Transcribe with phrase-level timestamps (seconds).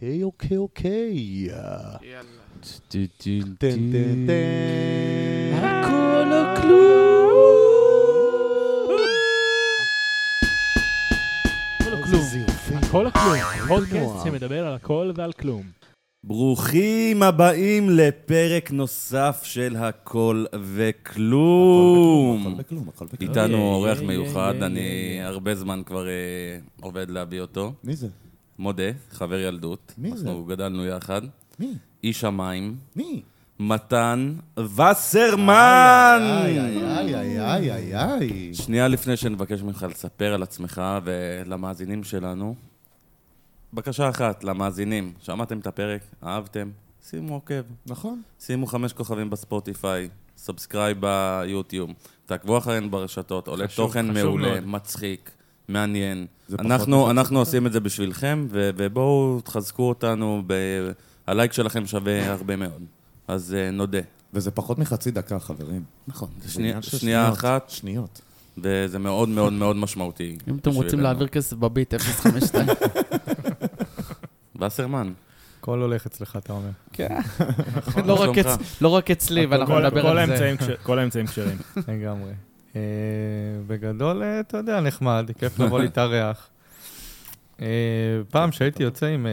[0.00, 1.14] אוקיי, אוקיי, אוקיי.
[1.14, 2.22] יאללה.
[2.88, 4.26] טן טן טן.
[5.52, 7.00] הכל או כלום.
[12.76, 13.34] הכל או כלום.
[13.34, 13.68] הכל או כלום.
[13.68, 15.62] פודקאסט שמדבר על הכל ועל כלום.
[16.24, 20.44] ברוכים הבאים לפרק נוסף של הכל
[20.74, 22.46] וכלום.
[22.46, 23.30] הכל בכלום, הכל בכלום.
[23.30, 25.18] איתנו איי, אורח איי, מיוחד, איי, אני.
[25.22, 26.12] הרבה זמן כבר אה,
[26.80, 27.72] עובד להביא אותו.
[27.84, 28.08] מי זה?
[28.60, 29.94] מודה, חבר ילדות.
[29.98, 30.26] מי זה?
[30.28, 31.22] אנחנו גדלנו יחד.
[31.58, 31.74] מי?
[32.04, 33.22] איש המים, מי?
[33.60, 36.20] מתן וסרמן!
[36.22, 38.54] איי, איי, איי, איי, איי, איי.
[38.54, 42.54] שנייה לפני שנבקש ממך לספר על עצמך ולמאזינים שלנו,
[43.72, 46.00] בקשה אחת למאזינים, שמעתם את הפרק?
[46.24, 46.70] אהבתם?
[47.10, 47.62] שימו עוקב.
[47.86, 48.22] נכון.
[48.40, 51.90] שימו חמש כוכבים בספוטיפיי, subscribe ביוטיוב,
[52.26, 54.66] תעקבו אחרינו ברשתות, עולה חשוב, תוכן חשוב מעולה, מאוד.
[54.66, 55.30] מצחיק,
[55.70, 56.26] מעניין.
[56.58, 57.38] אנחנו, אנחנו.
[57.38, 60.90] עושים את זה בשבילכם, ו- ובואו תחזקו אותנו, ב-
[61.26, 62.82] הלייק שלכם שווה הרבה מאוד.
[63.28, 63.98] אז uh, נודה.
[64.34, 65.82] וזה פחות מחצי דקה, חברים.
[66.08, 67.32] נכון, זה זה שנייה, שניות.
[67.32, 68.20] אחת, שניות.
[68.58, 70.38] וזה מאוד מאוד מאוד משמעותי.
[70.48, 71.00] אם אתם רוצים.
[71.00, 72.66] להעביר כסף בביט, 052.
[74.60, 75.12] וסרמן,
[75.60, 76.70] הכל הולך אצלך, אתה אומר.
[76.92, 77.08] כן.
[78.06, 78.30] לא רק
[78.80, 80.74] לא רק אצלי, ואנחנו נדבר על זה.
[80.82, 81.58] כל האמצעים כשרים.
[81.88, 82.32] לגמרי.
[82.76, 82.80] אה,
[83.66, 86.48] בגדול, אה, אתה יודע, נחמד, כיף לבוא להתארח.
[87.60, 87.66] אה,
[88.30, 89.26] פעם שהייתי יוצא עם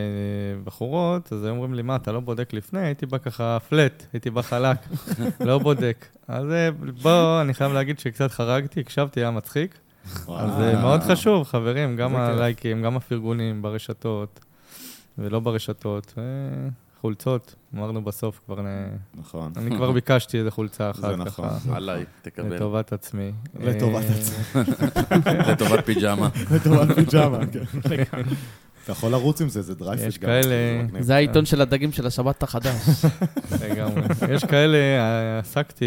[0.64, 2.80] בחורות, אז היו אומרים לי, מה, אתה לא בודק לפני?
[2.80, 4.78] הייתי בא ככה פלט, הייתי בא חלק,
[5.40, 6.06] לא בודק.
[6.28, 6.46] אז
[7.02, 9.78] בוא, אני חייב להגיד שקצת חרגתי, הקשבתי, היה מצחיק.
[10.28, 10.74] אז זה.
[10.82, 12.16] מאוד חשוב, חברים, גם.
[12.16, 14.40] הלייקים, גם הפרגונים ברשתות,
[15.18, 16.14] ולא ברשתות.
[16.98, 19.52] אה, חולצות, אמרנו בסוף כבר, נ- נכון.
[19.58, 21.50] אני כבר ביקשתי איזה חולצה אחת זה נכון.
[21.50, 22.56] ככה, עליי, תקבל.
[22.56, 23.32] לטובת עצמי.
[23.60, 24.64] לטובת אה, עצמי.
[25.52, 26.30] לטובת פיג'מה.
[26.52, 28.24] לטובת פיג'מה, כן.
[28.84, 30.26] אתה יכול לרוץ עם זה, זה דרייפש יש גם.
[30.30, 32.76] כאלה- זה העיתון של הדגים של השבת החדש.
[33.70, 34.02] לגמרי.
[34.30, 35.86] יש כאלה, אה, עסקתי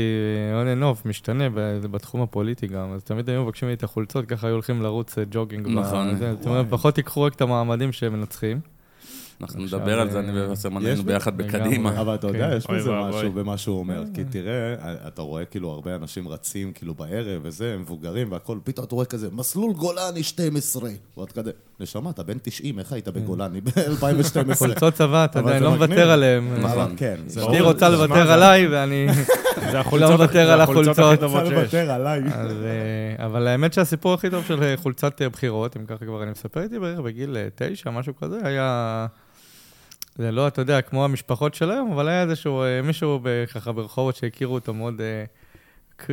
[0.64, 1.44] on and off, משתנה
[1.90, 5.24] בתחום הפוליטי גם, אז תמיד היו מבקשים לי את החולצות, ככה היו הולכים לרוץ אה,
[5.30, 5.66] ג'וגינג.
[5.68, 6.16] נכון.
[6.18, 8.60] זאת אומרת, פחות ייקחו רק את המעמדים שהם מנצחים.
[9.42, 11.36] אנחנו נדבר על זה, אה, אני ווסרמן יש היינו ביחד.
[11.36, 12.00] בקדימה.
[12.00, 12.56] אבל אתה יודע, כן.
[12.56, 12.90] יש בזה.
[12.90, 13.98] משהו במה שהוא אומר.
[13.98, 14.04] אה.
[14.14, 14.74] כי תראה,
[15.08, 19.28] אתה רואה כאילו הרבה אנשים רצים כאילו בערב וזה, מבוגרים והכל, פתאום אתה רואה כזה,
[19.32, 20.90] מסלול גולני 12.
[21.16, 24.54] ועוד כזה, נשמה, אתה בן 90, איך היית בגולני ב-2012?
[24.54, 25.70] חולצות צבא, אתה יודע, אני לא.
[25.70, 26.62] מוותר עליהם.
[26.62, 26.94] נכון.
[26.96, 27.60] כן, אשתי.
[27.60, 29.06] רוצה לוותר עליי, ואני
[30.00, 30.98] לא מוותר על זה החולצות
[32.18, 36.30] אה, אבל האמת שהסיפור הכי טוב של אה, חולצת אה, בחירות, אם ככה כבר אני
[36.30, 39.06] מספר איתי בערך בגיל אה, תשע, משהו כזה, היה...
[40.20, 43.20] זה לא, אתה יודע, כמו המשפחות של היום, אבל היה איזשהו אה, מישהו
[43.54, 45.24] ככה ברחובות שהכירו אותו מאוד אה,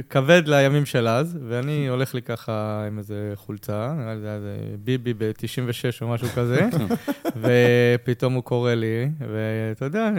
[0.09, 4.35] כבד לימים של אז, ואני הולך לי ככה עם איזה חולצה, נראה לי זה היה
[4.35, 6.69] איזה ביבי ב-96 או משהו כזה,
[7.41, 10.09] ופתאום הוא קורא לי, ואתה יודע,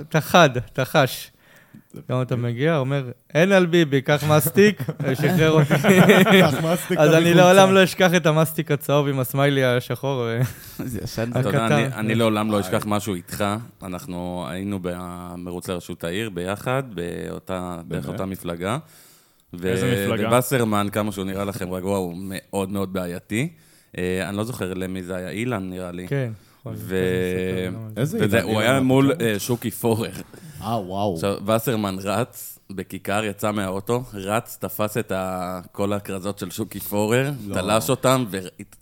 [0.00, 1.30] אתה חד, אתה חש.
[2.10, 5.74] גם אתה מגיע, אומר, אין על ביבי, קח מסטיק, ושחרר אותי.
[6.40, 7.34] קח מסטיק, אז אני.
[7.34, 10.24] לעולם לא אשכח את המסטיק הצהוב עם הסמיילי השחור.
[10.78, 11.30] זה ישן.
[11.40, 11.66] אתה יודע.
[11.98, 13.44] אני- לעולם לא אשכח משהו איתך.
[13.82, 17.76] אנחנו היינו במרוץ לראשות העיר ביחד, באותה-?
[18.08, 18.78] אותה מפלגה.
[19.64, 20.28] איזה מפלגה?
[20.28, 23.48] ווסרמן, כמה שהוא נראה לכם רגוע, הוא מאוד מאוד בעייתי.
[23.98, 26.08] אה, אני לא זוכר למי זה היה, אילן נראה לי.
[26.08, 26.30] כן.
[26.66, 26.74] ו-
[28.02, 28.18] זה.
[28.22, 28.42] איזה אילן?
[28.48, 29.12] הוא היה מול?
[29.20, 30.10] אה, שוקי פורר.
[30.62, 31.14] אה, וואו.
[31.14, 37.30] עכשיו, וסרמן רץ בכיכר, יצא מהאוטו, רץ, תפס את ה- כל הכרזות של שוקי פורר,
[37.46, 37.54] לא.
[37.54, 38.24] תלש אותם,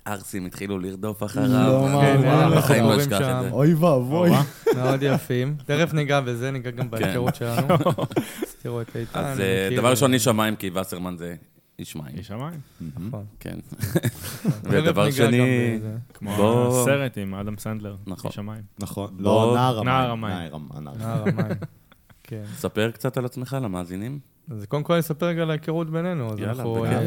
[0.06, 1.48] וערסים התחילו לרדוף אחריו.
[1.48, 3.20] לא, מה, כן, מה, היה מה, בחיים לא אשכח.
[3.20, 3.50] את זה.
[3.52, 4.30] אוי ואבוי.
[4.76, 5.56] מאוד יפים.
[5.66, 7.74] תכף ניגע בזה, ניגע גם בהיכרות שלנו.
[7.74, 9.20] אז תראו את איתן.
[9.20, 11.34] אז אני אה, דבר ראשון, איש המים, כי וסרמן זה
[11.80, 12.18] איש מים.
[12.18, 12.60] יש שמיים.
[12.80, 13.24] נכון.
[13.40, 13.58] כן.
[14.70, 15.78] ודבר שני.
[16.14, 17.96] כמו הסרט עם אדם סנדלר.
[18.06, 18.28] נכון.
[18.28, 18.62] יש שמיים.
[18.78, 19.16] נכון.
[19.18, 19.88] לא, נער המים.
[19.88, 20.30] נער המים.
[20.30, 21.38] נער המים.
[21.38, 21.56] המים.
[22.22, 22.42] כן.
[22.56, 24.18] ספר קצת על עצמך למאזינים.
[24.50, 26.32] אז קודם כל אני אספר רגע על ההיכרות בינינו.
[26.32, 26.84] אז יאללה, אנחנו.
[26.84, 27.00] אה,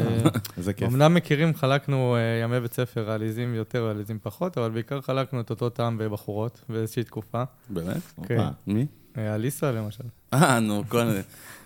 [0.56, 0.88] איזה כיף.
[0.88, 5.50] אמנם מכירים, חלקנו אה, ימי בית ספר, עליזים יותר, עליזים פחות, אבל בעיקר חלקנו את
[5.50, 7.42] אותו טעם בבחורות באיזושהי תקופה.
[7.70, 8.02] באמת?
[8.22, 8.40] כן.
[8.66, 8.86] מי?
[9.18, 10.04] אה, אליסה למשל.
[10.34, 11.06] אה, נו, כל...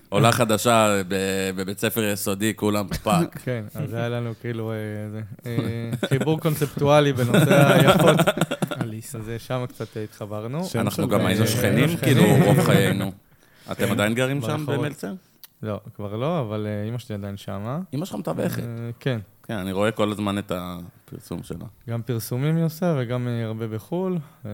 [0.08, 3.38] עולה חדשה ב- בבית ספר יסודי, כולם fuck.
[3.44, 4.76] כן, אז היה לנו כאילו אה,
[5.10, 8.16] זה, אה, חיבור קונספטואלי בנושא היפות.
[8.80, 9.18] אליסה.
[9.18, 10.62] אז אה, שם קצת התחברנו.
[10.74, 11.96] אנחנו גם היינו שכנים.
[11.96, 13.12] כאילו, רוב חיינו.
[13.72, 14.66] אתם עדיין גרים שם.
[14.66, 15.12] במלצר?
[15.62, 17.78] לא, כבר לא, אבל אימא שלי עדיין שמה.
[17.94, 18.62] אמא שלך מתווכת.
[19.00, 20.52] כן, כן, אני רואה כל הזמן את
[21.04, 21.64] פרסום שלה.
[21.88, 24.18] גם פרסומים היא עושה וגם אה, הרבה בחו"ל.
[24.46, 24.50] אה,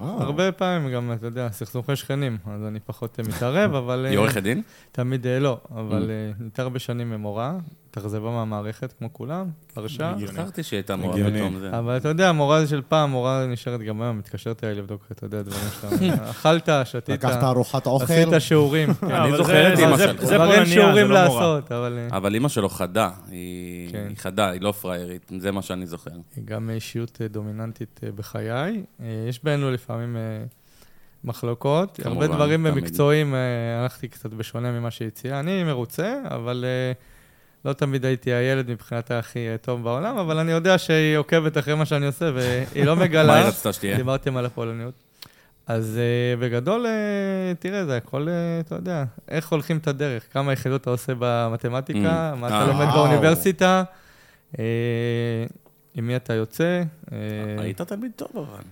[0.00, 4.04] הרבה פעמים גם, אתה יודע, סכסוכי שכנים, אז אני פחות אה, מתערב, אבל...
[4.04, 4.62] אה, היא עורכת דין?
[4.92, 6.10] תמיד אה, לא, אבל Mm.
[6.40, 7.56] אה, יותר הרבה שנים ממורה,
[7.96, 10.14] התאכזבה מהמערכת כמו כולם, פרשה.
[10.26, 11.16] זכרתי שהיא הייתה מורה.
[11.34, 11.78] פתאום זה.
[11.78, 15.26] אבל אתה יודע, מורה זה של פעם, מורה נשארת גם היום, מתקשרת אליי לבדוק, אתה
[15.26, 16.14] יודע, דברים שאתה...
[16.30, 18.04] אכלת, שתית, לקחת ארוחת אוכל.
[18.04, 18.94] עשית שיעורים.
[19.00, 19.10] כן.
[19.10, 20.24] אבל זוכר זה- את זה- שלך.
[20.24, 21.40] זה פולניה, שיעורים לא מורה.
[21.40, 24.06] לעשות, אבל אבל אימא שלו חדה, היא כן.
[24.08, 26.10] היא חדה, היא לא פראיירית, זה מה שאני זוכר.
[26.36, 28.50] היא גם אישיות אה, דומיננטית אה, בחיי.
[29.00, 30.16] אה, יש בינינו לפעמים
[31.24, 32.00] מחלוקות.
[32.02, 32.66] כמובן, הרבה דברים
[33.34, 33.40] אה,
[33.82, 35.40] הלכתי קצת בשונה ממה שהיא הציעה.
[35.40, 36.64] אני מרוצה, אבל
[37.66, 41.74] לא תמיד הייתי הילד מבחינתה הכי אה, טוב בעולם, אבל אני יודע שהיא עוקבת אחרי
[41.74, 43.34] מה שאני עושה, והיא לא מה מגלה.
[43.34, 43.96] היא רצתה שתהיה?
[43.96, 44.94] דיברתם על הפולניות.
[45.66, 45.98] אז
[46.36, 46.88] uh, בגדול, uh,
[47.58, 52.32] תראה, זה הכל, uh, אתה יודע, איך הולכים את הדרך, כמה יחידות אתה עושה במתמטיקה,
[52.32, 52.36] Mm.
[52.36, 52.86] מה אתה אה, לומד.
[52.94, 53.82] באוניברסיטה,
[55.94, 56.82] עם מי אתה יוצא.
[57.58, 58.62] היית תלמיד טוב אבל.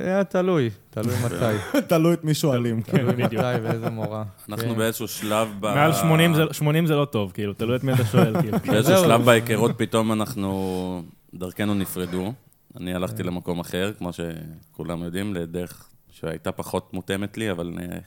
[0.00, 2.82] היה תלוי, תלוי מתי, תלוי את מי שואלים.
[2.82, 3.36] תלוי מתי.
[3.62, 4.24] ואיזה מורה.
[4.48, 4.76] אנחנו כן.
[4.76, 5.66] באיזשהו שלב ב...
[5.66, 8.58] מעל 80 זה- 80 זה לא טוב, כאילו, תלוי את מי אתה שואל, כאילו.
[8.72, 9.04] באיזשהו.
[9.04, 11.02] שלב בהיכרות פתאום אנחנו,
[11.34, 12.32] דרכנו נפרדו.
[12.80, 17.98] אני הלכתי למקום אחר, כמו שכולם יודעים, לדרך שהייתה פחות מותאמת לי, אבל אה,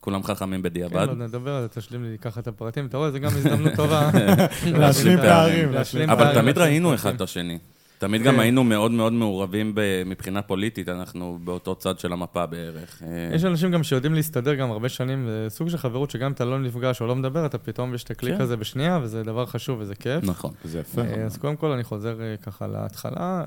[0.00, 1.08] כולם חכמים כן, בדיעבד.
[1.08, 4.10] עוד נדבר על זה, תשלים לי ככה את הפרטים, אתה רואה, זה גם הזדמנות טובה.
[4.78, 5.72] להשלים פערים.
[5.72, 6.94] להשלים אבל תמיד ראינו.
[6.94, 7.58] אחד את השני.
[8.06, 8.40] תמיד גם כן.
[8.40, 9.74] היינו מאוד מאוד מעורבים
[10.06, 13.02] מבחינה פוליטית, אנחנו באותו צד של המפה בערך.
[13.02, 16.32] אה, יש אנשים גם שיודעים להסתדר גם הרבה שנים, זה סוג של חברות שגם אם
[16.32, 18.40] אתה לא נפגש או לא מדבר, אתה פתאום יש את הקליק כן.
[18.40, 20.24] הזה בשנייה, וזה דבר חשוב וזה כיף.
[20.24, 20.52] נכון.
[20.64, 21.02] זה יפה.
[21.02, 23.44] אה, אז קודם כל אני חוזר אה, ככה להתחלה.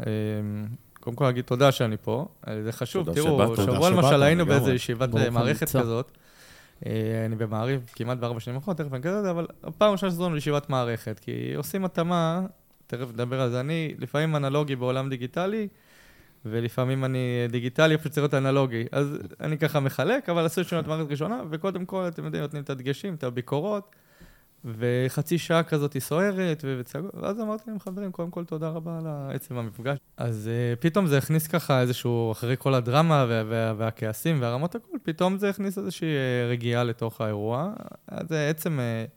[0.99, 2.27] קודם כל להגיד תודה שאני פה,
[2.63, 4.45] זה חשוב, תראו, שבוע למשל היינו.
[4.45, 5.69] באיזו ישיבת מערכת.
[5.69, 6.11] כזאת.
[6.85, 10.37] אני במעריב כמעט בארבע שנים האחרונות, תכף אני אגיד את זה, אבל הפעם ראשונה שזו
[10.37, 12.41] ישיבת מערכת, כי עושים התאמה,
[12.87, 15.67] תכף נדבר על זה, אני לפעמים אנלוגי בעולם דיגיטלי,
[16.45, 18.85] ולפעמים אני דיגיטלי, פשוט צריך להיות אנלוגי.
[18.91, 22.69] אז אני ככה מחלק, אבל עשו ישיבת מערכת ראשונה, וקודם כל, אתם יודעים, נותנים את
[22.69, 23.95] הדגשים, את הביקורות,
[24.65, 29.07] וחצי שעה כזאת היא סוערת, וצגות, ואז אמרתי להם, חברים, קודם כל תודה רבה על
[29.35, 29.97] עצם המפגש.
[30.17, 34.99] אז uh, פתאום זה הכניס ככה איזשהו, אחרי כל הדרמה וה- וה- והכעסים והרמות הכול,
[35.03, 37.73] פתאום זה הכניס איזושהי uh, רגיעה לתוך האירוע.
[38.07, 39.09] אז זה עצם uh,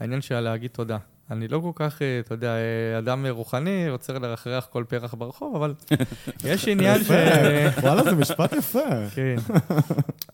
[0.00, 0.98] העניין של להגיד תודה.
[1.30, 5.56] אני לא כל כך, uh, אתה יודע, uh, אדם רוחני, רוצה לרחרח כל פרח ברחוב,
[5.56, 5.74] אבל
[6.50, 7.10] יש עניין ש...
[7.82, 8.78] וואלה, זה משפט יפה.
[9.14, 9.36] כן.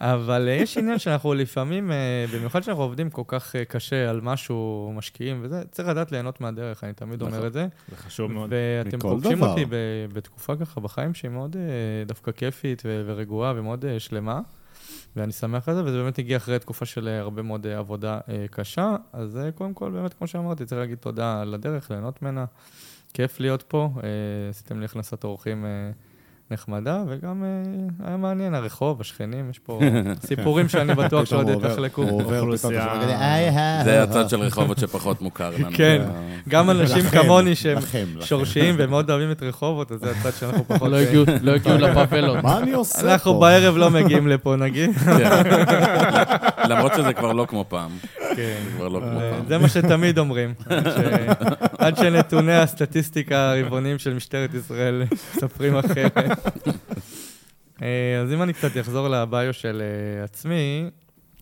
[0.00, 4.20] אבל אה, יש עניין שאנחנו לפעמים, אה, במיוחד שאנחנו עובדים כל כך אה, קשה על
[4.20, 7.46] משהו, משקיעים וזה, צריך לדעת ליהנות מהדרך, אני תמיד אומר נכון.
[7.46, 7.66] את זה.
[7.90, 8.52] זה חשוב מאוד.
[8.84, 9.42] ואתם פוגשים.
[9.42, 9.64] אותי
[10.12, 14.40] בתקופה ככה בחיים שהיא מאוד אה, דווקא כיפית ורגועה ומאוד אה, שלמה,
[15.16, 18.20] ואני שמח על זה, וזה באמת הגיע אחרי תקופה של אה, הרבה מאוד אה, עבודה
[18.28, 22.44] אה, קשה, אז קודם כל, באמת, כמו שאמרתי, צריך להגיד תודה על הדרך, ליהנות ממנה.
[23.14, 23.90] כיף להיות פה,
[24.50, 25.64] עשיתם לי הכנסת אורחים
[26.50, 27.48] נחמדה, וגם אה,
[28.08, 29.81] היה מעניין, הרחוב, השכנים, יש פה
[30.26, 32.02] סיפורים שאני בטוח שעוד הוא עובר- תחלקו.
[32.02, 32.84] הוא עובר, פתאום אתה אוכלוסייה.
[32.93, 35.69] שומע כזה, "איי, היי, זה הצד של רחובות שפחות מוכר לנו.
[35.75, 36.02] כן.
[36.48, 37.78] גם אנשים כמוני שהם.
[38.20, 40.90] שורשיים ומאוד אוהבים את רחובות, אז זה הצד שאנחנו פחות...
[40.90, 42.43] לא הגיעו- לא הגיעו לפאפלות.
[42.44, 43.12] מה אני עושה פה?
[43.12, 44.90] אנחנו בערב לא מגיעים לפה, נגיד.
[46.68, 47.90] למרות שזה כבר לא כמו פעם.
[48.36, 48.56] כן.
[48.64, 49.46] זה כבר לא כמו אה, פעם.
[49.48, 50.54] זה מה שתמיד אומרים.
[51.78, 55.02] עד שנתוני הסטטיסטיקה הרבעוניים של משטרת ישראל
[55.36, 56.16] מספרים אחרת.
[57.82, 60.90] אה, אז אם אני קצת אחזור לביו של אה, עצמי,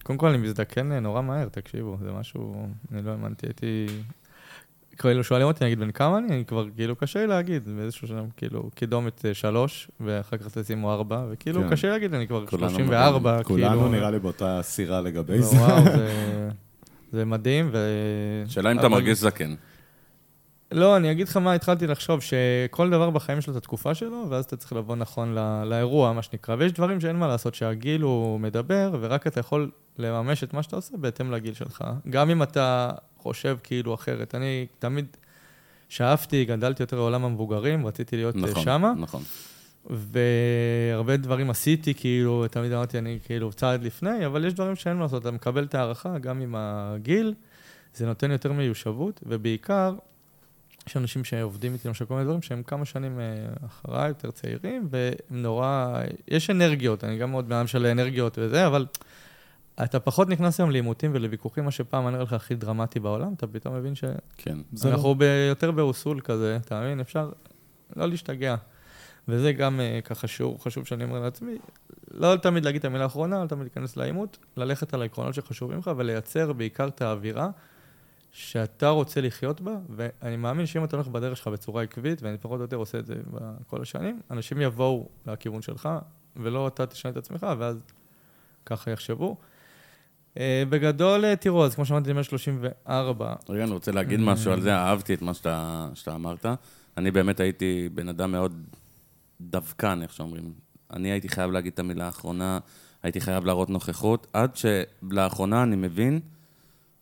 [0.02, 3.86] קודם כל אני מזדקן נורא מהר, תקשיבו, זה משהו, אני לא האמנתי, הייתי...
[4.98, 6.28] כאילו שואלים אותי, נגיד, בן כמה אני?
[6.28, 10.92] אני כבר, כאילו, קשה לי להגיד, באיזשהו שלב, כאילו, קידומת אה, שלוש, ואחר כך תשימו
[10.92, 11.70] ארבע, וכאילו, כן.
[11.70, 13.60] קשה לי להגיד, אני כבר כולנו 34, כאילו...
[13.68, 15.56] כולנו נראה לי באותה סירה לגבי זה.
[15.56, 16.50] וואו, זה-
[17.12, 17.78] זה מדהים, ו...
[18.48, 19.54] שאלה אם אתה מרגיש זקן.
[20.72, 24.44] לא, אני אגיד לך מה התחלתי לחשוב, שכל דבר בחיים שלו את התקופה שלו, ואז
[24.44, 26.56] אתה צריך לבוא נכון לא, לאירוע, מה שנקרא.
[26.58, 30.76] ויש דברים שאין מה לעשות, שהגיל הוא מדבר, ורק אתה יכול לממש את מה שאתה
[30.76, 31.84] עושה בהתאם לגיל שלך.
[32.10, 32.90] גם אם אתה
[33.24, 34.34] חושב כאילו אחרת.
[34.34, 35.06] אני תמיד
[35.88, 39.22] שאפתי, גדלתי יותר לעולם המבוגרים, רציתי להיות נכון, נכון, שמה, נכון.
[39.90, 45.02] והרבה דברים עשיתי, כאילו, תמיד אמרתי, אני כאילו צעד לפני, אבל יש דברים שאין מה
[45.02, 47.34] לעשות, אתה מקבל את ההערכה, גם עם הגיל,
[47.94, 49.94] זה נותן יותר מיושבות, ובעיקר,
[50.86, 53.24] יש אנשים שעובדים איתי, למשל, כל מיני דברים שהם כמה שנים אה,
[53.66, 58.86] אחריי, יותר צעירים, והם נורא, יש אנרגיות, אני גם מאוד אדם של אנרגיות וזה, אבל
[59.82, 63.76] אתה פחות נכנס היום לעימותים ולוויכוחים, מה שפעם נראה לך הכי דרמטי בעולם, אתה פתאום
[63.76, 64.04] מבין ש...
[64.36, 64.58] כן.
[64.84, 67.00] לא- אנחנו ב- יותר באוסול כזה, אתה מבין?
[67.00, 67.30] אפשר
[67.96, 68.56] לא להשתגע.
[69.28, 71.58] וזה גם אה, ככה שיעור חשוב שאני אומר לעצמי,
[72.10, 75.90] לא תמיד להגיד את המילה האחרונה, לא תמיד להיכנס לעימות, ללכת על העקרונות שחשובים לך
[75.96, 77.50] ולייצר בעיקר את האווירה
[78.32, 82.58] שאתה רוצה לחיות בה, ואני מאמין שאם אתה הולך בדרך שלך בצורה עקבית, ואני פחות
[82.58, 83.14] או יותר עושה את זה
[83.66, 85.88] כל השנים, אנשים יבואו לכיוון שלך,
[86.36, 87.76] ולא אתה תשנה את עצמך, ואז
[88.66, 89.36] ככה יחשבו.
[90.38, 93.34] אה, בגדול, אה, תראו, אז כמו שאמרתי, אני בן 34.
[93.48, 96.46] רגע, אני רוצה להגיד משהו על זה, אהבתי את מה שאתה, שאתה אמרת.
[96.96, 98.62] אני באמת הייתי בן אדם מאוד
[99.40, 100.52] דווקן, איך שאומרים.
[100.92, 102.58] אני הייתי חייב להגיד את המילה האחרונה,
[103.02, 106.20] הייתי חייב להראות נוכחות, עד שלאחרונה אני מבין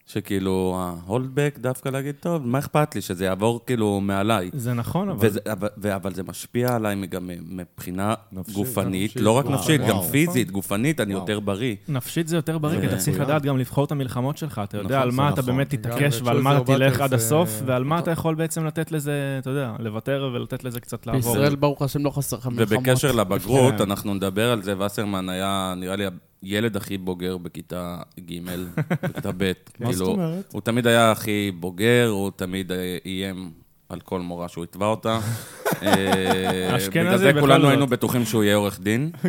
[0.06, 4.50] שכאילו, ההולדבק דווקא להגיד, טוב, מה אכפת לי, שזה יעבור כאילו מעליי.
[4.52, 5.26] זה נכון, אבל...
[5.26, 9.80] וזה, אבל, אבל זה משפיע עליי גם מבחינה נפשית, גופנית, נפשית, לא רק וואו, נפשית,
[9.80, 10.02] גם וואו.
[10.02, 11.22] פיזית, גופנית, אני וואו.
[11.22, 11.76] יותר בריא.
[11.88, 13.20] נפשית זה יותר בריא, כי אתה צריך.
[13.20, 14.60] לדעת גם לבחור את המלחמות שלך.
[14.64, 15.54] אתה יודע נכון, על מה אתה נכון.
[15.54, 18.92] באמת תתעקש ועל מה אתה תלך עד הסוף, אה, ועל מה אתה יכול בעצם לתת
[18.92, 21.32] לזה, אתה יודע, לוותר ולתת לזה קצת לעבור.
[21.32, 22.68] בישראל, ברוך השם, לא חסר לך מלחמות.
[22.72, 23.82] ובקשר לבגרות, כן.
[23.82, 26.04] אנחנו נדבר על זה, וסרמן היה, נראה לי,
[26.42, 28.32] הילד הכי בוגר בכיתה ג',
[29.02, 29.52] בכיתה ב'.
[29.80, 30.50] מה זאת כאילו, אומרת?
[30.52, 32.72] הוא תמיד היה הכי בוגר, הוא תמיד
[33.04, 33.50] איים
[33.88, 35.20] על כל מורה שהוא יתבע אותה.
[35.82, 37.70] אה, בגלל זה כולנו זאת.
[37.70, 39.10] היינו בטוחים שהוא יהיה עורך דין.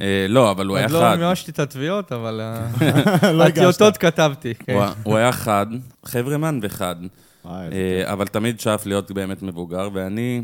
[0.00, 1.16] אה, לא, אבל הוא היה עוד לא חד.
[1.20, 2.70] מימשתי את התביעות, אבל אה,
[3.32, 3.58] לא הגשת.
[3.58, 4.54] הטיוטות כתבתי.
[4.54, 4.78] כן.
[5.02, 5.66] הוא היה- חד,
[6.04, 6.96] חברמן וחד.
[8.04, 10.42] אבל תמיד שאף להיות באמת מבוגר, ואני,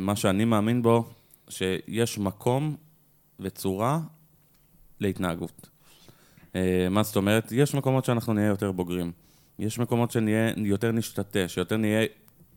[0.00, 1.04] מה שאני מאמין בו,
[1.48, 2.76] שיש מקום
[3.40, 3.98] וצורה
[5.02, 5.68] להתנהגות.
[6.56, 7.52] אה, מה זאת אומרת?
[7.52, 9.12] יש מקומות שאנחנו נהיה יותר בוגרים.
[9.58, 12.06] יש מקומות שנהיה יותר נשתתה, שיותר נהיה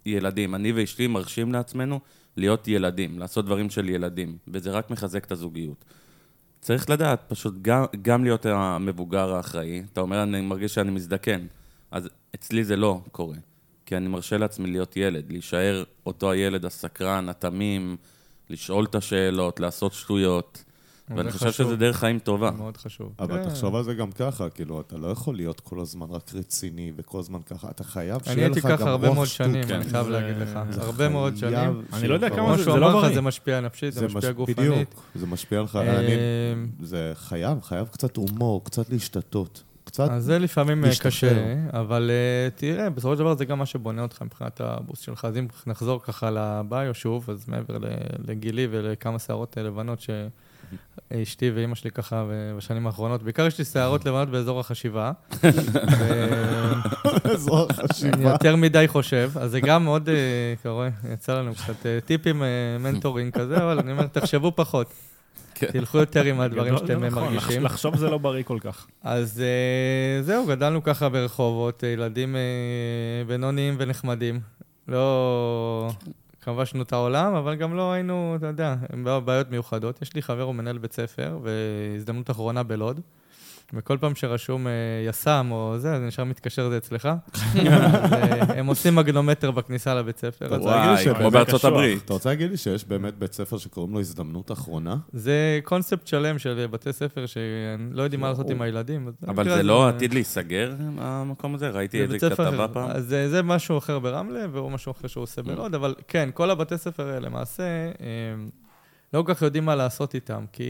[0.05, 0.55] ילדים.
[0.55, 1.99] אני ואשתי מרשים לעצמנו
[2.37, 5.85] להיות ילדים, לעשות דברים של ילדים, וזה רק מחזק את הזוגיות.
[6.61, 9.83] צריך לדעת, פשוט גם, גם להיות המבוגר האחראי.
[9.93, 11.45] אתה אומר, אני מרגיש שאני מזדקן.
[11.91, 13.37] אז אצלי זה לא קורה.
[13.85, 17.97] כי אני מרשה לעצמי להיות ילד, להישאר אותו הילד הסקרן, התמים,
[18.49, 20.63] לשאול את השאלות, לעשות שטויות.
[21.09, 21.67] אבל ואני חושב חשוב.
[21.67, 22.51] שזה דרך חיים טובה.
[22.51, 23.13] מאוד חשוב.
[23.19, 23.49] אבל כן.
[23.49, 27.19] תחשוב על זה גם ככה, כאילו, אתה לא יכול להיות כל הזמן רק רציני וכל
[27.19, 29.71] הזמן ככה, אתה חייב אני שיהיה הייתי לך גם ככה הרבה מאוד רוח שנים, שטות.
[29.75, 29.89] אני כן.
[29.89, 30.59] חייב להגיד לך.
[30.69, 31.81] זה הרבה מאוד שנים.
[31.93, 33.13] אני לא יודע כמה זה- זה לא בריא.
[33.15, 34.57] זה משפיע נפשית, זה משפיע מש- גופנית.
[34.59, 36.15] בדיוק, זה משפיע לך, אה, אני,
[36.81, 39.63] זה חייב, חייב קצת הומור, קצת להשתתות.
[39.83, 41.09] קצת, אז זה לפעמים אה, להשתחרר.
[41.11, 45.25] קשה, אבל אה, תראה, בסופו של דבר זה גם מה שבונה אותך מבחינת הבוסט שלך.
[45.25, 47.87] אז אם נחזור ככה לביו שוב, אז מעבר ל-
[48.27, 49.99] לגילי ולכמה שערות אה, לבנות
[51.13, 52.25] שאשתי ואימא שלי ככה
[52.57, 55.11] בשנים האחרונות, בעיקר יש לי שערות לבנות באזור החשיבה.
[55.99, 56.73] ו-
[57.35, 58.29] זו אני החשיבה.
[58.29, 60.15] יותר מדי חושב, אז זה גם עוד, אה,
[60.61, 62.47] אתה רואה, יצא לנו קצת אה, טיפים, אה,
[62.79, 64.87] מנטורינג כזה, אבל אני אומר, תחשבו פחות.
[65.57, 65.67] כן.
[65.71, 67.63] תלכו יותר עם הדברים שאתם זה אה, נכון, מרגישים.
[67.63, 68.85] לח- לחשוב זה לא בריא כל כך.
[69.03, 72.41] אז אה, זהו, גדלנו ככה ברחובות, אה, ילדים אה,
[73.27, 74.39] בינוניים ונחמדים.
[74.87, 75.89] לא
[76.45, 78.75] כבשנו את העולם, אבל גם לא היינו, אתה יודע,
[79.25, 80.01] בעיות מיוחדות.
[80.01, 83.01] יש לי חבר, הוא מנהל בית ספר, והזדמנות אחרונה בלוד.
[83.75, 84.71] וכל פעם שרשום אה,
[85.09, 87.05] יס"מ או זה, אז אני ישר מתקשר זה אצלך.
[87.55, 90.47] אה, הם עושים מגנומטר בכניסה לבית ספר.
[90.61, 91.63] וואי, שבאמת כמו בארצות.
[91.65, 92.03] הברית.
[92.05, 94.95] אתה רוצה להגיד לי שיש באמת בית ספר שקוראים לו הזדמנות אחרונה?
[95.13, 99.09] זה קונספט שלם של בתי ספר שלא יודעים מה לעשות עם הילדים.
[99.27, 101.69] אבל זה לא עתיד להיסגר, המקום הזה?
[101.69, 102.67] ראיתי זה איזה כתבה.
[102.67, 102.89] פעם.
[102.89, 105.27] אז זה, זה משהו אחר ברמלה, והוא משהו אחר שהוא Mm.
[105.27, 107.63] עושה בלוד, אבל כן, כל הבתי ספר האלה למעשה,
[108.33, 108.49] הם
[109.15, 110.63] לא כל כך יודעים מה לעשות איתם, כי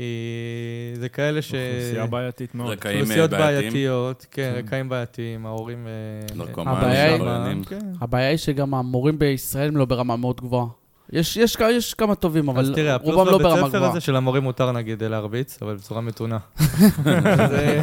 [0.93, 1.53] זה כאלה ש...
[1.53, 2.71] אוכלוסייה בעייתית מאוד.
[2.71, 3.39] רקעים אוכלוסיות אה.
[3.39, 5.87] בעייתיות, כן, רקעים בעייתיים, ההורים...
[5.87, 7.63] אה, נרקומנים, עבריינים.
[7.63, 7.79] כן.
[8.01, 10.67] הבעיה היא שגם המורים בישראל הם לא ברמה מאוד גבוהה.
[11.13, 13.91] יש, יש, יש כמה טובים, אז אבל תראה, הפלוס רובם לא בבית ברמה ספר גבוהה.
[13.91, 16.37] הזה של המורים מותר נגיד להרביץ, אבל בצורה מתונה.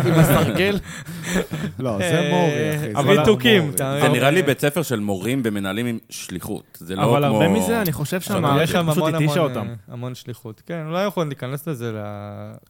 [0.06, 0.78] עם הסרגל,
[1.78, 2.92] לא, זה אה, מורי, אחי.
[2.94, 3.22] אבל לא.
[3.22, 6.78] אתה זה אבל- נראה לי בית ספר של מורים ומנהלים עם שליחות.
[6.80, 7.10] זה לא כמו...
[7.10, 9.66] אבל הרבה מזה, אני חושב שהמערכת שם פשוט המון התישה המון, אותם.
[9.68, 10.62] אה, המון שליחות.
[10.66, 11.96] כן, אולי יכולים להיכנס לזה ל...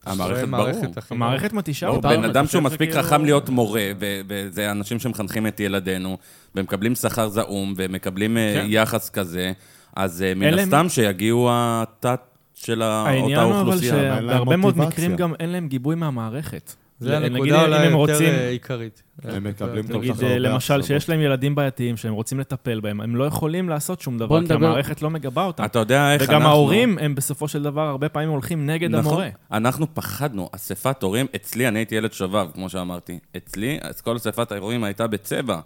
[0.06, 0.94] המערכת, מערכת ברור.
[1.10, 2.08] המערכת מתישה לא, אותם.
[2.08, 6.18] בן אדם שהוא מספיק חכם להיות מורה, ו- וזה אנשים שמחנכים את ילדינו,
[6.54, 8.66] ומקבלים שכר זעום, ומקבלים אה, כן.
[8.68, 9.52] יחס כזה,
[9.96, 12.20] אז אה, מן הסתם שיגיעו התת
[12.54, 13.92] של ה- העניין אותה הוא אבל אוכלוסייה.
[14.20, 14.78] שבהרבה מאוד.
[14.78, 16.72] מקרים גם אין להם גיבוי מהמערכת.
[17.00, 19.02] זה נגיד, הנקודה אולי הם יותר רוצים- אה, עיקרית.
[19.24, 20.84] הם מקבלים כל נגיד, כך אה, הרבה למשל, החזרות.
[20.84, 24.52] שיש להם ילדים בעייתיים שהם רוצים לטפל בהם, הם לא יכולים לעשות שום דבר, כי
[24.52, 25.64] המערכת לא מגבה אותם.
[25.64, 26.34] אתה יודע איך אנחנו...
[26.34, 29.06] וגם ההורים הם בסופו של דבר הרבה פעמים הולכים נגד נכון.
[29.12, 29.28] המורה.
[29.52, 33.18] אנחנו פחדנו, אספת הורים, אצלי, אני הייתי ילד שובב, כמו שאמרתי.
[33.36, 35.60] אצלי, אז כל אספת ההורים הייתה בצבע.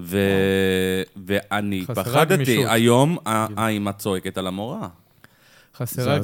[0.00, 0.18] ו...
[1.26, 2.64] ואני פחדתי, גמישות.
[2.68, 4.88] היום ה- האמא צועקת על המורה.
[5.76, 6.18] חסרה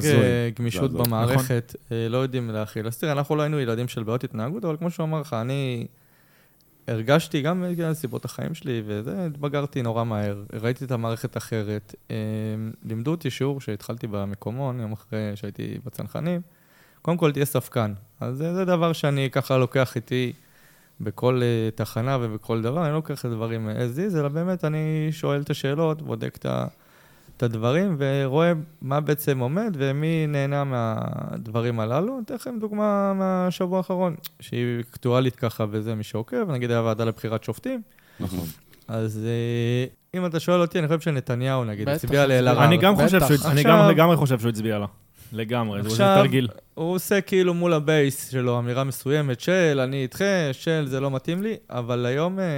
[0.59, 0.91] גמישות.
[0.93, 2.87] במערכת, אה, לא יודעים להכיל.
[2.87, 5.87] אז תראה, אנחנו לא היינו ילדים של בעיות התנהגות, אבל כמו שהוא אמר לך, אני
[6.87, 10.43] הרגשתי גם בגלל סיבות החיים שלי, וזה, התבגרתי נורא מהר.
[10.61, 11.95] ראיתי את המערכת אחרת.
[12.11, 12.15] אה,
[12.85, 16.41] לימדו אותי שיעור שהתחלתי במקומון, יום אחרי שהייתי בצנחנים.
[17.01, 17.93] קודם כל, תהיה ספקן.
[18.19, 20.33] אז זה, זה דבר שאני ככה לוקח איתי
[21.01, 25.07] בכל אה, תחנה ובכל דבר, אני לא לוקח את הדברים as is, אלא באמת אני
[25.11, 26.67] שואל את השאלות, בודק את ה...
[27.37, 32.13] את הדברים, ורואה מה בעצם עומד ומי נהנה מהדברים הללו.
[32.13, 37.05] אני אתן לכם דוגמה מהשבוע האחרון, שהיא אקטואלית ככה וזה מי שעוקב, נגיד היה ועדה
[37.05, 37.81] לבחירת שופטים.
[38.19, 38.45] נכון.
[38.87, 39.85] אז אה,
[40.19, 42.65] אם אתה שואל אותי, אני חושב שנתניהו, נגיד, הצביע לאלהרר.
[42.65, 44.85] אני גם חושב שהוא הצביע לה.
[45.33, 46.47] לגמרי, זה עכשיו- תרגיל.
[46.73, 51.43] הוא עושה כאילו מול הבייס שלו אמירה מסוימת של אני איתכם, של זה לא מתאים
[51.43, 52.49] לי, אבל היום אה, אה,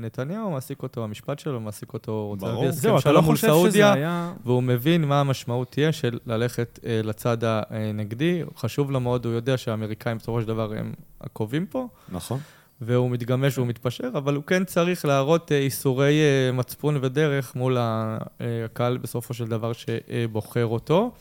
[0.00, 2.46] נתניהו מעסיק אותו, המשפט שלו מעסיק אותו, הוא רוצה.
[2.46, 4.32] להביא הסכם אתה לא שלום מול סעודיה, היה...
[4.44, 8.42] והוא מבין מה המשמעות תהיה של ללכת אה, לצד הנגדי.
[8.56, 12.38] חשוב לו מאוד, הוא יודע שהאמריקאים בסופו של דבר הם הקובעים פה, נכון.
[12.84, 17.78] והוא מתגמש והוא מתפשר, אבל הוא כן צריך להראות אה, איסורי אה, מצפון ודרך מול
[17.78, 18.18] אה,
[18.64, 21.12] הקהל בסופו של דבר שבוחר אותו.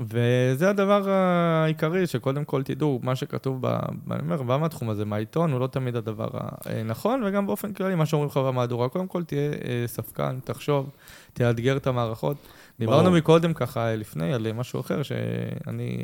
[0.00, 3.66] וזה הדבר העיקרי, שקודם כל תדעו, מה שכתוב, ב,
[4.10, 8.06] אני אומר, בא מהתחום הזה, מהעיתון, הוא לא תמיד הדבר הנכון, וגם באופן כללי, מה
[8.06, 9.50] שאומרים לך במהדורה, קודם כל תהיה
[9.86, 10.90] ספקן, תחשוב,
[11.32, 12.36] תאתגר את המערכות.
[12.78, 13.10] דיברנו.
[13.10, 15.98] מקודם ככה, לפני, על משהו אחר, שאני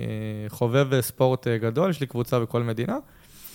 [0.48, 2.96] חובב ספורט גדול, יש לי קבוצה בכל מדינה.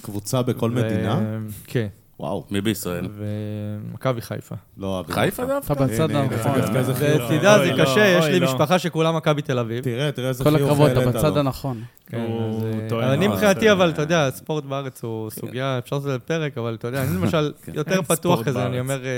[0.01, 1.19] קבוצה בכל ו- מדינה?
[1.67, 1.87] כן,
[2.19, 2.45] וואו.
[2.51, 3.07] מי בישראל?
[3.17, 4.55] ומכבי חיפה.
[4.77, 5.73] לא, חיפה דווקא?
[5.73, 6.51] אתה בצד הנכון.
[6.61, 8.47] ותדע, זה לא, קשה, יש לי לא.
[8.47, 9.83] משפחה שכולה מכבי תל אביב.
[9.83, 11.39] תראה, תראה איזה כל חיוך הכבוד, אתה העלית בצד לו.
[11.39, 11.83] הנכון.
[12.07, 13.27] כן, אה, אבל אני.
[13.27, 16.87] מבחינתי, אבל אתה יודע, הספורט בארץ הוא סוגיה, אפשר לעשות על זה פרק, אבל אתה
[16.87, 18.79] יודע, אני למשל יותר אין פתוח ספורט כזה, אני.
[18.79, 19.09] אומר, אה,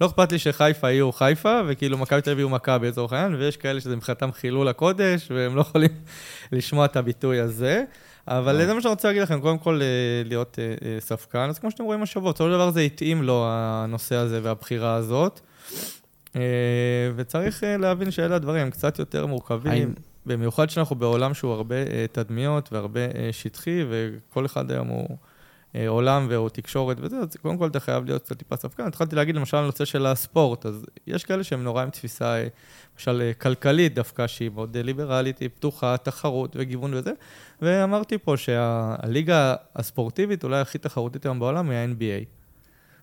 [0.00, 3.56] לא אכפת לי שחיפה יהיו חיפה, וכאילו מכבי תל אביב יהיו מכבי לצורך העניין, ויש
[3.56, 5.90] כאלה שזה מבחינתם חילול הקודש, והם לא יכולים
[6.52, 7.84] לשמוע את הביטוי הזה.
[8.28, 9.86] אבל זה מה שאני רוצה להגיד לכם, קודם כל אה,
[10.24, 13.46] להיות אה, אה, ספקן, אז כמו שאתם רואים השבוע, בסופו של דבר זה התאים לו,
[13.48, 15.40] הנושא הזה והבחירה הזאת.
[16.36, 16.40] אה,
[17.16, 19.94] וצריך אה, להבין שאלה הדברים, הם קצת יותר מורכבים.
[20.26, 25.16] במיוחד שאנחנו בעולם שהוא הרבה אה, תדמיות והרבה אה, שטחי, וכל אחד היום הוא אה,
[25.88, 28.86] עולם והוא תקשורת וזה, אז קודם כל אתה חייב להיות קצת טיפה ספקן.
[28.86, 32.48] התחלתי להגיד למשל על נושא של הספורט, אז יש כאלה שהם נורא עם תפיסה, אה,
[32.94, 37.12] למשל אה, כלכלית דווקא, שהיא מאוד אה, ליברלית, היא פתוחה, תחרות וגיוון וזה,
[37.62, 42.39] ואמרתי פה שהליגה הספורטיבית אולי הכי תחרותית היום בעולם היא ה-NBA.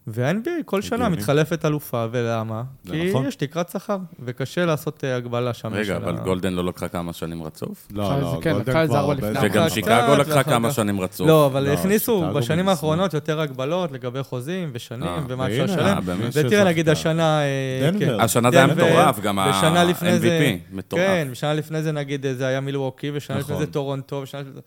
[0.09, 1.09] וה-NBA כל שנה.
[1.09, 2.63] מתחלפת אלופה, ולמה?
[2.91, 3.25] כי נכון.
[3.27, 5.73] יש תקרת שכר, וקשה לעשות אה, הגבלה שם.
[5.73, 7.87] רגע, אבל ה- גולדן לא לקחה כמה שנים רצוף?
[7.91, 9.13] לא, זה לא, כן, גולדן כבר.
[9.41, 11.27] וגם שיקגו לקחה כמה שנים רצוף.
[11.27, 12.69] לא, אבל לא, הכניסו בשנים.
[12.69, 15.97] האחרונות יותר הגבלות לגבי חוזים ושנים אה, ומה אפשר לשלם.
[16.09, 16.89] אה, ותראה, נגיד.
[16.89, 17.39] השנה...
[17.41, 17.89] אה.
[17.99, 18.19] כן.
[18.19, 21.01] השנה זה היה מטורף, גם ושנה לפני זה- ה-MVP, מטורף.
[21.01, 23.65] כן, ושנה לפני זה נגיד זה היה מילווקי, ושנה לפני נכון.
[23.65, 24.61] זה טורונטו, ושנה לפני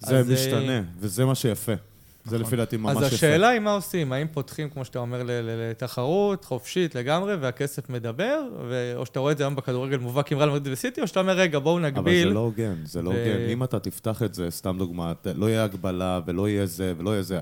[0.00, 0.22] זה...
[0.22, 1.72] זה משתנה, וזה מה שיפה.
[2.24, 3.06] זה לפי דעתי ממש יפה.
[3.06, 7.34] אז השאלה היא מה עושים, האם פותחים, כמו שאתה אומר, ל- ל- לתחרות חופשית לגמרי,
[7.34, 8.40] והכסף מדבר,
[8.96, 11.32] או שאתה רואה את זה היום בכדורגל מובהק עם ריאל מדריד וסיטי, או שאתה אומר,
[11.32, 12.28] רגע, בואו אבל נגביל.
[12.28, 13.48] זה לא הוגן, זה לא הוגן.
[13.52, 17.10] אם אתה תפתח את זה, סתם דוגמא, ת- לא יהיה הגבלה ולא יהיה זה ולא
[17.10, 17.40] יהיה זה.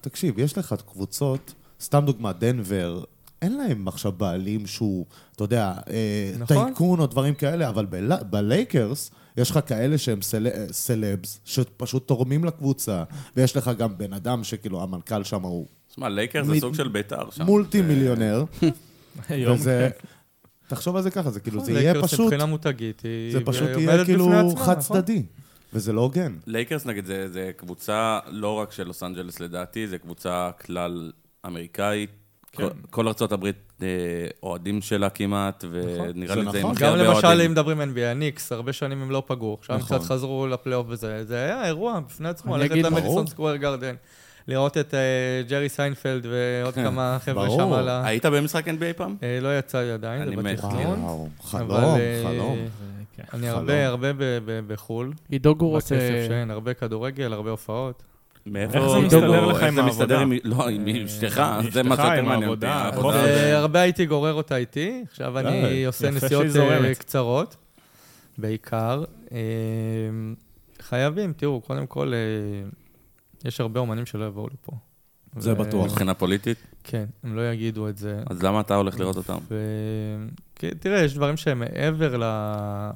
[0.00, 3.04] תקשיב, יש לך קבוצות, סתם דוגמא, דנבר,
[3.44, 6.64] אין להם עכשיו בעלים שהוא, אתה יודע, אה, נכון.
[6.64, 9.10] טייקון או דברים כאלה, אבל בל- בלייקרס...
[9.36, 10.46] יש לך כאלה שהם סל...
[10.72, 13.04] סלבס, שפשוט תורמים לקבוצה,
[13.36, 16.88] ויש לך גם בן אדם שכאילו, המנכ"ל שם הוא תשמע, לייקר זה מ- סוג של
[16.88, 17.44] בית"ר שם.
[17.44, 18.44] מולטי מיליונר,
[19.28, 19.54] היום.
[19.54, 19.88] וזה...
[20.68, 23.40] תחשוב על זה ככה, זה כאילו, זה נכון, יהיה לייקרס פשוט, מבחינה מותגית, היא זה
[23.44, 25.00] פשוט יהיה כאילו עצמה, חד נכון?
[25.00, 25.22] צדדי,
[25.72, 26.36] וזה לא הוגן.
[26.46, 31.12] לייקרס נגיד זה, זה קבוצה לא רק של לוס אנג'לס לדעתי, זה קבוצה כלל
[31.46, 32.10] אמריקאית.
[32.56, 32.64] כן.
[32.90, 33.88] כל, ארצות הברית אה,
[34.42, 36.70] אוהדים שלה כמעט, ונראה לי זה עם נכון.
[36.72, 37.44] הכי גם הרבה למשל, אוהדים.
[37.46, 39.56] אם מדברים NBA, הניקס, הרבה שנים הם לא פגעו.
[39.60, 39.98] עכשיו הם נכון.
[39.98, 41.24] קצת חזרו לפלייאוף וזה.
[41.24, 43.26] זה היה אירוע בפני עצמו, אני ללכת למדיסון ברור.
[43.26, 43.94] סקוויר גרדן,
[44.48, 45.00] לראות את אה,
[45.48, 47.50] ג'רי סיינפלד ועוד כמה חבר'ה.
[47.50, 48.06] שם על ה...
[48.06, 49.16] היית במשחק NBA פעם?
[49.22, 51.28] אה, לא יצא לי עדיין, זה בתכנון.
[51.42, 52.58] חלום, אבל, חלום.
[53.16, 53.22] כן.
[53.32, 53.58] אני חלום.
[53.58, 55.12] הרבה, הרבה ב- ב- בחו"ל.
[55.28, 55.92] עידו גורוס...
[55.92, 58.02] בכסף אה, שאין, הרבה כדורגל, הרבה הופעות.
[58.46, 60.22] מאיפה איך זה מסתדר לך עם העבודה?
[60.44, 62.66] לא, עם אשתך, עם זה מה אשתך, שיותר עם מעניין אותי.
[62.66, 66.94] אה, הרבה הייתי גורר אותה איתי, עכשיו אני די, עושה נסיעות אה.
[66.94, 67.56] קצרות,
[68.38, 69.04] בעיקר.
[69.32, 69.38] אה,
[70.82, 72.68] חייבים, תראו, קודם כל, אה,
[73.44, 74.72] יש הרבה אומנים שלא יבואו לפה.
[75.36, 75.86] זה בטוח.
[75.90, 78.16] מבחינה פוליטית, כן, הם לא יגידו את זה.
[78.30, 79.38] אז למה אתה הולך לראות אותם?
[79.50, 79.54] ו...
[80.80, 82.22] תראה, יש דברים שהם מעבר ל...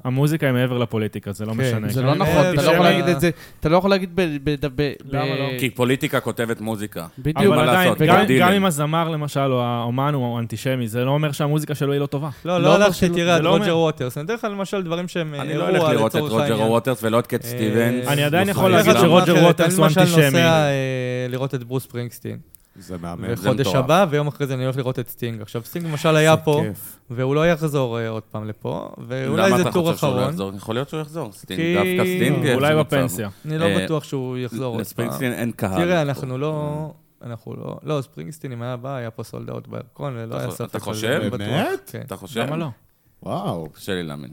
[0.03, 1.87] המוזיקה היא מעבר לפוליטיקה, זה לא כן, משנה.
[1.89, 2.05] זה כן.
[2.05, 4.21] לא נכון, אה, אתה לא יכול להגיד את זה, אתה לא יכול להגיד ב...
[4.43, 5.59] ב- ב- למה ב- לא?
[5.59, 7.07] כי פוליטיקה כותבת מוזיקה.
[7.19, 7.37] בדיוק.
[7.53, 8.01] אבל עדיין, לעשות,
[8.39, 12.05] גם- אם הזמר למשל, או האומן הוא אנטישמי, זה לא אומר שהמוזיקה שלו היא לא
[12.05, 12.29] טובה.
[12.45, 13.77] לא, לא לא אומר הלכתי, שלא- תראה, זה את לא רוג'ר אומר.
[13.77, 14.17] ווטרס.
[14.17, 16.61] אני אתן לך למשל דברים שהם אני אירוע לא הולך לראות את רוג'ר.
[16.71, 18.07] ווטרס ולא את קט סטיבנס.
[18.07, 18.71] אני עדיין לא יכול.
[18.71, 20.23] להגיד שרוג'ר ווטרס אני הוא למשל אנטישמי.
[20.25, 20.71] נוסע אה,
[21.29, 22.37] לראות את ברוס ספרינגסטין.
[22.75, 23.35] זה מהמם.
[23.35, 23.67] זה וחודש.
[23.67, 25.41] הבא, ויום אחרי זה אני הולך לראות את סטינג.
[25.41, 26.99] עכשיו, סטינג למשל היה פה, כיף.
[27.09, 30.15] והוא לא יחזור אה, עוד פעם לפה, ואולי למה זה אתה טור חושב שהוא לא
[30.15, 30.29] אחרון.
[30.29, 30.51] יחזור?
[30.55, 31.31] יכול להיות שהוא יחזור.
[31.31, 32.45] סטינג, כי- דווקא סטינג...
[32.45, 32.75] יש אולי.
[32.75, 33.29] בפנסיה.
[33.45, 34.81] אני לא אה, בטוח שהוא יחזור עוד פעם.
[34.81, 35.77] לספרינגסטין אין קהל.
[35.85, 36.01] תראה.
[36.01, 36.91] אנחנו לא...
[37.23, 37.77] אנחנו לא...
[37.83, 40.65] לא, ספרינגסטין, אם היה בא, היה פה sold out בירקון, ולא אתה היה ספק.
[40.69, 41.21] אתה חושב?
[41.31, 41.89] באמת?
[41.91, 42.01] כן.
[42.05, 42.39] אתה חושב?
[42.39, 42.67] למה לא?
[43.23, 43.69] וואו.
[43.73, 44.31] קשה לי להאמין.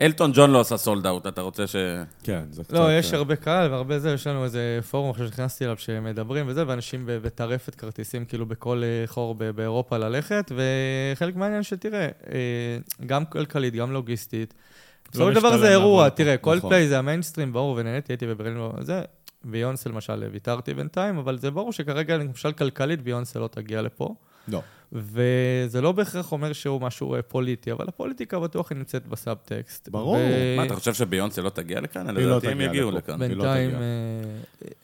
[0.00, 1.76] אלטון ג'ון לא עשה סולד אאוט, אתה רוצה ש...
[2.22, 2.72] כן, זה קצת...
[2.72, 6.48] לא, יש אה, הרבה קהל והרבה זה, יש לנו איזה פורום עכשיו שנכנסתי אליו שמדברים
[6.48, 10.52] וזה, ואנשים בטרפת כרטיסים כאילו בכל אה, חור ב- באירופה ללכת,
[11.14, 14.54] וחלק מהעניין שתראה, אה, גם כלכלית, גם לוגיסטית.
[15.12, 16.08] בסופו של דבר זה אירוע.
[16.08, 16.70] תראה, כל נכון.
[16.70, 19.02] פליי זה המיינסטרים, ברור, ונהניתי, הייתי בברלין, לא- זה,
[19.44, 24.14] ביונסה למשל, ויתרתי בינתיים, אבל זה ברור שכרגע, למשל כלכלית, ביונסה לא תגיע לפה.
[24.48, 24.62] לא.
[24.92, 29.88] וזה לא בהכרח אומר שהוא משהו אה, פוליטי, אבל הפוליטיקה בטוח היא נמצאת בסאבטקסט.
[29.88, 30.14] ברור.
[30.16, 32.16] ו- מה, אתה חושב שביונסה לא תגיע לכאן?
[32.16, 32.90] היא לא תגיע יגיעו.
[32.90, 33.22] לכאן.
[33.22, 33.70] לא בינתיים.
[33.74, 33.78] אה,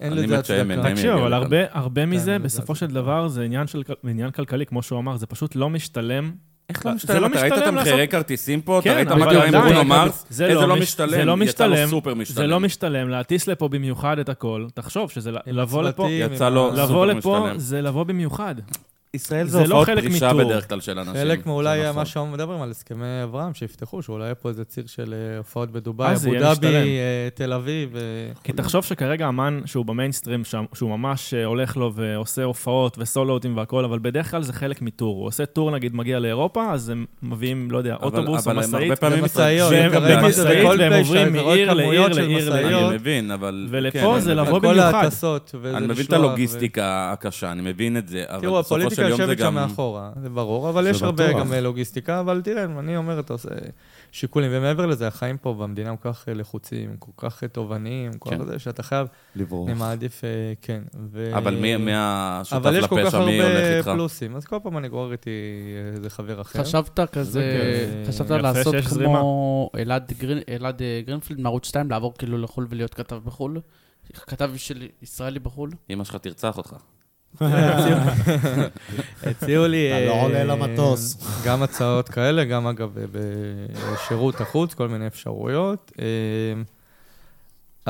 [0.01, 0.91] אין לזה הצדקה.
[0.91, 1.33] תקשיב, אבל.
[1.33, 2.87] הרבה, הרבה מזה, בסופו זה של.
[2.87, 6.33] דבר, זה עניין של- עניין כלכלי, כמו שהוא אמר, זה פשוט לא משתלם.
[6.69, 7.23] איך זה לא משתלם?
[7.23, 8.79] לא אתה ראית את משתלם המחירי לעשות- כרטיסים פה?
[8.79, 10.27] אתה כן, ראית מה קרה עם ברונו מרס?
[10.31, 11.11] זה איזה לא מש- משתלם?
[11.11, 12.51] זה לא יצא לו משתלם, זה משתלם.
[12.51, 14.67] לא משתלם, להטיס לפה במיוחד את הכל.
[14.75, 17.59] תחשוב שזה לבוא לפה, יצא לו- סופר לבוא לפה משתלם.
[17.59, 18.55] זה לבוא במיוחד.
[19.15, 20.45] ישראל זה זה לא הופעות חלק פרישה מטור.
[20.45, 21.15] בדרך כלל של אנשים.
[21.15, 21.97] חלק מאולי זה נכון.
[21.97, 25.71] מה שהיום מדברים על הסכמי אברהם, שיפתחו, שאולי יהיה פה איזה ציר של אה, הופעות
[25.71, 26.67] בדובאי, זה אבו דאבי.
[26.75, 27.97] אה, תל אביב.
[27.97, 28.01] אה,
[28.45, 30.43] כי תחשוב שכרגע אמן שהוא במיינסטרים,
[30.75, 35.17] שהוא ממש הולך לו ועושה הופעות וסולוטים והכל, אבל בדרך כלל זה חלק מטור.
[35.17, 38.63] הוא עושה טור, נגיד, מגיע לאירופה, אז הם מביאים, לא יודע, אבל- אוטובוס או אבל
[38.65, 40.65] הם הרבה משאית, פעמים ומשאיות, והם- זה משאית,
[41.01, 42.39] עוברים מעיר לעיר לעיר לעיר.
[42.39, 43.67] משאיות, אני מבין, אבל...
[43.71, 44.95] ולפה כן, זה אני לבוא במיוחד.
[44.95, 48.59] ההטסות, וזה אני מבין את לשלוח, ו- הלוגיסטיקה הקשה, אני מבין את זה, אבל תראו,
[48.59, 49.55] בסופו של יום זה יושבת שם גם...
[49.55, 51.41] מאחורה, זה ברור, אבל זה יש הרבה בטוח.
[51.41, 53.49] גם אה, לוגיסטיקה, אבל תראה, אני אומר, אתה עושה
[54.13, 58.31] שיקולים, ומעבר לזה, החיים פה במדינה כל כך אה, לחוצים, כל כך אה, תובעניים, כל
[58.31, 58.45] כן.
[58.45, 59.07] זה, שאתה חייב,
[59.37, 59.69] לברוח.
[59.69, 60.23] אני מעדיף,
[60.63, 60.83] כן.
[61.13, 63.89] ו- אבל מי מי השותף אבל יש כל כך לפשע, מי הולך הרבה איתך?
[63.89, 65.31] פלוסים, אז כל פעם אני גורר איתי
[65.97, 66.61] איזה חבר אחר.
[66.63, 67.41] חשבת כזה,
[68.05, 68.09] כיף.
[68.09, 73.61] חשבת לעשות כמו אלעד גרין- אלעד גרינפילד מערוץ 2, לעבור כאילו לחו"ל ולהיות כתב בחו"ל?
[74.27, 75.71] כתב של ישראלי בחו"ל?
[75.91, 76.75] אמא שלך תרצח אותך.
[79.23, 79.93] הציעו לי...
[79.93, 81.17] אתה לא אה, עולה למטוס.
[81.45, 85.93] גם הצעות כאלה, גם אגב אה, בשירות החוץ, כל מיני אפשרויות.
[85.99, 86.63] אה,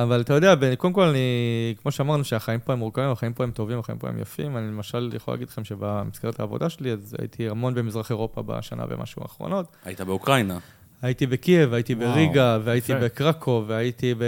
[0.03, 3.51] אבל אתה יודע, קודם כל, אני, כמו שאמרנו, שהחיים פה הם מורכבים, החיים פה הם
[3.51, 4.57] טובים, החיים פה הם יפים.
[4.57, 9.23] אני למשל יכול להגיד לכם שבמסגרת העבודה שלי, אז הייתי המון במזרח אירופה בשנה ומשהו
[9.23, 9.77] האחרונות.
[9.85, 10.59] היית באוקראינה.
[11.03, 13.01] הייתי בקייב, הייתי וואו, בריגה, והייתי יפה.
[13.05, 14.23] בקרקו, והייתי ב...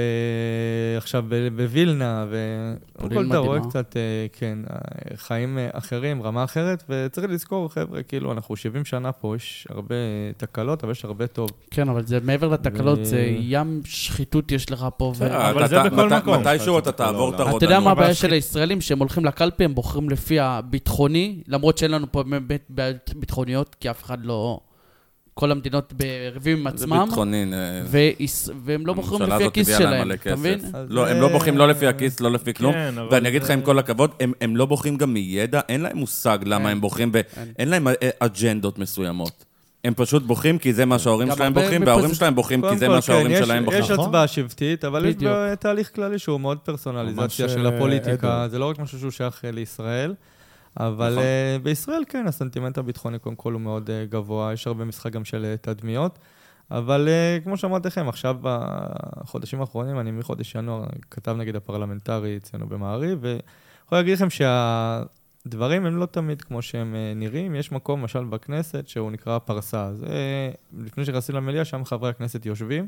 [0.96, 1.48] עכשיו ב...
[1.56, 3.61] בווילנה, וקודם כל אתה רואה.
[3.61, 4.00] קצת, אה,
[4.33, 4.76] כן, אה,
[5.16, 9.94] חיים אה, אחרים, רמה אחרת, וצריך לזכור, חבר'ה, כאילו, אנחנו 70 שנה פה, יש הרבה
[10.37, 11.50] תקלות, אבל יש הרבה טוב.
[11.70, 15.12] כן, אבל זה מעבר לתקלות, ו- זה ים שחיתות יש לך פה.
[15.16, 16.40] ו- אבל אתה- זה אתה- בכל מת- מקום.
[16.40, 17.40] מתישהו אתה תעבור את.
[17.40, 17.56] הרודנות.
[17.62, 18.80] אתה יודע מה הבעיה של הישראלים?
[18.80, 23.90] שהם הולכים לקלפי, הם בוחרים לפי הביטחוני, למרות שאין לנו פה באמת בעיות ביטחוניות, כי
[23.90, 24.61] אף אחד לא...
[25.40, 27.44] כל המדינות בריבים עם זה עצמם, ביטחוני.
[27.53, 30.59] אה, ויש- והם לא בוחרים לפי הכיס שלהם, אתה מבין?
[30.88, 32.72] לא, הם זה- לא בוחרים לא לפי הכיס, לא לפי כלום.
[32.72, 35.61] כן, אבל ואני אגיד לך זה- עם כל הכבוד, הם- הם לא בוחרים גם מידע,
[35.68, 36.68] אין להם מושג למה.
[36.70, 37.22] הם בוחרים, אין.
[37.59, 39.44] ואין להם אה, אג'נדות מסוימות.
[39.85, 42.88] הם פשוט בוחרים כי זה מה שההורים גם שלהם מפז- וההורים שלהם בוחרים כי זה
[42.88, 43.85] מה שההורים כן, שלהם יש- בוחרים.
[43.85, 43.90] יש.
[43.90, 45.14] הצבעה שבטית, אבל יש
[45.61, 48.46] תהליך כללי שהוא מאוד פרסונליזציה של אה, הפוליטיקה.
[48.50, 50.14] זה לא רק משהו שהוא שייך אה, לישראל.
[50.76, 51.22] אבל נכון.
[51.22, 55.24] אה, בישראל כן, הסנטימנט הביטחוני קודם כל הוא מאוד אה, גבוה, יש הרבה משחק גם
[55.24, 56.18] של אה, תדמיות.
[56.70, 62.66] אבל אה, כמו שאמרתי לכם, עכשיו בחודשים האחרונים, אני מחודש ינואר כתב נגד הפרלמנטרי אצלנו
[62.66, 67.54] במעריב, ויכול להגיד לכם שהדברים הם לא תמיד כמו שהם אה, נראים.
[67.54, 69.94] יש מקום, למשל בכנסת, שהוא נקרא פרסה.
[69.94, 70.09] זה,
[70.78, 72.87] לפני שנכנסים למליאה, שם חברי הכנסת יושבים.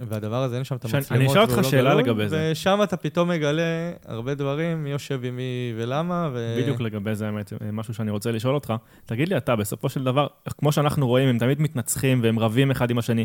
[0.00, 1.12] והדבר הזה, אין שם את המצלמות.
[1.12, 2.48] אני אשאל אותך לא שאלה גלוי, לגבי זה.
[2.52, 3.62] ושם אתה פתאום מגלה
[4.06, 6.28] הרבה דברים, מי יושב עם מי ולמה.
[6.32, 6.56] ו...
[6.62, 8.74] בדיוק לגבי זה, האמת, משהו שאני רוצה לשאול אותך.
[9.06, 10.26] תגיד לי, אתה, בסופו של דבר,
[10.58, 13.24] כמו שאנחנו רואים, הם תמיד מתנצחים והם רבים אחד עם השני,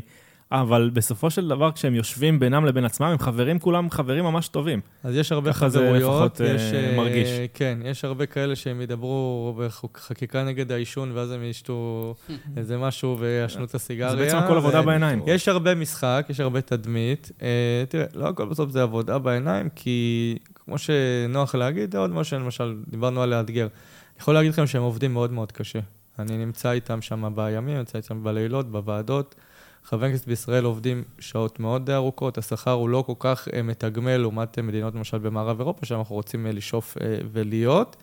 [0.52, 4.82] אבל בסופו של דבר, כשהם יושבים בינם לבין עצמם, הם חברים, כולם חברים ממש טובים.
[5.04, 6.32] אז יש הרבה ככה זה חברויות.
[6.32, 7.28] לפחות, אה, יש, אה, מרגיש.
[7.54, 12.16] כן, יש הרבה כאלה שהם ידברו בחקיקה נגד העישון, ואז הם ישתו
[12.58, 14.12] איזה משהו ויעשנו את הסיגריה.
[14.12, 15.22] זה בעצם הכל עבודה ו- בעיניים.
[15.28, 17.32] יש הרבה משחק, יש הרבה תדמית.
[17.42, 22.30] אה, תראה, לא הכל בסוף זה עבודה בעיניים, כי כמו שנוח להגיד, זה עוד משהו
[22.30, 23.64] שלמשל דיברנו על לאתגר.
[23.66, 25.80] אני יכול להגיד לכם שהם עובדים מאוד מאוד קשה.
[26.20, 29.36] אני נמצא איתם שם בימים, נמצא איתם בלילות, בוועדות.
[29.84, 34.58] חברי כנסת בישראל עובדים שעות מאוד ארוכות, השכר הוא לא כל כך אה, מתגמל לעומת
[34.58, 36.98] אה, מדינות למשל במערב אירופה, שם אנחנו רוצים אה, לשאוף
[37.32, 37.96] ולהיות.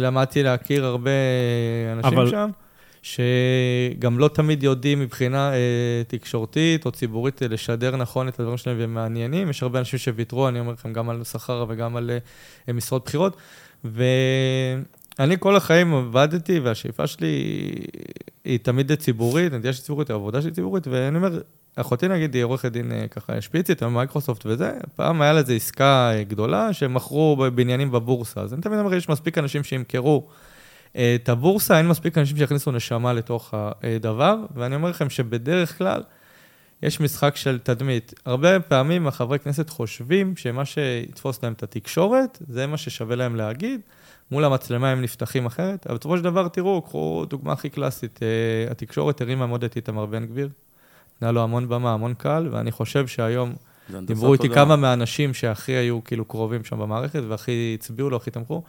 [0.00, 1.10] למדתי להכיר הרבה
[1.92, 2.50] אנשים אבל- שם,
[3.02, 5.56] שגם לא תמיד יודעים מבחינה אה,
[6.08, 9.50] תקשורתית או ציבורית אה, לשדר נכון את הדברים שלהם והם מעניינים.
[9.50, 12.10] יש הרבה אנשים שוויתרו, אני אומר לכם, גם על שכר וגם על
[12.68, 13.36] אה, משרות בכירות.
[15.18, 17.72] ואני כל החיים עבדתי, והשאיפה שלי
[18.44, 21.40] היא תמיד ציבורית, הנטייה שלי ציבורית, העבודה שלי ציבורית, ואני אומר,
[21.76, 26.22] אחותי נגיד היא עורכת דין אה, ככה שפיצית, מייקרוסופט וזה, פעם היה לזה עסקה אה,
[26.22, 30.28] גדולה, שהם מכרו בניינים בבורסה, אז אני תמיד אומר, יש מספיק אנשים שימכרו
[30.96, 36.02] אה, את הבורסה, אין מספיק אנשים שיכניסו נשמה לתוך הדבר, ואני אומר לכם שבדרך כלל
[36.82, 38.14] יש משחק של תדמית.
[38.26, 43.80] הרבה פעמים החברי כנסת חושבים שמה שיתפוס להם את התקשורת, זה מה ששווה להם להגיד.
[44.30, 48.20] מול המצלמה הם נפתחים אחרת, אבל בסופו של דבר, תראו, קחו דוגמה הכי קלאסית,
[48.70, 50.48] התקשורת הרימה מאוד את איתמר בן גביר,
[51.22, 53.52] נהיה לו המון במה, המון קל, ואני חושב שהיום
[54.04, 58.62] דיברו איתי כמה מהאנשים שהכי היו כאילו קרובים שם במערכת, והכי הצביעו לו, הכי תמכו.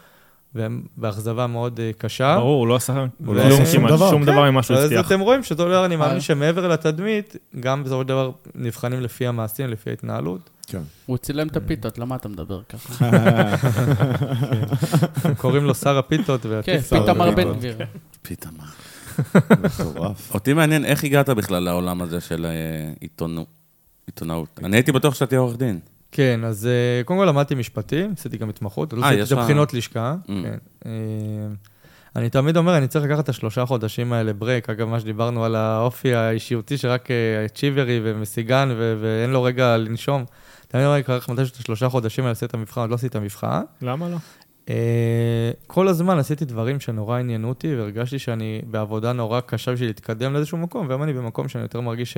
[0.55, 2.35] והם באכזבה מאוד אה, קשה.
[2.37, 3.05] ברור, הוא לא עשה
[4.09, 4.99] שום דבר ממה שהוא הבטיח.
[4.99, 9.27] אז אתם רואים שאותו דבר, אני מאמין שמעבר לתדמית, גם בסופו של דבר נבחנים לפי
[9.27, 10.49] המעשים, לפי ההתנהלות.
[10.69, 10.81] כן.
[11.05, 13.09] הוא צילם את הפיתות, למה אתה מדבר ככה?
[15.41, 16.45] קוראים לו שר הפיתות.
[16.63, 17.77] כן, פיתמר בן גביר.
[18.21, 18.63] פיתמר.
[19.63, 20.33] מטורף.
[20.33, 22.93] אותי מעניין איך הגעת בכלל לעולם הזה של אה,
[24.05, 24.59] עיתונאות.
[24.63, 25.79] אני הייתי בטוח שאתה תהיה עורך דין.
[26.11, 29.39] כן, אז אה, קודם כל למדתי משפטים, עשיתי גם התמחות, אה, יש לך...
[29.39, 30.15] בחינות לשכה.
[32.15, 34.69] אני תמיד אומר, אני צריך לקחת את השלושה חודשים האלה ברייק.
[34.69, 37.09] אגב, מה שדיברנו על האופי האישיותי שרק
[37.55, 38.69] צ'יברי ומסיגן
[39.01, 40.25] ואין לו רגע לנשום.
[40.67, 43.15] תמיד אומר, לקח מתישהו את השלושה חודשים האלה, עשיתי את המבחן, עוד לא עשיתי את
[43.15, 43.61] המבחן.
[43.81, 44.17] למה לא?
[44.69, 50.33] אה, כל הזמן עשיתי דברים שנורא עניינו אותי, והרגשתי שאני בעבודה נורא קשה בשביל להתקדם
[50.33, 52.17] לאיזשהו מקום, והיום אני במקום שאני יותר מרגיש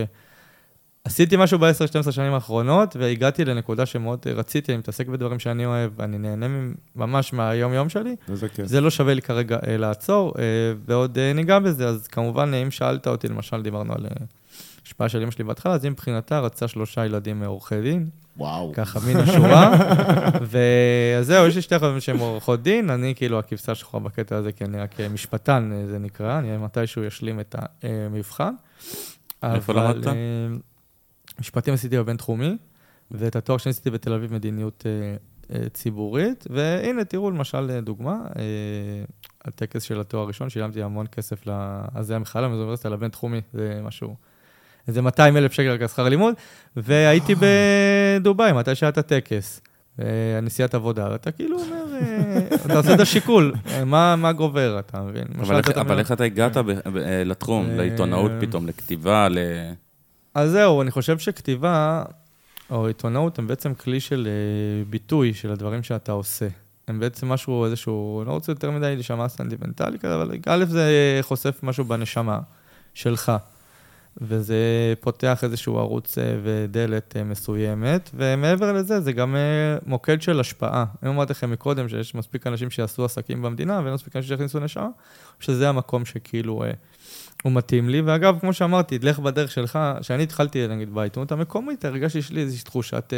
[1.07, 6.17] שעשיתי משהו ב-10-12 שנים האחרונות, והגעתי לנקודה שמאוד רציתי, אני מתעסק בדברים שאני אוהב, אני
[6.17, 6.47] נהנה
[6.95, 8.15] ממש מהיום-יום שלי.
[8.29, 8.65] איזה כיף.
[8.65, 10.43] זה לא שווה לי כרגע אה, לעצור, אה,
[10.85, 14.05] ועוד ניגע בזה, אז כמובן, אם שאלת אותי, למשל, דיברנו על
[14.85, 18.09] השפעה של אמא שלי בהתחלה, אז היא מבחינתה רצתה שלושה ילדים עורכי דין.
[18.37, 18.71] וואו.
[18.73, 19.73] ככה מן השורה.
[21.21, 24.63] וזהו, יש לי שתי חברים שהם עורכות דין, אני כאילו הכבשה שחורה בקטע הזה, כי
[24.63, 28.53] אני רק משפטן, זה נקרא, אני מתישהו אשלים את המבחן.
[29.43, 30.07] איפה למדת?
[31.41, 32.57] אה, משפטים עשיתי בבינתחומי,
[33.11, 35.15] ואת התואר שאני עשיתי בתל אביב מדיניות אה,
[35.55, 38.19] אה, ציבורית, והנה, תראו למשל דוגמה,
[39.45, 41.47] הטקס של התואר הראשון, שילמתי המון כסף,
[41.93, 44.15] אז זה היה מכללה, באוניברסיטה לבינתחומי, זה משהו
[44.87, 46.33] איזה 200 אלף שקל רק שכר לימוד,
[46.75, 49.61] והייתי בדובאי, מתי שהיה את הטקס.
[50.41, 55.25] נסיעת עבודה, ואתה כאילו אומר, אה, אתה עושה את השיקול, אה, מה גובר, אתה מבין?
[55.39, 56.63] אבל איך אתה הגעת אה,
[57.25, 59.37] לתחום, לעיתונאות פתאום, לכתיבה, ל...
[60.33, 62.03] אז זהו, אני חושב שכתיבה,
[62.69, 64.27] או עיתונאות, הם בעצם כלי של
[64.89, 66.47] ביטוי של הדברים שאתה עושה.
[66.87, 71.59] הם בעצם משהו, איזשהו, לא רוצה יותר מדי להישמע סנטימנטלי כזה, אבל א', זה חושף
[71.63, 72.39] משהו בנשמה
[72.93, 73.31] שלך.
[74.17, 80.39] וזה פותח איזשהו ערוץ אה, ודלת אה, מסוימת, ומעבר לזה, זה גם אה, מוקד של
[80.39, 80.85] השפעה.
[81.03, 84.87] אני אמרתי לכם מקודם שיש מספיק אנשים שיעשו עסקים במדינה, ואין מספיק אנשים שיכניסו נשמה,
[85.39, 86.63] שזה המקום שכאילו
[87.43, 88.01] הוא מתאים לי.
[88.01, 92.65] ואגב, כמו שאמרתי, לך בדרך שלך, כשאני התחלתי, נגיד, בעיתונות המקומית, הרגשתי שיש לי איזושהי
[92.65, 93.13] תחושת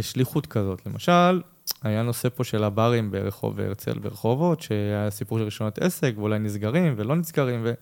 [0.00, 0.86] שליחות כזאת.
[0.86, 1.42] למשל,
[1.82, 6.94] היה נושא פה של הברים ברחוב הרצל ברחובות, שהיה סיפור של רישיונות עסק, ואולי נסגרים
[6.96, 7.72] ולא נסגרים, ו...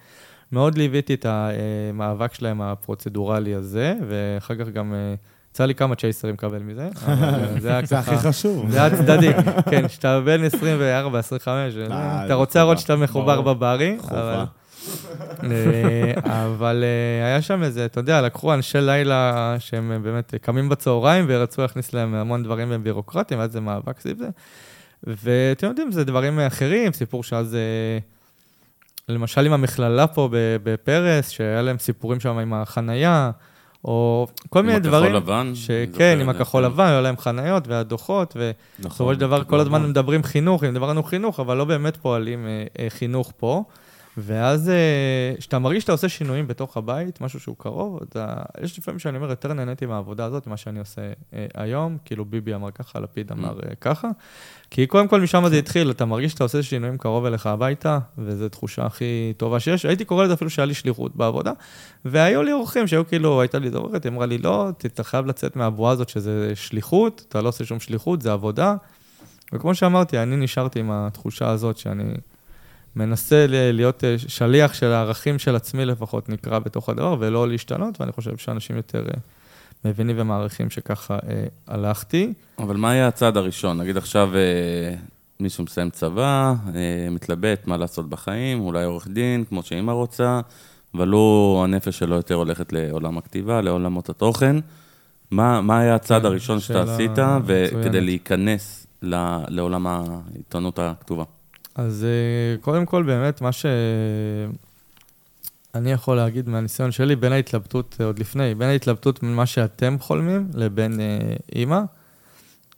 [0.53, 5.15] מאוד ליוויתי את המאבק שלהם הפרוצדורלי הזה, ואחר כך גם אה,
[5.51, 6.89] יצא לי כמה צ'ייסרים לקבל מזה.
[7.63, 7.87] זה היה ככה...
[7.87, 8.71] זה הכי חשוב.
[8.71, 9.33] זה היה צדדי,
[9.71, 14.01] כן, כשאתה בן 24, 25, אה, אתה רוצה לראות שאתה מחובר בברים.
[14.01, 14.45] חובה.
[16.47, 21.63] אבל אה, היה שם איזה, אתה יודע, לקחו אנשי לילה שהם באמת קמים בצהריים ורצו
[21.63, 24.29] להכניס להם המון דברים בירוקרטיים, ואז זה מאבק סביב זה.
[25.05, 27.57] ואתם יודעים, זה דברים אחרים, סיפור שאז
[29.09, 33.31] למשל עם המכללה פה בפרס, שהיה להם סיפורים שם עם החנייה,
[33.85, 35.11] או כל מיני דברים.
[35.11, 35.53] עם הכחול לבן?
[35.99, 40.65] כן, עם הכחול לבן, היו להם חניות והדוחות, ובסופו של דבר כל הזמן מדברים חינוך,
[40.65, 43.65] אם דיברנו חינוך, אבל לא באמת פועלים אה, אה, חינוך פה.
[44.17, 48.37] ואז אה, כשאתה מרגיש שאתה עושה שינויים בתוך הבית, משהו שהוא קרוב, אתה...
[48.63, 51.03] יש לפעמים שאני אומר, יותר נהניתי מהעבודה הזאת, מה שאני עושה
[51.35, 54.11] אה, היום, כאילו ביבי אמר ככה, לפיד אמר אה, ככה,
[54.71, 58.49] כי קודם כל משם זה התחיל, אתה מרגיש שאתה עושה שינויים קרוב אליך הביתה, וזו
[58.49, 59.87] תחושה הכי טובה שיש.
[59.87, 61.53] הייתי קורא לזה אפילו שהיה לי שליחות בעבודה,
[62.05, 65.57] והיו לי אורחים שהיו כאילו, הייתה לי דוברת, היא אמרה לי, לא, אתה חייב לצאת
[65.57, 68.75] מהבועה הזאת שזה שליחות, אתה לא עושה שום שליחות, זה עבודה.
[69.53, 72.05] וכמו שאמרתי, אני נשארתי עם התחושה הזאת שאני...
[72.97, 78.13] מנסה להיות אה, שליח של הערכים של עצמי לפחות, נקרא בתוך הדבר, ולא להשתנות, ואני
[78.13, 79.19] חושב שאנשים יותר אה,
[79.85, 82.33] מבינים ומעריכים שככה אה, הלכתי.
[82.59, 83.81] אבל מה היה הצעד הראשון?
[83.81, 84.95] נגיד עכשיו אה,
[85.41, 90.41] מישהו מסיים צבא, אה, מתלבט מה לעשות בחיים, אולי עורך דין, כמו שאימא רוצה,
[90.95, 94.57] אבל הוא, הנפש שלו יותר הולכת לעולם הכתיבה, לעולמות התוכן.
[95.31, 97.11] מה, מה היה הצעד כן, הראשון שאתה עשית.
[97.45, 101.25] וכדי להיכנס ל- לעולם העיתונות הכתובה?
[101.75, 104.53] אז אה, קודם כל, באמת, מה שאני
[105.93, 111.01] יכול להגיד מהניסיון שלי, בין ההתלבטות, אה, עוד לפני, בין ההתלבטות ממה שאתם חולמים לבין
[111.01, 111.81] אה, אימא,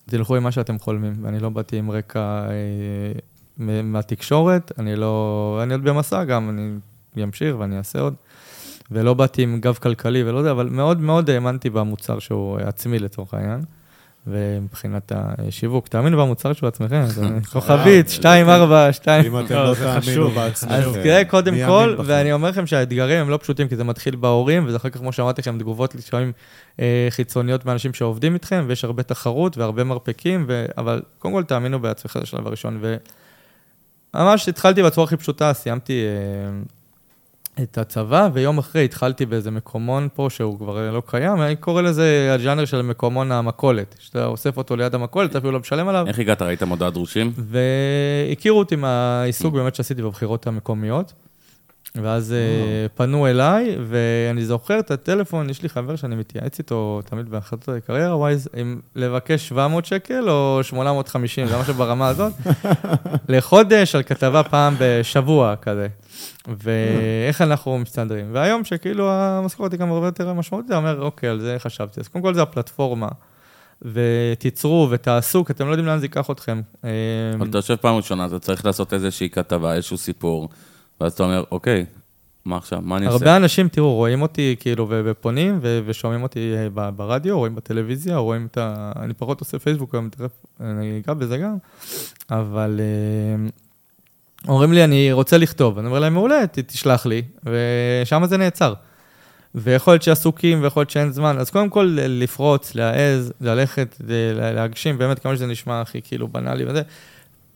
[0.06, 1.12] תלכו עם מה שאתם חולמים.
[1.22, 5.60] ואני לא באתי עם רקע אה, מהתקשורת, אני לא...
[5.62, 8.14] אני עוד במסע גם, אני אמשיך ואני אעשה עוד.
[8.90, 13.34] ולא באתי עם גב כלכלי ולא זה, אבל מאוד מאוד האמנתי במוצר שהוא עצמי לצורך
[13.34, 13.60] העניין.
[14.26, 17.04] ומבחינת השיווק, תאמינו במוצר שהוא עצמכם,
[17.52, 19.24] כוכבית, 2, 4, 2.
[19.24, 20.30] אם אתם לא, לא תאמינו.
[20.30, 20.74] בעצמכם.
[20.74, 21.96] אז תראה, קודם כל?
[22.04, 25.12] ואני אומר לכם שהאתגרים הם לא פשוטים, כי זה מתחיל בהורים, וזה אחר כך, כמו
[25.12, 26.32] שאמרתי לכם, תגובות לפעמים
[26.80, 30.46] אה, חיצוניות מאנשים שעובדים איתכם, ויש הרבה תחרות והרבה מרפקים.
[30.78, 32.80] אבל קודם כל תאמינו בעצמך, זה השלב הראשון.
[34.14, 36.60] וממש התחלתי בצורה הכי פשוטה, סיימתי אה,
[37.62, 42.30] את הצבא, ויום אחרי התחלתי באיזה מקומון פה, שהוא כבר לא קיים, אני קורא לזה
[42.34, 46.06] הג'אנר של מקומון המכולת, שאתה אוסף אותו ליד המכולת, אפילו לא משלם עליו.
[46.06, 46.42] איך הגעת?
[46.42, 47.32] ראית מודעת דרושים?
[47.36, 51.12] והכירו אותי מהעיסוק באמת שעשיתי בבחירות המקומיות.
[52.02, 57.30] ואז אה, פנו אליי, ואני זוכר את הטלפון, יש לי חבר שאני מתייעץ איתו תמיד
[57.30, 62.32] בהחלטות קריירה ווייז, אם לבקש 700 שקל או 850, זה משהו ברמה הזאת,
[63.28, 65.88] לחודש על כתבה פעם בשבוע כזה.
[66.48, 68.26] ואיך אנחנו מסתדרים.
[68.32, 72.00] והיום שכאילו המשכורת היא גם הרבה יותר משמעותית, אני אומר, אוקיי, על זה חשבתי.
[72.00, 73.08] אז קודם כל זה הפלטפורמה.
[73.82, 76.60] ותיצרו ותעשו, כי אתם לא יודעים לאן זה ייקח אתכם.
[76.84, 76.90] אה,
[77.38, 80.48] אבל אתה יושב פעם ראשונה, אתה צריך לעשות איזושהי כתבה, איזשהו סיפור,
[81.00, 81.84] ואז אתה אומר, אוקיי,
[82.44, 82.78] מה עכשיו?
[82.82, 83.16] מה אני עושה?
[83.16, 88.16] הרבה אנשים, תראו, רואים אותי כאילו ופונים ו- ושומעים אותי אה, ב- ברדיו, רואים בטלוויזיה,
[88.16, 88.92] רואים את ה...
[88.96, 89.94] אני פחות עושה פייסבוק,
[90.60, 91.56] אני אגע בזה גם,
[92.30, 93.48] אבל אה,
[94.48, 95.78] אומרים לי, אני רוצה לכתוב.
[95.78, 98.74] אני אומר להם, מעולה, ת- תשלח לי, ושם זה נעצר.
[99.54, 103.96] ויכול להיות שעסוקים ויכול להיות שאין זמן, אז קודם כל לפרוץ, להעז, ללכת,
[104.34, 106.82] להגשים, באמת כמה שזה נשמע הכי כאילו בנאלי וזה.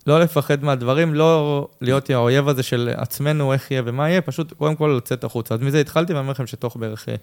[0.06, 4.76] לא לפחד מהדברים, לא להיות האויב הזה של עצמנו, איך יהיה ומה יהיה, פשוט קודם
[4.76, 5.54] כל לצאת החוצה.
[5.54, 7.14] אז מזה התחלתי, ואני אומר לכם שתוך בערך אה,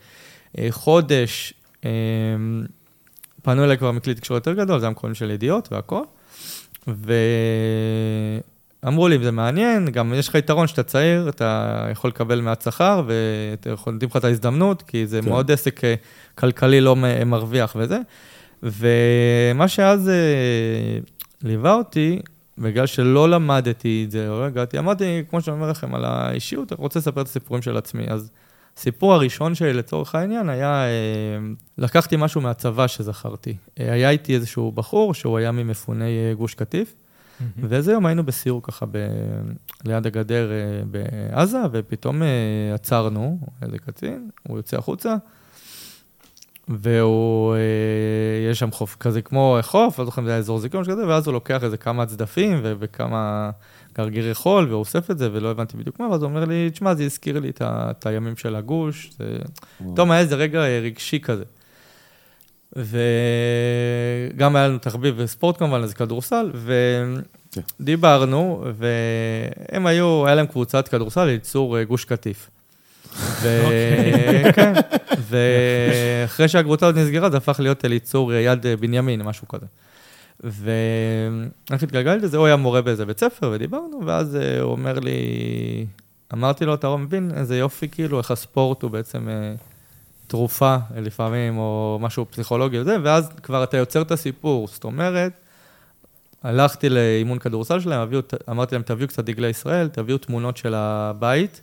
[0.57, 1.53] אה, חודש
[1.85, 1.89] אה,
[3.43, 6.01] פנו אליי כבר מכלי תקשורת יותר גדול, זה המקום של ידיעות והכל,
[8.83, 12.61] ואמרו לי, אם זה מעניין, גם יש לך יתרון שאתה צעיר, אתה יכול לקבל מעט
[12.61, 15.29] שכר, ונותנים לך את ההזדמנות, כי זה כן.
[15.29, 15.95] מאוד עסק אה,
[16.35, 17.99] כלכלי לא מרוויח וזה.
[18.63, 20.99] ומה שאז אה,
[21.43, 22.19] ליווה אותי,
[22.57, 26.81] בגלל שלא למדתי את זה, לא הגעתי, אמרתי, כמו שאני אומר לכם, על האישיות, אני
[26.81, 28.05] רוצה לספר את הסיפורים של עצמי.
[28.07, 28.31] אז
[28.77, 30.89] הסיפור הראשון שלי, לצורך העניין, היה, אה,
[31.77, 33.55] לקחתי משהו מהצבא שזכרתי.
[33.79, 36.95] אה, היה איתי איזשהו בחור שהוא היה ממפוני אה, גוש קטיף,
[37.57, 38.97] ואיזה יום היינו בסיור ככה ב...
[39.85, 40.49] ליד הגדר
[40.91, 42.21] בעזה, ופתאום
[42.73, 45.15] עצרנו, איזה קצין, הוא יוצא החוצה,
[46.69, 47.59] והוא, אה,
[48.51, 51.27] יש שם חוף כזה כמו חוף, לא זוכר אם זה היה אזור זיכרון שכזה, ואז
[51.27, 53.49] הוא לוקח איזה כמה צדפים ו- וכמה
[53.97, 57.03] גרגירי חול, ואוסף את זה, ולא הבנתי בדיוק מה, ואז הוא אומר לי, תשמע, זה
[57.03, 59.37] הזכיר לי את, ה- את הימים של הגוש, זה...
[59.93, 61.43] פתאום היה איזה רגע אה, רגשי כזה.
[62.75, 66.51] וגם היה לנו תחביב וספורט כמובן, אז כדורסל,
[67.51, 67.61] כן.
[67.79, 72.49] ודיברנו, והם היו, היה להם קבוצת כדורסל לייצור אה, גוש קטיף.
[73.41, 74.73] וכן,
[75.29, 79.65] ואחרי שהקבוצה עוד נסגרה, זה הפך להיות אליצור יד אה, בנימין, משהו כזה.
[80.43, 85.15] ואיך התגלגלתי לזה, הוא היה מורה באיזה בית ספר, ודיברנו, ואז אה, הוא אומר לי,
[86.33, 89.53] אמרתי לו, אתה לא מבין איזה יופי, כאילו, איך הספורט הוא בעצם אה,
[90.27, 94.67] תרופה לפעמים, או משהו פסיכולוגי וזה, ואז כבר אתה יוצר את הסיפור.
[94.67, 95.31] זאת אומרת,
[96.43, 101.61] הלכתי לאימון כדורסל שלהם, הביאו, אמרתי להם, תביאו קצת דגלי ישראל, תביאו תמונות של הבית,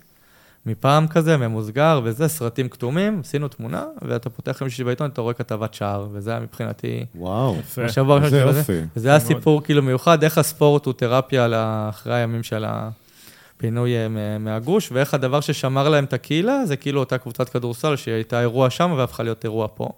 [0.65, 5.33] מפעם כזה, ממוסגר וזה, סרטים כתומים, עשינו תמונה, ואתה פותח עם שישי בעיתון, אתה רואה
[5.33, 7.81] כתבת שער, וזה היה מבחינתי וואו, יפה.
[8.25, 8.59] איזה זה.
[8.59, 8.87] יופי.
[8.95, 9.19] וזה היה.
[9.19, 15.13] סיפור כאילו מיוחד, איך הספורט הוא תרפיה לאחרי הימים של הפינוי אה, מה- מהגוש, ואיך
[15.13, 19.43] הדבר ששמר להם את הקהילה, זה כאילו אותה קבוצת כדורסל שהייתה אירוע שם והפכה להיות
[19.43, 19.89] אירוע פה.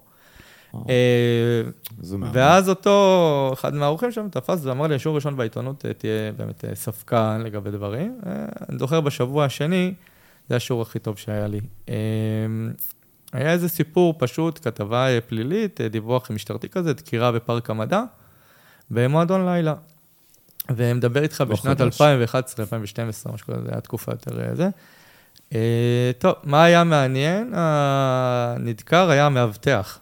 [0.89, 1.62] אה,
[2.01, 2.15] זה.
[2.34, 7.41] ואז אותו, אחד מהאורחים שם תפס ואמר לי, השיעור ראשון בעיתונות אה, תהיה באמת ספקן
[7.45, 8.19] לגבי דברים.
[8.69, 9.93] אני זוכר בשבוע השני,
[10.49, 11.60] זה השיעור הכי טוב שהיה לי.
[11.89, 11.95] אה,
[13.33, 18.03] היה איזה סיפור פשוט, כתבה אה, פלילית, אה, דיווח משטרתי כזה, דקירה בפארק המדע,
[18.91, 19.73] במועדון לילה.
[20.69, 22.01] ומדבר איתך לא בשנת חדש.
[22.01, 24.69] 2011, 2012, משהו כזה, זה היה תקופה יותר אה, זה.
[26.19, 27.53] טוב, מה היה מעניין?
[27.55, 29.99] הנדקר היה המאבטח.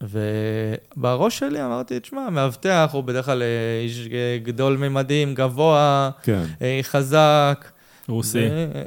[0.00, 3.42] ובראש שלי אמרתי, תשמע, מאבטח הוא בדרך כלל
[3.82, 4.08] איש
[4.42, 6.44] גדול ממדים, גבוה, כן.
[6.82, 7.70] חזק.
[8.08, 8.48] רוסי.
[8.50, 8.82] ו-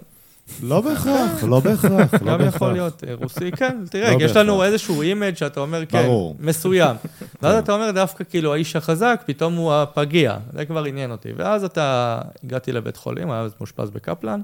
[0.64, 2.13] לא בהכרח, לא בהכרח.
[2.13, 2.56] לא גם בהכרח.
[2.56, 4.63] יכול להיות אה, רוסי, כן, תראה, לא יש לנו.
[4.63, 6.08] איזשהו אימג' שאתה אומר, כן.
[6.40, 6.96] מסוים.
[7.42, 7.60] ואז כן.
[7.60, 10.38] אתה אומר, דווקא כאילו האיש החזק, פתאום הוא הפגיע.
[10.54, 11.30] זה כבר עניין אותי.
[11.36, 14.42] ואז אתה, הגעתי לבית חולים, היה אז מאושפז בקפלן,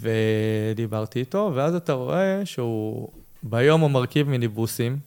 [0.00, 3.08] ודיברתי איתו, ואז אתה רואה שהוא,
[3.42, 4.98] ביום הוא מרכיב מיניבוסים,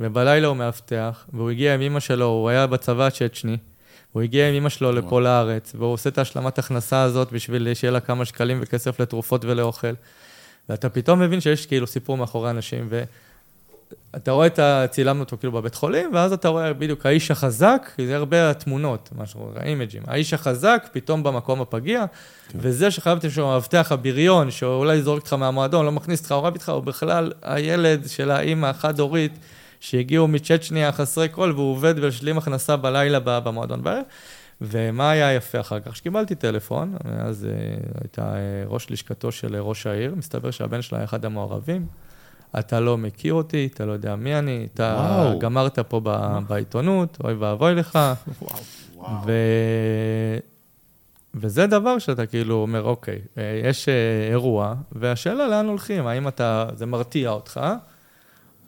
[0.00, 3.56] ובלילה הוא מאבטח, והוא הגיע עם אמא שלו, הוא היה בצבא הצ'צ'ני,
[4.12, 7.90] הוא הגיע עם אמא שלו לפה לארץ, והוא עושה את השלמת הכנסה הזאת בשביל שיהיה
[7.90, 9.92] לה כמה שקלים וכסף לתרופות ולאוכל.
[10.68, 12.88] ואתה פתאום מבין שיש כאילו סיפור מאחורי אנשים,
[14.12, 14.84] ואתה רואה את ה...
[14.90, 19.08] צילמנו אותו כאילו בבית חולים, ואז אתה רואה בדיוק האיש החזק, כי זה הרבה התמונות,
[19.16, 20.02] מה שאנחנו רואים, האימג'ים.
[20.06, 22.04] האיש החזק, פתאום במקום הפגיע,
[22.54, 26.68] וזה שחייבתי שהוא המאבטח הבריון, שאולי זורק אותך מהמועדון, לא מכניס אותך, הוא רב איתך,
[26.68, 29.38] הוא בכלל הילד של האימא החד-הורית,
[29.80, 34.02] שהגיעו מצ'צ'ניה חסרי כל, והוא עובד והשלים הכנסה בלילה במועדון בערב.
[34.60, 35.96] ומה היה יפה אחר כך?
[35.96, 37.50] שקיבלתי טלפון, אז אה,
[38.00, 41.86] הייתה אה, ראש לשכתו של אה, ראש העיר, מסתבר שהבן שלה היה אחד המעורבים.
[42.58, 45.38] אתה לא מכיר אותי, אתה לא יודע מי אני, אתה וואו.
[45.38, 47.98] גמרת פה ב- בעיתונות, אוי ואבוי לך.
[49.24, 49.32] ו...
[51.34, 53.18] וזה דבר שאתה כאילו אומר, אוקיי,
[53.64, 53.88] יש
[54.30, 57.60] אירוע, והשאלה לאן הולכים, האם אתה, זה מרתיע אותך,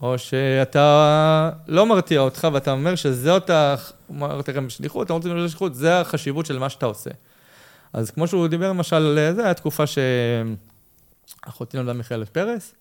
[0.02, 3.50] או שאתה לא מרתיע אותך, ואתה אומר שזאת,
[4.10, 7.10] אמרתי לכם בשליחות, אתה רוצה לדבר בשליחות, זה החשיבות של מה שאתה עושה.
[7.92, 9.84] אז כמו שהוא דיבר למשל זה, היה תקופה
[11.46, 12.74] שאחותי נולדה מיכאלת פרס,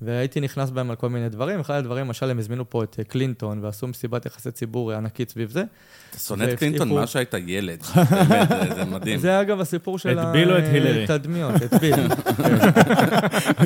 [0.00, 1.60] והייתי נכנס בהם על כל מיני דברים.
[1.60, 5.50] אחד הדברים, למשל, הם הזמינו פה את אה, קלינטון, ועשו מסיבת יחסי ציבור ענקית סביב
[5.50, 5.64] זה.
[6.10, 7.82] אתה שונא את קלינטון מאז שהיית ילד.
[8.28, 9.18] באמת, זה- מדהים.
[9.18, 11.04] זה אגב הסיפור של את ביל או את הילרי?
[11.04, 11.94] התדמיות, את ביל.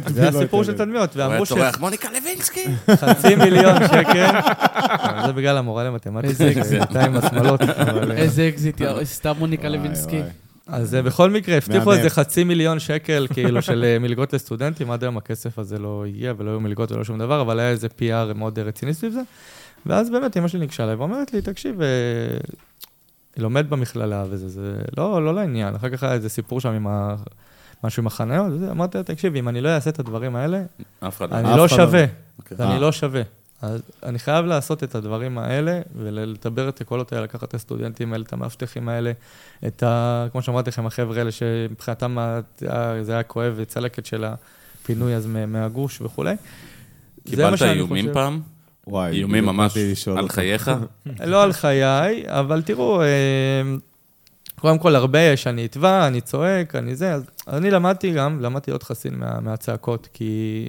[0.06, 2.64] זה הסיפור של תדמיות, הוא היה ואמרו צורח, מוניקה לוינסקי.
[2.90, 4.26] שחצי מיליון שקל,
[5.26, 6.80] זה בגלל המורה למתמטיקה, איזה
[7.14, 7.60] השמאלות.
[7.62, 10.20] אבל, אה, איזה אקזיט, סתם מוניקה לוינסקי.
[10.72, 11.92] אז אה, בכל מקרה, הבטיחו.
[11.92, 16.32] איזה חצי מיליון שקל, כאילו, של אה, מלגות לסטודנטים, עד היום הכסף הזה לא הגיע,
[16.36, 19.20] ולא היו מלגות ולא שום דבר, אבל היה איזה PR מאוד אה, רציני סביב זה.
[19.86, 25.24] ואז באמת אמא שלי ניגשה אליי ואומרת לי, תקשיב, היא לומדת במכללה וזה, זה לא,
[25.24, 25.74] לא לעניין.
[25.74, 27.16] אחר כך היה איזה סיפור שם עם ה...
[27.84, 30.62] משהו עם החניות, אמרתי לה, תקשיב, אם אני לא אעשה את הדברים האלה,
[31.00, 31.36] אף אחד לא.
[31.36, 31.86] אני אף לא אחד לא.
[31.86, 32.04] שווה.
[32.38, 32.56] אוקיי.
[32.60, 32.78] אני אה.
[32.78, 33.22] לא שווה.
[33.62, 38.24] אז אני חייב לעשות את הדברים האלה, ולדבר את הקולות האלה, לקחת את הסטודנטים האלה,
[38.24, 39.12] את המאבטחים האלה,
[39.66, 40.26] את ה...
[40.32, 42.16] כמו שאמרתי לכם, החבר'ה האלה שמבחינתם
[43.02, 46.34] זה היה כואב, וצלקת של הפינוי אז מה- מהגוש וכולי.
[47.30, 48.14] קיבלת איומים חושב.
[48.14, 48.40] פעם?
[48.86, 49.76] וואי, איומים ממש
[50.16, 50.28] על.
[50.28, 50.70] חייך?
[51.26, 53.06] לא על חיי, אבל תראו, אה,
[54.60, 58.70] קודם כל הרבה יש, אני אתבע, אני צועק, אני זה, אז אני למדתי גם, למדתי
[58.70, 60.66] להיות חסין מה, מהצעקות, כי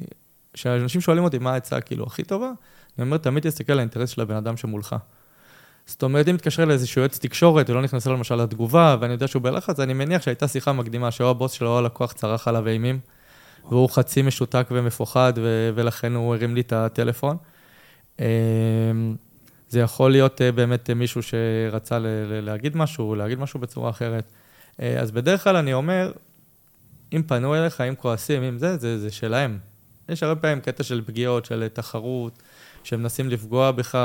[0.53, 2.51] כשאנשים שואלים אותי מה העצה כאילו הכי טובה,
[2.97, 4.95] אני אומר, תמיד תסתכל על האינטרס של הבן אדם שמולך.
[5.85, 9.41] זאת אומרת, אם מתקשר לאיזשהו יועץ תקשורת, ולא נכנס לו למשל לתגובה, ואני יודע שהוא
[9.41, 12.99] בלחץ, אני מניח שהייתה שיחה מקדימה, שאו הבוס שלו או הלקוח צרח עליו אימים,
[13.69, 17.37] והוא חצי משותק ומפוחד, ו- ולכן הוא הרים לי את הטלפון.
[18.19, 18.25] אמ,
[19.69, 23.89] זה יכול להיות אה, באמת אה, מישהו שרצה ל- ל- להגיד משהו, להגיד משהו בצורה
[23.89, 24.23] אחרת.
[24.81, 26.11] אה, אז בדרך כלל אני אומר,
[27.13, 29.57] אם פנו אליך, אם כועסים, אם זה, זה, זה שלהם.
[30.09, 32.41] יש הרבה פעמים קטע של פגיעות, של תחרות,
[32.83, 33.97] שמנסים לפגוע בך.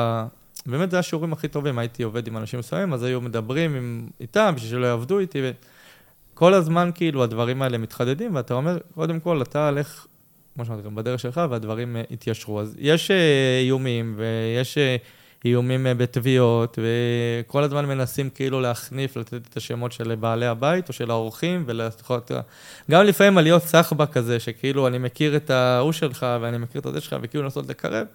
[0.67, 4.53] באמת זה השיעורים הכי טובים, הייתי עובד עם אנשים מסוימים, אז היו מדברים עם, איתם
[4.57, 5.43] בשביל שלא יעבדו איתי,
[6.35, 10.07] וכל הזמן כאילו הדברים האלה מתחדדים, ואתה אומר, קודם כל, אתה הלך,
[10.55, 12.61] כמו שאמרתי לכם, בדרך שלך, והדברים אה, יתיישרו.
[12.61, 14.97] אז יש אה, איומים, ויש אה,
[15.45, 21.11] איומים בתביעות, וכל הזמן מנסים כאילו להחניף, לתת את השמות של בעלי הבית או של
[21.11, 22.31] האורחים, ולעשות...
[22.91, 27.01] גם לפעמים עליות סחבק כזה, שכאילו אני מכיר את ההוא שלך, ואני מכיר את הזה
[27.01, 28.07] שלך, וכאילו לנסות לקרב.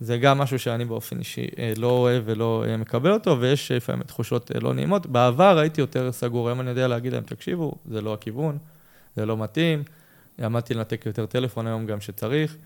[0.00, 4.02] זה גם משהו שאני באופן אישי אה, לא אוהב ולא אה, מקבל אותו, ויש לפעמים
[4.02, 5.06] תחושות אה, לא נעימות.
[5.06, 8.58] בעבר הייתי יותר סגור, היום אני יודע להגיד להם, תקשיבו, זה לא הכיוון,
[9.16, 9.82] זה לא מתאים.
[10.42, 12.56] עמדתי לנתק יותר טלפון היום גם שצריך.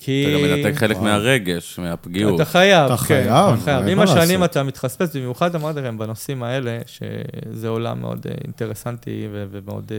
[0.00, 0.26] כי...
[0.26, 0.96] אתה גם מנתק חלק.
[0.96, 2.40] מהרגש, מהפגיעות.
[2.40, 3.86] אתה חייב, אתה כן, חייב, אתה חייב.
[3.86, 4.44] עם השנים.
[4.44, 9.92] אתה מתחספס, במיוחד אמרתי לכם בנושאים האלה, שזה עולם מאוד אינטרסנטי ומאוד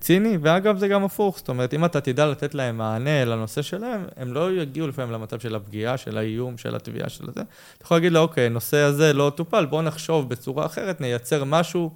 [0.00, 4.04] ציני, ואגב זה גם הפוך, זאת אומרת, אם אתה תדע לתת להם מענה לנושא שלהם,
[4.16, 7.40] הם לא יגיעו לפעמים למצב של הפגיעה, של האיום, של התביעה, של זה.
[7.40, 11.90] אתה יכול להגיד לו, אוקיי, הנושא הזה לא טופל, בוא נחשוב בצורה אחרת, נייצר משהו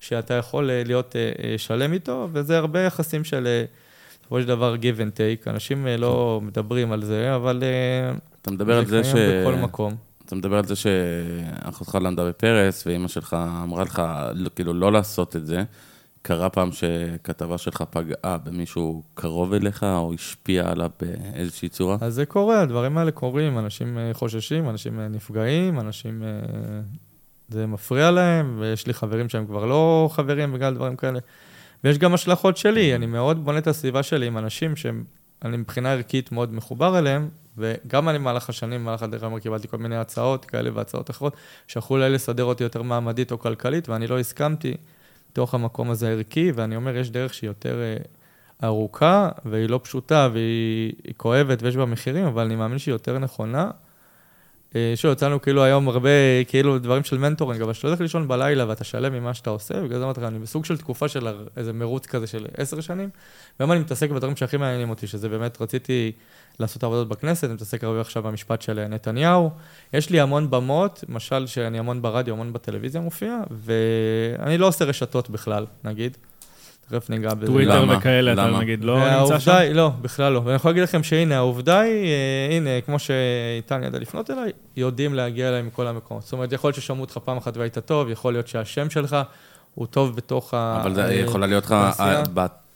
[0.00, 3.46] שאתה יכול אה, להיות אה, אה, שלם איתו, וזה הרבה יחסים של...
[3.46, 3.64] אה,
[4.20, 8.50] בסופו של דבר give and take, אנשים אה, לא מדברים על זה, אבל אה, אתה
[8.50, 9.12] מדבר על זה ש...
[9.14, 9.96] בכל מקום.
[10.26, 14.02] אתה מדבר על זה שאחותך למדה בפרס, ואימא שלך אמרה לך,
[14.34, 15.62] לא- כאילו, לא לעשות את זה.
[16.26, 21.96] קרה פעם שכתבה שלך פגעה במישהו קרוב אליך, או השפיעה עליו באיזושהי צורה?
[22.00, 26.22] אז זה קורה, הדברים האלה קורים, אנשים אה, חוששים, אנשים אה, נפגעים, אנשים...
[26.22, 26.28] אה,
[27.48, 31.18] זה מפריע להם, ויש לי חברים שהם כבר לא חברים בגלל דברים כאלה.
[31.84, 35.04] ויש גם השלכות שלי, אני מאוד בונה את הסביבה שלי עם אנשים שהם,
[35.44, 39.78] אני מבחינה ערכית מאוד מחובר אליהם, וגם אני במהלך השנים, במהלך הדרך כלל קיבלתי כל
[39.78, 44.18] מיני הצעות כאלה והצעות אחרות, שיכולו אולי לסדר אותי יותר מעמדית או כלכלית, ואני לא
[44.18, 44.74] הסכמתי
[45.36, 47.96] בתוך המקום הזה הערכי, ואני אומר, יש דרך שהיא יותר אה,
[48.68, 53.18] ארוכה, והיא לא פשוטה, והיא היא כואבת ויש בה מחירים, אבל אני מאמין שהיא יותר
[53.18, 53.70] נכונה.
[54.76, 56.10] אה, שוב, יצאנו כאילו היום הרבה,
[56.48, 59.98] כאילו, דברים של מנטורינג, אבל כשאתה הולך לישון בלילה ואתה שלם ממה שאתה עושה, בגלל
[59.98, 63.08] זה אמרתי לך, אני בסוג של תקופה של איזה מרוץ כזה של עשר שנים,
[63.60, 66.12] והיום אני מתעסק בדברים שהכי מעניינים אותי, שזה באמת, רציתי
[66.60, 69.50] לעשות עבודות בכנסת, אני מתעסק הרבה עכשיו במשפט של נתניהו.
[69.92, 75.30] יש לי המון במות, למשל שאני המון ברדיו, המון בטלוויזיה מופיע, ואני לא עושה רשתות
[75.30, 76.16] בכלל, נגיד.
[76.90, 77.46] תכף ניגע בזה.
[77.46, 77.84] טוויטר?
[77.98, 78.58] וכאלה, אתה?
[78.58, 79.52] נגיד, לא נמצא העובדה שם?
[79.52, 80.42] היא, לא, בכלל לא.
[80.44, 85.14] ואני יכול להגיד לכם שהנה, העובדה היא, אה, הנה, כמו שאיתן ידע לפנות אליי, יודעים
[85.14, 86.22] להגיע אליי מכל המקומות.
[86.22, 89.16] זאת אומרת, יכול להיות ששמעו אותך פעם אחת והיית טוב, יכול להיות שהשם שלך
[89.74, 90.80] הוא טוב בתוך ה...
[90.82, 91.72] אבל זה אה, יכולה להיות לך.
[92.00, 92.22] אה,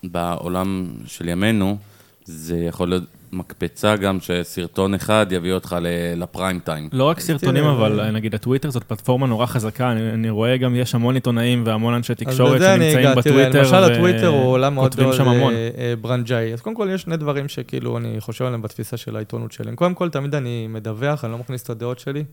[0.05, 1.77] בעולם של ימינו,
[2.25, 6.89] זה יכול להיות מקפצה גם שסרטון אחד יביא אותך ל- לפריים טיים.
[6.93, 10.57] לא רק סרטונים, תראה, אבל אה, נגיד הטוויטר זאת פלטפורמה נורא חזקה, אני, אני רואה
[10.57, 12.93] גם, יש המון עיתונאים והמון אנשי תקשורת שנמצאים.
[12.93, 15.53] תראה, בטוויטר, למשל הטוויטר הוא עולם מאוד המון.
[15.55, 16.53] אה, אה, ברנג'אי.
[16.53, 19.76] אז קודם כל, יש שני דברים שכאילו אני חושב עליהם בתפיסה של העיתונות שלי.
[19.76, 22.24] קודם כל, תמיד אני מדווח, אני לא מכניס את הדעות שלי,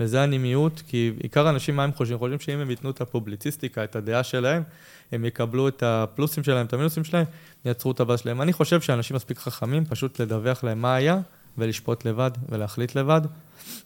[0.00, 2.18] וזה אני מיעוט, כי עיקר האנשים, מה הם חושבים?
[2.18, 4.62] חושבים שאם הם ייתנו את הפובליציסטיקה, את הדעה שלהם,
[5.12, 7.24] הם יקבלו את הפלוסים שלהם, את המינוסים שלהם,
[7.64, 8.42] יעצרו את הבאז שלהם.
[8.42, 11.18] אני חושב שאנשים מספיק חכמים, פשוט לדווח להם מה היה,
[11.58, 13.20] ולשפוט לבד, ולהחליט לבד.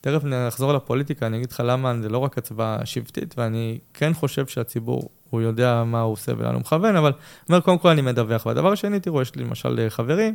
[0.00, 4.46] תכף נחזור לפוליטיקה, אני אגיד לך למה זה לא רק הצבעה שבטית, ואני כן חושב
[4.46, 7.12] שהציבור, הוא יודע מה הוא עושה ולאן הוא מכוון, אבל
[7.48, 8.46] אומר, קודם כל אני מדווח.
[8.46, 10.34] והדבר השני, תראו, יש לי למשל אה, חברים,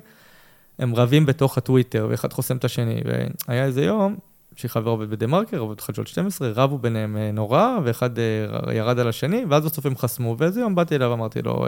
[0.79, 3.01] הם רבים בתוך הטוויטר, ואחד חוסם את השני.
[3.47, 4.15] והיה איזה יום,
[4.55, 9.07] שחבר עובד בדה מרקר, עובד בחדשות 12, רבו ביניהם אה, נורא, ואחד אה, ירד על
[9.07, 11.67] השני, ואז בסוף הם חסמו, ואיזה יום באתי אליו, אמרתי לו,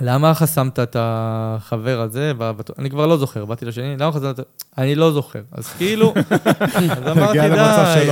[0.00, 2.32] למה חסמת את החבר הזה?
[2.78, 4.40] אני כבר לא זוכר, באתי לשני, למה חסמת?
[4.78, 5.40] אני לא זוכר.
[5.52, 6.14] אז כאילו,
[6.90, 8.08] אז אמרתי, די.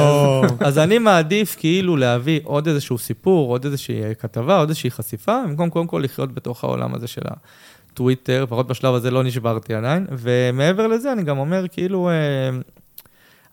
[0.61, 5.43] אז אני מעדיף כאילו להביא עוד איזשהו סיפור, עוד איזושהי אה, כתבה, עוד איזושהי חשיפה,
[5.49, 7.22] במקום קודם כל לחיות בתוך העולם הזה של
[7.93, 10.07] הטוויטר, לפחות בשלב הזה לא נשברתי עדיין.
[10.11, 12.14] ומעבר לזה, אני גם אומר, כאילו, אה,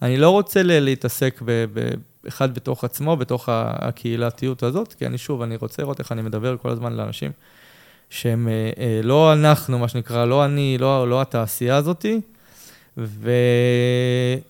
[0.02, 1.66] אני לא רוצה להתעסק ב-
[2.28, 6.58] אחד בתוך עצמו, בתוך הקהילתיות הזאת, כי אני שוב, אני רוצה לראות איך אני מדבר
[6.58, 7.32] כל הזמן לאנשים
[8.10, 12.22] שהם אה, אה, לא אנחנו, מה שנקרא, לא אני, לא, לא התעשייה הזאתי.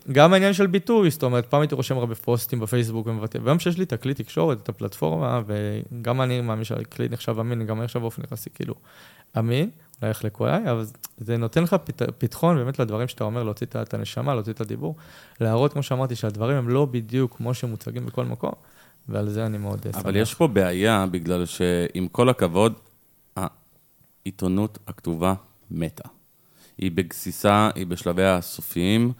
[0.07, 3.77] וגם העניין של ביטוי, זאת אומרת, פעם הייתי רושם הרבה פוסטים בפייסבוק ומבטא, והיום שיש
[3.77, 8.01] לי את הכלי תקשורת, את הפלטפורמה, וגם אני מאמין שהכלי נחשב אמין, גם אני עכשיו
[8.01, 8.75] באופן יחסי כאילו
[9.37, 9.69] אמין,
[10.01, 10.85] אולי יחלקו עליי, אבל
[11.17, 14.95] זה נותן לך פת, פתחון באמת לדברים שאתה אומר, להוציא את הנשמה, להוציא את הדיבור,
[15.41, 18.51] להראות, כמו שאמרתי, שהדברים הם לא בדיוק כמו שמוצגים בכל מקום,
[19.09, 20.01] ועל זה אני מאוד אה, שמח.
[20.01, 22.73] אבל יש פה בעיה, בגלל שעם כל הכבוד,
[24.27, 25.33] העיתונות הכתובה
[25.71, 26.07] מתה.
[26.77, 29.11] היא בגסיסה, היא בשלביה הסופיים.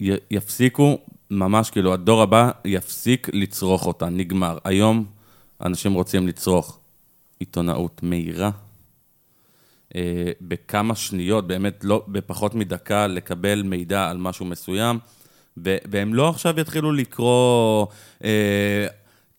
[0.00, 0.98] י- יפסיקו,
[1.30, 4.58] ממש כאילו, הדור הבא יפסיק לצרוך אותה, נגמר.
[4.64, 5.04] היום
[5.64, 6.78] אנשים רוצים לצרוך
[7.40, 8.50] עיתונאות מהירה,
[9.94, 14.98] אה, בכמה שניות, באמת לא, בפחות מדקה, לקבל מידע על משהו מסוים,
[15.64, 17.86] ו- והם לא עכשיו יתחילו לקרוא
[18.24, 18.86] אה,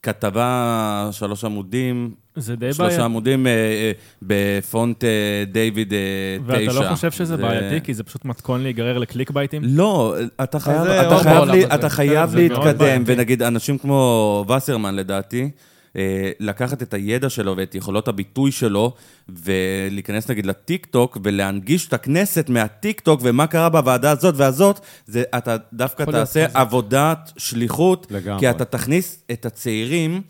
[0.03, 3.05] כתבה, שלוש עמודים, זה די שלושה בעיה.
[3.05, 5.09] עמודים אה, אה, בפונט אה,
[5.51, 5.99] דיוויד אה,
[6.37, 6.71] תשע.
[6.71, 9.61] ואתה לא חושב שזה זה- בעייתי, כי זה פשוט מתכון להיגרר לקליק בייטים?
[9.65, 11.75] לא, אתה חייב, זה אתה חייב, בעולם לי, הזה.
[11.75, 13.03] אתה חייב זה להתקדם, בעייתי.
[13.05, 15.49] ונגיד אנשים כמו וסרמן לדעתי,
[15.97, 18.93] אה, לקחת את הידע שלו ואת יכולות הביטוי שלו,
[19.29, 25.23] ולהיכנס נגיד לטיק טוק, ולהנגיש את הכנסת מהטיק טוק, ומה קרה בוועדה הזאת והזאת, זה
[25.37, 26.45] אתה דווקא תעשה.
[26.53, 28.39] עבודת שליחות, לגמרי.
[28.39, 30.21] כי אתה תכניס את הצעירים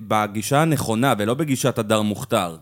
[0.00, 2.56] בגישה הנכונה, ולא בגישת הדר מוכתר.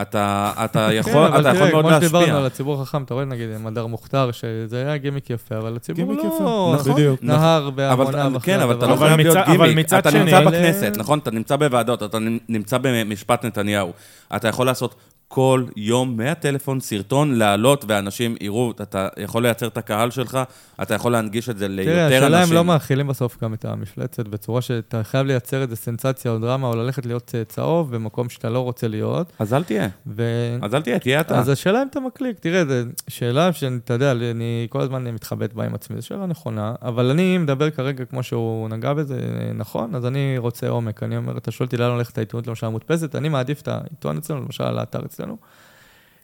[0.00, 2.38] אתה, אתה יכול, כן, אבל אתה יכול תראה, מאוד כמו שדיברנו להשפיע.
[2.40, 6.24] על הציבור החכם, אתה רואה נגיד מדר מוכתר, שזה היה גימיק יפה, אבל הציבור גימיק
[6.24, 6.28] לא...
[6.34, 7.22] יפה, נכון, בדיוק.
[7.22, 8.92] נהר אבל, בהמוניו אחרי כן, אבל אתה לא.
[8.92, 9.86] אבל חייב להיות מצד- אבל גימיק.
[9.86, 11.18] מצד אתה שני- נמצא אבל- בכנסת, נכון?
[11.18, 12.18] אתה נמצא בוועדות, אתה
[12.48, 13.92] נמצא במשפט נתניהו.
[14.36, 14.94] אתה יכול לעשות
[15.28, 20.38] כל יום מהטלפון סרטון להעלות, ואנשים יראו, אתה יכול לייצר את הקהל שלך,
[20.82, 22.22] אתה יכול להנגיש את זה ליותר תראה, אנשים.
[22.22, 26.38] השאלה אם לא מאכילים בסוף גם את המפלצת בצורה שאתה חייב לייצר איזה סנסציה או
[26.38, 29.32] דרמה, או ללכת להיות אה, צהוב במקום שאתה לא רוצה להיות.
[29.38, 29.88] אז אל תהיה.
[30.06, 30.22] ו...
[30.62, 31.38] אז אל תהיה, תהיה אתה.
[31.38, 32.74] אז השאלה אם אתה מקליק, תראה, זו
[33.08, 37.38] שאלה שאתה יודע, אני כל הזמן מתחבט בה עם עצמי, זו שאלה נכונה, אבל אני
[37.38, 39.20] מדבר כרגע כמו שהוא נגע בזה,
[39.54, 41.02] נכון, אז אני רוצה עומק.
[41.02, 44.40] אני אומר, אתה שואל אותי לאן הולכת העיתונות למשל המודפסת, אני מעדיף את העיתון אצלנו,
[44.40, 45.17] למשל האתר אצלנו,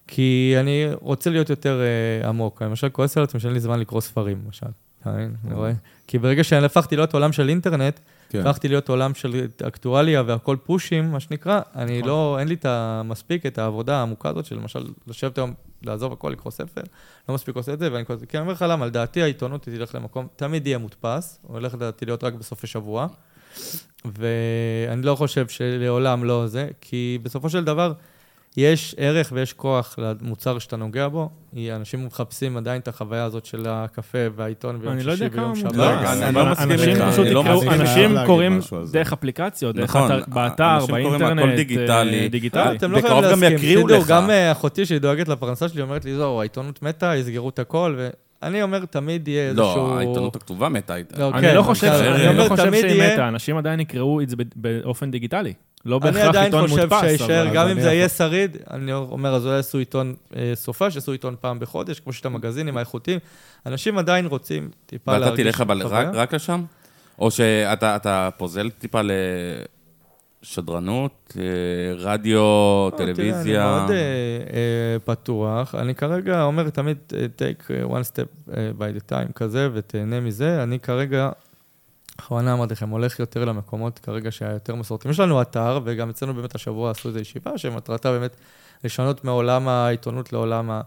[0.06, 1.80] כי אני רוצה להיות יותר
[2.22, 2.62] uh, עמוק.
[2.62, 4.66] אני למשל כועס על עצמי שאין לי זמן לקרוא ספרים, למשל.
[5.06, 5.72] אני רואה.
[6.06, 8.46] כי ברגע שאני הפכתי להיות עולם של אינטרנט, כן.
[8.46, 12.08] הפכתי להיות עולם של אקטואליה והכל פושים, מה שנקרא, אני נכון.
[12.08, 16.30] לא, אין לי את המספיק, את העבודה העמוקה הזאת של למשל, לשבת היום, לעזוב הכל,
[16.30, 16.80] לקרוא ספר,
[17.28, 20.26] לא מספיק עושה את זה, ואני כי אני אומר לך למה, לדעתי העיתונות תלך למקום,
[20.36, 23.06] תמיד יהיה מודפס, הוא הולך לדעתי להיות רק בסופי שבוע,
[24.04, 27.92] ואני לא חושב שלעולם לא זה, כי בסופו של דבר,
[28.56, 31.28] יש ערך ויש כוח למוצר שאתה נוגע בו,
[31.76, 35.76] אנשים מחפשים עדיין את החוויה הזאת של הקפה והעיתון ביום אני לא שישי ויום שבת.
[35.76, 37.80] לא, אני לא מסכים איתך, אני לא יקראו- מסכים איתך.
[37.80, 38.60] אנשים קוראים.
[38.92, 41.56] דרך אפליקציות, דרך נכון, אתר- באתר, אנשים קוראים באינטרנט, הכל אה,
[42.28, 42.64] דיגיטלי.
[42.64, 43.58] לא, אתם לא בקרוב חייבים גם להסכים.
[43.58, 44.08] יקריאו תדעו, לך.
[44.08, 47.96] גם אה, אחותי שהיא דואגת לפרנסה שלי אומרת לי, זהו, העיתונות מתה, יסגרו את הכל,
[48.42, 49.64] ואני אומר, תמיד יהיה איזשהו...
[49.88, 50.94] לא, העיתונות הכתובה מתה.
[51.18, 54.28] לא, אני כן, לא חושב אני אני לא חושב שהיא מתה, אנשים עדיין יקראו את
[54.28, 55.52] זה באופן דיגיטלי.
[55.86, 57.00] לא אני בהכרח עדיין עיתון חושב מודפס.
[57.10, 60.14] שישאר, אבל- גם אז אם אני זה יהיה שריד, אני אומר, אז אולי יעשו עיתון
[60.36, 63.18] אה, סופה, שיעשו עיתון פעם בחודש, כמו שיש את המגזינים האיכותיים.
[63.66, 65.82] אנשים עדיין רוצים טיפה ואתה להרגיש תלך אבל.
[66.14, 66.64] רק, לשם?
[67.18, 69.00] או שאתה אתה פוזל טיפה
[70.42, 71.42] לשדרנות, אה,
[71.96, 72.40] רדיו,
[72.96, 73.66] תראה, טלוויזיה?
[73.66, 75.74] אני מאוד אה, אה, פתוח.
[75.74, 80.20] אני כרגע אומר תמיד, אה, take אה, one step אה, by the time כזה, ותהנה
[80.20, 80.62] מזה.
[80.62, 81.30] אני כרגע,
[82.18, 85.12] בכוונה אמרתי לכם, הולך יותר למקומות כרגע שהיותר מסורתיים.
[85.12, 88.36] יש לנו אתר, וגם אצלנו באמת השבוע עשו איזו ישיבה, שמטרתה באמת
[88.84, 90.80] לשנות מעולם העיתונות לעולם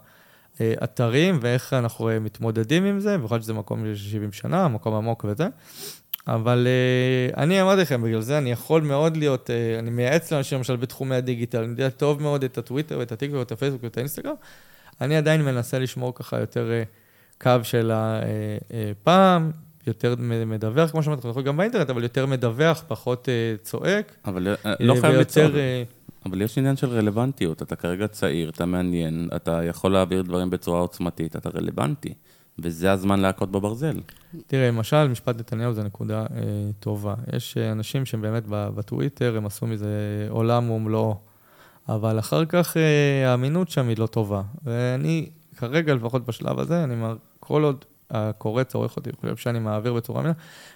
[0.59, 5.25] האתרים, ואיך אנחנו אה, מתמודדים עם זה, במיוחד שזה מקום של 70 שנה, מקום עמוק
[5.27, 5.47] וזה.
[6.27, 10.57] אבל uh, אני אמרתי לכם, בגלל זה אני יכול מאוד להיות, uh, אני מייעץ לאנשים
[10.57, 14.33] למשל בתחומי הדיגיטל, אני יודע טוב מאוד את הטוויטר ואת הטיקטוק ואת הפייסבוק ואת האינסטגרם,
[15.01, 19.51] אני עדיין מנסה לשמור ככה יותר uh, קו של הפעם,
[19.87, 20.15] יותר
[20.45, 24.15] מדווח, כמו שאמרתי, אנחנו גם באינטרנט, אבל יותר מדווח, פחות uh, צועק.
[24.25, 25.55] אבל אה, לא אה, חייב ויותר, לצעוק.
[25.55, 25.83] אה,
[26.25, 27.61] אבל יש עניין של רלוונטיות.
[27.61, 32.13] אתה כרגע צעיר, אתה מעניין, אתה יכול להעביר דברים בצורה עוצמתית, אתה רלוונטי.
[32.59, 33.99] וזה הזמן להכות בברזל.
[34.47, 36.25] תראה, למשל, משפט נתניהו זה נקודה אה,
[36.79, 37.15] טובה.
[37.35, 41.15] יש אה, אנשים שהם באמת בטוויטר, הם עשו מזה עולם ומלואו,
[41.89, 44.41] אבל אחר כך אה, האמינות שם היא לא טובה.
[44.63, 49.93] ואני, כרגע, לפחות בשלב הזה, אני אומר, כל עוד הקורץ עורך אותי, חושב שאני מעביר
[49.93, 50.33] בצורה אמינה.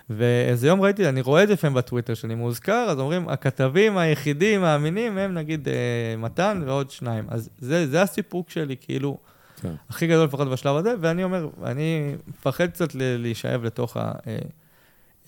[0.09, 4.63] ואיזה יום ראיתי, אני רואה את זה לפעמים בטוויטר שאני מוזכר, אז אומרים, הכתבים היחידים
[4.63, 5.73] האמינים הם נגיד אה,
[6.17, 7.25] מתן ועוד שניים.
[7.29, 9.17] אז זה, זה הסיפוק שלי, כאילו,
[9.61, 9.73] כן.
[9.89, 13.97] הכי גדול לפחות בשלב הזה, ואני אומר, אני מפחד קצת להישאב לתוך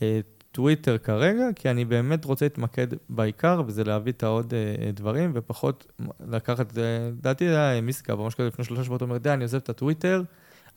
[0.02, 5.92] הטוויטר כרגע, כי אני באמת רוצה להתמקד בעיקר, וזה להביא את העוד אה, דברים, ופחות
[6.28, 6.84] לקחת, אה,
[7.20, 10.24] לדעתי היה מיסקה, ממש כזה לפני שלושה שבועות, הוא אומר, די, אני עוזב את הטוויטר,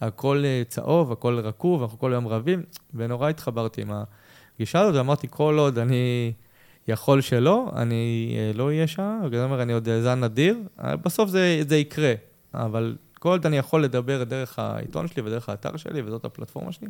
[0.01, 2.63] הכל אה, צהוב, הכל רקוב, אנחנו כל היום רבים,
[2.95, 3.91] ונורא התחברתי עם
[4.57, 6.33] הגישה הזאת, ואמרתי, כל עוד אני...
[6.89, 11.31] יכול שלא, אני אה, לא אהיה שם, בגלל אומר, אני עוד זן נדיר, אה, בסוף
[11.31, 12.15] זה, זה יקרה,
[12.55, 16.89] אבל כל עוד אני יכול לדבר דרך העיתון שלי ודרך האתר שלי, וזאת הפלטפורמה שלי.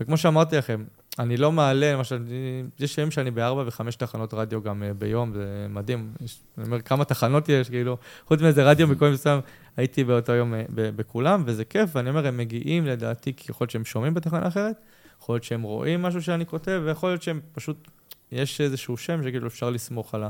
[0.00, 0.84] וכמו שאמרתי לכם,
[1.18, 2.24] אני לא מעלה, למשל,
[2.80, 6.12] יש ימים שאני בארבע וחמש תחנות רדיו גם אה, ביום, זה מדהים.
[6.20, 7.96] יש, אני אומר, כמה תחנות יש, כאילו,
[8.26, 9.40] חוץ מאיזה רדיו מקום מסוים,
[9.76, 13.70] הייתי באותו יום אה, בכולם, וזה כיף, ואני אומר, הם מגיעים לדעתי, כי יכול להיות
[13.70, 14.76] שהם שומעים בתחנה אחרת,
[15.22, 17.88] יכול להיות שהם רואים משהו שאני כותב, ויכול להיות שהם פשוט,
[18.32, 20.24] יש איזשהו שם שכאילו אפשר לסמוך על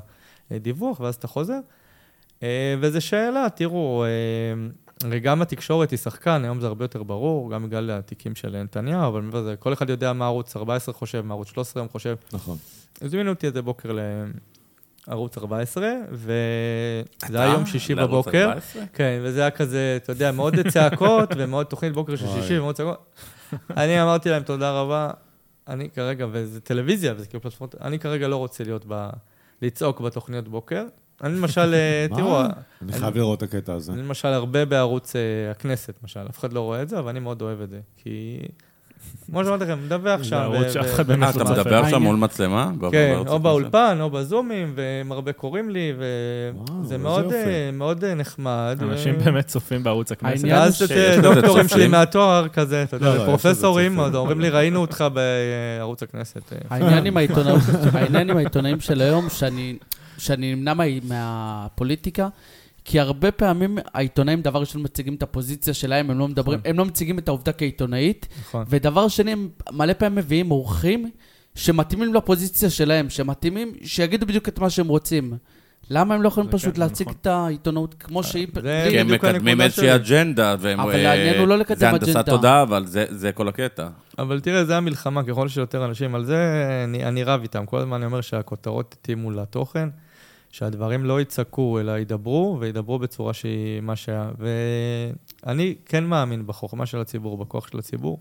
[0.50, 1.58] הדיווח, ואז אתה חוזר.
[2.42, 4.04] אה, וזו שאלה, תראו,
[5.04, 9.08] הרי גם התקשורת היא שחקן, היום זה הרבה יותר ברור, גם בגלל התיקים של נתניהו,
[9.08, 12.16] אבל מעבר לזה, כל אחד יודע מה ערוץ 14 חושב, מה ערוץ 13 היום חושב.
[12.32, 12.56] נכון.
[13.02, 13.98] הזמינו אותי איזה בוקר
[15.06, 16.32] לערוץ 14, וזה?
[17.22, 18.48] היה יום שישי בבוקר.
[18.48, 18.82] 14?
[18.92, 22.26] כן, וזה היה כזה, אתה יודע, מאוד צעקות, ומאוד תוכנית בוקר של.
[22.26, 23.14] שישי, ומאוד צעקות.
[23.76, 25.10] אני אמרתי להם, תודה רבה,
[25.68, 29.10] אני כרגע, וזה טלוויזיה, וזה כאילו פלטפורמה, אני כרגע לא רוצה להיות ב...
[29.62, 30.84] לצעוק בתוכניות בוקר.
[31.24, 32.06] אני למשל, אה?
[32.16, 32.40] תראו,
[32.82, 33.92] אני חייב לראות את הקטע הזה.
[33.92, 37.20] אני למשל הרבה בערוץ אה, הכנסת, למשל, אף אחד לא רואה את זה, אבל אני
[37.20, 38.38] מאוד אוהב את זה, כי...
[39.26, 40.36] כמו שאמרתי לכם, מדווח זה שם.
[40.36, 41.54] ערוץ ו- שאף אחד באמת אה, אתה לא צופה.
[41.60, 42.70] מדבר עכשיו העניין- מול מצלמה?
[42.92, 43.38] כן, או?
[43.38, 47.32] באולפן, או בזומים, והם הרבה קוראים לי, וזה מאוד.
[47.32, 47.70] אה,
[48.08, 48.78] אה, נחמד.
[48.82, 50.44] אנשים באמת צופים בערוץ הכנסת.
[50.44, 50.82] העניין ואז
[51.22, 51.68] דוקטורים.
[51.68, 53.98] שלי מהתואר כזה, אתה לא, יודע, לא, יש פרופסורים.
[53.98, 56.42] אומרים לי, ראינו אותך בערוץ הכנסת.
[56.52, 56.58] אה,
[57.90, 59.76] העניין עם העיתונאים של היום, שאני,
[60.18, 62.28] שאני נמנע מה, מהפוליטיקה,
[62.84, 66.70] כי הרבה פעמים העיתונאים, דבר ראשון, מציגים את הפוזיציה שלהם, הם לא מדברים, נכון.
[66.70, 68.64] הם לא מציגים את העובדה כעיתונאית, נכון.
[68.68, 71.10] ודבר שני, הם מלא פעמים מביאים אורחים
[71.54, 75.32] שמתאימים לפוזיציה שלהם, שמתאימים, שיגידו בדיוק את מה שהם רוצים.
[75.90, 77.18] למה הם לא יכולים פשוט כן, להציג נכון.
[77.20, 78.46] את העיתונות כמו שהיא...
[78.54, 79.94] זה בלי- כי הם מקדמים איזושהי.
[79.94, 80.80] אג'נדה, והם...
[80.80, 82.22] אבל אה, העניין הוא לא לקדם זה הנדסת אג'נדה.
[82.32, 83.88] תודעה, אבל זה- זה כל הקטע.
[84.18, 86.36] אבל תראה, זה המלחמה, ככל שיותר אנשים, על זה
[86.84, 87.66] אני, אני רב איתם.
[87.66, 89.88] כל הזמן אני אומר שהכותרות יתאימו לתוכן,
[90.50, 94.30] שהדברים לא יצעקו, אלא ידברו, וידברו בצורה שהיא מה שהיה.
[94.38, 98.18] ואני כן מאמין בחוכמה של הציבור, בכוח של הציבור,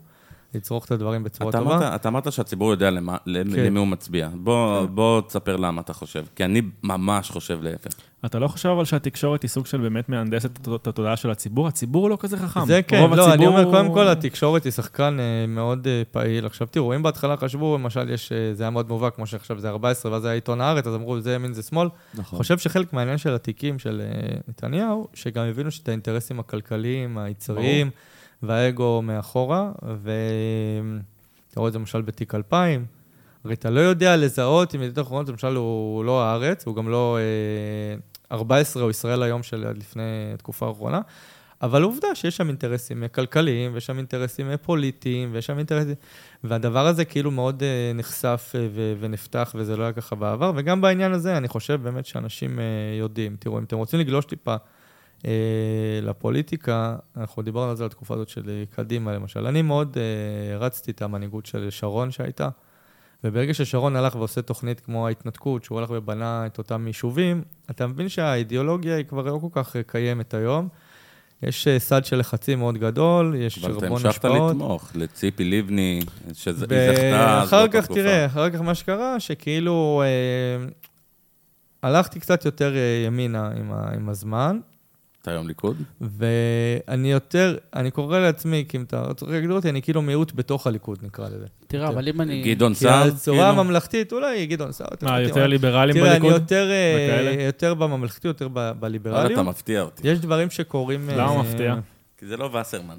[0.54, 1.76] לצרוך את הדברים בצורה אתה טובה.
[1.76, 3.64] אמרת, אתה אמרת שהציבור יודע למה, למ- כן.
[3.64, 4.28] למי הוא מצביע.
[4.34, 7.90] בוא, בוא תספר למה אתה חושב, כי אני ממש חושב להפך.
[8.26, 11.68] אתה לא חושב אבל שהתקשורת היא סוג של באמת מהנדסת את התודעה של הציבור?
[11.68, 12.66] הציבור לא כזה חכם.
[12.66, 16.46] זה כן, לא, אני הציבור- אומר, קודם כל, התקשורת היא שחקן אה, מאוד אה, פעיל.
[16.46, 19.68] עכשיו, תראו, אם בהתחלה חשבו, למשל, יש, אה, זה היה מאוד מובהק, כמו שעכשיו זה
[19.68, 21.88] 14, ואז היה עיתון הארץ, אז אמרו, זה ימין, זה שמאל.
[22.14, 22.38] נכון.
[22.38, 24.02] חושב שחלק מהעניין של התיקים של
[24.48, 27.90] נתניהו, שגם הבינו שאת האינטרסים הכלכליים, היצריים,
[28.42, 29.72] והאגו מאחורה,
[30.02, 32.86] ואתה רואה את זה למשל בתיק 2000,
[33.44, 37.18] הרי אתה לא יודע לזהות אם ידיעות אחרונות, למשל, הוא לא הארץ, הוא גם לא
[37.20, 41.00] אה, 14 או ישראל היום של עד לפני התקופה האחרונה,
[41.62, 45.94] אבל עובדה שיש שם אינטרסים כלכליים, ויש שם אינטרסים פוליטיים, ויש שם אינטרסים...
[46.44, 50.52] והדבר הזה כאילו מאוד אה, נחשף אה, ו- ונפתח, וזה לא היה ככה בעבר.
[50.56, 52.64] וגם בעניין הזה, אני חושב באמת שאנשים אה,
[52.98, 53.36] יודעים.
[53.38, 54.56] תראו, אם אתם רוצים לגלוש טיפה
[56.02, 59.46] לפוליטיקה, אנחנו דיברנו על זה לתקופה הזאת של אה, קדימה, למשל.
[59.46, 62.48] אני מאוד אה, רצתי את המנהיגות של שרון שהייתה,
[63.24, 68.08] וברגע ששרון הלך ועושה תוכנית כמו ההתנתקות, שהוא הלך ובנה את אותם יישובים, אתה מבין
[68.08, 70.68] שהאידיאולוגיה היא כבר לא כל כך אה, קיימת היום.
[71.42, 74.50] יש אה, סד של לחצים מאוד גדול, יש אבל אתה המון המשכת השפעות.
[74.50, 76.00] לתמוך, לציפי לבני,
[76.32, 78.00] שהיא זכתה אז ואחר באותה כך, תקופה.
[78.00, 80.66] תראה, אחר כך מה שקרה, שכאילו אה,
[81.82, 84.58] הלכתי קצת יותר אה, ימינה עם, ה, עם הזמן,
[85.22, 85.76] אתה היום ליכוד?
[86.00, 90.66] ואני יותר, אני קורא לעצמי, כי אם אתה רוצה להגדיר אותי, אני כאילו מיעוט בתוך
[90.66, 91.46] הליכוד, נקרא לזה.
[91.66, 92.42] תראה, אבל אם אני...
[92.54, 93.08] גדעון כי סער?
[93.08, 93.60] הצורה כאילו?
[93.60, 94.86] הממלכתית, אולי גדעון סער.
[95.02, 96.42] מה, מתאים, יותר אבל- ליברלים תראה, אני בליכוד?
[96.42, 97.42] יותר, אה, וכאלה?
[97.42, 99.38] יותר בממלכתיות, יותר ב- וואלה, אתה בליברליות.
[99.46, 100.08] מפתיע אותי.
[100.08, 101.08] יש דברים שקורים...
[101.12, 101.74] למה אה, מפתיע?
[102.18, 102.98] כי זה לא וסרמן.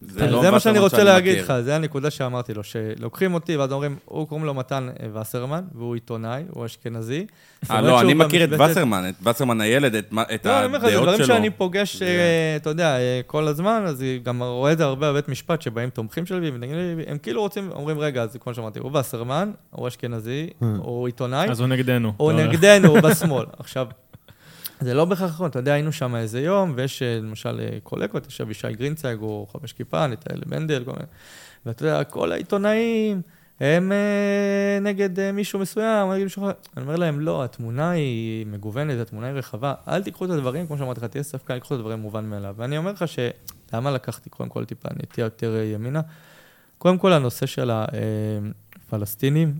[0.00, 1.44] זה, לא זה מה שאני רוצה להגיד מכיר.
[1.44, 5.64] לך, זה הנקודה שאמרתי לו, שלוקחים אותי ואז אומרים, הוא קוראים לו מתן אה, וסרמן,
[5.74, 7.26] והוא עיתונאי, הוא אשכנזי.
[7.70, 10.84] אה, לא, אני מכיר את וסרמן, את וסרמן הילד, את את לא, אני אומר לך,
[10.84, 11.26] זה הדעות דברים שלו.
[11.26, 15.12] שאני פוגש, אה, אתה יודע, אה, כל הזמן, אז היא גם רואה את זה הרבה
[15.12, 18.54] בבית משפט, שבאים תומכים של ביבי, נגיד לי, הם כאילו רוצים, אומרים, רגע, אז כמו
[18.54, 22.12] שאמרתי, הוא וסרמן, הוא אשכנזי, הוא עיתונאי, אז הוא נגדנו.
[22.20, 23.46] או לא, נגדנו, הוא בשמאל.
[23.58, 23.86] עכשיו,
[24.80, 28.24] זה לא בהכרח נכון, אתה יודע, היינו שם איזה יום, ויש אה, למשל אה, קולגות,
[28.24, 31.04] יושב ישי גרינצייג, הוא חובש כיפה, נתנאל בנדל, כל מיני,
[31.66, 33.22] ואתה יודע, כל העיתונאים,
[33.60, 36.52] הם אה, נגד מישהו מסוים, נגד מישהו אחר.
[36.76, 40.78] אני אומר להם, לא, התמונה היא מגוונת, התמונה היא רחבה, אל תיקחו את הדברים, כמו
[40.78, 42.54] שאמרתי לך, תהיה ספקן, תיקחו את הדברים מובן מאליו.
[42.58, 43.18] ואני אומר לך ש...
[43.72, 46.00] למה לקחתי קודם כל טיפה נטייה יותר ימינה?
[46.78, 49.54] קודם כל, הנושא של הפלסטינים,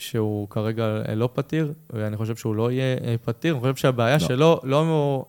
[0.00, 3.54] שהוא כרגע אה, לא פתיר, ואני חושב שהוא לא יהיה אה, פתיר.
[3.54, 4.26] אני חושב שהבעיה לא.
[4.26, 5.24] שלו, לא...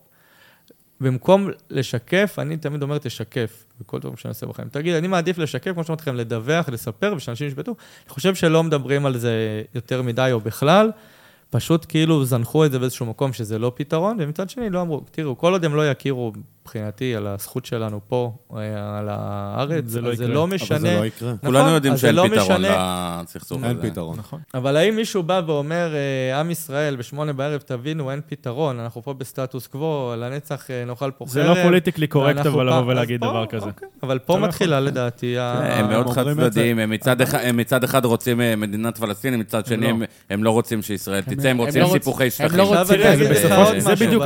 [1.01, 4.69] במקום לשקף, אני תמיד אומר, תשקף, בכל דבר שאני עושה בחיים.
[4.69, 7.75] תגיד, אני מעדיף לשקף, כמו שאמרתי לכם, לדווח, לספר, ושאנשים ישפטו.
[8.05, 10.91] אני חושב שלא מדברים על זה יותר מדי או בכלל,
[11.49, 15.37] פשוט כאילו זנחו את זה באיזשהו מקום שזה לא פתרון, ומצד שני לא אמרו, תראו,
[15.37, 16.31] כל עוד הם לא יכירו,
[16.65, 18.57] מבחינתי, על הזכות שלנו פה, אה,
[18.99, 20.35] על הארץ, זה לא זה יקרה.
[20.35, 20.79] לא אבל משנה.
[20.79, 21.33] זה לא יקרה.
[21.33, 22.61] נכון, כולנו יודעים זה שאין לא פתרון.
[22.61, 23.89] לסכסוך אין הזה.
[23.91, 24.17] פתרון.
[24.19, 24.39] נכון.
[24.53, 29.13] אבל האם מישהו בא ואומר, אה, עם ישראל, בשמונה בערב, תבינו, אין פתרון, אנחנו פה
[29.13, 31.57] בסטטוס קוו, לנצח אה, נאכל פה זה חרב.
[31.57, 33.65] לא politically correct, אבל לבוא ולהגיד דבר כזה.
[33.65, 33.87] אוקיי.
[34.03, 34.79] אבל פה לא מתחילה.
[34.79, 35.33] לדעתי.
[35.35, 36.49] תראה, הם מאוד הם חד אומרים את זה.
[36.49, 40.05] צדדיים, הם מצד אחד- הם מצד אחד רוצים מדינת פלסטין, מצד שני לא.
[40.29, 42.57] הם- לא רוצים שישראל תצא, הם רוצים רוצ- סיפוחי הם שטחים.
[42.59, 42.97] לא זה
[43.79, 44.23] זה בדיוק-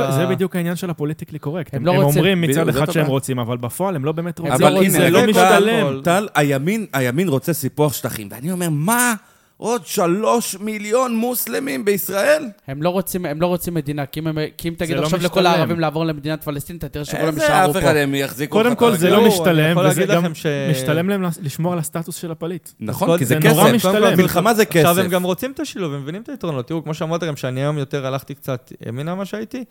[0.52, 1.74] זה העניין של הפוליטיקלי קורקט.
[1.74, 3.06] הם לא רוצים- אומרים מצד אחד שהם.
[3.06, 4.60] רוצים, אבל בפועל הם לא באמת רוצים.
[4.60, 6.00] לא אבל זה לא משתלם.
[6.04, 9.14] טל, הימין- רוצה סיפוח שטחים, ואני אומר, מה?
[9.58, 12.44] עוד שלוש מיליון מוסלמים בישראל?
[12.68, 15.18] הם לא רוצים, הם לא רוצים מדינה, כי אם, הם, כי אם תגיד לא עכשיו
[15.18, 15.46] לכל משתלם.
[15.46, 17.78] הערבים לעבור למדינת פלסטין, אתה תראה שכולם איזה יישארו אף פה.
[17.82, 18.96] אחד, הם יחזיקו קודם כל.
[18.96, 22.68] זה לא, לא משתלם, וזה גם ש- משתלם להם לשמור על הסטטוס של הפליט.
[22.80, 23.74] נכון, כי זה זה נורא כסף.
[23.74, 23.92] משתלם.
[23.92, 24.98] קודם כל, מלחמה זה עכשיו כסף.
[25.04, 26.68] הם גם רוצים את השילוב, הם מבינים את היתרונות.
[26.68, 29.64] תראו, כמו שאמרתי לכם, שאני היום יותר הלכתי קצת ימינה ממה שהייתי,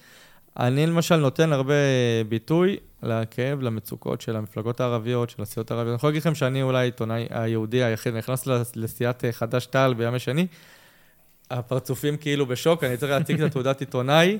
[0.59, 1.73] אני למשל נותן הרבה
[2.29, 5.89] ביטוי לכאב, למצוקות של המפלגות הערביות, של הסיעות הערביות.
[5.91, 10.19] אני יכול להגיד לכם שאני אולי העיתונאי היהודי היחיד, נכנס לס- לסיעת אה, חד"ש-תע"ל בימי
[10.19, 10.47] שני,
[11.51, 14.37] הפרצופים כאילו בשוק, אני צריך להציג את התעודת עיתונאי,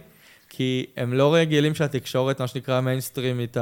[0.50, 3.58] כי הם לא רגילים שהתקשורת, מה שנקרא מיינסטרימית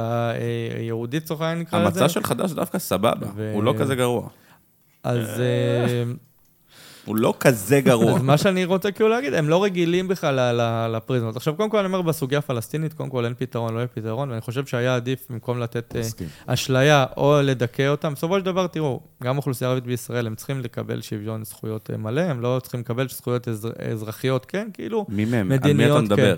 [0.76, 1.88] היהודית, לצורך העניין נקרא לזה.
[1.88, 4.28] המצע של חד"ש דווקא סבבה, ו- הוא לא כזה גרוע.
[5.02, 5.42] אז...
[7.04, 8.12] הוא לא כזה גרוע.
[8.12, 10.60] אז מה שאני רוצה כאילו להגיד, הם לא רגילים בכלל
[10.96, 11.36] לפריזמות.
[11.36, 14.40] עכשיו, קודם כל אני אומר, בסוגיה הפלסטינית, קודם כל אין פתרון, לא יהיה פתרון, ואני
[14.40, 16.02] חושב שהיה עדיף, במקום לתת אה.
[16.46, 21.00] אשליה או לדכא אותם, בסופו של דבר, תראו, גם האוכלוסייה הערבית בישראל, הם צריכים לקבל
[21.00, 25.06] שוויון זכויות אה, מלא, הם לא צריכים לקבל זכויות אזר- אזרחיות, כן, כאילו.
[25.08, 25.34] מי מהם?
[25.40, 26.36] על מי אתה מדיניות, מדבר?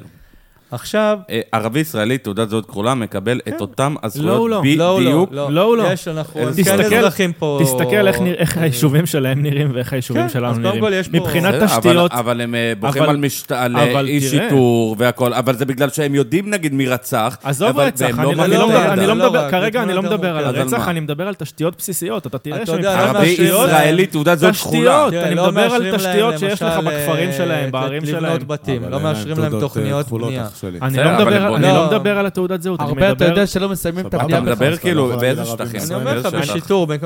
[0.70, 0.74] כן.
[0.76, 4.62] עכשיו, אה, ערבי ישראלי, תעודת זהות כחולה, מקבל את אותם לא, הזכויות לא.
[4.64, 5.28] לא, לא, בדיוק.
[5.32, 5.92] לא, לא, לא.
[5.92, 7.58] יש, אנחנו, כן תסתכל- פה.
[7.62, 10.80] תסתכל איך, איך היישובים שלהם נראים ואיך היישובים כן, שלנו אז קודם נראים.
[10.80, 14.20] כל יש פה- מבחינת תשתיות, אבל הם אה, בוכים על משת- על אבל אה, אי.
[14.20, 17.36] שיטור והכל, אבל זה בגלל שהם יודעים נגיד מי רצח.
[17.42, 19.14] עזוב אבל- רצח, אני לא לא מדבר-.
[19.14, 20.88] לא לא כרגע אני לא מדבר על הרצח?
[20.88, 22.26] אני מדבר על תשתיות בסיסיות.
[22.26, 25.04] אתה תראה למה ערבי ישראלי, תעודת זהות כחולה.
[25.06, 28.38] תשתיות, אני לא מדבר על תשתיות שיש לך בכפרים אה, שלהם, בערים לבנות שלהם.
[28.46, 30.46] בתים, אבל לא מאשרים להם אה, תוכניות בנייה.
[30.60, 30.78] שלי.
[30.82, 31.62] אני לא מדבר- הם אני.
[31.62, 31.86] לא לא.
[31.86, 33.28] מדבר על התעודת זהות, אני הרבה, אתה מדבר...
[33.30, 35.80] יודע שלא מסיימים את סבבה, הבנייה אתה בכלל, מדבר כאילו לא באיזה ערבים שטחים?
[35.86, 35.94] אני.
[35.94, 36.54] אומר לך, באיזה שטח?
[36.56, 36.98] בשיטור, בין-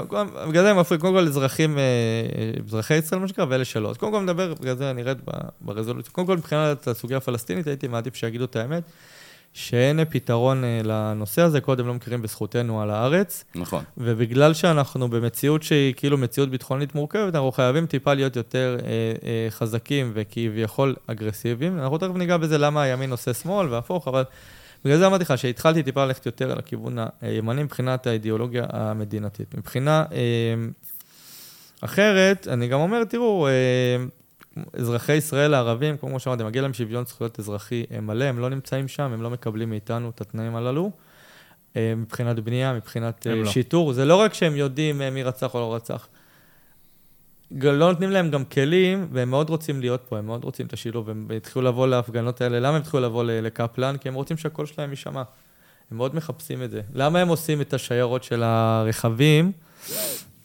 [0.48, 1.82] בגלל זה אני מפריד קודם כל אזרחים, אה,
[2.68, 3.90] אזרחי ישראל, מה שנקרא, ואלה שלא.
[3.90, 5.30] אז קודם כל נדבר, בגלל זה אני ארד ב-
[5.60, 6.12] ברזולוציה.
[6.12, 8.82] קודם כל, מבחינת הסוגיה הפלסטינית, הייתי מעדיף שיגידו את האמת,
[9.52, 13.84] שאין פתרון אה, לנושא הזה, קודם לא מכירים בזכותנו על הארץ, נכון.
[13.98, 18.88] ובגלל שאנחנו במציאות שהיא כאילו מציאות ביטחונית מורכבת, אנחנו חייבים טיפה להיות יותר אה,
[19.24, 21.78] אה, חזקים וכביכול אגרסיביים.
[21.78, 24.24] אנחנו תכף ניגע בזה למה הימין עושה שמאל והפוך, אבל
[24.84, 29.54] בגלל זה אמרתי לך שהתחלתי טיפה ללכת יותר על הכיוון הימני מבחינת האידיאולוגיה המדינתית.
[29.54, 30.54] מבחינה אה,
[31.80, 33.52] אחרת, אני גם אומר, תראו, אה,
[34.72, 39.12] אזרחי ישראל הערבים, כמו שאמרתי, מגיע להם שוויון זכויות אזרחי מלא, הם לא נמצאים שם,
[39.12, 40.90] הם לא מקבלים מאיתנו את התנאים הללו.
[41.76, 43.50] אה, מבחינת בנייה, מבחינת אה, לא.
[43.50, 43.92] שיטור.
[43.92, 46.08] זה לא רק שהם יודעים אה, מי רצח או לא רצח.
[47.50, 51.10] לא נותנים להם גם כלים, והם מאוד רוצים להיות פה, הם מאוד רוצים את השילוב,
[51.10, 52.60] הם התחילו לבוא להפגנות האלה.
[52.60, 53.96] למה הם התחילו לבוא לקפלן?
[53.96, 55.22] כי הם רוצים שהקול שלהם יישמע.
[55.90, 56.80] הם מאוד מחפשים את זה.
[56.94, 59.52] למה הם עושים את השיירות של הרכבים,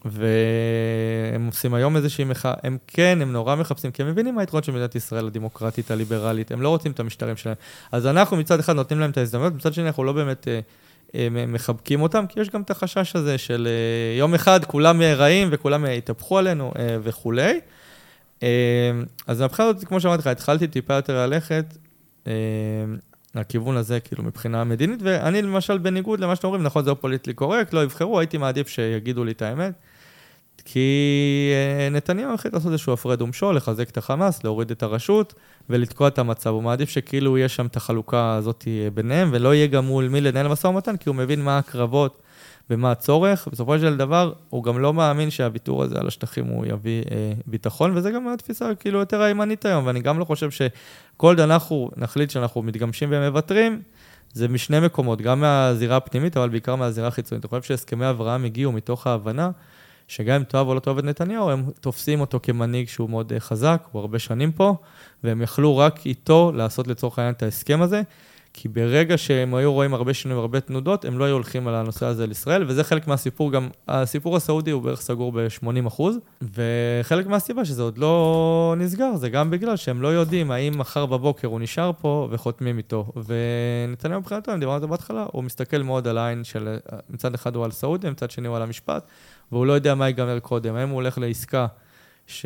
[0.06, 2.54] והם עושים היום איזושהי מחאה?
[2.64, 6.52] הם כן, הם נורא מחפשים, כי הם מבינים מה היתרונות של מדינת ישראל הדמוקרטית, הליברלית,
[6.52, 7.56] הם לא רוצים את המשטרים שלהם.
[7.92, 10.60] אז אנחנו מצד אחד נותנים להם את ההזדמנות, מצד שני אנחנו לא באמת אה,
[11.16, 15.48] אה, מחבקים אותם, כי יש גם את החשש הזה של אה, יום אחד כולם רעים
[15.52, 17.60] וכולם יתהפכו עלינו אה, וכולי.
[18.44, 18.92] אה,
[19.28, 21.66] אז מהבחינה הזאת, כמו שאמרתי לך, התחלתי טיפה יותר ללכת
[22.28, 22.34] אה,
[23.36, 27.34] לכיוון הזה, כאילו, מבחינה מדינית, ואני למשל, בניגוד למה שאתם אומרים, נכון, זה לא פוליטלי
[27.34, 29.74] קורקט, לא יבחרו, הייתי מעדיף שיגידו לי את האמת.
[30.66, 35.34] כי אה, נתניהו החליט לעשות איזשהו הפרד ומשול, לחזק את החמאס, להוריד את הרשות
[35.70, 36.50] ולתקוע את המצב.
[36.50, 40.22] הוא מעדיף שכאילו יהיה שם את החלוקה הזאת אה, ביניהם, ולא יהיה גם מול מי
[40.22, 42.22] לנהל משא ומתן, כי הוא מבין מה הקרבות
[42.70, 43.48] ומה הצורך.
[43.52, 47.98] בסופו של דבר, הוא גם לא מאמין שהוויתור הזה על השטחים הוא יביא אה, ביטחון,
[47.98, 52.62] וזה גם התפיסה כאילו יותר הימנית היום, ואני גם לא חושב שכל אנחנו נחליט שאנחנו
[52.62, 53.82] מתגמשים ומוותרים,
[54.34, 57.46] זה משני מקומות, גם מהזירה הפנימית, אבל בעיקר מהזירה החיצונית.
[57.46, 59.50] אני חושב שהסכמי אברהם הגיעו מתוך ההבנה
[60.08, 63.40] שגם אם תאהב או לא תאהב את נתניהו, הם תופסים אותו כמנהיג שהוא מאוד אה,
[63.40, 64.76] חזק, הוא הרבה שנים פה,
[65.24, 68.02] והם יכלו רק איתו לעשות לצורך העניין את ההסכם הזה,
[68.58, 72.06] כי ברגע שהם היו רואים הרבה שינויים והרבה תנודות, הם לא היו הולכים על הנושא
[72.06, 77.66] הזה לישראל, וזה חלק מהסיפור גם, הסיפור הסעודי הוא בערך סגור ב-80 אחוז, וחלק מהסיבה
[77.66, 81.92] שזה עוד לא נסגר, זה גם בגלל שהם לא יודעים האם מחר בבוקר הוא נשאר
[82.02, 83.12] פה וחותמים איתו.
[83.26, 86.78] ונתניהו מבחינתו, אם דיברנו על זה בהתחלה, הוא מסתכל מאוד על העין של,
[87.10, 89.08] מצד אחד הוא על סעודיה, מצד שני הוא על המשפט,
[89.52, 91.68] והוא לא יודע מה ייגמר קודם, האם הוא הולך לעסקה
[92.28, 92.46] ש...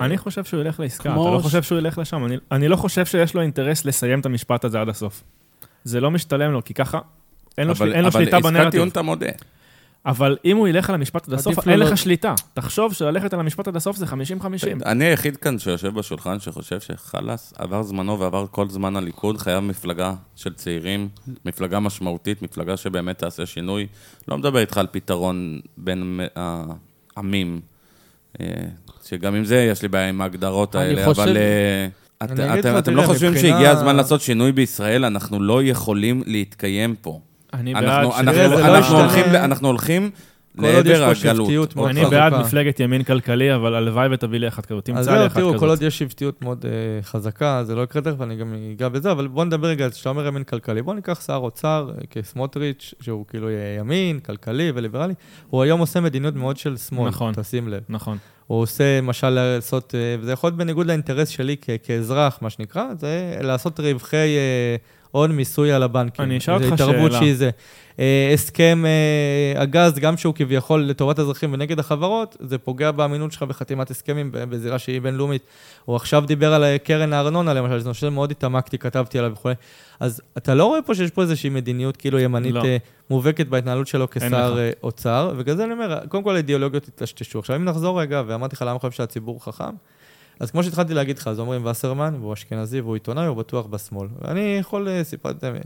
[0.00, 2.24] אני חושב שהוא ילך לעסקה, אתה לא ש- חושב שהוא ילך לשם.
[2.24, 5.22] אני- אני לא חושב שיש לו אינטרס לסיים את המשפט הזה עד הסוף.
[5.84, 6.98] זה לא משתלם לו, כי ככה
[7.58, 8.70] אין לו אבל- שלי- אין לו שליטה אבל עסקת בנרטיב.
[8.70, 9.26] טיעון אתה מודה.
[10.06, 12.34] אבל אם הוא ילך על המשפט עד הסוף, לו אין לא- לך שליטה.
[12.54, 14.86] תחשוב שללכת על המשפט עד הסוף זה 50-50.
[14.86, 20.14] אני היחיד כאן שיושב בשולחן שחושב שחלאס, עבר זמנו ועבר כל זמן הליכוד, חייב מפלגה
[20.36, 21.08] של צעירים,
[21.44, 23.86] מפלגה משמעותית, מפלגה שבאמת תעשה שינוי.
[24.28, 26.20] לא מדבר איתך על פתרון בין
[27.16, 27.60] העמים,
[28.40, 28.46] אה,
[29.04, 31.36] שגם עם זה יש לי בעיה עם ההגדרות האלה, אבל...
[31.36, 31.86] אה,
[32.78, 35.04] אתם לא חושבים מבחינה- שהגיע הזמן לעשות שינוי בישראל?
[35.04, 37.20] אנחנו לא יכולים להתקיים פה.
[37.54, 38.10] אני בעד אנחנו-
[38.96, 39.00] לא.
[39.00, 39.62] הולכים לעבר הגלות.
[41.90, 42.04] אני.
[42.10, 44.88] בעד מפלגת ימין כלכלי, אבל הלוואי ותביא לי אחת כזאת.
[44.88, 45.68] אז תמצא זהו, לי אחת תראו, כל כזאת.
[45.68, 49.28] עוד יש שבטיות מאוד uh, חזקה, זה לא יקרה תכף, אני גם אגע בזה, אבל
[49.28, 53.48] בוא נדבר רגע, כשאתה אומר ימין כלכלי, בוא ניקח שר אוצר uh, כסמוטריץ', שהוא כאילו
[53.48, 55.14] אה, ימין, כלכלי וליברלי,
[55.50, 57.32] הוא היום עושה מדיניות מאוד של שמאל, נכון.
[57.36, 57.80] תשים לב.
[57.88, 58.18] נכון.
[58.46, 63.36] הוא עושה, למשל, לעשות, אה, וזה יכול להיות בניגוד לאינטרס שלי כאזרח, מה שנקרא, זה
[63.40, 64.76] לעשות רווחי אה,
[65.10, 66.24] עוד מיסוי על הבנקים.
[66.24, 67.20] אני אשאל אותך התערבות שאלה.
[67.20, 67.50] שהיא זה.
[67.98, 73.42] אה, הסכם אה, הגז, גם שהוא כביכול לטובת האזרחים ונגד החברות, זה פוגע באמינות שלך
[73.42, 75.42] בחתימת הסכמים בזירה שהיא בינלאומית.
[75.84, 79.50] הוא עכשיו דיבר על אה, קרן הארנונה, למשל, זה נושא שמאוד התעמקתי, כתבתי עליו וכו'.
[80.00, 82.62] אז אתה לא רואה פה שיש פה איזושהי מדיניות כאילו ימנית לא.
[83.10, 87.38] מובהקת בהתנהלות שלו כשר אוצר, ובגלל זה אני אומר, קודם כל האידיאולוגיות התטשטשו.
[87.38, 89.74] עכשיו, אם נחזור רגע, ואמרתי לך למה חושב שהציבור חכם,
[90.40, 94.08] אז כמו שהתחלתי להגיד לך, אז אומרים וסרמן, והוא אשכנזי והוא עיתונאי, הוא בטוח בשמאל.
[94.20, 95.56] ואני יכול, אה, סיפרתי להם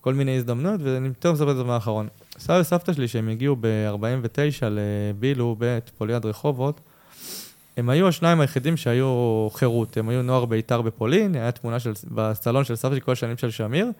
[0.00, 2.08] כל מיני הזדמנויות, ואני יותר מספר את זה מהאחרון.
[2.38, 6.80] סבא וסבתא שלי, שהם הגיעו ב-49 לבילו, בית פוליאד רחובות,
[7.76, 9.96] הם היו השניים היחידים שהיו חירות.
[9.96, 13.50] הם היו נוער בית"ר בפולין, היה תמונה של, בסלון של סבתא שלי כל השנים של
[13.50, 13.90] שמיר.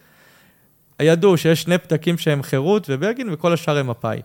[1.02, 4.20] ידעו שיש שני פתקים שהם חירות ובגין, וכל השאר הם מפא"י.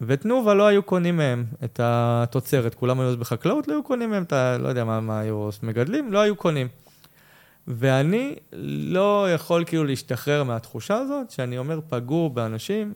[0.00, 4.32] ותנובה לא היו קונים מהם את התוצרת, כולם היו בחקלאות, לא היו קונים מהם את
[4.32, 4.58] ה...
[4.58, 6.68] לא יודע מה, מה היו מגדלים, לא היו קונים.
[7.68, 8.36] ואני
[8.92, 12.92] לא יכול כאילו להשתחרר מהתחושה הזאת, שאני אומר, פגעו באנשים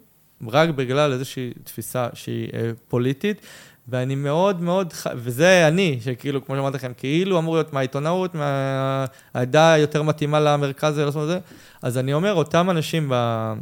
[0.48, 3.40] רק בגלל איזושהי תפיסה שהיא אה, פוליטית,
[3.88, 5.07] ואני מאוד מאוד, ח...
[5.16, 11.22] וזה אני, שכאילו, כמו שאמרתי לכם, כאילו אמור להיות מהעיתונאות, מהעדה היותר מתאימה למרכז ולעשות
[11.22, 11.38] את זה,
[11.82, 13.52] אז אני אומר, אותם אנשים ב...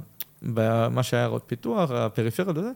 [0.42, 2.70] במה שהיה עיירות פיתוח, הפריפריות וזה,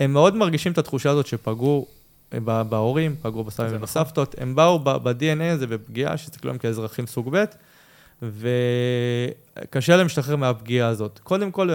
[0.00, 1.86] הם מאוד מרגישים את התחושה הזאת שפגעו
[2.34, 7.44] ב- בהורים, פגעו בסבים ובסבתות, הם באו ב-DNA הזה בפגיעה, שהסתכלו עליהם כאזרחים סוג ב',
[8.22, 11.20] וקשה להם להשתחרר מהפגיעה הזאת.
[11.22, 11.70] קודם כל,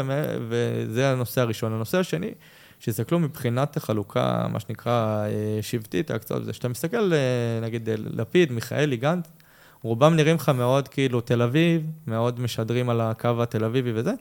[0.47, 1.73] וזה הנושא הראשון.
[1.73, 2.31] הנושא השני,
[2.79, 8.51] שהסתכלו מבחינת החלוקה, מה שנקרא, אה, שבטית, ההקצאות, זה שאתה מסתכל, אה, נגיד, אה, לפיד,
[8.51, 9.25] מיכאלי, גנץ,
[9.81, 14.13] רובם נראים לך מאוד כאילו תל אביב, מאוד משדרים על הקו התל אביבי וזה,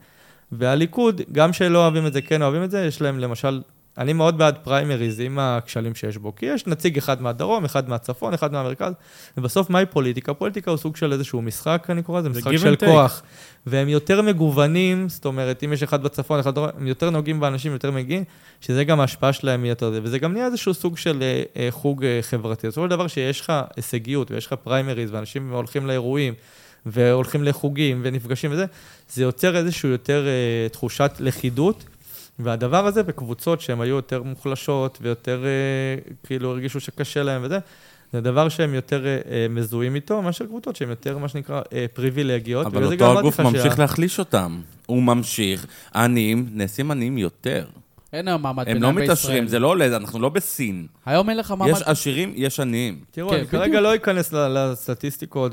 [0.53, 3.63] והליכוד, גם שלא אוהבים את זה, כן אוהבים את זה, יש להם למשל,
[3.99, 8.35] אני מאוד בעד פריימריז עם הכשלים שיש בו, כי יש נציג אחד מהדרום, אחד מהצפון,
[8.35, 8.93] אחד מהמרכז,
[9.37, 10.35] ובסוף מהי פוליטיקה?
[10.35, 12.87] פוליטיקה הוא סוג של איזשהו משחק, אני קורא לזה, זה משחק של take.
[12.87, 13.23] כוח.
[13.67, 17.73] והם יותר מגוונים, זאת אומרת, אם יש אחד בצפון, אחד בדרום, הם יותר נוגעים באנשים,
[17.73, 18.25] יותר מגיעים,
[18.61, 21.71] שזה גם ההשפעה שלהם היא יותר זה, וזה גם נהיה איזשהו סוג של אה, אה,
[21.71, 22.67] חוג אה, חברתי.
[22.69, 26.35] בסופו של דבר שיש לך הישגיות ויש לך פריימריז, ואנשים הולכים לאירועים,
[26.87, 28.65] והולכים לחוגים ונפגשים וזה,
[29.13, 31.85] זה יוצר איזושהי יותר אה, תחושת לכידות,
[32.39, 35.51] והדבר הזה בקבוצות שהן היו יותר מוחלשות ויותר אה,
[36.27, 37.59] כאילו הרגישו שקשה להם וזה,
[38.13, 41.87] זה דבר שהם יותר אה, אה, מזוהים איתו, מאשר קבוצות שהן יותר, מה שנקרא, אה,
[41.95, 42.67] פריבילגיות.
[42.67, 44.61] אבל אותו הגוף ממשיך שה- להחליש אותם.
[44.87, 45.67] הוא ממשיך.
[45.93, 47.67] העניים נעשים עניים יותר.
[48.15, 49.13] אין היום מעמד הם ביניים לא בישראל.
[49.15, 50.87] מתעשרים, זה לא עולה, אנחנו לא בסין.
[51.07, 51.71] היום אין לך מעמד...
[51.73, 53.01] יש עשירים, יש עניים.
[53.11, 53.63] תראו, כן, אני בדיוק.
[53.63, 55.53] כרגע לא אכנס לסטטיסטיקות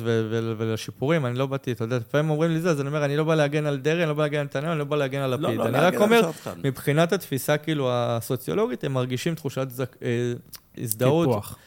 [0.58, 3.24] ולשיפורים, אני לא באתי, אתה יודע, לפעמים אומרים לי זה, אז אני אומר, אני לא
[3.24, 5.34] בא להגן על דרעי, אני לא בא להגן על נתניהו, אני לא בא להגן על
[5.34, 5.60] לפיד.
[5.62, 6.22] אני רק אומר,
[6.64, 10.34] מבחינת התפיסה כאילו הסוציולוגית, הם מרגישים תחושת זק- אה,
[10.78, 11.58] הזדהות טיפוח.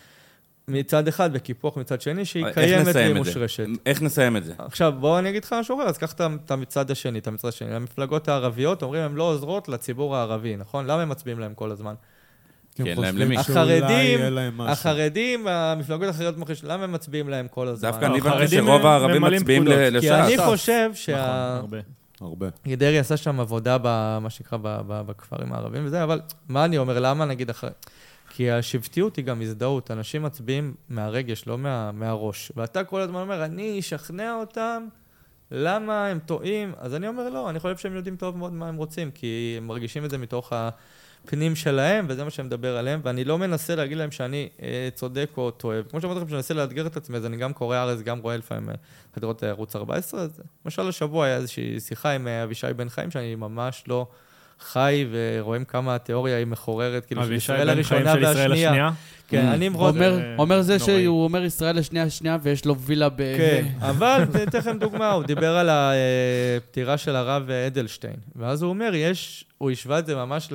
[0.68, 3.14] מצד אחד וקיפוח מצד שני, שהיא קיימת והיא?
[3.14, 3.66] מושרשת.
[3.86, 4.52] איך נסיים את זה?
[4.58, 7.74] עכשיו, בוא אני אגיד לך משהו אחר, אז קח את המצד השני, את המצד השני.
[7.74, 10.86] המפלגות הערביות, אומרים, הן לא עוזרות לציבור הערבי, נכון?
[10.86, 11.94] למה הם מצביעים להם כל הזמן?
[12.76, 14.20] כי אין להם החרדים.
[14.60, 17.90] החרדים, המפלגות האחרות מוחש, למה הם מצביעים להם כל הזמן?
[17.90, 19.78] דווקא אני הבנתי החרדים שרוב הערבים מצביעים פקודות.
[19.78, 20.12] ל- כי לש"ס.
[20.12, 20.40] אני ש"ס.
[20.44, 21.56] חושב נכון, שה...
[21.56, 21.78] הרבה.
[22.20, 22.46] הרבה.
[22.66, 27.50] דרעי עשה שם עבודה, במה שנקרא, בכפרים הערביים וזה, אבל מה אני אומר, למה נגיד
[27.50, 27.70] אחרי...
[28.36, 32.52] כי השבטיות היא גם הזדהות, אנשים מצביעים מהרגש, לא מה, מהראש.
[32.56, 34.86] ואתה כל הזמן אומר, אני אשכנע אותם,
[35.50, 36.72] למה הם טועים?
[36.78, 39.66] אז אני אומר, לא, אני חושב שהם יודעים טוב מאוד מה הם רוצים, כי הם
[39.66, 43.98] מרגישים את זה מתוך הפנים שלהם, וזה מה שאני מדבר עליהם, ואני לא מנסה להגיד
[43.98, 45.82] להם שאני אה, צודק או טועה.
[45.82, 48.36] כמו שאמרתי לכם, שאני מנסה לאתגר את עצמי, אז אני גם קורא הארץ, גם רואה
[48.36, 48.74] לפעמים אה,
[49.14, 53.34] חדרות ערוץ 14, אז למשל השבוע היה איזושהי שיחה עם אה, אבישי בן חיים, שאני
[53.34, 54.06] ממש לא
[54.64, 58.68] חי, ורואים כמה התיאוריה היא מחוררת, כאילו, של ישראל הראשונה והשנייה.
[58.70, 58.90] השנייה.
[59.28, 59.54] כן, Mm.
[59.54, 59.68] אני.
[59.68, 61.02] אומר- זה אומר זה נוראי.
[61.04, 63.16] שהוא אומר ישראל לשנייה שנייה ויש לו וילה ב...
[63.16, 68.68] כן, אבל אני אתן לכם דוגמה, הוא דיבר על הפטירה של הרב אדלשטיין, ואז הוא
[68.68, 70.52] אומר, יש, הוא השווה את זה ממש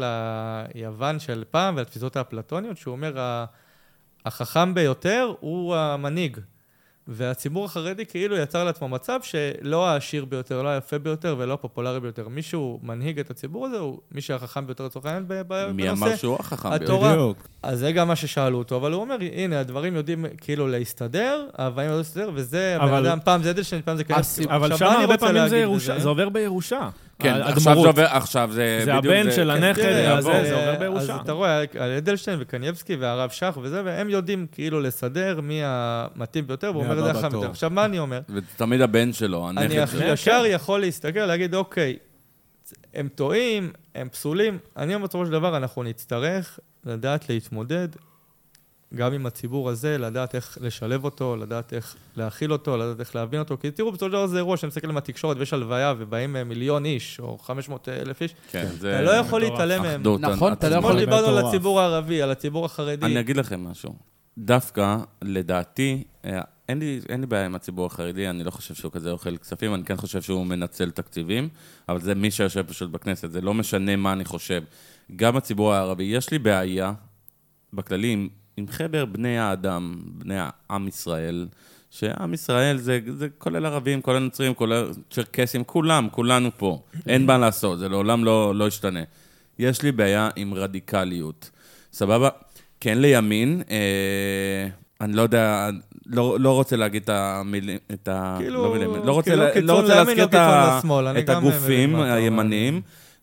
[0.76, 3.45] ליוון של פעם ולתפיסות האפלטוניות, שהוא אומר, "ה-
[4.26, 6.38] החכם ביותר הוא המנהיג.
[7.12, 12.28] והציבור החרדי כאילו יצר לעצמו מצב שלא העשיר ביותר, לא היפה ביותר ולא הפופולרי ביותר.
[12.28, 15.89] מי שהוא מנהיג את הציבור הזה, הוא מי שהחכם ביותר לצורך העניין ב- ב- מי
[15.89, 16.16] אמר בנושא.
[16.18, 16.84] שהוא החכם ביותר?
[16.86, 17.12] התורה.
[17.14, 17.47] בדיוק.
[17.64, 21.88] אז זה גם מה ששאלו אותו, אבל הוא אומר, הנה, הדברים יודעים כאילו להסתדר, אבל
[21.88, 24.03] לא להסתדר, וזה אבל- אדם, פעם זה אדלשטיין, פעם זה.
[24.10, 25.99] הסיב- אבל שם הרבה פעמים זה ירושה?
[25.99, 26.89] זה עובר בירושה.
[27.20, 27.41] כן.
[27.41, 29.63] עכשיו זה עובר, עכשיו זה זה בדיוק הבן של כן.
[29.63, 31.15] הנכד, הזה, אז, זה עובר בירושה.
[31.15, 36.47] אז אתה רואה, על אדלשטיין וקנייבסקי והרב שך וזה, והם יודעים כאילו לסדר מי המתאים
[36.47, 37.41] ביותר, והוא אומר את זה בתור.
[37.41, 37.51] יותר.
[37.51, 38.20] עכשיו, מה אני אומר?
[38.30, 40.07] וזה תמיד הבן שלו, אני הנכד שלו.
[40.07, 41.97] ישר יכול להסתכל, להגיד, אוקיי,
[42.93, 44.57] הם טועים, הם פסולים.
[44.78, 47.88] אני אומר, בסופו של דבר, אנחנו נצטרך לדעת להתמודד
[48.96, 53.40] גם עם הציבור הזה, לדעת איך לשלב אותו, לדעת איך להכיל אותו, לדעת איך להבין
[53.40, 53.58] אותו.
[53.58, 56.44] כי תראו, בסופו של דבר זה אירוע שאני מסתכל עם התקשורת ויש הלוויה ובאים אה,
[56.44, 58.96] מיליון איש, או 500 אלף איש, כן, זה...
[58.96, 59.42] אתה לא יכול.
[59.42, 59.96] להתעלם מהם.
[60.02, 60.22] אחדות.
[60.22, 60.82] נכון, אתה לא עצמה.
[60.82, 61.46] כמו יכול- שדיברנו על.
[61.48, 63.06] הציבור הערבי, על הציבור החרדי.
[63.06, 63.96] אני אגיד לכם משהו.
[64.38, 68.92] דווקא, לדעתי, אה, אין לי, אין לי בעיה עם הציבור החרדי, אני לא חושב שהוא
[68.92, 71.50] כזה אוכל כספים, אני כן חושב שהוא מנצל תקציבים,
[71.90, 74.64] אבל זה מי שיושב פשוט בכנסת, זה לא משנה מה אני חושב.
[75.16, 76.94] גם הציבור הערבי, יש לי בעיה,
[77.74, 78.28] בכללי, עם,
[78.60, 81.47] עם חבר בני האדם, בני העם ישראל,
[81.89, 86.82] שעם ישראל זה, זה כולל ערבים, כולל נוצרים, כולל צ'רקסים, כולם, כולנו פה.
[87.07, 88.99] אין מה לעשות, זה לעולם לא, לא ישתנה.
[89.60, 91.49] יש לי בעיה עם רדיקליות.
[91.93, 92.30] סבבה?
[92.80, 94.68] כן לימין, אה,
[95.01, 95.70] אני לא יודע,
[96.05, 98.36] לא, לא רוצה להגיד את המילים, את ה...
[98.39, 101.30] כאילו- לא מילים, לא רוצה, כאילו לה- לא רוצה לימין, להזכיר לא את, ה, את
[101.30, 101.95] הגופים.
[101.95, 102.82] הימניים,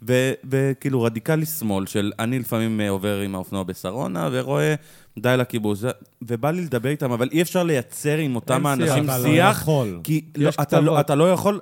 [0.08, 4.74] ו- וכאילו רדיקלי שמאל, של אני לפעמים אה, עובר עם האופנוע בשרונה ורואה
[5.18, 5.90] די לכיבוש, זה-
[6.22, 8.88] ובא לי לדבר איתם, אבל אי אפשר לייצר עם אותם אין שיח.
[8.88, 10.00] האנשים אתה לא שיח, יכול.
[10.04, 11.00] כי יש לא, אתה, לא.
[11.00, 11.60] אתה לא יכול,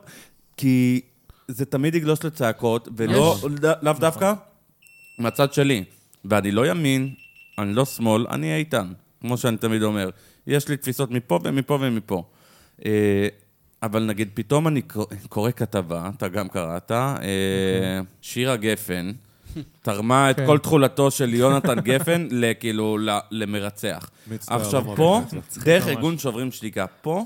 [0.56, 1.00] כי
[1.48, 4.00] זה תמיד יגלוש לצעקות, ולא, לאו נכון.
[4.00, 4.32] דווקא
[5.18, 5.84] מהצד שלי.
[6.24, 7.14] ואני לא ימין,
[7.58, 10.10] אני לא שמאל, אני איתן, כמו שאני תמיד אומר.
[10.46, 12.22] יש לי תפיסות מפה ומפה ומפה.
[12.86, 13.28] אה,
[13.82, 16.96] אבל נגיד, פתאום אני קורא- קורא כתבה, אתה גם קראת, אה,
[18.22, 19.12] שירה גפן,
[19.82, 20.46] תרמה את כן.
[20.46, 22.28] כל תכולתו של יונתן גפן,
[22.60, 24.10] כאילו, ל- למרצח.
[24.46, 25.20] עכשיו פה,
[25.64, 25.88] דרך.
[25.88, 27.24] ארגון שוברים שתיקה, פה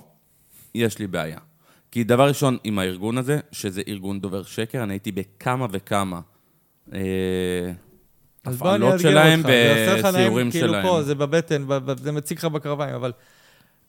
[0.74, 1.38] יש לי בעיה.
[1.90, 6.20] כי דבר ראשון, עם הארגון הזה, שזה ארגון דובר שקר, אני הייתי בכמה וכמה
[6.94, 7.00] אה,
[8.44, 10.86] הפעלות שלהם וסיורים כאילו שלהם.
[10.86, 11.64] פה, זה בבטן,
[12.02, 13.12] זה מציק לך בקרביים, אבל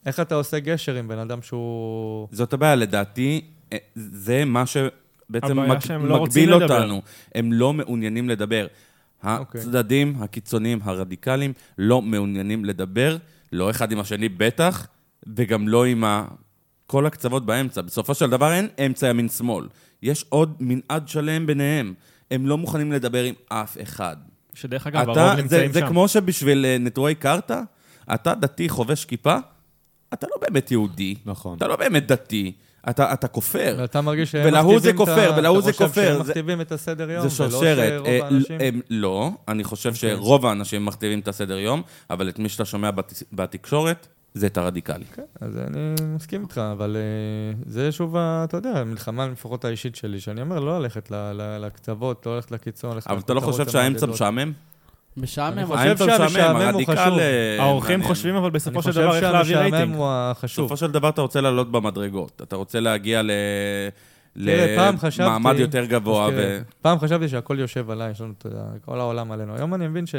[0.06, 2.28] איך אתה עושה גשר עם בן אדם שהוא...
[2.32, 3.42] זאת הבעיה, לדעתי,
[3.74, 4.96] אה, זה מה שבעצם
[5.36, 6.78] הבעיה מג- לא מגביל לדבר.
[6.80, 7.02] אותנו.
[7.36, 8.68] הם לא מעוניינים לדבר.
[9.26, 9.62] אוקיי.
[9.62, 13.18] הצדדים הקיצוניים, הרדיקליים, לא מעוניינים לדבר,
[13.52, 14.88] לא אחד עם השני בטח,
[15.36, 16.26] וגם לא עם ה...
[16.88, 17.82] כל הקצוות באמצע.
[17.82, 19.68] בסופו של דבר אין אמצע ימין-שמאל.
[20.04, 21.94] יש עוד מנעד שלם ביניהם.
[22.32, 24.16] הם לא מוכנים לדבר עם אף אחד.
[24.54, 25.88] שדרך אגב, אתה, הרוב זה, נמצאים זה שם.
[25.88, 27.62] כמו שבשביל אה, נטורי קרתא,
[28.14, 29.38] אתה דתי חובש כיפה,
[30.14, 31.16] אתה לא באמת יהודי.
[31.26, 31.58] נכון.
[31.58, 32.52] אתה לא באמת דתי,
[32.90, 33.76] אתה, אתה כופר.
[33.80, 36.22] ואתה מרגיש שהם ולהוא זה מכתיבים את ה- כופר, ולהוא זה אתה חושב כופר, שהם
[36.22, 38.02] מכתיבים את הסדר יום, זה שרשרת.
[38.02, 38.82] ולא אה, שרוב האנשים...
[38.90, 43.24] לא, אני חושב שרוב האנשים מכתיבים את הסדר יום, אבל את מי שאתה שומע בת,
[43.34, 45.06] בתקשורת, זה את הרדיקלי.
[45.16, 50.20] כן, אז אני מסכים איתך, אבל אה, זה שוב, אתה יודע, המלחמה לפחות האישית שלי,
[50.20, 51.12] שאני אומר לא ללכת
[51.60, 54.06] לקצוות, לא ללכת לקיצון, אבל אתה לא חושב שהאמצע.
[54.06, 54.52] משעמם?
[55.22, 55.58] משעמם.
[55.58, 55.66] אני
[55.96, 57.20] חושב שהמשעמם הוא חשוב.
[57.20, 58.04] אה, האורחים.
[58.04, 59.96] חושבים אבל אני בסופו של חושב דבר איך להביא שהמשעמם רייטינג.
[59.96, 60.66] הוא החשוב.
[60.66, 62.42] בסופו של דבר אתה רוצה לעלות במדרגות.
[62.44, 63.32] אתה רוצה להגיע ל...
[64.36, 66.30] למעמד יותר גבוה.
[66.36, 66.62] ו...
[66.82, 69.56] פעם חשבתי שהכל יושב עליי, יש לנו, יודע, כל העולם עלינו.
[69.56, 70.16] היום אני מבין ש...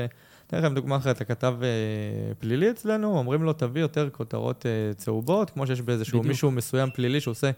[0.50, 4.94] אתן לכם דוגמה אחרת, אתה כתב אה, פלילי אצלנו, אומרים לו, תביא יותר כותרות אה,
[4.94, 6.22] צהובות, כמו שיש באיזשהו.
[6.22, 7.50] מישהו מסוים פלילי שעושה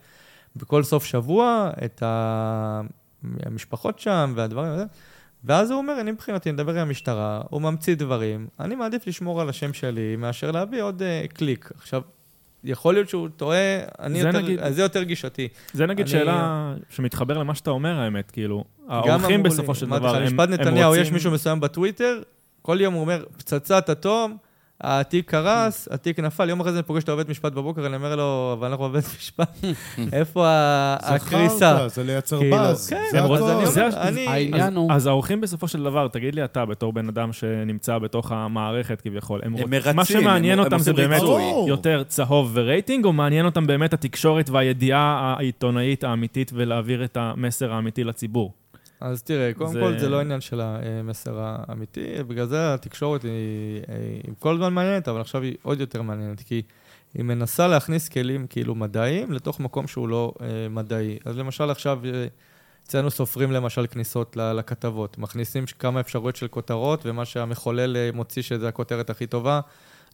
[0.57, 2.03] בכל סוף שבוע את
[3.47, 4.84] המשפחות שם והדברים האלה.
[5.45, 9.49] ואז הוא אומר, אני מבחינתי מדבר עם המשטרה, הוא ממציא דברים, אני מעדיף לשמור על
[9.49, 11.70] השם שלי מאשר להביא עוד אה, קליק.
[11.78, 12.03] עכשיו,
[12.64, 13.59] יכול להיות שהוא טועה,
[14.01, 15.49] אני זה יותר, נגיד- זה יותר גישתי.
[15.72, 18.64] זה נגיד אני- שאלה שמתחבר למה שאתה אומר, האמת, כאילו.
[18.88, 21.61] האורחים אמרו בסופו לי, של דבר, לך, הם משפט הם נתניהו, יש רוצים- מישהו מסוים
[21.61, 22.22] בטוויטר,
[22.62, 24.36] כל יום הוא אומר, פצצת אטום,
[24.83, 28.16] התיק קרס, התיק נפל, יום אחרי זה אני פוגש את העובד משפט בבוקר, אני אומר
[28.16, 29.59] לו, אבל אנחנו עובד משפט,
[30.12, 30.47] איפה
[31.03, 31.89] הקריסה?
[31.89, 32.89] זה לייצר כאילו, באז.
[32.89, 33.51] כן, זה הכל.
[34.26, 34.93] העניין הוא...
[34.93, 39.41] אז האורחים בסופו של דבר, תגיד לי אתה, בתור בן אדם שנמצא בתוך המערכת כביכול,
[39.45, 41.22] הם, מרצים, מה שמעניין אותם זה באמת.
[41.68, 48.05] יותר צהוב ורייטינג, או מעניין אותם באמת התקשורת והידיעה העיתונאית האמיתית ולהעביר את המסר האמיתי
[48.05, 48.62] לציבור?
[49.03, 53.31] אז תראה, קודם זה- כל זה לא עניין של המסר האמיתי, בגלל זה התקשורת היא,
[54.25, 56.63] היא כל הזמן מעניינת, אבל עכשיו היא עוד יותר מעניינת, כי
[57.15, 61.19] היא מנסה להכניס כלים כאילו מדעיים לתוך מקום שהוא לא אה, מדעי.
[61.25, 62.27] אז למשל עכשיו, אה,
[62.87, 68.69] אצלנו סופרים למשל כניסות לכתבות, מכניסים כמה אפשרויות של כותרות, ומה שהמחולל אה, מוציא שזה
[68.69, 69.61] הכותרת הכי טובה,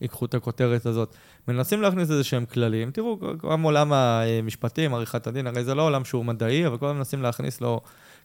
[0.00, 1.14] ייקחו את הכותרת הזאת.
[1.48, 3.18] מנסים להכניס איזה שהם כללים, תראו,
[3.50, 7.22] גם עולם המשפטים, עריכת הדין, הרי זה לא עולם שהוא מדעי, אבל כל הזמן מנסים
[7.22, 7.80] להכניס לו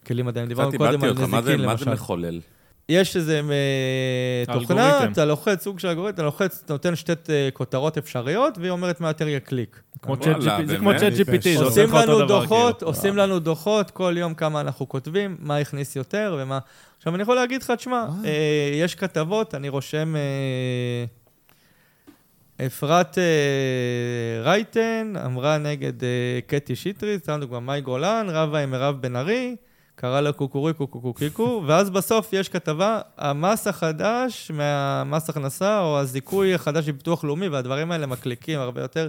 [0.06, 0.48] כלים מדעיים.
[0.48, 1.92] דיברנו קודם על נזיקין, מה זה למשל.
[1.92, 2.40] מחולל?
[2.88, 5.04] יש איזה אה, תוכנה.
[5.04, 9.00] אתה לוחץ, סוג של אלגוריתם, אתה לוחץ, אתה נותן שתי אה, כותרות אפשריות, והיא אומרת
[9.00, 9.82] מה יותר יהיה קליק.
[10.02, 11.02] כמו וואלה, ChatGPT, זה כמו באמת?
[11.02, 12.90] ChatGPT, זה עושה עושים לך אותו לנו דבר, דוחות, כאילו.
[12.90, 16.58] עושים לנו דוחות, כל יום כמה אנחנו כותבים, מה הכניס יותר ומה...
[16.96, 18.30] עכשיו, אני יכול להגיד לך, תשמע, אה,
[18.74, 20.14] יש כתבות, אני רושם...
[22.66, 23.18] אפרת
[24.42, 25.92] רייטן אמרה נגד
[26.46, 29.56] קטי שטרית, סתם דוגמא, מאי גולן, רבה עם מירב בן ארי,
[29.94, 36.88] קרא לה קוקוריקו קוקוקיקו, ואז בסוף יש כתבה, המס החדש מהמס הכנסה, או הזיכוי החדש
[36.88, 39.08] מביטוח לאומי, והדברים האלה מקליקים הרבה יותר.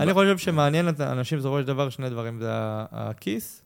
[0.00, 2.48] אני חושב שמעניין את האנשים בסופו של דבר שני דברים, זה
[2.92, 3.62] הכיס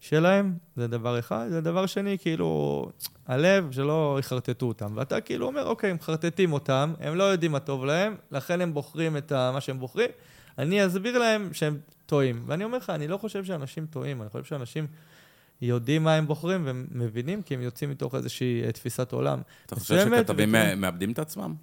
[0.00, 2.90] שלהם, זה דבר אחד, זה דבר שני, כאילו,
[3.26, 4.92] הלב, שלא יחרטטו אותם.
[4.94, 8.74] ואתה כאילו אומר, אוקיי, הם מחרטטים אותם, הם לא יודעים מה טוב להם, לכן הם
[8.74, 10.10] בוחרים את מה שהם בוחרים.
[10.58, 12.42] אני אסביר להם שהם טועים.
[12.46, 14.86] ואני אומר לך, אני לא חושב שאנשים טועים, אני חושב שאנשים
[15.68, 19.40] יודעים מה הם בוחרים ומבינים, כי הם יוצאים מתוך איזושהי אה, תפיסת עולם.
[19.66, 21.54] אתה חושב שכתבים מאבדים את עצמם?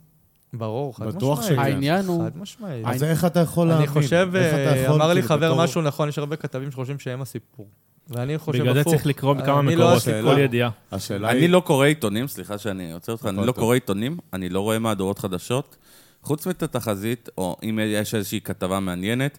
[0.54, 1.60] ברור, חד בטוח משמעית.
[1.60, 1.72] שכן.
[1.72, 2.24] העניין הוא...
[2.26, 2.86] חד משמעית.
[2.86, 3.88] אז איך אתה יכול להאמין?
[3.88, 7.00] אני חושב, אה, יכול, אמר לי כאילו, חבר בתור- משהו נכון, יש הרבה כתבים שחושבים
[7.00, 7.68] שהם הסיפור.
[8.10, 8.70] ואני חושב הפוך.
[8.72, 10.04] בגלל זה צריך לקרוא בכמה אני לא מקורות.
[10.36, 10.70] כל ידיעה.
[10.92, 11.50] השאלה אני היא...
[11.50, 13.52] לא קורא עיתונים, סליחה שאני עוצר אותך, אני הכל לא.
[13.52, 15.78] קורא עיתונים, אני לא רואה מהדורות חדשות,
[16.24, 19.38] חוץ מאת התחזית, או אם יש איזושהי כתבה מעניינת,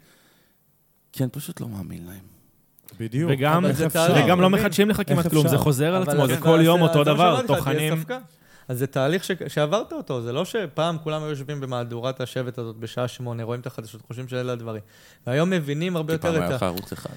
[1.12, 2.32] כי אני פשוט לא מאמין להם.
[3.01, 3.31] בדיוק.
[3.35, 3.86] וגם, זה?
[4.24, 4.60] וגם לא מבין?
[4.60, 5.48] מחדשים לך כמעט כלום?
[5.48, 8.05] זה חוזר על עצמו, זה כל יום אותו דבר, טוחנים.
[8.69, 9.31] אז זה תהליך ש...
[9.48, 13.66] שעברת אותו, זה לא שפעם כולם היו יושבים במהדורת השבט הזאת בשעה שמונה, רואים את
[13.66, 14.81] החדשות, חושבים שאלה הדברים.
[15.27, 16.66] והיום מבינים הרבה כי פעם יותר היה את לך ה...
[16.66, 17.10] ערוץ אחד.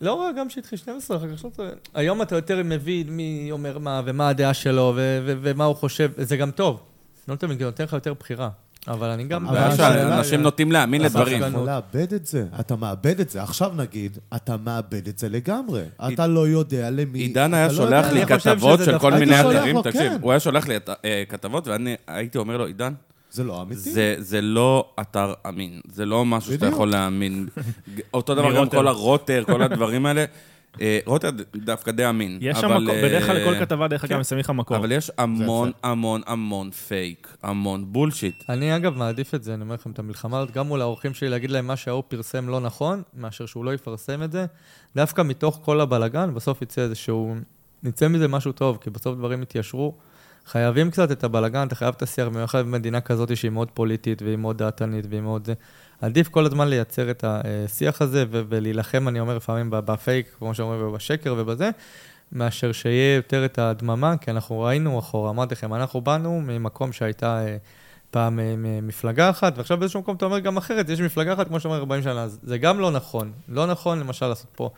[0.00, 1.68] לא רק, גם שהתחיל 12, אחר כך 13.
[1.94, 6.10] היום אתה יותר מבין מי אומר מה, ומה הדעה שלו, ו- ו- ומה הוא חושב,
[6.16, 6.82] זה גם טוב.
[7.28, 8.48] לא תמיד, זה נותן לך יותר בחירה.
[8.88, 9.48] אבל אני גם...
[9.48, 11.38] אבל הבעיה השאלה- שאנשים נוטים להאמין אבל לדברים.
[11.42, 13.42] אתה יכול לאבד את זה, אתה מאבד את זה.
[13.42, 15.82] עכשיו נגיד, אתה מאבד את זה לגמרי.
[16.12, 17.18] אתה לא יודע למי...
[17.18, 19.42] עידן היה לא שולח יודע- לי אני חושב כתבות שזה של דווקא- כל מיני הייתי
[19.48, 20.18] שולח אתרים, לו, תקשיב, כן.
[20.20, 20.74] הוא היה שולח לי
[21.04, 22.92] אה, כתבות, ואני הייתי אומר לו, עידן,
[23.30, 23.80] זה לא אמיתי.
[23.80, 26.74] זה, זה לא אתר אמין, זה לא משהו שאתה בדיוק.
[26.74, 27.46] יכול להאמין.
[28.14, 28.78] אותו דבר גם מרוטר.
[28.78, 30.24] כל הרוטר, כל הדברים האלה.
[30.80, 32.38] אה, רוטר דווקא די אמין.
[32.40, 34.76] יש שם מקום, בדרך כלל אה, לכל כתבה, דרך אגב, שמים לך מקור.
[34.76, 35.72] אבל יש המון.
[35.82, 38.34] המון, המון פייק, המון bullshit.
[38.48, 41.28] אני אגב מעדיף את זה, אני אומר לכם את המלחמה הזאת, גם מול האורחים שלי,
[41.28, 44.46] להגיד להם מה שההוא פרסם לא נכון, מאשר שהוא לא יפרסם את זה.
[44.96, 47.34] דווקא מתוך כל הבלגן, בסוף יצא איזשהו...
[47.82, 49.94] נצא מזה משהו טוב, כי בסוף דברים יתיישרו.
[50.46, 54.36] חייבים קצת את הבלגן, אתה חייב את השיח, במיוחד במדינה כזאת שהיא מאוד פוליטית והיא
[54.36, 55.54] מאוד דעתנית והיא מאוד זה.
[56.04, 61.34] עדיף כל הזמן לייצר את השיח הזה ולהילחם, אני אומר לפעמים, בפייק, כמו שאומרים, ובשקר
[61.38, 61.70] ובזה,
[62.32, 67.46] מאשר שיהיה יותר את הדממה, כי אנחנו ראינו אחורה, אמרתי לכם, אנחנו באנו ממקום שהייתה
[67.46, 67.56] אה,
[68.10, 71.60] פעם אה, מפלגה אחת, ועכשיו באיזשהו מקום אתה אומר גם אחרת, יש מפלגה אחת, כמו
[71.60, 73.32] שאומר 40 שנה, זה גם לא נכון.
[73.48, 74.70] לא נכון, למשל, לעשות פה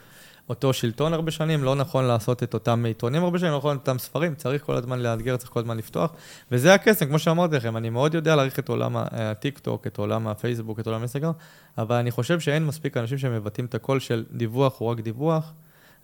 [0.48, 3.80] אותו שלטון הרבה שנים, לא נכון לעשות את אותם עיתונים הרבה שנים, לא נכון את
[3.80, 6.12] אותם ספרים, צריך כל הזמן לאתגר, צריך כל הזמן לפתוח.
[6.52, 10.80] וזה הקסם, כמו שאמרתי לכם, אני מאוד יודע להעריך את עולם הטיק-טוק, את עולם הפייסבוק,
[10.80, 11.32] את עולם האינסטגרם,
[11.78, 15.52] אבל אני חושב שאין מספיק אנשים שמבטאים את הקול של דיווח הוא רק דיווח,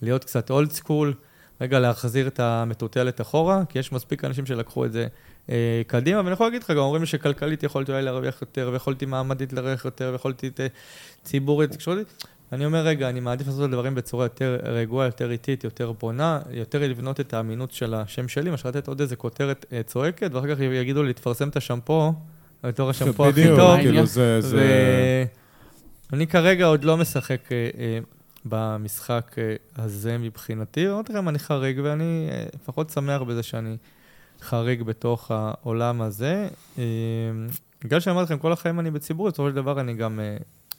[0.03, 1.15] להיות קצת old school,
[1.61, 5.07] רגע להחזיר את המטוטלת אחורה, כי יש מספיק אנשים שלקחו את זה
[5.51, 9.07] אה, קדימה, ואני יכול להגיד לך, גם אומרים לי שכלכלית יכולתי אולי להרוויח יותר, ויכולתי
[9.07, 10.67] מעמדית להרוויח יותר, ויכולתי אה,
[11.23, 12.25] ציבורית, תקשורתית.
[12.53, 16.41] אני אומר, רגע, אני מעדיף לעשות את הדברים בצורה יותר רגועה, יותר איטית, יותר בונה,
[16.51, 20.55] יותר לבנות את האמינות של השם שלי, מאשר לתת עוד איזה כותרת אה, צועקת, ואחר
[20.55, 22.13] כך יגידו לי, תפרסם את השמפו,
[22.65, 23.77] בתור השמפו הכי בדיוק, טוב.
[23.77, 24.41] כאילו זה...
[24.41, 25.25] זה-
[26.13, 27.99] ואני כרגע עוד לא משחק אה, אה,
[28.45, 29.37] במשחק
[29.77, 30.89] הזה מבחינתי.
[30.91, 33.77] אמרתי לכם, אני חריג, ואני לפחות שמח בזה שאני
[34.43, 36.49] חריג בתוך העולם הזה.
[37.85, 40.21] בגלל שאמרתי לכם, כל החיים אני בציבור, בסופו של דבר אני גם...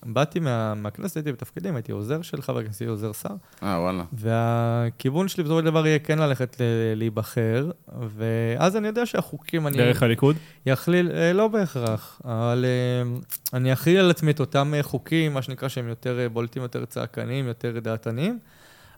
[0.06, 3.30] באתי מה, מהכנסת, הייתי בתפקידים, הייתי עוזר של חבר הכנסת, הייתי עוזר שר,
[3.64, 4.04] אה, וואלה.
[4.14, 7.72] והכיוון שלי בסופו של דבר יהיה כן ללכת ל- להיבחר,
[8.18, 9.78] ואז אני יודע שהחוקים, אני...
[9.78, 10.36] דרך הליכוד?
[10.66, 13.20] יכליל, אה, לא בהכרח, אבל אה,
[13.54, 17.48] אני אכליל על עצמי את אותם אה, חוקים, מה שנקרא שהם יותר בולטים, יותר צעקניים,
[17.48, 18.40] יותר דעתניים,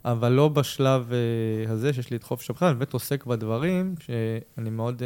[0.05, 1.11] אבל לא בשלב
[1.67, 5.01] הזה שיש לי את חופש הבחירה, אני באמת עוסק בדברים שאני מאוד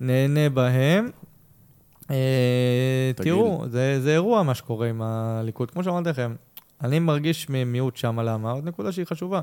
[0.00, 1.10] נהנה בהם.
[2.10, 3.10] אה.
[3.16, 5.70] תראו, זה, זה אירוע מה שקורה עם הליכוד.
[5.70, 6.34] כמו שאמרתי לכם,
[6.82, 8.50] אני מרגיש מיעוט שם, למה?
[8.50, 9.40] עוד נקודה שהיא חשובה.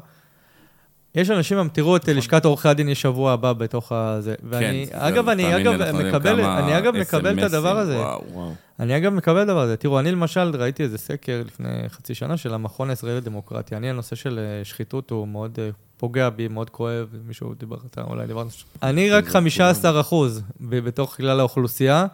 [1.16, 4.36] יש אנשים, תראו את לשכת עורכי הדין יש שבוע הבא בתוך הזה.
[4.44, 7.98] ואני, כן, אגב, אני אגב מקבל, אני אגב מקבל את הדבר הזה.
[8.00, 8.24] וואו.
[8.34, 8.54] וואו.
[8.80, 9.78] אני אגב מקבל את הדבר הזה.
[9.78, 13.78] תראו, אני למשל ראיתי איזה סקר לפני חצי שנה של המכון הישראלי לדמוקרטיה.
[13.78, 17.08] אני, הנושא של אה, שחיתות הוא מאוד אה, פוגע בי, מאוד כואב.
[17.28, 18.48] מישהו דיבר, אתה אולי דיברת.
[18.84, 22.06] אני רק 15 אחוז בתוך כלל האוכלוסייה,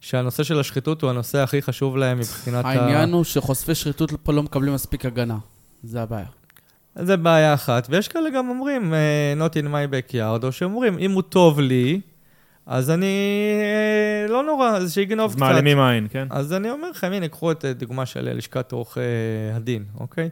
[0.00, 2.68] שהנושא של השחיתות הוא הנושא הכי חשוב להם מבחינת ה...
[2.68, 5.38] העניין הוא שחושפי שחיתות פה לא מקבלים מספיק הגנה.
[5.82, 6.26] זה הבעיה.
[6.94, 11.12] זה בעיה אחת, ויש כאלה גם אומרים, אה, not in my backyard, או שאומרים, אם
[11.12, 12.00] הוא טוב לי,
[12.66, 13.06] אז אני...
[13.60, 15.40] אה, לא נורא, אז שיגנוב אז קצת.
[15.40, 16.26] מעלימים עין, כן?
[16.30, 19.00] אז אני אומר לכם, הנה, קחו את אה, דוגמה של אה, לשכת עורכי
[19.54, 20.30] הדין, אוקיי?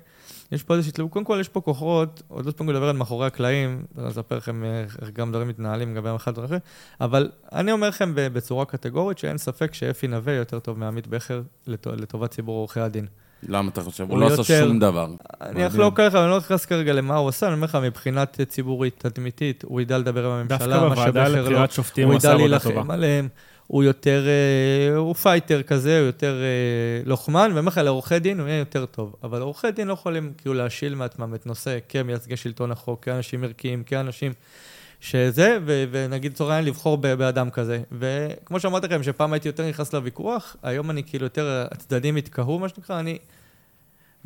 [0.53, 3.27] יש פה איזושהי תלוי, קודם כל יש פה כוחות, עוד לא הספקנו לדבר על מאחורי
[3.27, 6.61] הקלעים, אני אספר לכם אה, איך גם דברים מתנהלים לגבי אחד ודברים אחרים,
[7.01, 11.97] אבל אני אומר לכם בצורה קטגורית שאין ספק שאפי נווה יותר טוב מעמית בכר לטו-
[11.97, 13.07] לטובת ציבור עורכי הדין.
[13.49, 14.05] למה אתה חושב?
[14.05, 15.07] הוא הוא לא עשה שום דבר.
[15.41, 15.67] אני.
[15.67, 19.65] אחלוק עליך, אני לא נכנס כרגע למה הוא עשה, אני אומר לך, מבחינת ציבורית, תדמיתית,
[19.67, 22.35] הוא ידע לדבר עם הממשלה, דווקא בוועדה משאבי חרלו, לבחירת שופטים הוא הוא עשה ידע
[22.35, 22.95] עבודה להילחם טובה.
[22.95, 23.29] עליהם,
[23.67, 28.41] הוא יותר, אה, הוא פייטר כזה, הוא יותר אה, לוחמן, ואני אומר לך, לעורכי דין
[28.41, 29.17] הוא יהיה יותר טוב.
[29.23, 33.85] אבל עורכי דין לא יכולים כאילו להשיל מעצמם את נושא כמייצגי שלטון החוק, כאנשים ערכיים,
[33.85, 34.33] כאנשים
[35.01, 37.83] שזה, ו- ונגיד לצורך העניין לבחור באדם כזה.
[37.93, 42.69] וכמו שאמרתי לכם, שפעם הייתי יותר נכנס לוויכוח, היום אני כאילו יותר, הצדדים התקהו, מה
[42.69, 43.19] שנקרא, אני...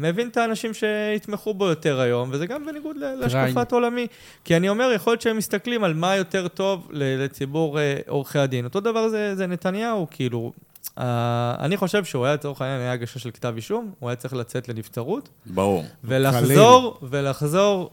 [0.01, 4.07] מבין את האנשים שיתמכו בו יותר היום, וזה גם בניגוד להשקפת עולמי.
[4.45, 8.39] כי אני אומר, יכול להיות שהם מסתכלים על מה יותר טוב ל- לציבור אה, עורכי
[8.39, 8.65] הדין.
[8.65, 10.53] אותו דבר זה, זה נתניהו, כאילו,
[10.99, 14.35] אה, אני חושב שהוא היה, לצורך העניין, היה הגשה של כתב אישום, הוא היה צריך
[14.35, 15.85] לצאת לנבצרות, ברור.
[16.05, 17.91] ולחזור, ולחזור,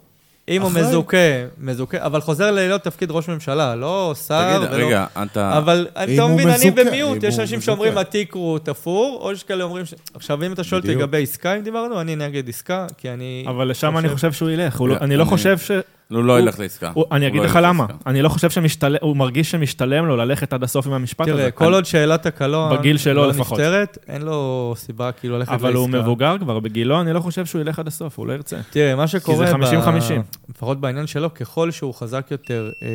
[0.50, 0.72] אם הוא.
[0.72, 1.18] מזוכה,
[1.58, 4.86] מזוכה, אבל חוזר להיות תפקיד ראש ממשלה, לא שר תגיד, ולא...
[4.88, 5.58] רגע, אתה...
[5.58, 7.62] אבל אתה מבין, אני במיעוט, יש אנשים מזוכה.
[7.62, 9.94] שאומרים התיק הוא תפור, או יש כאלה אומרים ש...
[10.14, 10.96] עכשיו, אם אתה שואל אותי.
[10.96, 13.46] לגבי עסקה, אם דיברנו, אני נגד עסקה, כי אני...
[13.48, 14.82] אבל לשם אני חושב שהוא ילך.
[14.82, 15.72] לא- אני- אני לא חושב ש...
[16.12, 16.92] הוא לא ילך לעסקה.
[17.12, 17.86] אני אגיד לא לך למה.
[18.06, 21.38] אני לא חושב שמשתלם, הוא מרגיש שמשתלם לו ללכת עד הסוף עם המשפט הזה.
[21.38, 23.60] תראה, כל עוד שאלת הקלון בגיל שלו לא לפחות.
[23.60, 25.68] נפתרת, אין לו סיבה כאילו ללכת לעסקה.
[25.68, 28.58] אבל הוא מבוגר כבר, בגילו, אני לא חושב שהוא ילך עד הסוף, הוא לא ירצה.
[28.70, 29.48] תראה, מה שקורה...
[29.48, 30.50] זה ב- 50-50.
[30.50, 32.88] לפחות בעניין שלו, ככל שהוא חזק יותר, אה,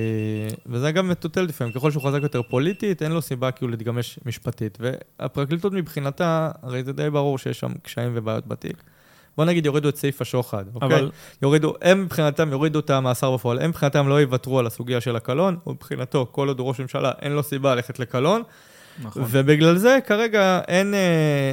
[0.66, 4.78] וזה גם מטוטל לפעמים, ככל שהוא חזק יותר פוליטית, אין לו סיבה כאילו להתגמש משפטית.
[4.80, 8.82] והפרקליטות מבחינתה, הרי זה די ברור שיש שם קשיים ובעיות בתיק.
[9.36, 10.88] בוא נגיד יורידו את סעיף השוחד, אוקיי?
[10.88, 11.10] אבל
[11.42, 15.56] יורידו, הם מבחינתם יורידו את המאסר בפועל, הם מבחינתם לא יוותרו על הסוגיה של הקלון,
[15.66, 18.42] ומבחינתו, כל עוד הוא ראש ממשלה, אין לו סיבה ללכת לקלון,
[19.02, 19.22] נכון.
[19.26, 21.52] ובגלל זה כרגע אין, אה,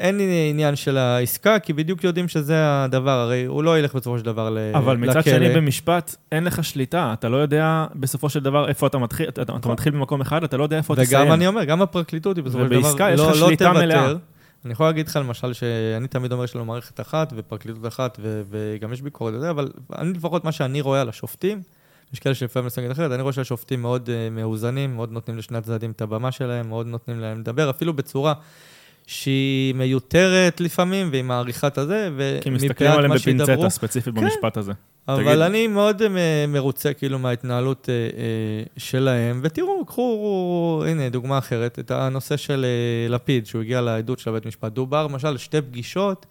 [0.00, 0.20] אין
[0.50, 4.50] עניין של העסקה, כי בדיוק יודעים שזה הדבר, הרי הוא לא ילך בסופו של דבר
[4.50, 4.78] לכלא.
[4.78, 7.12] אבל מצד שני, במשפט, אין לך שליטה.
[7.12, 10.56] אתה לא יודע בסופו של דבר איפה אתה מתחיל, אתה אתה מתחיל במקום אחד, אתה
[10.56, 11.22] לא יודע איפה תסיים.
[11.22, 13.64] וגם אני אומר, גם הפרקליטות היא בסופו של דבר ובעסקה יש לא, לך לא שליטה
[13.64, 13.84] תוותר.
[13.84, 14.12] מלאה.
[14.64, 18.42] אני יכול להגיד לך למשל שאני תמיד אומר שיש לנו מערכת אחת ופרקליטות אחת ו-
[18.50, 21.62] וגם יש ביקורת וזה, אבל אני לפחות מה שאני רואה על השופטים,
[22.12, 25.90] יש כאלה שלפעמים מסתכלים אחרת, אני רואה שהשופטים מאוד uh, מאוזנים, מאוד נותנים לשני הצדדים
[25.90, 28.34] את הבמה שלהם, מאוד נותנים להם לדבר, אפילו בצורה
[29.06, 32.08] שהיא מיותרת לפעמים, ועם העריכת הזה,
[32.42, 34.72] כי ומבחינת מסתכלים עליהם מה שידברו, בפינצטה ספציפית במשפט הזה.
[35.08, 35.38] אבל תגיד.
[35.38, 41.90] אני מאוד אה, מרוצה כאילו מההתנהלות אה, אה, שלהם, ותראו, קחו, הנה, דוגמה אחרת, את
[41.90, 44.72] הנושא של אה, לפיד, שהוא הגיע לעדות של בית משפט.
[44.72, 46.26] דובר, למשל, שתי פגישות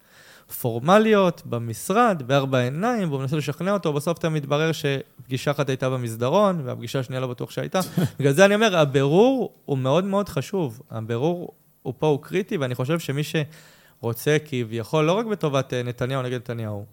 [0.62, 6.62] פורמליות במשרד, בארבע עיניים, והוא מנסה לשכנע אותו, בסוף אתה מתברר שפגישה אחת הייתה במסדרון,
[6.64, 7.80] והפגישה השנייה לא בטוח שהייתה.
[8.20, 10.82] בגלל זה אני אומר, הבירור הוא מאוד מאוד חשוב.
[10.92, 11.54] הבירור
[11.84, 16.36] הוא פה הוא קריטי, ואני חושב שמי שרוצה כביכול, לא רק בטובת אה, נתניהו נגד
[16.36, 16.86] נתניהו,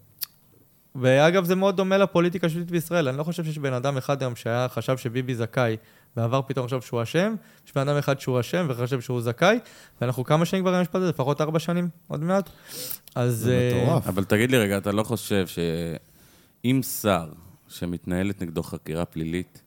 [0.95, 3.09] ואגב, זה מאוד דומה לפוליטיקה השלטית בישראל.
[3.09, 5.77] אני לא חושב שיש בן אדם אחד היום שהיה חשב שביבי זכאי,
[6.17, 7.35] ועבר פתאום חשב שהוא אשם.
[7.67, 9.59] יש בן אדם אחד שהוא אשם וחשב שהוא זכאי,
[10.01, 11.09] ואנחנו כמה שנים כבר עם המשפט הזה?
[11.09, 12.51] לפחות ארבע שנים, עוד מעט.
[13.15, 13.35] אז...
[13.37, 14.07] זה אה, מטורף.
[14.07, 17.29] אבל תגיד לי רגע, אתה לא חושב שאם שר
[17.69, 19.63] שמתנהלת נגדו חקירה פלילית,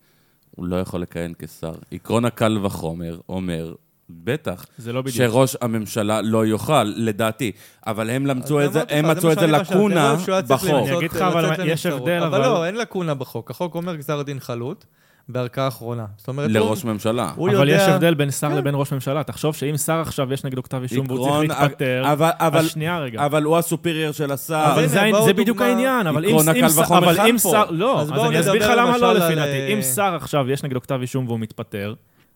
[0.52, 1.74] הוא לא יכול לכהן כשר?
[1.91, 3.74] עקרון הקל וחומר אומר,
[4.23, 5.18] בטח, זה לא בדיוק.
[5.31, 7.52] שראש הממשלה לא יוכל, לדעתי.
[7.88, 10.69] אבל הם למצאו את זה, הם לך, מצאו את זה לקונה לא בחוק.
[10.69, 11.85] אני אגיד לך, אבל יש.
[11.85, 13.52] הבדל, אבל אבל- לא, אין לקונה בחוק.
[13.52, 14.85] החוק אומר גזר דין חלוט
[15.30, 16.06] בערכאה האחרונה.
[16.18, 17.31] זאת אומרת, לראש הוא- ממשלה.
[17.35, 18.56] הוא אבל יש יודע- הבדל בין שר כן.
[18.56, 19.23] לבין ראש ממשלה.
[19.23, 22.99] תחשוב שאם שר עכשיו יש נגדו כתב אישום והוא צריך להתפטר, אבל- אבל- אז שנייה
[22.99, 23.26] רגע.
[23.26, 24.72] אבל הוא הסופרייר של השר.
[24.73, 26.49] אבל זה, זה בדיוק העניין, אבל אם, אם,
[26.91, 27.38] אבל אם.
[27.38, 29.49] שר, לא, אז אז, אני אסביר לך למה לא לפי דעתי.
[29.52, 31.94] אה, אם שר עכשיו יש נגדו כתב אישום והוא מתפטר,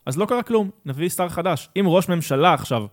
[0.07, 1.69] אז לא קרה כלום, נביא שר חדש.
[1.79, 2.85] אם ראש ממשלה עכשיו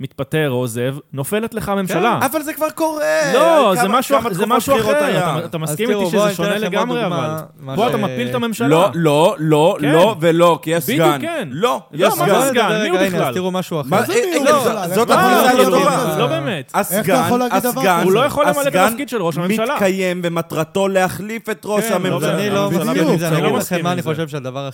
[0.00, 2.18] מתפטר או עוזב, נופלת לך הממשלה.
[2.30, 3.04] אבל זה כבר קורה.
[3.34, 4.90] לא, כמה- זה משהו, זה משהו אחר?
[5.08, 7.28] אתה, אתה מסכים איתי שזה שונה לגמרי, אבל...
[7.76, 8.68] פה ש- אתה מפיל את הממשלה.
[8.68, 9.92] לא, לא, לא, כן.
[9.92, 11.20] לא ולא, כי יש בדיוק, סגן.
[11.20, 11.48] כן.
[11.52, 12.40] לא, לא, יש מה סגן.
[12.40, 12.80] זה סגן?
[12.82, 13.22] מי הוא הנה, בכלל?
[13.22, 13.88] אז תראו משהו אחר.
[13.90, 14.88] מה- זה אה, מי הוא לא, בכלל?
[14.94, 16.14] זאת הפריסה לא טובה.
[16.18, 16.26] לא?
[16.26, 16.70] באמת.
[16.74, 18.02] הסגן- כזה?
[18.02, 19.74] הוא לא יכול למלא את הסגן התפקיד של ראש הממשלה.
[19.74, 22.34] מתקיים ומטרתו להחליף את ראש כן, לא הממשלה.
[22.34, 24.08] אני לא בדיוק, מסכים עם זה, אני לא אגיד מסכים לכם מה אני זה.
[24.10, 24.68] חושב שהדבר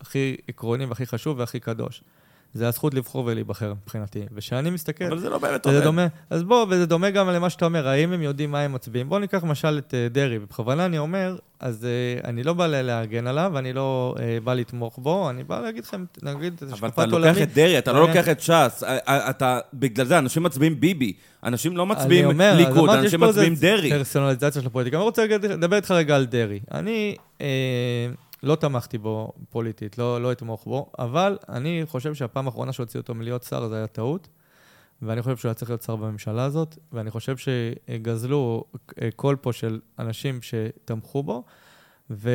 [0.00, 2.02] הכי עקרוני והכי חשוב והכי קדוש.
[2.54, 4.22] זה הזכות לבחור ולהיבחר מבחינתי.
[4.32, 5.04] ושאני מסתכל...
[5.04, 5.82] אבל זה לא באמת עובד.
[5.82, 9.08] דומה, אז בוא, וזה דומה גם למה שאתה אומר, האם הם יודעים מה הם מצביעים?
[9.08, 13.26] בוא ניקח למשל את אה, דרעי, ובכוונה אני אומר, אז אה, אני לא בא להגן
[13.26, 16.92] עליו, אני לא אה, בא לתמוך בו, אני בא להגיד לכם, נגיד את אבל השקפת
[16.92, 17.28] אתה עולמי.
[17.28, 18.82] לוקח את דרעי, אתה לא לוקח את ש"ס.
[19.06, 21.12] אתה, בגלל זה, אנשים מצביעים ביבי.
[21.44, 23.90] אנשים לא אני מצביעים אומר, אז ליכוד, אמרתי, יש אנשים פה מצביעים דרעי.
[23.90, 24.96] פרסונליזציה של הפוליטיקה.
[24.96, 26.60] אני רוצה לדבר איתך רגע על דרעי.
[26.70, 27.16] אני
[28.42, 33.14] לא תמכתי בו פוליטית, לא, לא אתמוך בו, אבל אני חושב שהפעם האחרונה שהוציאו אותו
[33.14, 34.28] מלהיות שר זה היה טעות,
[35.02, 38.64] ואני חושב שהוא היה צריך להיות שר בממשלה הזאת, ואני חושב שגזלו
[39.02, 41.44] אה, קול פה של אנשים שתמכו בו,
[42.12, 42.30] ו...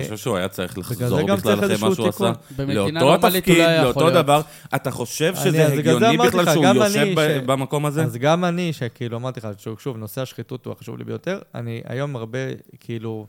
[0.00, 2.32] אתה חושב שהוא היה צריך לחזור בכלל אחרי מה שהוא עשה?
[2.58, 4.10] לאותו נורמלית הוא תפקיד, לא לאותו.
[4.10, 4.40] דבר.
[4.74, 8.02] אתה חושב אני- שזה הגיוני בכלל שהוא גם יושב אני ב- ש- במקום הזה?
[8.04, 9.48] אז גם אני, שכאילו אמרתי לך,
[9.78, 12.38] שוב, נושא השחיתות הוא החשוב לי ביותר, אני היום הרבה,
[12.80, 13.26] כאילו,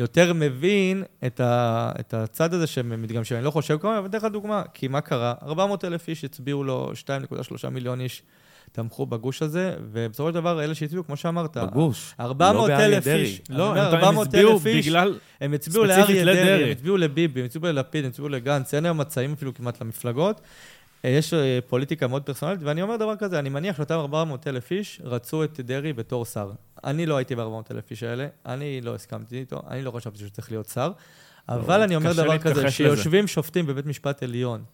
[0.00, 3.36] יותר מבין את, ה, את הצד הזה שהם מתגמשים.
[3.36, 5.34] אני לא חושב כמובן, אבל אתן לך דוגמה, כי מה קרה?
[5.42, 6.92] 400 אלף איש הצביעו לו,
[7.62, 8.22] 2.3 מיליון איש
[8.72, 12.14] תמכו בגוש הזה, ובסופו של דבר, אלה שהצביעו, כמו שאמרת, בגוש.
[12.20, 13.06] 400 לא אלף.
[13.06, 15.18] איש, אני לא, אומר, הם 400 הצביעו אלף איש, בגלל...
[15.40, 16.64] הם הצביעו לאריה דרעי.
[16.64, 20.40] הם הצביעו לביבי, הם הצביעו ללפיד, הם הצביעו לגנץ, אין היום מצעים אפילו כמעט למפלגות.
[21.04, 24.70] אה, יש אה, פוליטיקה מאוד פרסונלית, ואני אומר דבר כזה, אני מניח שאותם 400 אלף
[24.70, 26.50] איש רצו את דרעי בתור שר.
[26.84, 30.30] אני לא הייתי ב-400 אלף איש האלה, אני לא הסכמתי איתו, אני לא חשבתי שהוא
[30.30, 30.92] צריך להיות שר,
[31.48, 32.70] אבל אני אומר דבר כזה.
[32.70, 34.64] שיושבים שופטים בבית משפט עליון,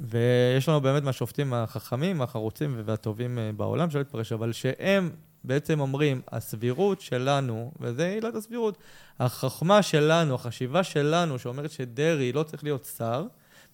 [0.00, 5.10] ויש לנו באמת מהשופטים החכמים, החרוצים והטובים אה, בעולם, שלא להתפרש, אבל שהם
[5.44, 8.78] בעצם אומרים, הסבירות שלנו, וזה עילת הסבירות,
[9.20, 13.26] החוכמה שלנו, החשיבה שלנו, שאומרת שדרעי לא צריך להיות שר,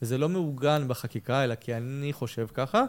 [0.02, 2.84] וזה לא מעוגן בחקיקה, אלא כי אני חושב ככה,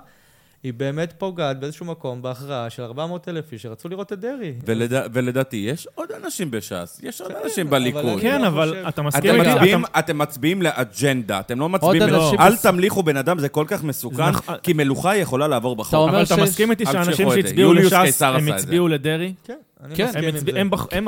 [0.64, 4.54] היא באמת פוגעת באיזשהו מקום בהכרעה של 400 אלף איש שרצו לראות את דרעי.
[4.66, 8.22] ולד- ולדעתי, יש עוד אנשים בש"ס, יש עוד כן, אנשים בליכוד.
[8.22, 9.74] כן, לא אבל חושב- אתה מסכים אתם איתי?
[9.76, 12.02] אתה- אתם מצביעים לאג'נדה, אתם לא מצביעים...
[12.02, 12.26] עוד לא.
[12.26, 14.56] אנשים אל בס- תמליכו בן אדם, זה כל כך מסוכן, נכון.
[14.64, 15.94] כי מלוכה יכולה לעבור אתה בחוק.
[15.94, 17.36] אומר אבל אתה מסכים איתי שאנשים זה.
[17.36, 18.56] שהצביעו לש"ס, הם זה.
[18.56, 19.34] הצביעו לדרעי?
[19.44, 20.36] כן, אני כן, מסכים הם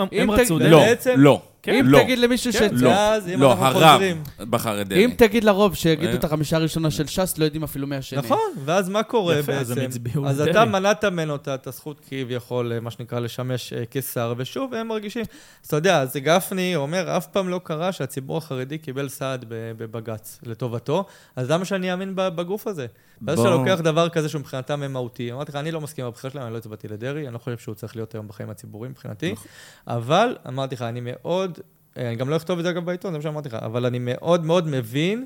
[0.02, 0.20] עם זה.
[0.22, 0.66] הם רצו לא.
[0.70, 0.96] דרעי?
[1.18, 1.55] לא, כן.
[1.68, 2.00] אם לא.
[2.04, 2.56] תגיד למישהו ש...
[2.56, 4.24] כן, לא, ואז אם לא, אנחנו הרב חוזרים...
[4.40, 5.06] בחר את דרעי.
[5.06, 6.16] אם תגיד לרוב שיגידו אה.
[6.18, 8.20] את החמישה הראשונה של ש"ס, לא יודעים אפילו מי השני.
[8.20, 9.88] נכון, ואז מה קורה יפה, אז הם בעצם?
[9.90, 10.52] הצביעו אז לדרעי.
[10.52, 14.88] אתה מנעת ממנו את- את הזכות כביכול, אה, מה שנקרא, לשמש אה, כשר, ושוב, הם
[14.88, 15.22] מרגישים...
[15.64, 19.72] אז אתה יודע, אז גפני אומר, אף פעם לא קרה שהציבור החרדי קיבל סעד ב-
[19.78, 21.06] בבג"ץ לטובתו,
[21.36, 22.86] אז למה שאני אאמין ב- בגוף הזה?
[23.22, 23.46] ואז בוא.
[23.46, 26.32] כשאתה לוקח דבר כזה שהוא מבחינתם הם מהותי, אמרתי לך, אני לא מסכים עם הבחירה
[26.32, 29.32] שלהם, אני לא הצבעתי לדרעי, אני לא חושב שהוא צריך להיות היום בחיים הציבוריים מבחינתי,
[29.32, 29.48] נכון.
[29.88, 31.55] אבל אמרתי לך, אני מאוד, אה,
[31.98, 34.46] אני גם לא אכתוב את זה אגב בעיתון, זה מה שאמרתי לך, אבל אני מאוד
[34.46, 35.26] מאוד מבין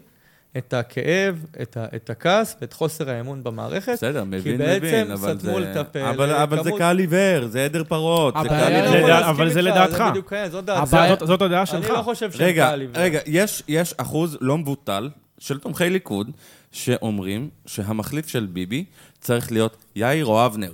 [0.57, 3.91] את הכאב, את, ה, את הכעס ואת חוסר האמון במערכת.
[3.93, 5.71] בסדר, מבין, בעצם מבין, אבל סתמו זה...
[5.71, 9.29] את הפה אבל, אבל זה קהל עיוור, זה עדר פרות, זה קהל לא זה עיוור.
[9.29, 9.97] אבל זה לדעתך.
[9.97, 10.93] זה בדיוק, כן, זאת דעתך.
[10.93, 11.85] הבעיה- זאת- זאת הדעה שלך.
[11.85, 13.01] אני לא חושב שהם רגע, קהל עיוור.
[13.01, 15.09] רגע, יש, יש אחוז לא מבוטל
[15.39, 16.31] של תומכי ליכוד
[16.71, 18.85] שאומרים שהמחליף של ביבי
[19.21, 20.71] צריך להיות יאיר או אבנר.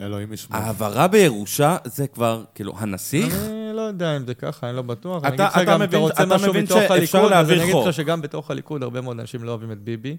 [0.00, 0.60] אלוהים ישמור.
[0.60, 3.34] העברה בירושה זה כבר, כאילו, הנסיך?
[3.88, 5.24] יודע אם זה ככה, אני לא בטוח.
[5.24, 7.20] אני אתה- אגיד לך אתה גם, מבין- אתה רוצה אתה משהו מבין מתוך שאפשר הליכוד,
[7.24, 7.86] אז להעביר אני אגיד.
[7.86, 10.16] לך שגם בתוך הליכוד הרבה מאוד אנשים לא אוהבים את ביבי.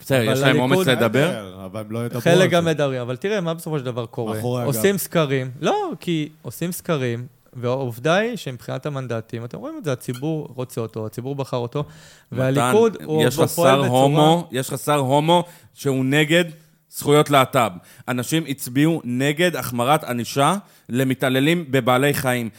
[0.00, 1.28] בסדר, יש להם אומץ לדבר?
[1.28, 2.50] בסדר, אבל הם לא ידברו על חלק.
[2.50, 4.64] גם מדברים, אבל תראה מה בסופו של דבר קורה.
[4.64, 5.50] עושים סקרים.
[5.60, 11.06] לא, כי עושים סקרים, והעובדה היא שמבחינת המנדטים, אתם רואים את זה, הציבור רוצה אותו,
[11.06, 11.84] הציבור בחר אותו,
[12.32, 14.42] והליכוד הוא פועל בצורה...
[14.52, 15.44] יש לך שר הומו
[15.74, 16.44] שהוא נגד
[16.90, 17.70] זכויות להט"ב.
[18.08, 20.54] אנשים הצביעו נגד החמרת ענישה
[20.88, 22.50] למתעללים בבעלי חיים.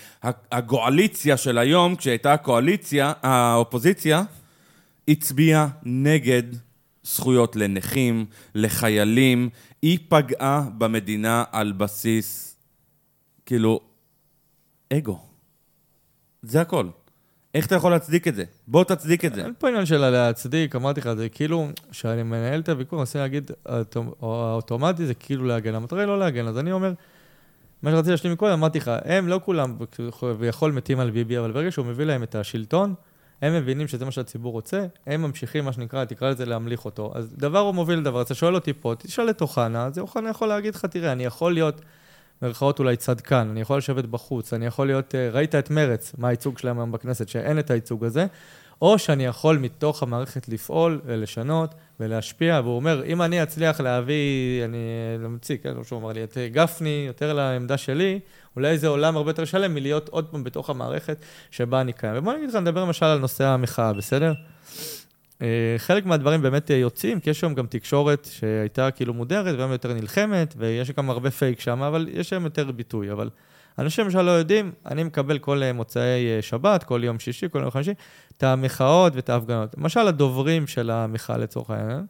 [0.52, 4.24] הגואליציה של היום, כשהייתה הקואליציה, האופוזיציה,
[5.08, 6.44] הצביעה נגד
[7.04, 8.26] זכויות לנכים,
[8.56, 9.50] לחיילים.
[9.82, 12.56] היא פגעה במדינה על בסיס,
[13.46, 13.80] כאילו,
[14.94, 15.20] אגו.
[16.42, 16.88] זה הכל.
[17.54, 18.44] איך אתה יכול להצדיק את זה?
[18.68, 19.42] בוא תצדיק את זה.
[19.46, 23.20] אין פה עניין של להצדיק, אמרתי לך, זה כאילו, כשאני מנהל את הוויכוח, אני רוצה
[23.20, 26.94] להגיד, האוטומ- או האוטומטי זה כאילו להגן, המטרה היא לא להגן, אז אני אומר,
[27.84, 29.76] מה שרציתי להשלים מקודם, אמרתי לך, הם לא כולם
[30.40, 32.94] ויכול מתים על ביבי, אבל ברגע שהוא מביא להם את השלטון,
[33.42, 37.12] הם מבינים שזה מה שהציבור רוצה, הם ממשיכים, מה שנקרא, תקרא לזה להמליך אותו.
[37.16, 40.48] אז דבר הוא מוביל לדבר, אתה שואל אותי פה, תשאל את אוחנה, אז אוחנה יכול
[40.48, 41.82] להגיד לך, תראה, אני יכול להיות,
[42.42, 46.28] במרכאות אולי צדקן, אני יכול לשבת בחוץ, אני יכול להיות, אה, ראית את מרץ, מה
[46.28, 48.26] הייצוג שלהם היום בכנסת, שאין את הייצוג הזה,
[48.82, 54.78] או שאני יכול מתוך המערכת לפעול ולשנות ולהשפיע, והוא אומר, אם אני אצליח להביא, אני
[55.20, 58.20] לא ממציא, כן, כמו שהוא אמר לי, את גפני יותר לעמדה שלי,
[58.56, 61.18] אולי זה עולם הרבה יותר שלם מלהיות עוד פעם בתוך המערכת
[61.52, 62.14] שבה אני קיים.
[62.18, 64.34] ובוא נגיד לך, נדבר למשל על נושא המחאה, בסדר?
[65.42, 65.48] אה,
[65.78, 69.94] חלק מהדברים באמת אה, יוצאים, כי יש שם גם תקשורת שהייתה כאילו מודרת והיום יותר
[69.94, 73.12] נלחמת, ויש גם הרבה פייק שם, אבל יש שם יותר ביטוי.
[73.12, 73.30] אבל
[73.80, 77.72] אנשים למשל לא יודעים, אני מקבל כל אה, מוצאי שבת, כל יום שישי, כל יום
[77.72, 77.94] חמישי,
[78.38, 79.76] את המחאות ואת ההפגנות.
[79.78, 82.06] למשל, הדוברים של המחאה לצורך העניין.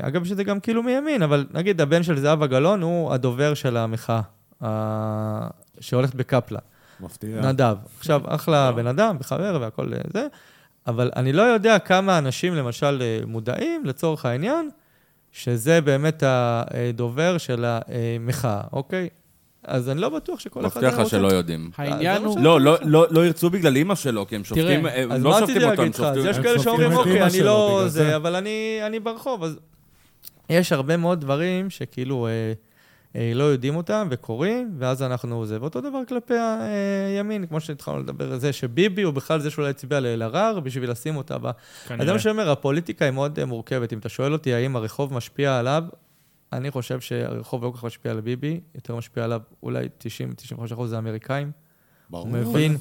[0.00, 4.20] אגב, שזה גם כאילו מימין, אבל נגיד הבן של זהבה גלאון הוא הדובר של המחאה,
[4.62, 5.48] אה,
[5.80, 6.58] שהולכת בקפלה.
[7.00, 7.40] מפתיע.
[7.40, 7.76] נדב.
[7.98, 10.26] עכשיו, אחלה בן אדם, וחבר והכל זה,
[10.86, 14.70] אבל אני לא יודע כמה אנשים, למשל, אה, מודעים, לצורך העניין,
[15.32, 19.08] שזה באמת הדובר של המחאה, אוקיי?
[19.64, 20.84] אז אני לא בטוח שכל אחד...
[20.84, 21.70] מבטיח לך שלא יודעים.
[21.76, 22.40] העניין זה הוא...
[22.40, 25.30] לא, לא, לא, לא ירצו בגלל אימא שלו, כי הם שופטים, תראה, הם אז לא
[25.30, 26.28] מה שופטים רציתי אותו, הם להגיד לך?
[26.30, 26.36] אז.
[26.36, 29.58] יש כאלה שאומרים, אוקיי, אני לא זה, זה." אבל אני אני ברחוב, אז...
[30.50, 32.28] יש הרבה מאוד דברים שכאילו...
[33.16, 35.60] אה, אה, לא יודעים אותם וקוראים, ואז אנחנו זה.
[35.60, 40.00] ואותו דבר כלפי הימין, כמו שהתחלנו לדבר על זה, שביבי הוא בכלל זה שאולי הצביע
[40.00, 41.46] לאלהרר בשביל לשים אותה ב...
[41.46, 41.52] אז
[41.82, 42.12] זה כנראה.
[42.12, 43.92] מה שאני אומר, הפוליטיקה היא מאוד אה, מורכבת.
[43.92, 45.84] אם אתה שואל אותי האם הרחוב משפיע עליו,
[46.52, 49.88] אני חושב שהרחוב לא כל כך משפיע על ביבי, יותר משפיע עליו אולי
[50.68, 51.50] 90-95% זה האמריקאים.
[52.10, 52.26] ברור.
[52.26, 52.76] הוא מבין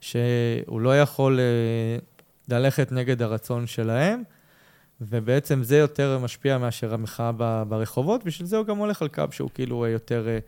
[0.00, 1.98] שהוא לא יכול אה,
[2.48, 4.22] ללכת נגד הרצון שלהם,
[5.00, 7.32] ובעצם זה יותר משפיע מאשר המחאה
[7.68, 10.38] ברחובות, בשביל זה הוא גם הולך על קו שהוא כאילו אה, יותר אה,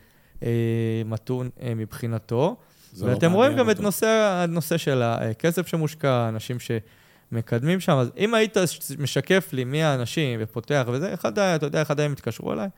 [0.42, 2.56] אה, מתון אה, מבחינתו.
[3.00, 3.82] לא ואתם רואים מעניין גם את אותו.
[3.82, 4.06] נושא,
[4.42, 7.92] הנושא של הכסף שמושקע, אנשים שמקדמים שם.
[7.92, 8.56] אז אם היית
[8.98, 12.68] משקף לי מי האנשים ופותח וזה, אחד, אתה יודע, אחד הימים התקשרו אליי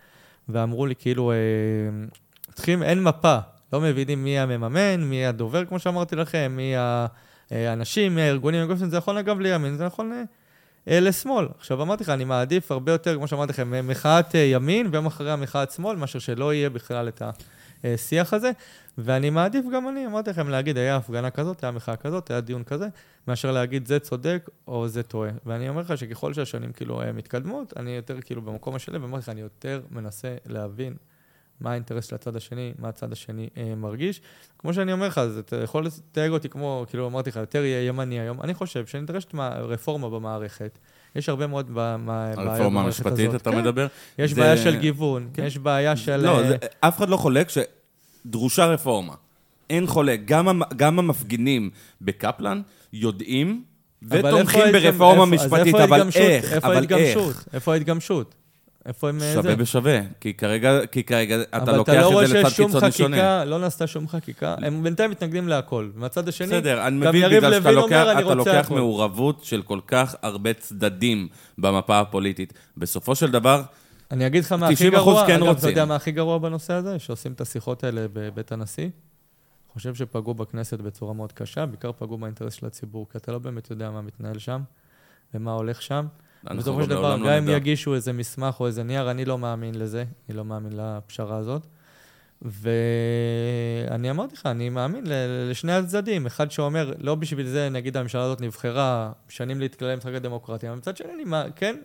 [0.49, 1.37] ואמרו לי, כאילו, אה,
[2.55, 3.39] צריכים, אין מפה,
[3.73, 6.75] לא מבינים מי המממן, מי הדובר, כמו שאמרתי לכם, מי
[7.51, 10.25] האנשים, מי הארגונים, זה יכול גם לימין, זה יכול אה, אה,
[10.91, 11.49] לשמאל.
[11.59, 15.07] עכשיו, אמרתי לך, אני מעדיף הרבה יותר, כמו שאמרתי לכם, אה, מחאת אה, ימין, ויום
[15.07, 17.23] אחריה מחאת שמאל, מאשר שלא יהיה בכלל את
[17.85, 18.51] השיח הזה.
[18.99, 22.65] ואני מעדיף גם אני, אמרתי לכם, להגיד, היה הפגנה כזאת, היה מחאה כזאת, היה דיון
[22.65, 22.89] כזה,
[23.29, 25.31] מאשר להגיד זה צודק או זה טועה.
[25.47, 29.29] ואני אומר לך שככל שהשנים כאילו אה, מתקדמות, אני יותר כאילו במקום השלם, ואמרתי לך,
[29.29, 30.95] אני יותר מנסה להבין
[31.61, 34.21] מה האינטרס של הצד השני, מה הצד השני אה, מרגיש.
[34.59, 38.21] כמו שאני אומר לך, אז אתה יכול לתייג אותי כמו, כאילו אמרתי לך, יותר ימני
[38.21, 38.41] היום.
[38.41, 40.79] אני חושב שנדרשת מה- רפורמה במערכת.
[41.17, 41.97] יש הרבה מאוד ב- מה-
[42.37, 43.43] בעיות הרפורמה במערכת המשפטית, הזאת.
[43.43, 43.59] אתה כן.
[43.59, 43.87] מדבר?
[44.19, 45.45] יש זה- בעיה של גיוון, כן.
[45.45, 46.17] יש בעיה של...
[46.17, 47.49] לא, אה, זה- אף אחד לא חולק
[48.25, 49.15] שדרושה רפורמה.
[49.71, 50.21] אין חולק.
[50.25, 51.71] גם המ- גם המפגינים
[52.01, 52.61] בקפלן
[52.93, 53.65] יודעים
[54.03, 56.03] ותומכים ברפורמה איפה- משפטית, אבל?
[56.15, 56.53] איך?
[56.53, 57.35] איפה ההתגמשות?
[57.53, 58.35] איפה ההתגמשות?
[58.89, 59.23] איפה הם...
[59.23, 59.57] אה, שווה זה?
[59.57, 62.57] בשווה, כי כרגע, כי כרגע אתה אבל לוקח אתה לא רואה את זה לצד שיש
[62.57, 63.17] שום קיצוני שונה.
[63.17, 64.55] חקיקה, לא נעשתה שום חקיקה.
[64.63, 65.91] הם בינתיים מתנגדים להכל.
[65.95, 68.75] מהצד השני, בסדר, אני גם מבין בגלל שאתה לוקח, אומר, "אני אתה לוקח הכל".
[68.75, 71.29] מעורבות של כל כך הרבה צדדים
[71.59, 72.53] במפה הפוליטית.
[72.77, 73.63] בסופו של דבר,
[74.11, 75.69] אני אגיד לך מה 90% הכי גרוע, כן אגב, אתה.
[75.69, 76.99] יודע מה הכי גרוע בנושא הזה?
[76.99, 78.89] שעושים את השיחות האלה בבית הנשיא.
[79.73, 83.71] חושב שפגעו בכנסת בצורה מאוד קשה, בעיקר פגעו באינטרס של הציבור, כי אתה לא באמת
[83.71, 84.61] יודע מה מתנהל שם
[85.35, 86.07] ומה הולך שם.
[86.45, 87.57] בסופו של דבר, לעולם גם לא אם.
[87.57, 91.67] יגישו איזה מסמך או איזה נייר, אני לא מאמין לזה, אני לא מאמין לפשרה הזאת.
[92.43, 95.05] ואני אמרתי לך, אני מאמין
[95.51, 96.27] לשני הצדדים.
[96.27, 100.75] אחד שאומר, לא בשביל זה, נגיד הממשלה הזאת נבחרה, משנים לי את כללי המשחק הדמוקרטיה,
[100.75, 101.77] מצד שני, אני כן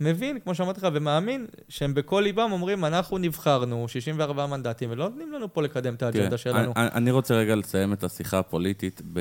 [0.00, 5.32] מבין, כמו שאמרתי לך, ומאמין שהם בכל ליבם אומרים, אנחנו נבחרנו, 64 מנדטים, ולא נותנים
[5.32, 6.72] לנו פה לקדם את האג'נדה כן, שלנו.
[6.76, 9.20] אני, אני רוצה רגע לסיים את השיחה הפוליטית ב...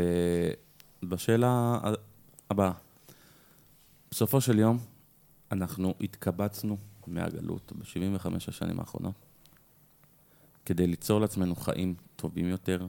[1.04, 1.80] בשאלה
[2.52, 2.72] הבאה.
[4.12, 4.78] בסופו של יום,
[5.52, 6.78] אנחנו התקבצנו
[7.08, 9.16] מהגלות ב-75 השנים האחרונות
[10.66, 12.88] כדי ליצור לעצמנו חיים טובים יותר,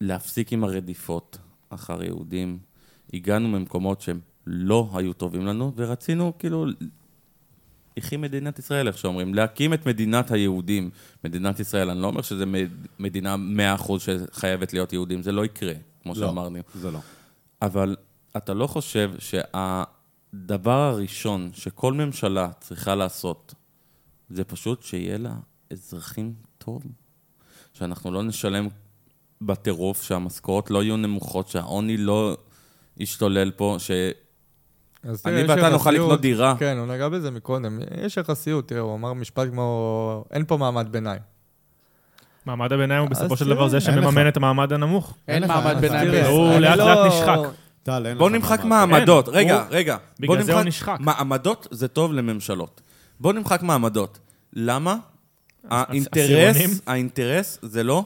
[0.00, 1.38] להפסיק עם הרדיפות
[1.68, 2.58] אחר יהודים.
[3.14, 6.66] הגענו ממקומות שהם לא היו טובים לנו, ורצינו כאילו
[7.96, 10.90] יחי מדינת ישראל, איך שאומרים, להקים את מדינת היהודים,
[11.24, 11.90] מדינת ישראל.
[11.90, 12.44] אני לא אומר שזו
[12.98, 13.36] מדינה
[13.78, 15.72] 100% שחייבת להיות יהודים, זה לא יקרה,
[16.02, 16.58] כמו לא, שאמרנו.
[16.74, 16.98] זה לא.
[17.62, 17.96] אבל
[18.36, 19.12] אתה לא חושב
[20.36, 23.54] שהדבר הראשון שכל ממשלה צריכה לעשות,
[24.30, 25.32] זה פשוט שיהיה לה
[25.72, 26.82] אזרחים טוב?
[27.72, 28.68] שאנחנו לא נשלם
[29.40, 32.36] בטירוף, שהמשכורות לא יהיו נמוכות, שהעוני לא
[32.96, 33.90] ישתולל פה, ש...
[35.02, 36.54] אז אני ואתה נוכל לקנות דירה.
[36.58, 37.78] כן, הוא נגע בזה מקודם.
[38.04, 41.20] יש יחסיות, תראה, הוא אמר משפט כמו, אין פה מעמד ביניים.
[42.46, 44.28] מעמד הביניים הוא בסופו של דבר זה שמממן.
[44.28, 45.16] את המעמד הנמוך.
[45.28, 46.24] אין מעמד ביניים.
[46.24, 47.65] הוא אני לאט לא- לאט נשחק.
[47.86, 48.92] טל, אין בוא לך נמחק מעמד.
[48.98, 49.28] מעמדות.
[49.28, 49.96] רגע, הוא- רגע.
[50.20, 50.96] בוא בגלל זה הוא נמחק- נשחק.
[51.00, 52.80] מעמדות זה טוב לממשלות.
[53.20, 54.18] בוא נמחק מעמדות.
[54.52, 54.96] למה?
[55.70, 56.56] האינטרס,
[56.86, 58.04] האינטרס זה לא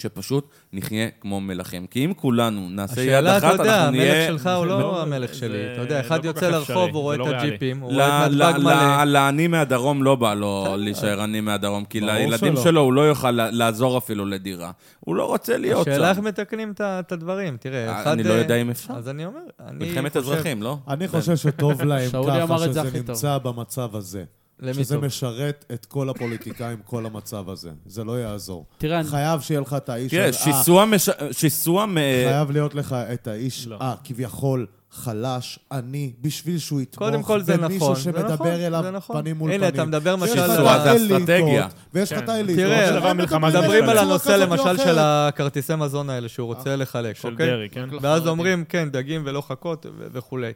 [0.00, 1.86] שפשוט נחיה כמו מלכים.
[1.86, 4.26] כי אם כולנו נעשה יד השאלה, אחת, אתה יודע, אנחנו המלך נהיה...
[4.26, 5.72] שלך הוא לא לא- המלך שלי.
[5.72, 7.34] אתה יודע, לא אחד כל יוצא לרחוב, הוא רואה זה את לא.
[7.36, 9.04] הג'יפים, הוא רואה את נתב"ג מלא.
[9.04, 12.54] לעני מהדרום לא בא לו להישאר עני מהדרום, כי לילדים.
[12.62, 14.70] שלו הוא לא יוכל לעזור אפילו לדירה.
[15.00, 16.24] הוא לא רוצה להיות השאלה איך שם.
[16.24, 17.56] מתקנים את הדברים.
[17.60, 18.10] תראה, אחד...
[18.12, 18.94] אני לא אה, יודע אם אפשר.
[18.94, 20.78] אז אני אומר, אני מלחמת חושב- אזרחים, לא?
[20.88, 22.82] אני חושב שטוב להם ככה שזה.
[22.94, 24.24] נמצא במצב הזה.
[24.62, 25.04] למי שזה טוב?
[25.04, 27.70] משרת את כל הפוליטיקאים, כל המצב הזה.
[27.86, 28.66] זה לא יעזור.
[28.78, 30.10] תראה, אני- חייב שיהיה לך את האיש...
[30.10, 31.94] תראה, ה- שיסוע מש- שיסוע מ...
[32.26, 33.78] חייב להיות לך את האיש, לא.
[33.80, 38.66] אה, כביכול חלש, עני, בשביל שהוא יתמוך קודם כל זה נכון, במישהו זה נכון, שמדבר
[38.66, 39.20] אליו נכון.
[39.20, 39.74] פנים מול הנה, פנים.
[39.74, 40.66] אתה מדבר למשל על
[40.96, 41.68] אסטרטגיה.
[41.94, 42.24] ויש לך כן.
[42.24, 42.64] את האליטות.
[42.64, 44.76] תראה, מדברים על הנושא למשל.
[44.76, 47.46] של הכרטיסי מזון האלה שהוא רוצה לחלק, של אוקיי?
[47.46, 47.88] דרעי, כן?
[48.00, 50.52] ואז אומרים, כן, דגים ולא חכות וכולי.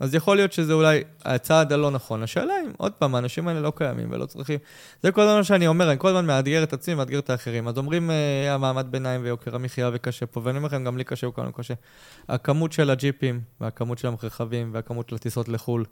[0.00, 2.22] אז יכול להיות שזה אולי הצעד הלא נכון.
[2.22, 4.58] השאלה אם, עוד פעם, האנשים האלה לא קיימים ולא צריכים...
[5.02, 7.68] זה כל הזמן שאני אומר, אני כל הזמן מאתגר את עצמי, מאתגר את האחרים.
[7.68, 11.28] אז אומרים, אה, המעמד ביניים ויוקר המחיה וקשה פה, ואני אומר לכם, גם לי קשה
[11.28, 11.74] וכולנו קשה.
[12.28, 15.84] הכמות של הג'יפים, והכמות של הרכבים, והכמות של הטיסות לחו"ל,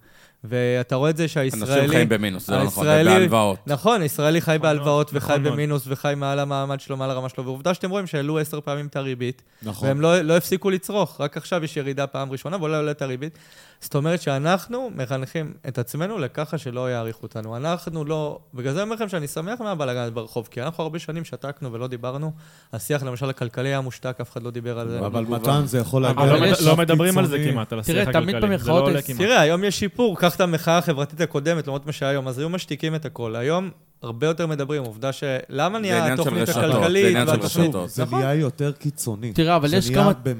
[0.44, 1.74] ואתה רואה את זה שהישראלי...
[1.74, 3.58] אנשים חיים במינוס, זה לא נכון, הישראלי- ובהלוואות.
[3.66, 5.44] נכון, ישראלי חי נכון בהלוואות וחי נכון.
[5.44, 8.96] במינוס וחי מעל המעמד שלו, מעל הרמה שלו, ועובדה שאתם רואים שהעלו עשר פעמים את
[8.96, 9.88] הריבית, נכון.
[9.88, 13.38] והם לא, לא הפסיקו לצרוך, רק עכשיו יש ירידה פעם ראשונה, ואולי עולה את הריבית.
[13.84, 17.56] זאת אומרת שאנחנו מחנכים את עצמנו לככה שלא יעריכו אותנו.
[17.56, 18.38] אנחנו לא...
[18.54, 21.86] בגלל זה אני אומר לכם שאני שמח מהבלאגן ברחוב, כי אנחנו הרבה שנים שתקנו ולא
[21.86, 22.32] דיברנו.
[22.72, 25.06] השיח למשל הכלכלי היה מושתק, אף אחד לא דיבר על זה.
[25.06, 25.24] אבל.
[25.24, 26.24] מתן זה יכול להגיע...
[26.24, 27.44] אבל לא- לא מדברים על זה.
[27.50, 28.58] כמעט, על תראה, השיח תמיד הכלכלי.
[28.58, 29.04] זה לא במחאות.
[29.18, 32.94] תראה, היום יש שיפור, קח את המחאה החברתית הקודמת, לעומת מה שהיום, אז היו משתיקים
[32.94, 33.36] את הכל.
[33.36, 33.70] היום
[34.02, 35.24] הרבה יותר מדברים, עובדה ש...
[35.48, 37.66] למה עניין נהיה של התוכנית רשתות, זה הכלכלית עניין של והתוכנית...
[37.68, 37.90] רשתות.
[37.90, 38.18] זה נכון.
[38.18, 39.32] נהיה יותר קיצוני.
[39.32, 40.02] תראה, אבל יש זה כמה...
[40.02, 40.34] נהיה ב-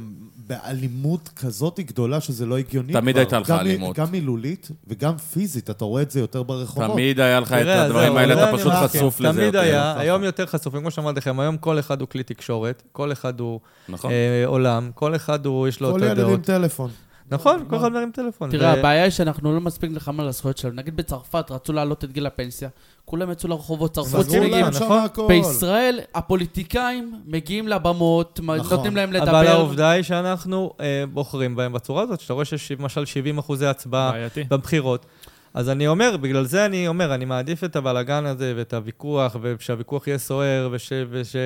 [0.47, 3.21] באלימות כזאת גדולה שזה לא הגיוני תמיד כבר.
[3.21, 3.99] הייתה לך גם אלימות.
[3.99, 6.91] גם מילולית וגם פיזית, אתה רואה את זה יותר ברחובות.
[6.91, 8.73] תמיד היה לך את הדברים האלה, אתה פשוט.
[8.73, 9.61] חשוף לזה תמיד יותר.
[9.61, 10.01] היה, ככה.
[10.01, 13.61] היום יותר חשופים, כמו שאמרתי לכם, היום כל אחד הוא כלי תקשורת, כל אחד הוא
[13.89, 14.11] נכון.
[14.11, 16.37] אה, עולם, כל אחד הוא, יש לו כל אותו ילד עם.
[16.37, 16.91] טלפון.
[17.31, 18.51] נכון, כל אחד מרים טלפון.
[18.51, 20.75] תראה, הבעיה היא שאנחנו לא מספיק נלחמים על הזכויות שלנו.
[20.75, 22.69] נגיד בצרפת רצו להעלות את גיל הפנסיה,
[23.05, 24.65] כולם יצאו לרחובות, להם צמיגים.
[24.67, 25.29] נכון.
[25.29, 28.77] בישראל, הפוליטיקאים מגיעים לבמות, נכון.
[28.77, 29.31] נותנים להם לדבר.
[29.31, 33.67] אבל העובדה היא שאנחנו אה, בוחרים בהם בצורה הזאת, שאתה רואה שיש למשל 70 אחוזי
[33.67, 34.45] הצבעה בעייתי.
[34.45, 35.07] בבחירות.
[35.55, 40.07] אז אני אומר, בגלל זה אני אומר, אני מעדיף את הבלגן הזה ואת הוויכוח, ושהוויכוח
[40.07, 40.93] יהיה סוער, וש...
[41.11, 41.37] וש...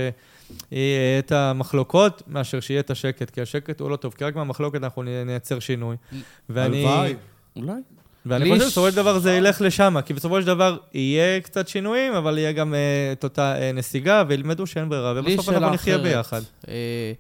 [0.73, 4.83] יהיה את המחלוקות, מאשר שיהיה את השקט, כי השקט הוא לא טוב, כי רק מהמחלוקת
[4.83, 5.97] אנחנו נייצר שינוי.
[6.49, 7.15] ואני, הלוואי.
[7.57, 7.73] אולי.
[8.27, 12.13] ואני חושב שבסופו של דבר זה ילך לשם, כי בסופו של דבר יהיה קצת שינויים,
[12.13, 12.79] אבל יהיה גם אה,
[13.13, 15.99] את אותה אה, נסיגה, וילמדו שאין ברירה, ובסוף אנחנו נחיה.
[15.99, 16.43] ביחד.
[16.69, 17.13] אה,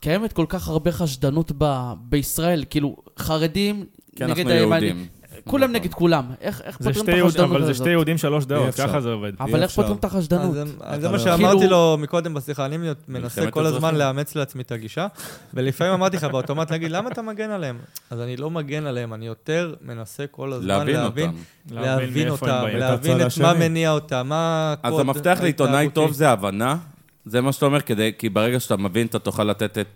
[0.00, 3.84] קיימת כל כך הרבה חשדנות ב- בישראל, כאילו, חרדים
[4.16, 4.86] כי נגד אנחנו הימני.
[4.86, 5.06] יהודים.
[5.50, 5.76] כולם נכון.
[5.76, 6.24] נגד כולם.
[6.40, 7.82] איך פותרים את החשדנות אבל זה הזאת?
[7.82, 8.74] שתי יהודים, שלוש דעות.
[8.74, 9.32] ככה זה עובד.
[9.40, 9.70] אבל איך.
[9.70, 10.56] פותרים את החשדנות?
[10.56, 13.94] אז, אז אתה זה מה שאמרתי כאילו- לו מקודם בשיחה, אני מנסה מלחמת כל הזמן.
[13.94, 15.06] לאמץ לעצמי את הגישה,
[15.54, 17.78] ולפעמים אמרתי לך באוטומט להגיד, למה אתה מגן עליהם?
[18.10, 21.34] אז אני לא מגן עליהם, אני יותר מנסה כל הזמן להבין להבין, אותם.
[21.70, 23.20] להבין.
[23.26, 23.54] את מה.
[23.54, 25.88] מניע אותם, מה אז המפתח לעיתונאי.
[25.92, 26.76] טוב זה הבנה,
[27.24, 29.86] זה מה שאתה אומר, כדי- כי ברגע שאתה מבין, אתה תוכל לתת את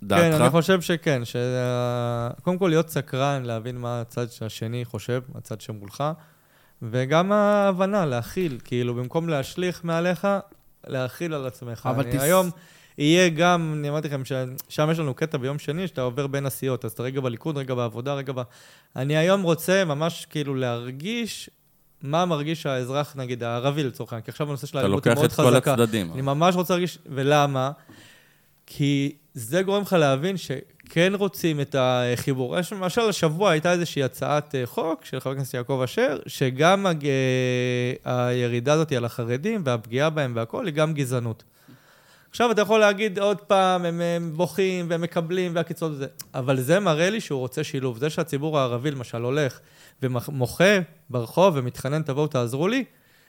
[0.00, 0.40] כן, דעתך.
[0.40, 6.04] אני חושב שכן, שה- קודם כל להיות סקרן, להבין מה הצד השני חושב, הצד שמולך,
[6.82, 10.28] וגם ההבנה, להכיל, כאילו, במקום להשליך מעליך,
[10.86, 11.88] להכיל על עצמך.
[11.90, 12.50] אבל תס- היום
[12.98, 16.84] יהיה גם, אני אמרתי לכם, ששם יש לנו קטע ביום שני, שאתה עובר בין הסיעות,
[16.84, 18.42] אז אתה רגע בליכוד, רגע בעבודה, רגע ב...
[18.96, 21.50] אני היום רוצה ממש כאילו להרגיש
[22.02, 25.20] מה מרגיש האזרח, נגיד, הערבי לצורך העניין, כי עכשיו הנושא של אתה האלימות היא לוקח
[25.20, 25.72] מאוד את כל חזקה.
[25.72, 26.12] הצדדים.
[26.12, 27.70] אני ממש רוצה להרגיש, ולמה?
[28.66, 32.58] כי זה גורם לך להבין שכן רוצים את החיבור.
[32.58, 37.06] יש למשל, השבוע הייתה איזושהי הצעת אה, חוק של חבר הכנסת יעקב אשר, שגם הג...
[37.06, 41.44] אה, הירידה הזאת על החרדים והפגיעה בהם והכול, היא גם גזענות.
[42.30, 46.80] עכשיו אתה יכול להגיד עוד פעם, הם, הם בוכים והם מקבלים והקיצות וזה, אבל זה
[46.80, 47.98] מראה לי שהוא רוצה שילוב.
[47.98, 49.60] זה שהציבור הערבי למשל הולך
[50.02, 50.78] ומוחה
[51.10, 52.84] ברחוב ומתחנן, תבואו תעזרו לי,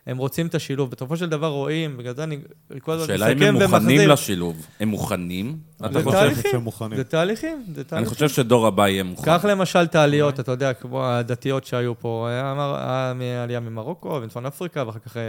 [0.07, 0.91] הם רוצים את השילוב.
[0.91, 2.38] בסופו של דבר רואים, בגלל זה אני
[2.82, 4.68] כל הזמן השאלה אם הם מוכנים לשילוב.
[4.80, 5.57] הם מוכנים?
[5.77, 6.18] אתה זה חושב?
[6.18, 6.52] תהליכים.
[6.52, 6.98] שהם מוכנים.
[6.98, 8.14] זה תהליכים, זה אני תהליכים.
[8.14, 9.26] חושב שדור הבא יהיה מוכן.
[9.26, 12.76] קח למשל את העליות, אתה יודע, כמו הדתיות שהיו פה, היה מר-
[13.19, 15.22] היה עלייה ממרוקו ומצפון אפריקה, ואחר כך אה,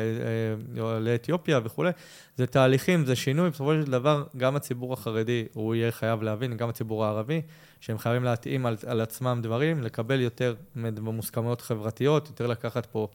[0.79, 1.91] אה, לאתיופיה וכולי.
[2.37, 6.69] זה תהליכים, זה שינוי, בסופו של דבר, גם הציבור החרדי, הוא יהיה חייב להבין, גם
[6.69, 7.41] הציבור הערבי,
[7.81, 10.55] שהם חייבים להתאים על, על עצמם דברים, לקבל יותר
[11.01, 13.09] מוסכמות חברתיות, יותר לקחת פה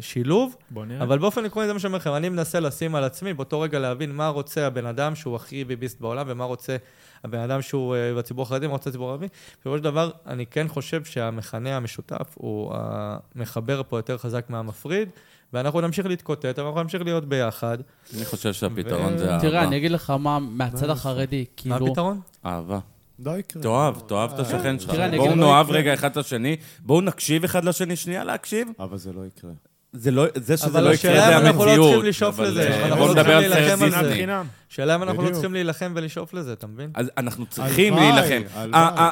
[0.00, 0.56] שילוב.
[0.70, 1.02] בוא נראה.
[1.02, 3.78] אבל באופן עקרוני זה מה שאני אומר לכם, אני מנסה לשים על עצמי באותו רגע
[3.78, 6.76] להבין מה רוצה הבן אדם שהוא הכי ביביסט בעולם, ומה רוצה
[7.24, 9.26] הבן אדם שהוא אה, בציבור החרדי, מה רוצה הציבור הערבי.
[9.60, 15.08] בסופו של דבר, אני כן חושב שהמכנה המשותף הוא המחבר פה יותר חזק מהמפריד,
[15.52, 17.78] ואנחנו נמשיך להתקוטט, אבל אנחנו נמשיך להיות ביחד.
[18.16, 19.42] אני חושב שהפתרון ו- זה אהבה.
[19.42, 21.86] תראה, אני אגיד לך מה, מהצד מה החרדי, מה כאילו...
[21.86, 22.20] הפתרון?
[22.46, 22.78] אהבה.
[23.24, 23.62] לא יקרה.
[23.62, 24.94] תאהב, תאהב את אה, השכן שלך.
[25.16, 25.78] בואו נאהב לא יקרה.
[25.78, 28.68] רגע אחד את השני, בואו נקשיב אחד לשני, שנייה להקשיב.
[28.80, 29.50] אבל זה לא יקרה.
[29.92, 31.90] זה לא, זה שזה אבל לא יקרה השאלה זה אם אנחנו לא המציאות.
[31.92, 34.26] צריכים לשאוף אבל, לזה, אה, אנחנו בואו לא נדבר על סרט דיסני.
[34.68, 35.30] שאלה אם אנחנו לא.
[35.30, 36.90] צריכים להילחם ולשאוף לזה, אתה מבין?
[36.94, 38.42] אז אנחנו צריכים להילחם.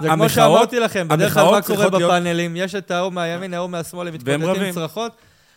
[0.02, 2.56] זה כמו שאמרתי לכם, בדרך כלל מה קורה בפאנלים?
[2.56, 4.72] יש את ההוא מהימין, ההוא מהשמאל, הם מתקוטטים.
[4.72, 5.12] צרחות.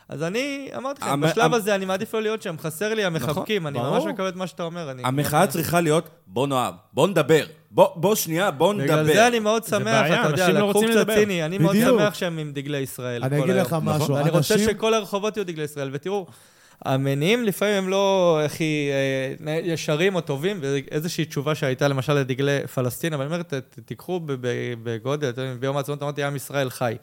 [0.10, 3.68] אז אני אמרתי לכם, המ- בשלב הזה אני מעדיף לא להיות שם, חסר לי המחבקים,
[3.68, 3.96] אני ברור.
[3.96, 4.92] ממש מקבל את מה שאתה אומר.
[4.92, 7.46] אני- המחאה צריכה להיות, בוא נאהב, בוא נדבר.
[7.72, 8.84] בוא בוא שנייה, בוא נדבר.
[8.86, 11.10] בגלל זה אני מאוד שמח, אתה יודע, אנשים לא לקחו קצת.
[11.10, 11.76] ציני, אני מאוד.
[11.76, 13.24] שמח שהם עם דגלי ישראל.
[13.24, 13.56] אני אגיד.
[13.56, 16.26] לך משהו, ואני רוצה שכל הרחובות יהיו דגלי ישראל, ותראו,
[16.86, 18.90] המניעים לפעמים הם לא הכי
[19.48, 23.44] אה, ישרים או טובים, ואיזושהי תשובה שהייתה למשל לדגלי פלסטין, אבל אני אומר,
[23.86, 24.48] תיקחו ב- ב-
[24.84, 26.96] בגודל, ביום העצמאות אמרתי, עם ישראל חי.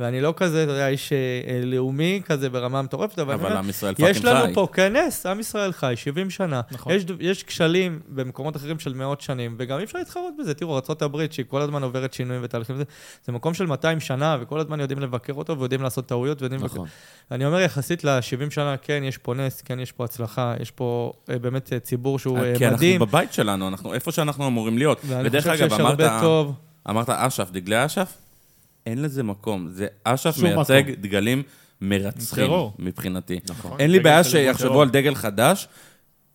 [0.00, 3.58] ואני לא כזה, אתה יודע, איש אה, לאומי כזה ברמה מטורפת, אבל אני אבל אומר,
[3.58, 4.54] עם ישראל fucking יש לנו חי.
[4.54, 6.60] פה כנס, עם ישראל חי, 70 שנה.
[6.70, 6.92] נכון.
[6.92, 10.54] יש, יש כשלים במקומות אחרים של מאות שנים, וגם אי אפשר להתחרות בזה.
[10.54, 12.84] תראו, ארה"ב, שהיא כל הזמן עוברת שינויים ותהליכים, זה,
[13.26, 16.64] זה מקום של 200 שנה, וכל הזמן יודעים לבקר אותו, ויודעים לעשות טעויות, ויודעים...
[16.64, 16.86] נכון.
[17.30, 21.12] אני אומר, יחסית ל-70 שנה, כן, יש פה נס, כן, יש פה הצלחה, יש פה
[21.30, 23.00] אה, באמת אה, ציבור שהוא אה, כי אנחנו מדהים.
[23.00, 25.00] בבית שלנו, אנחנו איפה שאנחנו אמורים להיות.
[25.06, 26.54] ואני ודרך חושב אגב, שיש אמרת, הרבה טוב.
[26.90, 28.16] אמרת אש"ף, דגלי אש"ף,
[28.90, 29.68] אין לזה מקום.
[29.70, 30.94] זה אש"ף מייצג מקום.
[31.02, 31.42] דגלים
[31.80, 32.72] מרצחים, טרור.
[32.78, 33.38] מבחינתי.
[33.50, 33.76] נכון.
[33.80, 34.82] אין לי בעיה שיחשבו טרור.
[34.82, 35.68] על דגל חדש,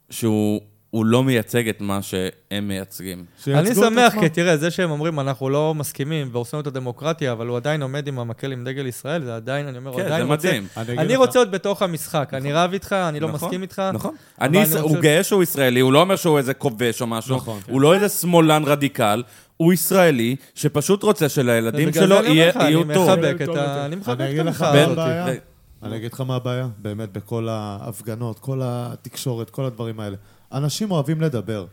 [0.10, 3.26] שהוא הוא לא מייצג את מה שהם מייצגים.
[3.48, 4.14] אני שמח.
[4.20, 8.08] כי תראה, זה שהם אומרים, אנחנו לא מסכימים והורסים את הדמוקרטיה, אבל הוא עדיין עומד
[8.08, 10.48] עם המקל עם דגל ישראל, זה עדיין, אני אומר, כן, עדיין זה רוצה...
[10.48, 10.68] מדהים.
[10.76, 13.82] אגיד אני לך- רוצה להיות בתוך המשחק, אני רב איתך, אני לא נכון, מסכים איתך.
[13.94, 14.16] נכון.
[14.42, 17.36] אני, אני הוא גאה שהוא ישראלי, הוא לא אומר שהוא איזה כובש או משהו.
[17.36, 17.60] נכון.
[17.70, 19.24] הוא לא איזה שמאלן רדיקל,
[19.58, 23.10] הוא ישראלי, שפשוט רוצה שלילדים שלו יהיה- יהיו אני טוב.
[23.10, 23.86] מחבק את טוב ה...
[23.86, 24.98] אני מחבק אני את אגיד לך המחאה מה הזאת.
[24.98, 25.26] הבעיה.
[25.26, 30.16] ו- אני אגיד לך מה הבעיה, באמת, בכל ההפגנות, כל התקשורת, כל הדברים האלה.
[30.54, 31.66] אנשים אוהבים לדבר,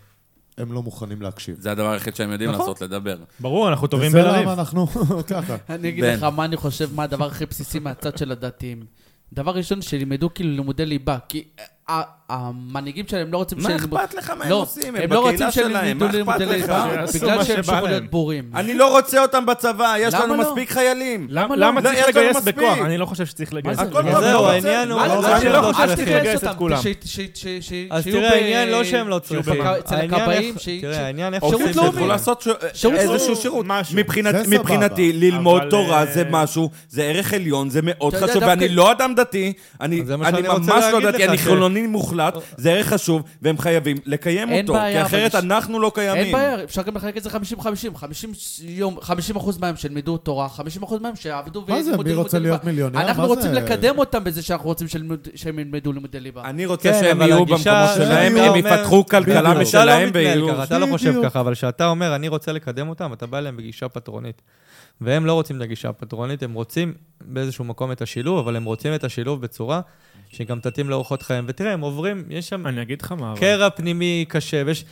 [0.59, 1.57] הם לא מוכנים להקשיב.
[1.61, 2.61] זה הדבר היחיד שהם יודעים נכון.
[2.61, 3.17] לעשות, לדבר.
[3.41, 4.43] ברור, אנחנו טובים וזה בלריב.
[4.43, 4.87] למה אנחנו
[5.31, 5.57] ככה.
[5.75, 6.15] אני אגיד בן.
[6.15, 8.83] לך מה אני חושב, מה הדבר הכי בסיסי מהצד של הדתיים.
[9.33, 11.45] דבר ראשון, שלימדו כאילו לימודי ליבה, כי
[12.29, 14.97] המנהיגים שלהם לא רוצים מה אכפת לך מה הם לא, עושים?
[14.97, 16.73] הם הם לא רוצים בקהילה שלהם, מה אכפת לימודי לך?
[17.15, 17.85] בגלל שהם ימשיכו להם.
[17.85, 18.51] להיות בורים.
[18.55, 20.43] אני לא רוצה אותם בצבא, יש למה לנו לא?
[20.51, 21.27] מספיק חיילים.
[21.31, 21.57] למה?
[21.57, 22.37] למה צריך לגייס.
[22.45, 22.79] בכוח?
[22.79, 23.79] אני לא חושב שצריך לגייס.
[23.79, 24.91] הכל טוב, זהו, לא העניין.
[24.91, 26.09] הוא לא אני לא חושב שצריך.
[26.09, 26.79] לגייס את כולם.
[27.91, 29.63] אז תראה, העניין לא שהם לא צריכים.
[29.63, 30.95] אצל הכבאים, שירות
[31.71, 31.77] את.
[31.77, 32.13] לאומי.
[32.99, 33.41] איזשהו לאומי.
[33.43, 33.67] שירות.
[34.49, 39.15] מבחינתי, ללמוד תורה אה, זה משהו, זה ערך עליון, זה מאוד חשוב, ואני לא אדם
[39.15, 41.47] דתי, אני ממש לא דתי, אני ש-
[41.83, 45.41] חילוני מוחלט, זה ערך חשוב, והם חייבים לקיים אין אותו, כי בעיה, אבל אחרת יש-
[45.41, 46.23] אנחנו לא קיימים.
[46.25, 47.97] אין בעיה, אפשר גם לחלק את זה 50-50.
[47.97, 48.33] 50
[48.63, 52.39] יום, 50 אחוז מהם שילמדו תורה, 50 אחוז מהם שיעבדו מה זה, וילמדו מי רוצה
[52.39, 52.73] לימודי להיות ליבה.
[52.73, 53.01] מיליונר?
[53.01, 53.61] אנחנו מה רוצים זה?
[53.61, 56.43] לקדם אותם בזה שאנחנו רוצים שילמד- שהם ילמדו לימודי ליבה.
[56.45, 59.47] אני רוצה כן, שהם אבל יהיו הגישה- במקומות שלהם, אתה הם יפתחו כלכלה בדיוק.
[59.47, 60.49] אתה לא משלהם מתנהל ויהיו...
[60.55, 61.25] ככה, אתה לא חושב בדיוק.
[61.25, 64.43] ככה, אבל כשאתה אומר, אני רוצה לקדם אותם, אתה בא אליהם בגישה פטרונית.
[65.01, 66.95] והם לא רוצים את הגישה הפטרונית, הם רוצים
[67.25, 69.81] באיזשהו מקום את השילוב, אבל הם רוצים את השילוב בצורה
[70.33, 71.45] שגם תתאים לאורחות חייהם.
[71.49, 73.41] ותראה, הם עוברים, יש שם אני אגיד לך מה, אבל...
[73.41, 74.85] קרע פנימי קשה, ויש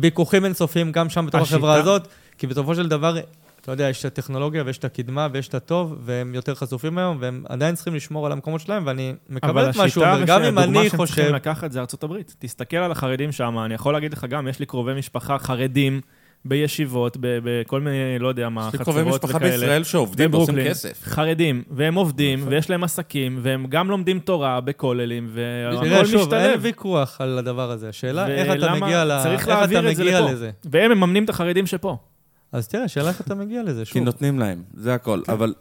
[0.00, 2.08] ויכוחים אינסופיים גם שם בתוך השיטה- החברה הזאת,
[2.38, 3.16] כי בסופו של דבר,
[3.60, 7.16] אתה יודע, יש את הטכנולוגיה ויש את הקדמה ויש את הטוב, והם יותר חשופים היום,
[7.20, 10.26] והם עדיין צריכים לשמור על המקומות שלהם, ואני מקבל אבל את מה שהוא השיטה אומר,
[10.26, 11.14] גם אם אני שהם חושב...
[11.14, 12.36] צריכים לקחת זה ארצות הברית.
[12.38, 16.00] תסתכל על החרדים שם, אני יכול להגיד לך גם, יש לי קרובי משפחה חרדים
[16.44, 19.52] בישיבות, בכל מיני, לא יודע מה, יש לי קרובי חצרות משפחה וכאלה.
[19.52, 21.02] בישראל שעובדים ועושים כסף.
[21.04, 26.42] חרדים, והם עובדים, ויש להם עסקים, והם גם לומדים תורה בכוללים, והכל תראה, שוב, אין
[26.42, 26.60] משתלב.
[26.62, 27.88] ויכוח על הדבר הזה.
[27.88, 29.22] השאלה איך אתה מגיע ל...
[29.22, 30.30] צריך להעביר את זה לפה.
[30.30, 30.50] לזה.
[30.64, 31.96] והם מממנים את החרדים שפה.
[32.52, 34.02] אז תראה, השאלה איך אתה מגיע לזה, כי שוב.
[34.02, 35.20] נותנים להם, זה הכל.
[35.28, 35.54] אבל...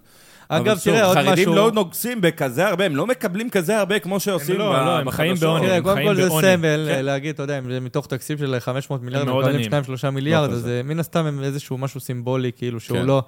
[0.58, 1.56] אגב, תראה, עוד חרדים משהו...
[1.56, 5.12] לא נוגסים בכזה הרבה, הם לא מקבלים כזה הרבה כמו שעושים לא, ב- לא, הם
[5.12, 5.50] חיים בחדשות.
[5.50, 5.68] בעוני.
[5.68, 6.30] תראה, קודם כל זה.
[6.30, 7.06] סמל, כן.
[7.06, 9.84] להגיד, אתה יודע, אם זה מתוך תקציב של 500 מיליארד, הם מקבלים עניים.
[10.04, 10.78] 2-3 מיליארד, לא אז כזה.
[10.78, 13.06] אה, מן הסתם הם איזשהו משהו סימבולי, כאילו, שהוא כן.
[13.06, 13.24] לא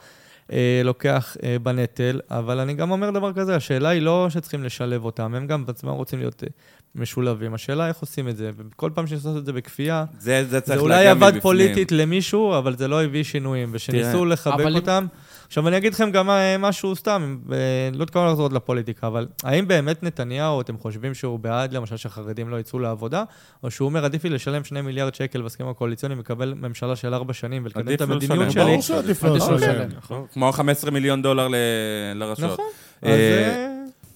[0.53, 5.05] אה, לוקח אה, בנטל, אבל אני גם אומר דבר כזה, השאלה היא לא שצריכים לשלב
[5.05, 6.49] אותם, הם גם בעצמם רוצים להיות אה,
[6.95, 10.77] משולבים, השאלה איך עושים את זה, וכל פעם שעושים את זה בכפייה, זה, זה זה
[10.77, 11.41] אולי עבד מבפנים.
[11.41, 15.05] פוליטית למישהו, אבל זה לא הביא שינויים, ושניסו לחבק אבל אם- אותם.
[15.47, 17.57] עכשיו, אני אגיד לכם גם אה, משהו סתם, אה,
[17.93, 22.49] לא התכוון לחזור עוד לפוליטיקה, אבל האם באמת נתניהו, אתם חושבים שהוא בעד, למשל, שהחרדים
[22.49, 23.23] לא יצאו לעבודה,
[23.63, 27.33] או שהוא אומר, עדיף לי לשלם 2 מיליארד שקל בהסכמים הקואליציוניים, לקבל ממשלה של 4
[27.33, 28.51] שנים ולקדם את המדיניות.
[28.51, 28.63] שלי?
[28.63, 29.53] ברור שעדיף לו לשלם.
[29.55, 29.89] לשלם.
[29.97, 30.25] נכון.
[30.33, 31.55] כמו 15 מיליון דולר ל-
[32.15, 32.51] לרשויות.
[32.53, 32.65] נכון.
[33.01, 33.65] אז, אה,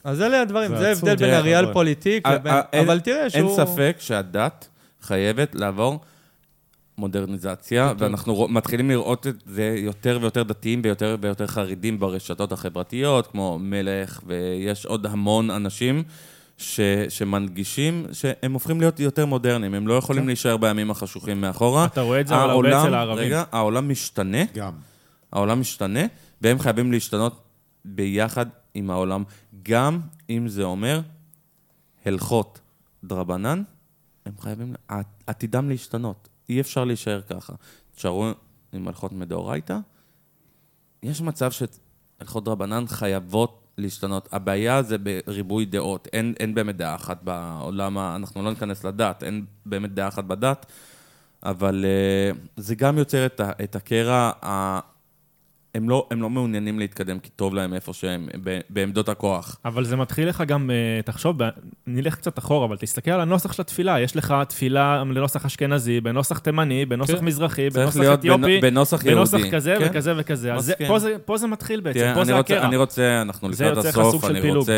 [0.03, 0.87] אז אלה הדברים, זה.
[0.87, 3.55] ההבדל בין הריאל אבל- פוליטיק אין- אבל תראה אין שהוא...
[3.57, 4.67] ספק שהדת
[5.01, 5.99] חייבת לעבור
[6.99, 13.27] מודרניזציה, ואנחנו רוא- מתחילים לראות את זה יותר ויותר דתיים ויותר ויותר חרדים ברשתות החברתיות,
[13.27, 16.03] כמו מלך, ויש עוד המון אנשים
[16.57, 21.85] ש, שמנגישים שהם הופכים להיות יותר מודרניים, הם לא יכולים להישאר בימים החשוכים מאחורה.
[21.85, 23.25] אתה רואה את זה אבל הרבה אצל הערבים.
[23.25, 24.73] רגע, העולם משתנה, גם.
[25.33, 25.99] העולם משתנה,
[26.41, 27.41] והם חייבים להשתנות
[27.85, 29.23] ביחד עם העולם,
[29.63, 29.99] גם
[30.29, 31.01] אם זה אומר
[32.05, 32.59] הלכות
[33.03, 33.63] דרבנן,
[34.25, 36.29] הם חייבים, עת- עתידם להשתנות.
[36.49, 37.53] אי אפשר להישאר ככה.
[37.95, 38.31] תשארו
[38.73, 39.77] עם הלכות מדאורייתא,
[41.03, 44.29] יש מצב שהלכות דרבנן חייבות להשתנות.
[44.31, 46.07] הבעיה זה בריבוי דעות.
[46.13, 50.65] אין, אין באמת דעה אחת בעולם, אנחנו לא ניכנס לדת, אין באמת דעה אחת בדת,
[51.43, 54.31] אבל uh, זה גם יוצר את, את הקרע.
[55.75, 59.57] הם לא, הם לא מעוניינים להתקדם כי טוב להם איפה שהם, ב- בעמדות הכוח.
[59.65, 61.37] אבל זה מתחיל לך גם, אה, תחשוב,
[61.87, 63.99] נלך קצת אחורה, אבל תסתכל על הנוסח של התפילה.
[63.99, 67.25] יש לך תפילה לנוסח אשכנזי, בנוסח תימני, בנוסח כן.
[67.25, 69.15] מזרחי, בנוסח אתיופי, בנ- בנוסח יהודי.
[69.15, 69.87] בנוסח כזה כן.
[69.89, 70.53] וכזה וכזה.
[70.53, 70.73] אז זה-.
[70.87, 72.67] פה זה- פה זה מתחיל בעצם, תראה, פה זה רוצה, הקרע.
[72.67, 74.57] אני רוצה, אנחנו לקראת הסוף, אני פילוג.
[74.57, 74.73] רוצה,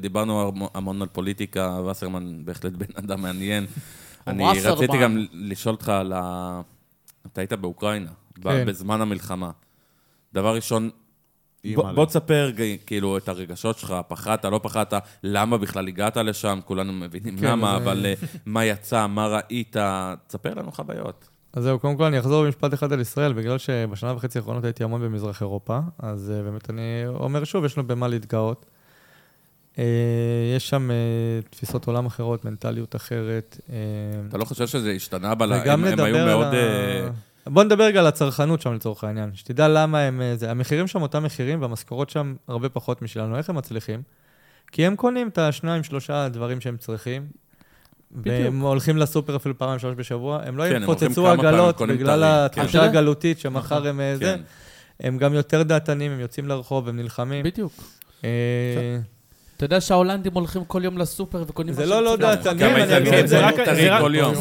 [0.00, 3.66] דיברנו המ- המון על פוליטיקה, וסרמן בהחלט בן אדם מעניין.
[4.26, 4.44] אני.
[4.64, 6.60] רציתי גם לשאול אותך על ה...
[7.32, 8.10] אתה היית באוקראינה,
[8.42, 8.64] כן.
[8.66, 9.50] בזמן המלחמה.
[10.32, 10.90] דבר ראשון.
[11.74, 12.50] בוא, תספר
[12.86, 17.70] כאילו את הרגשות שלך, פחדת, לא פחדת, למה בכלל הגעת לשם, כולנו מבינים כן, למה,
[17.78, 18.14] זה- אבל אה,
[18.46, 19.76] מה יצא, מה ראית,
[20.26, 21.28] תספר לנו חוויות.
[21.52, 24.84] אז זהו, קודם כל אני אחזור במשפט אחד על ישראל, בגלל שבשנה וחצי האחרונות הייתי
[24.84, 28.66] המון במזרח אירופה, אז uh, באמת אני אומר שוב, יש לנו במה להתגאות.
[30.56, 30.90] יש שם
[31.50, 33.60] תפיסות עולם אחרות, מנטליות אחרת.
[34.28, 36.54] אתה לא חושב שזה השתנה, אבל וגם הם, הם היו מאוד...
[36.54, 37.10] אה, ה...
[37.46, 40.22] בוא נדבר רגע על הצרכנות שם לצורך העניין, שתדע למה הם...
[40.22, 40.50] אה, זה.
[40.50, 43.36] המחירים שם אותם מחירים והמשכורות שם הרבה פחות משלנו.
[43.36, 44.02] איך הם מצליחים?
[44.72, 47.26] כי הם קונים את השניים, שלושה דברים שהם צריכים.
[48.24, 50.40] והם הולכים לסופר אפילו פעמיים, שלוש בשבוע.
[50.44, 52.24] הם לא כן, יפוצצו עגלות בגלל כן.
[52.24, 52.90] התחושה יודע?
[52.90, 54.24] הגלותית שמחר הם אה, זה.
[54.24, 54.40] כן.
[55.00, 57.44] הם גם יותר דעתנים, הם יוצאים לרחוב, הם נלחמים.
[57.44, 57.72] בדיוק.
[59.60, 61.74] אתה יודע שההולנדים הולכים כל יום לסופר וקונים...
[61.74, 62.16] זה לא לא.
[62.16, 62.76] דעתנים,
[63.20, 63.40] את זה.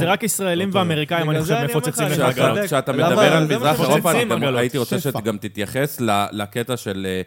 [0.09, 2.35] רק- ישראלים ואמריקאים, בגלל אני חושב, מפוצצים עגלות.
[2.35, 2.65] צודק.
[2.65, 4.11] כשאתה מדבר על מזרח אירופה.
[4.57, 4.99] הייתי רוצה.
[4.99, 6.01] שגם תתייחס
[6.31, 7.21] לקטע של אה,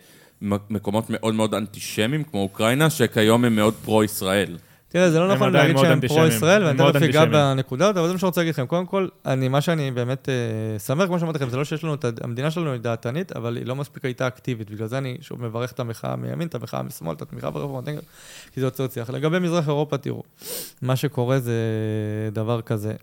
[0.70, 4.56] מקומות מאוד מאוד אנטישמיים, כמו אוקראינה, שכיום הם מאוד פרו-ישראל.
[4.92, 6.00] תראה, זה לא נכון להגיד שהם.
[6.08, 7.24] פרו-ישראל, ואני תכף אגע.
[7.24, 8.66] בנקודות, אבל זה מה שאני רוצה להגיד לכם.
[8.66, 11.94] קודם כל, אני, מה שאני באמת אה, שמח, כמו שאמרתי לכם, זה לא שיש לנו,
[11.94, 14.70] את המדינה שלנו היא דעתנית, אבל היא לא מספיק הייתה אקטיבית.
[14.70, 17.92] בגלל זה אני שוב מברך את המחאה מימין, את המחאה משמאל, את התמיכה ברפורמה,
[18.54, 19.10] כי זה יוצא שיח.
[19.10, 20.22] לגבי מזרח אירופה, תראו,
[20.82, 21.54] מה שקורה זה
[22.32, 22.94] דבר כזה.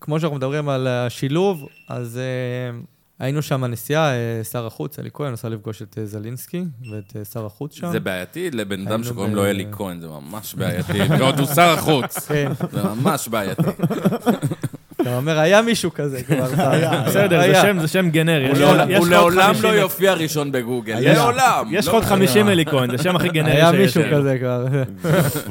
[0.00, 2.78] כמו שאנחנו מדברים על השילוב, אז אה,
[3.18, 7.24] היינו שם הנסיעה, אה, שר החוץ, אלי כהן, נסע לפגוש את אה, זלינסקי ואת אה,
[7.24, 7.90] שר החוץ שם.
[7.90, 10.98] זה בעייתי לבן אדם שקוראים לו אלי כהן, זה ממש בעייתי.
[11.18, 12.18] ועוד הוא שר החוץ.
[12.18, 13.62] כן, זה ממש בעייתי.
[15.08, 16.46] אתה אומר, היה מישהו כזה כבר.
[17.06, 17.54] בסדר, זה.
[17.54, 18.46] שם- זה שם גנרי.
[18.46, 20.98] הוא יש לעולם- לך- יש הוא לך עוד לעולם 50 לא יופיע ראשון בגוגל.
[21.00, 21.66] יש- לעולם.
[21.70, 22.16] יש לך לא עוד משנה.
[22.16, 23.60] 50 אלי כהן, זה השם הכי גנרי שיש.
[23.62, 24.14] היה מישהו היום.
[24.14, 24.66] כזה כבר.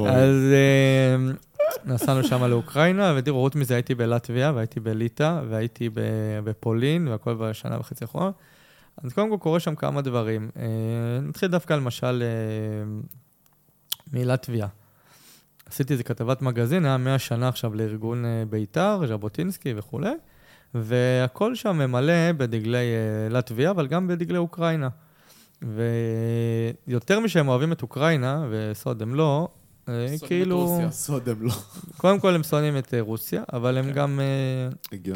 [0.10, 1.16] אז אה,
[1.86, 5.90] נסענו שם לאוקראינה, ותראו, חוץ מזה הייתי בלטביה, והייתי בליטא, והייתי
[6.44, 8.30] בפולין, והכל בשנה וחצי האחרונה.
[9.04, 10.50] אז קודם כל קורה שם כמה דברים.
[10.60, 10.64] אה,
[11.22, 13.00] נתחיל דווקא למשל אה,
[14.14, 14.68] מלטביה.
[15.70, 20.14] עשיתי איזה כתבת מגזין, היה 100 שנה עכשיו לארגון אה, בית"ר, ז'בוטינסקי וכולי,
[20.74, 24.90] והכל שם ממלא בדגלי אה, לטביה, אבל גם בדגלי אוקראינה.
[26.88, 29.48] ויותר משהם אוהבים את אוקראינה, וסוד הם לא,
[29.90, 30.92] אה, שונאים את כאילו, רוסיה.
[30.92, 31.54] סוד הם לא.
[31.98, 34.20] קודם כל הם שונאים את רוסיה, אבל הם גם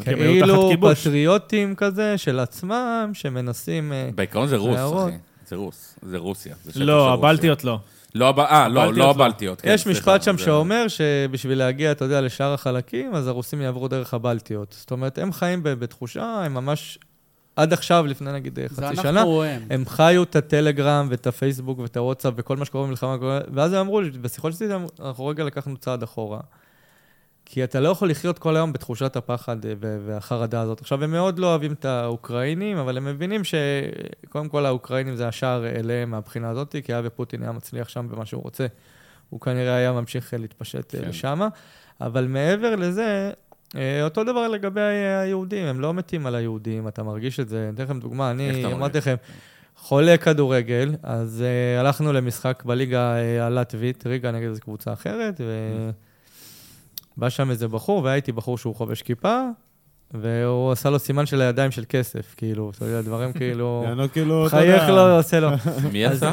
[0.06, 0.94] הם היו תחת כאילו.
[0.94, 3.92] פטריוטים כזה של עצמם, שמנסים...
[4.14, 5.06] בעיקרון זה רוס.
[5.06, 5.16] אחי.
[5.46, 5.96] זה רוס.
[6.02, 6.54] זה רוסיה.
[6.76, 7.12] לא.
[7.12, 7.78] הבלטיות לא.
[8.14, 9.10] לא, אה, לא, לא לא.
[9.10, 9.60] הבלטיות.
[9.60, 13.60] כן, יש סליחה, משפט שם זה- שאומר שבשביל להגיע, אתה יודע, לשאר החלקים, אז הרוסים
[13.60, 14.76] יעברו דרך הבלטיות.
[14.78, 16.98] זאת אומרת, הם חיים בתחושה, הם ממש,
[17.56, 19.62] עד עכשיו, לפני נגיד אה, חצי אנחנו שנה, הם.
[19.70, 23.16] הם חיו את הטלגרם ואת הפייסבוק ואת הוואטסאפ וכל מה שקורה במלחמה,
[23.54, 24.68] ואז הם אמרו לי, בשיחות שלי,
[25.04, 26.40] אנחנו רגע לקחנו צעד אחורה.
[27.52, 30.80] כי אתה לא יכול לחיות כל היום בתחושת הפחד אה, ו- והחרדה הזאת.
[30.80, 35.66] עכשיו, הם מאוד לא אוהבים את האוקראינים, אבל הם מבינים שקודם כל האוקראינים זה השער
[35.66, 38.66] אליהם מהבחינה הזאת, כי היה ופוטין היה מצליח שם במה שהוא רוצה,
[39.30, 41.02] הוא כנראה היה ממשיך אה, להתפשט כן.
[41.02, 41.08] כן.
[41.08, 41.40] לשם.
[42.00, 43.30] אבל מעבר לזה,
[43.76, 47.64] אה, אותו דבר לגבי היהודים, הם לא מתים על היהודים, אתה מרגיש את זה.
[47.64, 48.64] אני אתן לכם דוגמה, אני?
[48.64, 49.14] אמרתי לכם,
[49.76, 51.44] חולה כדורגל, אז
[51.80, 55.40] הלכנו למשחק בליגה הלטבית, ריגה נגד איזו קבוצה אחרת,
[57.18, 59.48] ובא שם איזה בחור, והיה איתי בחור שהוא חובש כיפה,
[60.14, 63.82] והוא עשה לו סימן של הידיים של כסף, כאילו, אתה יודע, דברים כאילו...
[63.88, 64.90] יענו כאילו, אתה חייך יודע.
[65.08, 65.50] לו, עושה לו.
[65.92, 66.32] מי עשה?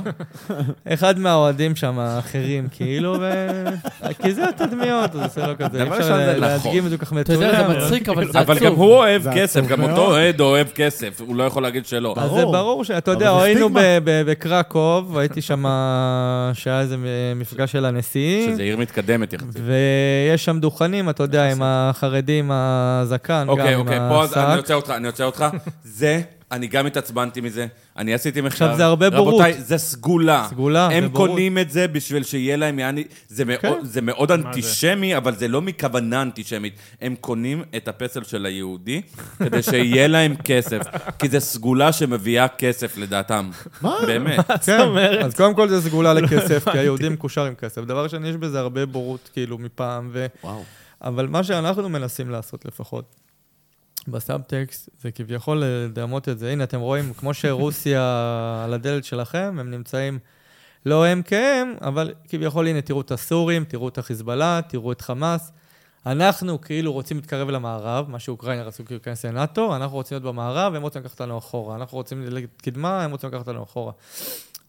[0.88, 3.32] אחד מהאוהדים שם, האחרים, כאילו, ו...
[4.22, 5.84] כי זה התדמיות, אז עושה לו כזה.
[5.84, 6.00] אי אפשר
[6.30, 6.40] נכון.
[6.40, 7.74] להדגים את זה כל כך אתה יודע, מצולם.
[7.80, 8.52] זה מצחיק, אבל זה עצוב.
[8.52, 9.84] אבל גם הוא אוהב כסף, גם.
[9.84, 12.16] אותו אוהד אוהב כסף, הוא לא יכול להגיד שלא.
[12.18, 12.40] אז ברור.
[12.40, 13.82] זה ברור שאתה יודע, אבל זה היינו סטיגמה.
[14.00, 15.66] ב- ב- בקרקוב, הייתי שם,
[16.54, 16.96] שהיה איזה
[17.36, 19.62] מפגש של הנשיאים, שזה עיר מתקדמת יחסית.
[19.66, 24.58] ויש שם דוכנים, אתה יודע, עם החרדים, הזקן, גם אוקיי, אוקיי, פה אז אני.
[24.58, 25.46] עוצר אותך, אני עוצר אותך.
[25.84, 26.22] זה,
[26.52, 27.68] אני גם התעצבנתי מזה,
[27.98, 28.66] אני עשיתי מחקר.
[28.66, 29.34] עכשיו, זה הרבה בורות.
[29.34, 30.48] רבותיי, זה סגולה.
[30.50, 31.30] סגולה הם ובורות.
[31.30, 33.04] קונים את זה בשביל שיהיה להם יעני...
[33.28, 33.74] זה מאוד- כן.
[33.84, 36.74] זה מאוד אנטישמי, אבל זה לא מכוונה אנטישמית.
[37.02, 39.02] הם קונים את הפסל של היהודי
[39.40, 40.82] כדי שיהיה להם כסף,
[41.20, 43.50] כי זה סגולה שמביאה כסף לדעתם.
[43.82, 43.96] מה?
[44.08, 44.40] באמת.
[44.66, 44.82] כן,
[45.26, 47.82] אז קודם כל זה סגולה לכסף, כי היהודים מקושר עם כסף.
[47.82, 50.26] דבר שני, יש בזה הרבה בורות, כאילו, מפעם, ו...
[50.44, 50.64] וואו.
[51.02, 53.16] אבל מה שאנחנו מנסים לעשות לפחות,
[54.08, 56.52] בסאבטקסט, זה כביכול לדמות את זה.
[56.52, 58.02] הנה, אתם רואים, כמו שרוסיה
[58.66, 60.20] על הדלת שלכם, הם נמצאים
[60.86, 65.52] לא הם כהם, אבל כביכול, הנה, תראו את הסורים, תראו את החיזבאללה, תראו את חמאס.
[66.06, 70.76] אנחנו כאילו רוצים להתקרב למערב, מה שאוקראינה רצו כאילו להיכנס לנאטו, אנחנו רוצים להיות במערב,
[70.76, 71.76] הם רוצים לקחת אותנו אחורה.
[71.76, 73.92] אנחנו רוצים לקדמה, הם רוצים לקחת אותנו אחורה.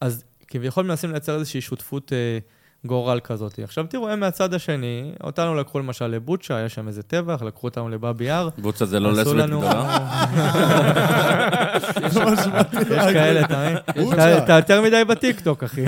[0.01, 2.39] אז כביכול מנסים לייצר איזושהי שותפות אה,
[2.85, 3.59] גורל כזאת.
[3.63, 7.89] עכשיו תראו, הם מהצד השני, אותנו לקחו למשל לבוצ'ה, היה שם איזה טבח, לקחו אותנו
[7.89, 8.49] לבאבי יאר.
[8.57, 10.07] בוצה זה לא לסבית גדולה?
[12.91, 13.77] יש כאלה, אתה מבין?
[14.43, 15.85] אתה- יותר מדי בטיקטוק, אחי.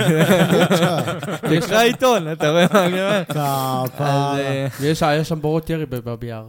[1.40, 3.22] תקרא עיתון, אתה רואה מה אני אומר?
[4.00, 4.66] אה,
[5.16, 6.44] יש שם בורות ירי בבאבי יאר.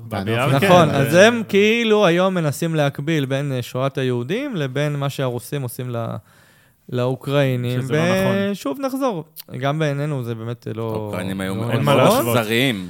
[0.52, 5.90] נכון, אז הם כאילו היום מנסים להקביל בין אה, שואת היהודים לבין מה שהרוסים עושים
[5.90, 6.16] ל-
[6.90, 7.82] לאוקראינים.
[7.82, 8.52] שזה לא נכון.
[8.52, 9.24] ושוב נחזור,
[9.60, 10.92] גם בעינינו זה באמת לא...
[10.94, 12.38] האוקראינים היו לא מאוד נכון, להשוות.
[12.38, 12.90] אכזריים.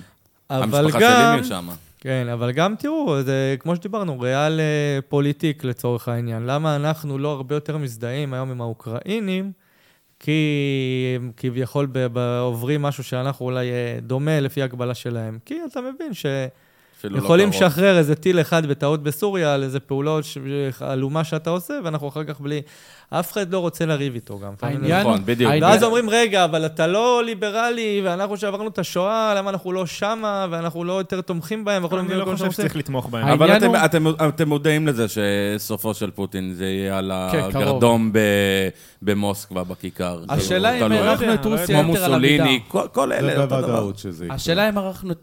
[0.50, 1.34] אבל המשפחה גם...
[1.38, 1.68] שלי משם.
[2.00, 6.46] כן, אבל גם תראו, זה כמו שדיברנו, ריאל אה, פוליטיק לצורך העניין.
[6.46, 9.52] למה אנחנו לא הרבה יותר מזדהים היום עם האוקראינים?
[10.20, 11.88] כי הם כביכול
[12.40, 15.40] עוברים משהו שאנחנו אולי אה, דומה לפי הגבלה שלהם.
[15.46, 16.26] כי אתה מבין ש...
[16.98, 17.38] אפילו לא.
[17.38, 20.38] לשחרר איזה טיל אחד בטעות בסוריה על איזה פעולות ש-
[20.80, 22.62] עלומה שאתה עושה, ואנחנו אחר כך בלי...
[23.20, 24.54] אף אחד לא רוצה לריב איתו גם.
[24.62, 25.52] העניין נכון, בדיוק.
[25.62, 30.48] ואז אומרים, רגע, אבל אתה לא ליברלי, ואנחנו שעברנו את השואה, למה אנחנו לא שמה,
[30.50, 33.28] ואנחנו לא יותר תומכים בהם, ואנחנו אני מבינים לא כל מה חושב שצריך לתמוך בהם.
[33.28, 37.40] אבל אתם, הוא- אתם, אתם מודעים לזה שסופו של פוטין זה יהיה על כן.
[37.44, 38.20] הגרדום ב,
[39.02, 40.20] במוסקבה, בכיכר.
[40.30, 40.72] השאלה.
[40.72, 42.44] אם לא יודע, את לא רוסיה כמו יתר על המידה.
[42.44, 42.60] מוסוליני,
[42.94, 43.92] כל, אלה, אותו דבר.
[44.30, 45.14] השאלה אם ערכנו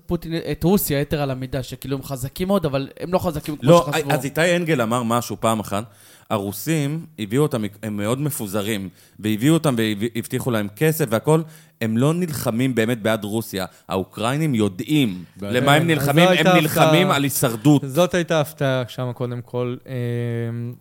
[0.53, 3.87] את רוסיה יתר על המידה, שכאילו הם חזקים מאוד, אבל הם לא חזקים כמו לא,
[3.93, 4.11] שחשבו.
[4.13, 5.85] אז איתי אנגל אמר משהו פעם אחת,
[6.31, 8.89] הרוסים הביאו אותם, הם מאוד מפוזרים,
[9.19, 11.45] והביאו אותם והבטיחו להם כסף והכול,
[11.81, 13.67] הם לא נלחמים באמת בעד רוסיה.
[13.89, 15.25] האוקראינים יודעים.
[15.43, 17.11] למה הם נלחמים, הם נלחמים.
[17.11, 17.83] על הישרדות.
[17.87, 20.75] זאת הייתה הפתעה שם קודם כל, אמ,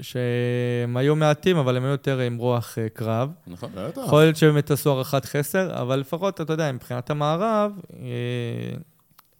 [0.00, 3.30] שהם היו מעטים, אבל הם היו יותר עם רוח אה, קרב.
[3.46, 3.70] נכון.
[3.74, 4.00] בטח.
[4.06, 8.76] יכול להיות שהם באמת עשו הערכת חסר, אבל לפחות, אתה יודע, מבחינת המערב, אה,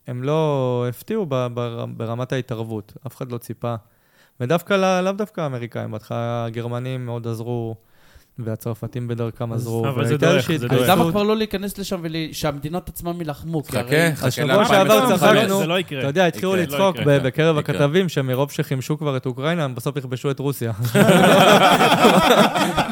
[0.07, 1.27] הם לא הפתיעו
[1.97, 2.93] ברמת ההתערבות.
[3.07, 3.75] אף אחד לא ציפה.
[4.41, 7.75] ודווקא, לא- לאו דווקא האמריקאים, בהתחלה הגרמנים מאוד עזרו,
[8.39, 9.89] והצרפתים בדרכם עזרו.
[9.89, 10.67] אבל זה איזושהי זה.
[10.67, 10.89] התגייסות.
[10.89, 13.63] למה כבר לא להיכנס לשם ושהמדינות עצמם יילחמו?
[13.63, 13.81] חכה,
[14.15, 14.69] חכה השבוע ל-2025.
[14.69, 15.99] שעבר לא, צחקנו- זה לא יקרה.
[15.99, 17.03] אתה יודע, התחילו לצחוק לא.
[17.07, 17.59] ב- בקרב.
[17.59, 20.73] הכתבים, שמרוב שחימשו כבר את אוקראינה, הם בסוף יכבשו את רוסיה.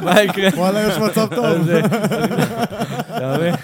[0.04, 0.48] מה יקרה?
[0.56, 1.44] וואלה, יש מצב טוב.
[1.44, 1.80] אז, אה,
[3.16, 3.54] אתה מבין?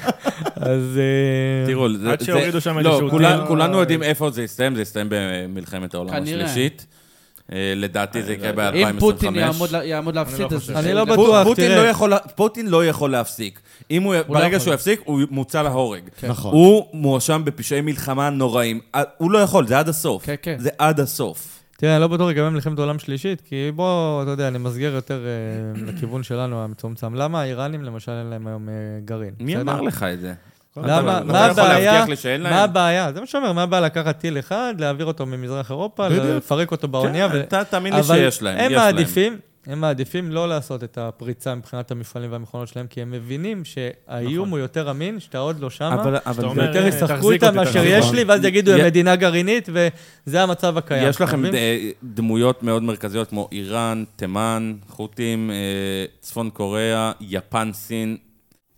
[0.56, 0.98] אז...
[0.98, 1.86] אה, תראו.
[2.10, 3.46] עד שהורידו שם לא, איזשהו טיל.
[3.46, 6.44] כולנו יודעים איפה זה יסתיים, זה יסתיים במלחמת העולם כנראה.
[6.44, 6.86] השלישית.
[6.92, 6.97] אה,
[7.52, 8.76] לדעתי זה יקרה ב-2025.
[8.76, 10.70] אם פוטין יעמוד לה- יעמוד להפסיד, לא אז...
[10.70, 11.44] אני לא גם- בטוח.
[11.46, 11.82] פוטין תראה.
[11.82, 13.60] לא יכול- פוטין לא יכול להפסיק.
[13.90, 14.58] אם הוא, לא ברגע יכול.
[14.58, 16.02] שהוא יפסיק, הוא מוצא להורג.
[16.20, 16.28] כן.
[16.28, 16.52] נכון.
[16.52, 18.80] הוא מואשם בפשעי מלחמה נוראים.
[18.94, 20.24] אה, הוא לא יכול, זה עד הסוף.
[20.24, 20.56] כן, כן.
[20.58, 21.54] זה עד הסוף.
[21.76, 25.20] תראה, אני לא בטוח לגבי מלחמת העולם שלישית, כי בוא, אתה יודע, אני מסגר יותר
[25.26, 25.30] אה,
[25.92, 27.14] לכיוון שלנו, המצומצם.
[27.14, 29.34] למה האיראנים, למשל, אין להם היום אה, גרעין?
[29.40, 29.60] מי?
[29.60, 30.34] אמר לך את זה?
[30.76, 32.04] למה, מה לא הבעיה?
[32.38, 32.62] מה?
[32.62, 33.12] הבעיה?
[33.12, 36.08] זה מה שאומר, מה הבעיה לקחת טיל אחד, להעביר אותו ממזרח אירופה.
[36.08, 38.72] לפרק אותו באונייה, כן, אתה תאמין לי שיש להם, הם.
[38.72, 44.32] מעדיפים, הם מעדיפים לא לעשות את הפריצה מבחינת המפעלים והמכונות שלהם, כי הם מבינים שהאיום
[44.34, 44.50] נכון.
[44.50, 47.30] הוא יותר אמין, שאתה עוד לא שמה, אבל- אבל שאתה זה- אומר, ויותר אה, ישחקו
[47.30, 48.12] איתם מאשר יש.
[48.12, 49.68] לי, ואז יגידו, הם י- מדינה גרעינית,
[50.26, 51.08] וזה המצב הקיים.
[51.08, 51.42] יש לכם
[52.02, 55.56] דמויות מאוד מרכזיות כמו איראן, תימן, חות'ים, אה,
[56.20, 58.16] צפון קוריאה, יפן, סין.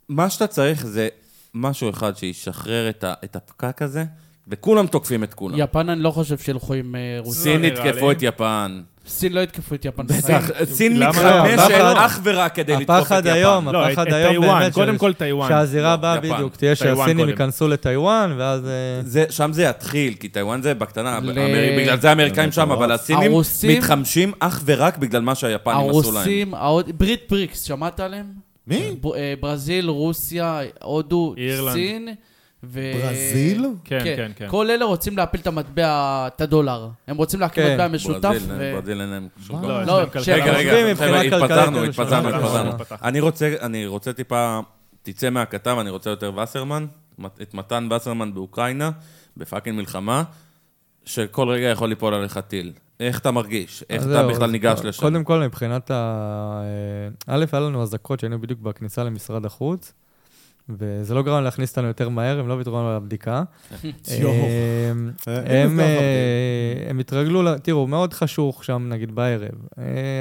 [0.09, 1.09] מה שאתה צריך זה
[1.55, 4.05] משהו אחד שישחרר את ה- את הפקק הזה,
[4.49, 5.55] וכולם תוקפים את כולם.
[5.59, 7.43] יפן, אני לא חושב שילכו עם אה, רוסיה.
[7.43, 8.11] סין לא יתקפו.
[8.11, 8.81] את יפן.
[9.07, 10.07] סין לא יתקפו את יפן.
[10.07, 12.07] בטח, סין למה מתחמשת לא?
[12.07, 13.35] אך ורק כדי לתקוף את הפחד יפן.
[13.35, 15.49] היום, לא, הפחד היום טיוואן, באמת, קודם כל טיוואן.
[15.49, 16.21] שהזירה לא, הבאה.
[16.21, 17.29] בדיוק, תהיה שהסינים.
[17.29, 18.67] ייכנסו לטיוואן, ואז...
[18.67, 18.71] אה,
[19.05, 21.21] זה, שם זה יתחיל, כי טיוואן זה בקטנה,
[21.79, 26.55] בגלל זה האמריקאים שם, אבל הסינים הרוסים- מתחמשים אך ורק בגלל מה שהיפנים עשו להם.
[26.55, 26.55] הרוסים,
[26.97, 28.50] ברית בריקס, שמעת עליהם?
[28.71, 28.97] מי?
[29.01, 31.75] ב- אה, ברזיל, רוסיה, הודו, אירלנד.
[31.75, 32.09] סין.
[32.65, 32.93] ו...
[33.03, 33.67] ברזיל?
[33.85, 34.47] כן, כן, כן.
[34.49, 36.89] כל אלה רוצים להפיל את המטבע, את הדולר.
[37.07, 37.73] הם רוצים להקים כן.
[37.73, 38.25] מטבע משותף.
[38.29, 39.63] ברזיל, ו- ברזיל אין להם שום מה?
[39.63, 39.77] דבר.
[39.79, 40.57] לא, יש לא, להם שהם כלכלה.
[40.59, 42.71] רגע, רגע, חבר'ה, התפזרנו, התפזרנו, לא, לא, התפזרנו.
[42.71, 42.97] לא.
[43.03, 44.61] אני רוצה, אני רוצה טיפה,
[45.03, 46.87] תצא מהכתב, אני רוצה יותר וסרמן,
[47.43, 48.91] את מתן וסרמן באוקראינה,
[49.37, 50.23] בפאקינג מלחמה,
[51.05, 52.73] שכל רגע יכול ליפול עליך טיל.
[53.01, 53.85] איך אתה מרגיש?
[53.91, 55.03] איך אתה בכלל ניגש לשם?
[55.03, 56.63] קודם כל, מבחינת ה...
[57.27, 59.93] אה, א', היה לנו אזעקות שהיינו בדיוק בכניסה למשרד החוץ,
[60.79, 63.43] וזה לא גרם להכניס אותנו יותר מהר, הם לא ויתרו לנו על הבדיקה.
[63.83, 63.91] אה,
[65.29, 66.01] אה, הם, אה, אה,
[66.91, 69.49] הם התרגלו, ל- תראו, מאוד חשוך שם, נגיד, בערב.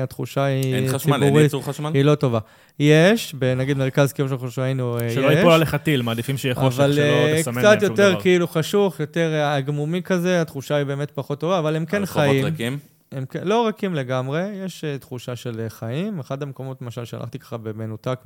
[0.03, 1.91] התחושה היא אין חשמל, אין ציבורית, ייצור חשמל?
[1.93, 2.39] היא לא טובה.
[2.79, 5.13] יש, בנגיד מרכז קיום שאנחנו שהיינו, יש.
[5.13, 7.03] שלא ייפול עליך טיל, מעדיפים שיהיה חושך, אבל שלא
[7.41, 8.21] תסמן קצת להם שום יותר דבר.
[8.21, 12.45] כאילו חשוך, יותר הגמומי כזה, התחושה היא באמת פחות טובה, אבל הם כן הרחובות חיים.
[12.45, 12.77] ריקים?
[13.11, 16.19] הם כ- לא רכים לגמרי, יש תחושה של חיים.
[16.19, 18.19] אחד המקומות, למשל, שהלכתי ככה במנותק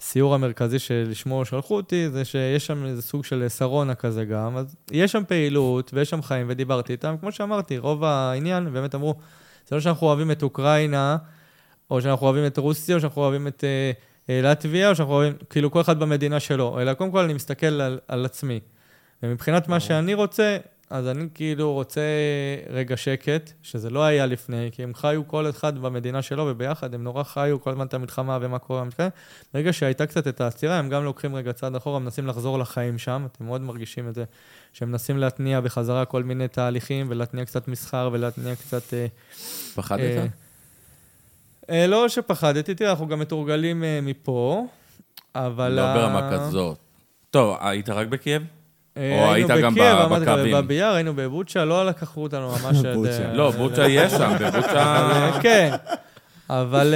[0.00, 4.76] מהסיור המרכזי שלשמו שלחו אותי, זה שיש שם איזה סוג של שרונה כזה גם, אז
[4.90, 7.14] יש שם פעילות ויש שם חיים, ודיברתי איתם.
[7.20, 9.14] כמו שאמרתי, רוב העניין, באמת אמרו,
[9.68, 11.16] זה לא שאנחנו אוהבים את אוקראינה,
[11.90, 13.90] או שאנחנו אוהבים את רוסיה, או שאנחנו אוהבים את אה,
[14.30, 17.80] אה, לטביה, או שאנחנו אוהבים, כאילו, כל אחד במדינה שלו, אלא קודם כל אני מסתכל
[17.80, 18.60] על, על עצמי.
[19.22, 20.56] ומבחינת מה שאני רוצה,
[20.90, 22.00] אז אני כאילו רוצה
[22.70, 27.04] רגע שקט, שזה לא היה לפני, כי הם חיו כל אחד במדינה שלו, וביחד הם
[27.04, 29.08] נורא חיו כל הזמן את המלחמה ומה קורה במלחמה.
[29.54, 33.26] ברגע שהייתה קצת את העצירה, הם גם לוקחים רגע צעד אחורה, מנסים לחזור לחיים שם,
[33.32, 34.24] אתם מאוד מרגישים את זה,
[34.72, 38.94] שהם מנסים להתניע בחזרה כל מיני תהליכים, ולהתניע קצת מסחר, ולהתניע קצת...
[38.94, 39.06] אה,
[39.74, 40.00] פחדת?
[40.00, 40.26] אה,
[41.70, 44.66] אה, לא שפחדתי, תראה, אנחנו גם מתורגלים אה, מפה,
[45.34, 45.72] אבל...
[45.72, 46.78] לא ה- ברמה כזאת.
[47.30, 48.42] טוב, היית רק בקייב?
[48.96, 50.50] אה, או היית היינו גם בקווים?
[50.50, 52.78] בבאבי יאר, היינו בבוצ'ה, לא לקחו אותנו ממש...
[52.78, 53.06] עד.
[53.06, 54.72] אה, לא, בוצ'ה יש שם, בבוצ'ה...
[54.76, 55.74] אה, כן,
[56.50, 56.94] אבל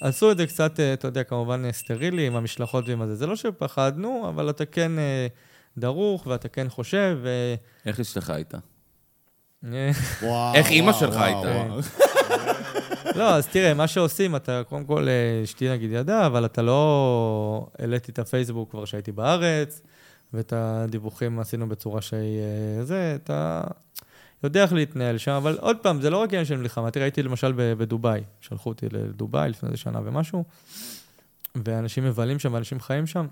[0.00, 3.14] עשו את זה קצת, אתה יודע, כמובן סטרילי עם המשלחות ועם הזה.
[3.14, 4.92] זה לא שפחדנו, אבל אתה כן
[5.78, 7.18] דרוך ואתה כן חושב.
[7.22, 7.54] ו-
[7.86, 8.58] איך אשתך הייתה?
[10.54, 11.64] איך אימא שלך הייתה?
[13.18, 15.06] לא, אז תראה, מה שעושים, אתה קודם כל,
[15.44, 17.66] אשתי נגיד ידעה, אבל אתה לא...
[17.78, 19.82] העליתי את הפייסבוק כבר שהייתי בארץ,
[20.34, 22.40] ואת הדיווחים עשינו בצורה שהיא...
[22.78, 23.62] אה, זה, אתה
[24.44, 26.90] יודע איך להתנהל שם, אבל עוד פעם, זה לא רק עניין של מלחמה.
[26.90, 30.44] תראה, הייתי למשל בדובאי, שלחו אותי לדובאי לפני איזה שנה ומשהו,
[31.54, 33.26] ואנשים מבלים שם, ואנשים חיים שם,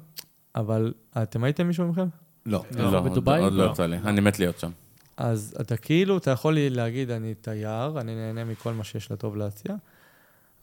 [0.54, 2.08] אבל אתם הייתם מישהו מכם?
[2.46, 2.64] לא.
[2.76, 3.40] לא, לא, בדובאי?
[3.40, 3.70] עוד לא לא.
[3.70, 3.96] יצא לי.
[3.96, 4.70] אני מת להיות שם.
[5.16, 9.36] אז אתה כאילו, אתה יכול לי להגיד, אני תייר, אני נהנה מכל מה שיש לטוב
[9.36, 9.74] להציע,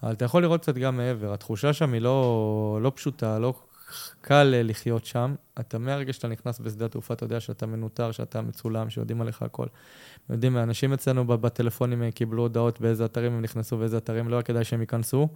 [0.03, 1.33] אבל אתה יכול לראות קצת גם מעבר.
[1.33, 3.53] התחושה שם היא לא, לא פשוטה, לא
[4.21, 5.35] קל אה, לחיות שם.
[5.59, 9.65] אתה מהרגע שאתה נכנס בשדה התעופה, אתה יודע שאתה מנוטר, שאתה מצולם, שיודעים עליך הכל.
[10.29, 14.43] יודעים, האנשים אצלנו בטלפונים אה, קיבלו הודעות באיזה אתרים הם נכנסו ואיזה אתרים לא היה
[14.43, 15.27] כדאי שהם ייכנסו.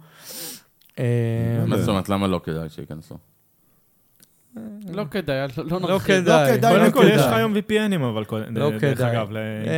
[0.98, 1.04] אה,
[1.66, 3.18] מה זאת אומרת, למה לא כדאי שייכנסו?
[4.92, 6.22] לא כדאי, לא- לא לא נרחיב.
[6.22, 6.50] כדאי.
[6.52, 7.32] לא כדאי, קודם לא כל, יש לך.
[7.32, 9.12] היום VPNים, אבל כל- לא דרך כדאי.
[9.12, 9.76] אגב, לאינטרנט.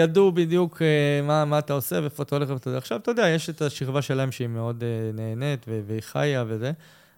[0.00, 0.82] ידעו בדיוק
[1.22, 2.78] מה, אתה עושה ואיפה אתה הולך ואיפה אתה יודע.
[2.78, 4.84] עכשיו, אתה יודע, יש את השכבה שלהם שהיא מאוד
[5.14, 6.72] נהנית והיא חיה וזה.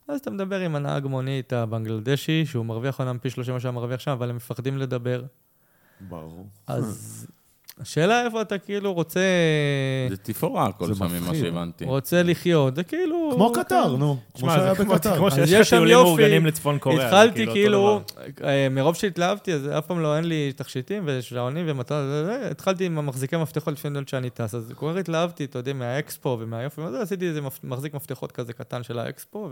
[0.09, 4.01] אז אתה מדבר עם הנהג מונית הבנגלדשי, שהוא מרוויח אומנם פי שלושה מה שהיה מרוויח
[4.01, 5.22] שם, אבל הם מפחדים לדבר.
[6.01, 6.47] ברור.
[6.66, 7.26] אז
[7.81, 9.20] השאלה איפה אתה כאילו רוצה,
[10.10, 11.35] זה תפאורה הכל זה שם, ממה.
[11.35, 11.85] שהבנתי.
[11.85, 12.76] רוצה לחיות.
[12.76, 13.31] זה כאילו...
[13.35, 14.16] כמו קטר, נו.
[14.35, 15.16] כמו שמע, שהיה כמו- בקטר.
[15.16, 15.97] כמו שיש יש לך שם טיולים.
[15.97, 17.06] מאורגנים לצפון קוריאה.
[17.06, 18.47] התחלתי כאילו, דבר.
[18.48, 23.36] אה, מרוב שהתלהבתי, אז אף פעם לא, אין לי תכשיטים ושעונים זה, התחלתי עם המחזיקי
[23.36, 27.40] מפתחות לפני לדעת שאני טס, אז כל כך התלהבתי, אתה יודע, מהאקספו ומהיופי, עשיתי איזה
[27.64, 29.48] מחזיק מפתחות כזה קטן של האקספו,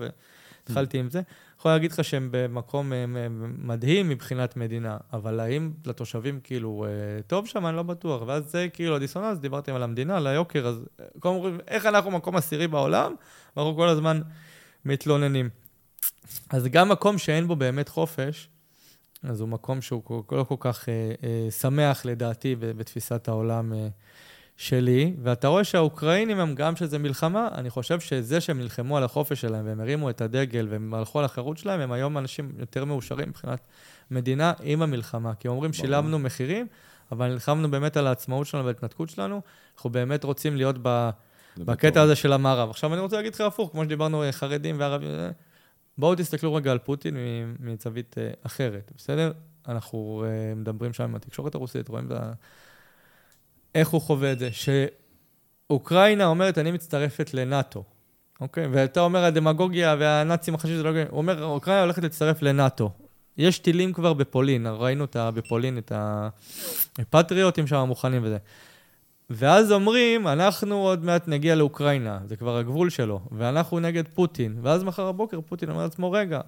[0.67, 1.21] והתחלתי עם זה.
[1.59, 3.05] יכול להגיד לך שהם במקום אה,
[3.59, 8.23] מדהים מבחינת מדינה, אבל האם לתושבים כאילו אה, טוב שם, אני לא בטוח.
[8.27, 12.11] ואז זה כאילו הדיסוננס, דיברתם על המדינה, על היוקר, אז אה, קודם כל, איך אנחנו
[12.11, 13.15] מקום עשירי בעולם,
[13.57, 14.21] ואנחנו כל הזמן
[14.85, 15.49] מתלוננים.
[16.51, 18.49] אז גם מקום שאין בו באמת חופש,
[19.23, 23.89] אז הוא מקום שהוא לא כל כך אה, אה, שמח לדעתי בתפיסת העולם אה,
[24.57, 25.15] שלי.
[25.23, 29.67] ואתה רואה שהאוקראינים הם גם שזה מלחמה, אני חושב שזה שהם נלחמו על החופש שלהם
[29.67, 33.61] והם הרימו את הדגל והם הלכו על החירות שלהם, הם היום אנשים יותר מאושרים מבחינת
[34.11, 35.35] מדינה עם המלחמה.
[35.35, 36.67] כי אומרים, שילמנו מחירים,
[37.13, 39.41] אבל נלחמנו באמת על העצמאות שלנו וההתנתקות שלנו,
[39.77, 41.11] אנחנו באמת רוצים להיות ב...
[41.57, 42.03] בקטע.
[42.03, 42.71] הזה של המערב.
[42.71, 45.31] עכשיו אני רוצה להגיד לך הפוך, כמו שדיברנו אה, חרדים וערבים, אה,
[45.99, 49.33] בואו תסתכלו רגע על פוטין מ- מזווית אה, אחרת, בסדר?
[49.69, 50.25] אנחנו
[50.57, 52.33] מדברים שם עם התקשורת הרוסית, רואים את ה...
[53.75, 57.85] איך הוא חווה את זה, שאוקראינה אומרת, אני מצטרפת לנאטו,
[58.41, 58.67] אוקיי?
[58.67, 60.91] ואתה אומר, הדמגוגיה והנאצים החשובים, זה לא...
[60.91, 62.91] הוא אומר, אוקראינה הולכת להצטרף לנאטו.
[63.39, 65.31] יש טילים כבר בפולין, ראינו את ה...
[65.31, 65.93] בפולין את
[66.99, 68.39] הפטריוטים שם מוכנים וזה.
[69.31, 74.59] ואז אומרים, אנחנו עוד מעט נגיע לאוקראינה, זה כבר הגבול שלו, ואנחנו נגד פוטין.
[74.63, 76.41] ואז מחר בבוקר פוטין אומר לעצמו, רגע,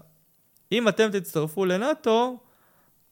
[0.73, 2.37] אם אתם תצטרפו לנאטו,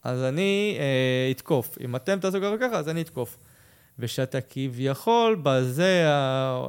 [0.04, 1.78] אז אני אה, אתקוף.
[1.80, 3.38] אם אתם תעשו ככה וככה, אז אני אתקוף.
[4.02, 6.04] ושאתה כביכול, בזה,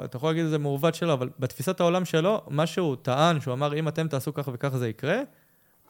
[0.05, 3.53] אתה יכול להגיד את זה מעוות שלו, אבל בתפיסת העולם שלו, מה שהוא טען, שהוא
[3.53, 5.19] אמר, אם אתם תעשו ככה וככה זה יקרה,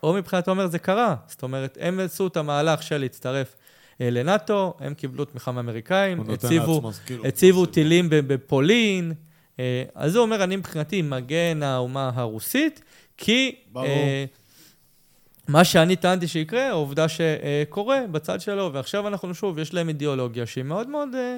[0.03, 1.15] או מבחינתו אומר, זה קרה.
[1.27, 3.55] זאת אומרת, הם עשו את המהלך של להצטרף
[4.01, 7.65] אה, לנאטו, הם קיבלו תמיכה מאמריקאים, הציבו, לעצמו, כאילו, הציבו.
[7.65, 9.13] טילים בפולין.
[9.59, 12.81] אה, אז הוא אומר, אני מבחינתי מגן האומה הרוסית,
[13.17, 13.87] כי ברור.
[15.47, 20.63] מה שאני טענתי שיקרה, העובדה שקורה בצד שלו, ועכשיו אנחנו שוב, יש להם אידיאולוגיה שהיא
[20.63, 21.37] מאוד מאוד אה,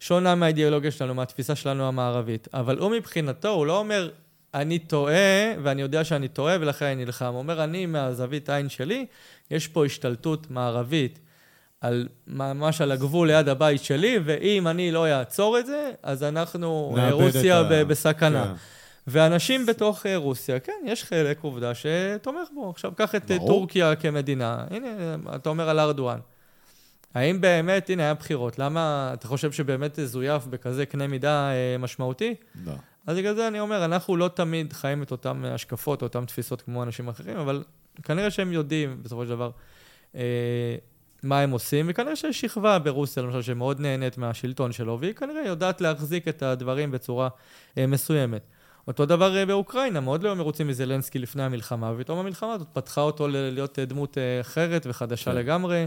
[0.00, 2.48] שונה מהאידיאולוגיה שלנו, מהתפיסה שלנו המערבית.
[2.54, 4.10] אבל הוא מבחינתו, הוא לא אומר,
[4.54, 5.14] אני טועה,
[5.62, 7.24] ואני יודע שאני טועה, ולכן אני נלחם.
[7.26, 9.06] הוא אומר, אני, מהזווית העין שלי,
[9.50, 11.18] יש פה השתלטות מערבית
[11.80, 16.94] על, ממש על הגבול ליד הבית שלי, ואם אני לא אעצור את זה, אז אנחנו,
[16.98, 18.44] אה, רוסיה ה- בסכנה.
[18.44, 18.52] כן.
[19.08, 22.70] ואנשים בתוך אה, רוסיה, כן, יש חלק עובדה שתומך בו.
[22.70, 23.48] עכשיו, קח את אה, ברור.
[23.48, 24.64] טורקיה כמדינה.
[24.70, 24.88] הנה,
[25.36, 26.18] אתה אומר על ארדואן.
[27.14, 32.34] האם באמת, הנה, היה בחירות, למה אתה חושב שבאמת זויף בכזה קנה מידה אה, משמעותי?
[32.64, 32.72] לא.
[33.06, 36.82] אז בגלל זה אני אומר, אנחנו לא תמיד חיים את אותן השקפות, אותן תפיסות כמו
[36.82, 37.64] אנשים אחרים, אבל
[38.02, 39.50] כנראה שהם יודעים, בסופו של דבר,
[40.14, 40.76] אה,
[41.22, 45.80] מה הם עושים, וכנראה שיש שכבה ברוסיה, למשל, שמאוד נהנית מהשלטון שלו, והיא כנראה יודעת
[45.80, 47.28] להחזיק את הדברים בצורה
[47.78, 48.42] אה, מסוימת.
[48.88, 53.00] אותו דבר אה, באוקראינה, מאוד לא היו מרוצים מזלנסקי לפני המלחמה, ופתאום המלחמה הזאת פתחה
[53.00, 55.36] אותו להיות אה, דמות אה, אחרת וחדשה כן.
[55.36, 55.86] לגמרי.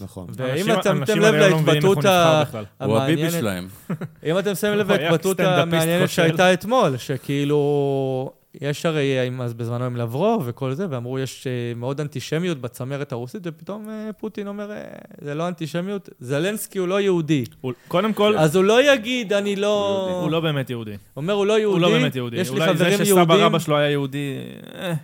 [0.00, 0.26] נכון.
[0.36, 2.64] ואם אתם שמתם אנשים לב לא להתבטאות נבחר ה- בכלל.
[2.80, 3.68] הוא הביבי המעניינת, שלהם.
[4.26, 6.08] אם אתם שמים לב להתבטאות המעניינת.
[6.10, 12.00] שהייתה אתמול, שכאילו, יש הרי אז בזמנו עם לברוב וכל זה, ואמרו יש אה, מאוד
[12.00, 14.82] אנטישמיות בצמרת הרוסית, ופתאום אה, פוטין אומר, אה,
[15.20, 17.44] זה לא אנטישמיות, זלנסקי הוא לא יהודי.
[17.60, 20.08] הוא- קודם כל, אז הוא לא יגיד, אני לא...
[20.22, 20.94] הוא לא באמת יהודי.
[21.16, 22.36] אומר, הוא לא יהודי, הוא לא באמת יהודי.
[22.36, 23.36] יש לי אולי חברים זה שסבא יהודים.
[23.46, 24.34] רבא שלו היה יהודי...
[24.74, 24.94] אה,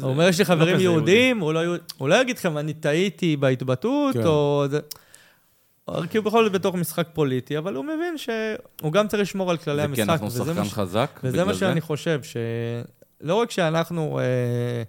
[0.00, 1.82] הוא אומר, יש לי לא חברים כזה יהודים, הוא לא יהודי.
[1.98, 4.26] הוא לא יגיד לכם, אני טעיתי בהתבטאות, כן.
[4.26, 4.64] או.
[6.10, 9.56] כי הוא בכל זאת בתוך משחק פוליטי, אבל הוא מבין שהוא גם צריך לשמור על
[9.56, 10.04] כללי זה המשחק.
[10.04, 11.58] כי אנחנו שחקן מה ש- חזק, וזה מה זה.
[11.58, 14.82] שאני חושב, שלא רק שאנחנו אה,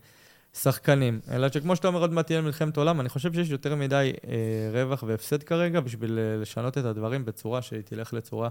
[0.53, 4.13] שחקנים, אלא שכמו שאתה אומר, עוד מעט תהיה מלחמת עולם, אני חושב שיש יותר מדי
[4.27, 4.35] אה,
[4.71, 8.49] רווח והפסד כרגע בשביל אה, לשנות את הדברים בצורה שהיא תלך לצורה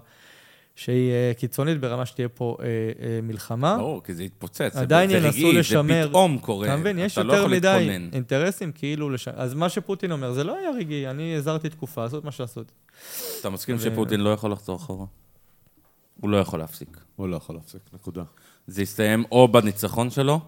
[0.75, 3.77] שהיא אה, קיצונית ברמה שתהיה פה אה, אה, מלחמה.
[3.79, 4.77] ברור, כי זה יתפוצץ.
[4.77, 6.03] עדיין זה ינסו רגעי, לשמר.
[6.03, 6.67] זה פתאום קורה.
[6.67, 8.09] אתה מבין, יש אתה לא יותר יכול מדי להתכונן.
[8.13, 9.29] אינטרסים כאילו לש...
[9.29, 12.73] אז מה שפוטין אומר, זה לא היה רגעי, אני הזהרתי תקופה, לעשות מה שעשות.
[13.41, 15.07] אתה מסכים ו- שפוטין לא יכול לחזור אחורה?
[16.21, 16.89] הוא לא יכול להפסיק.
[17.17, 18.23] הוא לא יכול להפסיק, נקודה.
[18.67, 20.41] זה יסתיים או בניצחון שלו,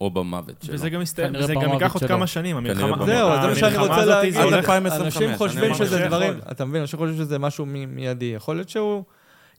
[0.00, 0.74] או במוות שלו.
[0.74, 2.04] וזה גם יסתיים, וזה גם ייקח עוד.
[2.04, 3.06] כמה שנים, המלחמה.
[3.06, 4.34] זהו, אז זה מה שאני רוצה הזאת להגיד.
[4.34, 6.32] זה הולך- 2025, אנשים חושבים שזה דברים.
[6.50, 8.24] אתה מבין, אנשים חושבים שזה משהו מ- מיידי.
[8.24, 9.02] יכול להיות שהוא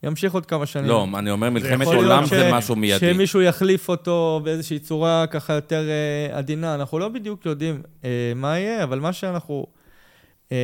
[0.03, 0.85] ימשיך עוד כמה שנים.
[0.85, 3.13] לא, אני אומר מלחמת עולם ש- זה משהו מיידי.
[3.13, 6.75] שמישהו יחליף אותו באיזושהי צורה ככה יותר אה, עדינה.
[6.75, 9.65] אנחנו לא בדיוק יודעים אה, מה יהיה, אבל מה שאנחנו
[10.51, 10.57] אה,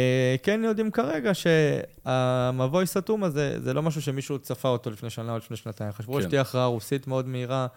[0.43, 5.37] כן יודעים כרגע, שהמבוי סתום הזה, זה לא משהו שמישהו צפה אותו לפני שנה או
[5.37, 5.91] לפני שנתיים.
[5.91, 6.21] חשבו כן.
[6.21, 7.67] שתהיה הכרעה רוסית מאוד מהירה,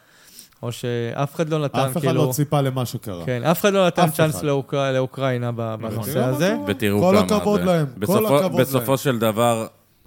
[0.62, 2.26] או שאף אחד לא נתן, אף אחד כאילו...
[2.26, 3.24] לא ציפה למה שקרה.
[3.26, 4.44] כן, אף אחד לא נתן אף צ'אנס אחד.
[4.44, 6.56] לאוקרא- לאוקראינה ב- בנושא מה הזה.
[6.66, 7.66] ותראו כל כמה הכבוד זה.
[7.66, 8.96] להם, כל בסופו- הכבוד בסופו להם.
[8.96, 9.66] של דבר,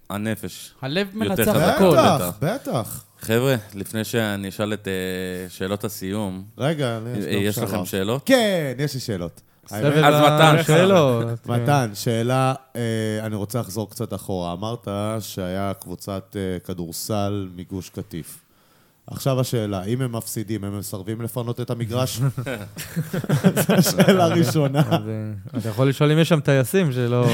[0.10, 0.74] הנפש.
[0.82, 1.56] הלב מנצח.
[1.56, 1.96] הכל.
[1.98, 3.04] בטח, בטח.
[3.20, 7.88] חבר'ה, לפני שאני אשאל את אה, שאלות הסיום, רגע, אה, יש לכם שאלות.
[7.88, 8.22] שאלות?
[8.26, 9.42] כן, יש לי שאלות.
[9.72, 11.26] אז מתן, השאלות.
[11.44, 11.54] כן.
[11.54, 12.82] מתן, שאלה, אה,
[13.22, 14.54] אני רוצה לחזור קצת אחורה.
[14.54, 14.88] אמרת
[15.20, 18.40] שהיה קבוצת כדורסל מגוש קטיף.
[19.12, 22.20] עכשיו השאלה, אם הם מפסידים, הם מסרבים לפנות את המגרש?
[23.56, 24.80] זו השאלה הראשונה.
[24.92, 27.26] אה, אתה יכול לשאול אם יש שם טייסים שלא...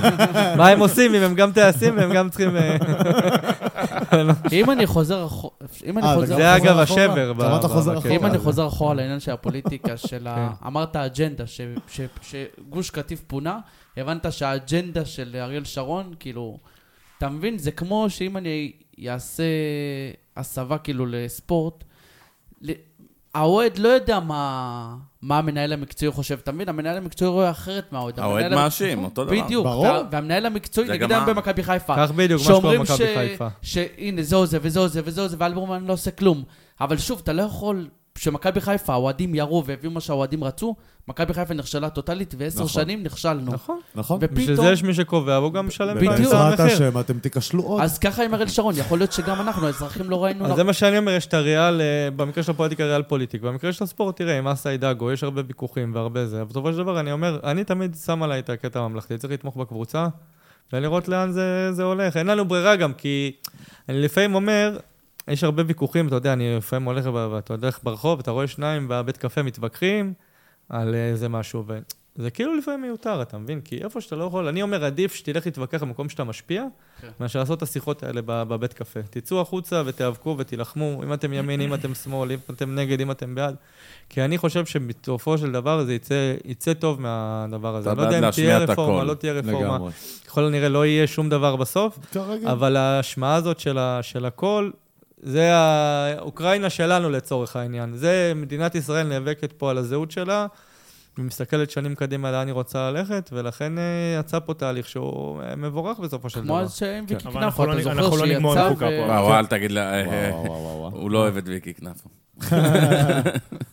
[0.58, 2.56] מה הם עושים אם הם גם טייסים והם גם צריכים...
[2.56, 2.76] אה,
[4.52, 5.54] אם אני חוזר אחורה,
[5.86, 6.26] אם אני אה, חוזר...
[6.34, 6.82] וגם זה אגב אחורה?
[7.04, 7.32] השבר.
[7.66, 8.14] אחורה?
[8.14, 8.38] אם אני.
[8.38, 10.34] חוזר אחורה לעניין של הפוליטיקה של ה...
[10.60, 10.66] כן.
[10.66, 13.58] אמרת אג'נדה, ש- ש- שגוש קטיף פונה,
[13.96, 16.58] הבנת שהאג'נדה של אריאל שרון, כאילו,
[17.18, 17.58] אתה מבין?
[17.58, 18.72] זה כמו שאם אני
[19.08, 19.42] אעשה
[20.36, 21.84] הסבה כאילו לספורט,
[23.34, 26.68] האוהד לא יודע מה, מה המנהל המקצועי חושב, אתה מבין?
[26.68, 28.20] המנהל המקצועי רואה אחרת מהאוהד.
[28.20, 29.44] האוהד מאשים, אותו דבר.
[29.44, 29.84] בדיוק, ברור.
[29.84, 31.94] וה- והמנהל המקצועי, נגיד היום במכבי חיפה.
[31.96, 33.48] כך בדיוק, מה שקורה שאומרים במכבי ש- חיפה.
[33.62, 36.42] שהנה, זה וזהו זה וזהו זה, ואלברמן לא עושה כלום.
[36.80, 37.88] אבל שוב, אתה לא יכול...
[38.14, 40.74] כשמכבי חיפה, האוהדים ירו והביאו מה שהאוהדים רצו,
[41.08, 42.68] מכבי חיפה נכשלה טוטאלית, ועשר נכון.
[42.68, 43.52] שנים נכשלנו.
[43.52, 43.80] נכון.
[43.94, 44.20] נכון?
[44.20, 44.66] בשביל ופתאום...
[44.66, 46.12] זה יש מי שקובע, והוא גם משלם בדיוק.
[46.12, 46.60] בעזרת.
[46.60, 47.82] השם, אתם תיכשלו עוד.
[47.82, 50.46] אז ככה עם אריאל שרון, יכול להיות שגם אנחנו, האזרחים, לא ראינו...
[50.46, 53.72] אז זה מה שאני אומר, יש את הריאל, אה, במקרה של הפוליטיקה ריאל פוליטיק, במקרה
[53.72, 57.00] של הספורט, תראה, עם אסא אידגו, יש הרבה ויכוחים והרבה זה, אבל בסופו של דבר
[57.00, 60.06] אני אומר, אני תמיד שם עליי את הקטע הממלכתי, צריך לתמוך בקבוצה,
[60.72, 62.16] ולראות לאן זה, זה הולך.
[62.16, 63.32] אין לנו ברירה גם, כי
[63.88, 64.78] אני לפעמים אומר,
[65.28, 69.16] יש הרבה ויכוחים, אתה יודע, אני לפעמים הולך, ואתה הולך ברחוב, אתה רואה שניים בבית
[69.16, 70.12] קפה מתווכחים
[70.68, 71.64] על איזה משהו,
[72.16, 73.60] וזה כאילו לפעמים מיותר, אתה מבין?
[73.60, 76.64] כי איפה שאתה לא יכול, אני אומר, עדיף שתלך להתווכח במקום שאתה משפיע,
[77.00, 77.08] כן.
[77.20, 79.00] מאשר לעשות את השיחות האלה בבית קפה.
[79.10, 83.34] תצאו החוצה ותיאבקו ותילחמו, אם אתם ימין, אם אתם שמאל, אם אתם נגד, אם אתם
[83.34, 83.54] בעד.
[84.08, 87.92] כי אני חושב שבסופו של דבר זה יצא, יצא טוב מהדבר הזה.
[87.92, 89.04] אתה אני לא יודע אם תהיה רפורמה.
[89.04, 89.60] לא תהיה רפורמה.
[89.60, 89.92] לגמרי.
[90.26, 91.98] ככל הנראה לא יהיה שום דבר בסוף.
[92.46, 94.72] אבל ההשמעה הזאת של, ה, של הקול,
[95.24, 97.96] זה האוקראינה שלנו לצורך העניין.
[97.96, 100.46] זה מדינת ישראל נאבקת פה על הזהות שלה,
[101.18, 105.98] ומסתכלת שנים קדימה לאן היא רוצה ללכת, ולכן אה, יצא פה תהליך שהוא אה, מבורך
[105.98, 106.60] בסופו של כמו דבר.
[106.60, 108.86] אז שעם ויקי אבל כנפו, אנחנו אתה לא- אנחנו זוכר לא נגמור שיצא עם חוקה
[108.86, 109.02] פה.
[109.02, 109.08] ו...
[109.08, 109.94] וואו, אל תגיד לה...
[109.94, 110.30] אה.
[110.92, 112.08] הוא לא אוהב את ויקי כנפו.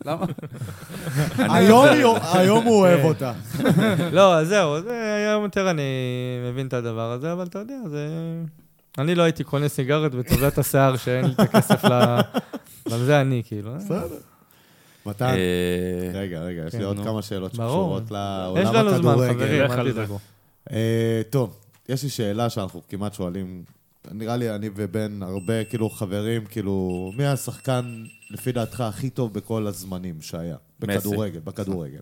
[0.05, 0.25] למה?
[2.33, 3.33] היום הוא אוהב אותה.
[4.11, 5.83] לא, זהו, זה היום יותר אני
[6.51, 8.07] מבין את הדבר הזה, אבל אתה יודע, זה...
[8.97, 11.91] אני לא הייתי קונה סיגרת ותובע את השיער שאין לי את הכסף ל...
[12.87, 13.75] אבל זה אני, כאילו.
[13.75, 14.17] בסדר.
[15.05, 16.97] מתן, אה, רגע, רגע, יש לי כן, עוד.
[17.03, 17.51] כמה שאלות.
[17.51, 19.67] שקשורות לעולם יש לנו זמן, הכדורגל.
[19.67, 19.91] חברים, אל.
[19.91, 20.19] תדאגו.
[20.71, 21.57] אה, טוב,
[21.89, 23.63] יש לי שאלה שאנחנו כמעט שואלים,
[24.11, 29.67] נראה לי אני ובן הרבה כאילו חברים, כאילו, מי השחקן לפי דעתך הכי טוב בכל
[29.67, 30.55] הזמנים שהיה?
[30.79, 32.01] בכדורגל, בכדורגל.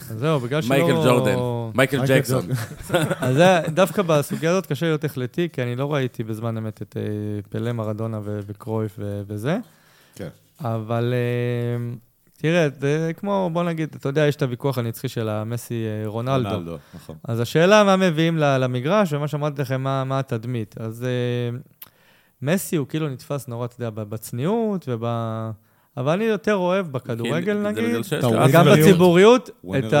[0.00, 0.76] אז זהו, בגלל שלא...
[0.76, 1.36] מייקל ג'ורדן,
[1.74, 2.44] מייקל ג'קסון.
[3.20, 6.96] אז זה, דווקא בסוגיה הזאת קשה להיות החלטי, כי אני לא ראיתי בזמן אמת את
[6.96, 7.02] אה,
[7.50, 9.58] פלא, מרדונה וקרויף וזה.
[10.14, 10.28] כן.
[10.60, 11.94] אבל אה,
[12.36, 16.48] תראה, זה כמו, בוא נגיד, אתה יודע, יש את הוויכוח הנצחי של המסי אה, רונלדו.
[16.48, 17.16] רונלדו, נכון.
[17.24, 20.74] אז השאלה מה מביאים ל- למגרש, ומה שאמרתי לכם, מה, מה התדמית.
[20.80, 21.06] אז
[22.42, 25.04] מסי הוא כאילו נתפס נורא, אתה יודע, בצניעות וב...
[25.96, 27.84] אבל אני יותר אוהב בכדורגל, נגיד.
[28.52, 28.66] גם.
[28.66, 29.94] בציבוריות, את ווינריות.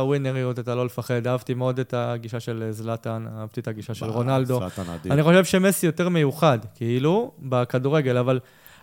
[0.00, 1.26] הווינריות, את הלא לפחד.
[1.26, 4.60] אהבתי מאוד את הגישה של זלאטן, אהבתי את הגישה של רונלדו.
[5.10, 8.40] אני חושב שמסי יותר מיוחד, כאילו, בכדורגל, אבל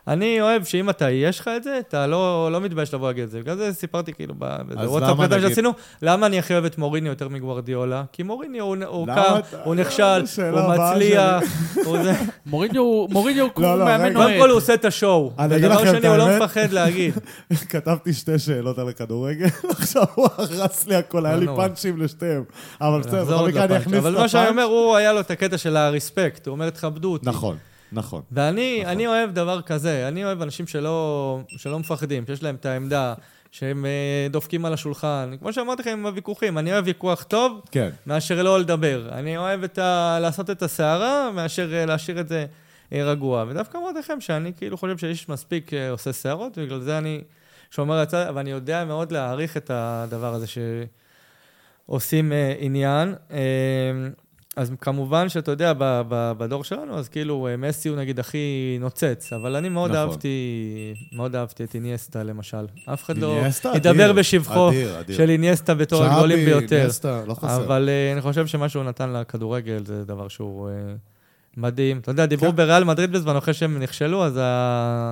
[0.08, 3.30] אני אוהב שאם אתה, יש לך את זה, אתה לא, לא מתבייש לבוא להגיד את
[3.32, 3.40] זה.
[3.40, 5.72] בגלל זה סיפרתי כאילו באיזה אז וואטסאפ למה קטן נגיד- שעשינו,
[6.02, 8.04] למה אני הכי אוהב את מוריניו יותר מגוורדיולה?
[8.12, 11.44] כי מוריניו הוא, הוא קם, אתה- הוא נכשל, השאלה הוא מצליח,
[11.86, 12.14] הוא זה.
[12.46, 14.14] מוריניו הוא מוריניו הוא כמו לא, מאמן רגע.
[14.16, 14.40] קודם אוהד.
[14.42, 15.32] כל הוא עושה את השואו.
[15.50, 16.38] ודבר שני, הוא לא.
[16.38, 17.14] מפחד להגיד.
[17.70, 19.46] כתבתי שתי שאלות על הכדורגל,
[19.78, 21.58] עכשיו הוא הרס לי הכל, היה לא לי.
[21.58, 22.44] פאנצ'ים לשתיהם.
[22.82, 23.78] אבל בסדר, בכל מקרה אני.
[23.78, 24.64] אכניס את אבל מה שאני אומר.
[24.64, 27.26] הוא היה לו את הקטע של הרספקט, הוא אומר, תכבדו אותי.
[27.30, 27.58] נכון,
[27.92, 28.22] נכון.
[28.32, 28.92] ואני נכון.
[28.92, 33.14] אני אוהב דבר כזה, אני אוהב אנשים שלא, שלא מפחדים, שיש להם את העמדה,
[33.52, 35.34] שהם אה, דופקים על השולחן.
[35.40, 37.90] כמו שאמרתי לכם עם הוויכוחים, אני אוהב ויכוח טוב כן.
[38.06, 39.10] מאשר לא לדבר.
[39.12, 40.18] אני אוהב את ה...
[40.22, 42.46] לעשות את הסערה מאשר אה, להשאיר את זה
[42.94, 43.46] אה, רגוע.
[43.48, 47.22] ודווקא אמרתי לכם שאני כאילו חושב שאיש מספיק עושה סערות, ובגלל זה אני
[47.72, 50.46] שומר הצד, ואני יודע מאוד להעריך את הדבר הזה
[51.88, 53.16] שעושים עניין.
[54.62, 58.38] אז כמובן שאתה יודע, ב- ב- בדור שלנו, אז כאילו אה, מסי הוא נגיד הכי
[58.80, 60.02] נוצץ, אבל אני מאוד נכון.
[60.02, 60.38] אהבתי,
[61.14, 62.66] מאוד אהבתי את איניאסטה למשל.
[62.94, 65.18] אף אחד לא איניאסטה, ידבר אדיר, בשבחו אדיר, אדיר.
[65.18, 66.76] של איניאסטה בתור הגדולים ביותר.
[66.76, 67.56] איניאסטה, לא חסר.
[67.66, 70.74] אבל אה, אני חושב שמה שהוא נתן לכדורגל זה דבר שהוא אה,
[71.58, 71.98] מדהים.
[72.00, 72.56] אתה יודע, דיברו כן.
[72.56, 75.12] בריאל מדריד בזמן, אחרי שהם נכשלו, אז ה-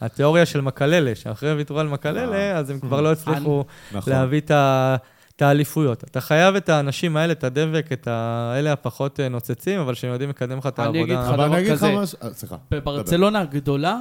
[0.00, 4.12] התיאוריה של מקללה, שאחרי ויתרו על מקללה, אז הם כבר לא הצליחו נכון.
[4.12, 4.96] להביא את ה...
[5.40, 6.04] את האליפויות.
[6.04, 10.30] אתה חייב את האנשים האלה, את הדבק, את האלה הפחות אה, נוצצים, אבל שהם יודעים
[10.30, 11.22] לקדם לך את אני אגיד העבודה.
[11.22, 12.16] לך אבל דבר אני אגיד לך כזה.
[12.22, 12.56] אה, סליחה.
[12.70, 14.00] בברצלונה הגדולה,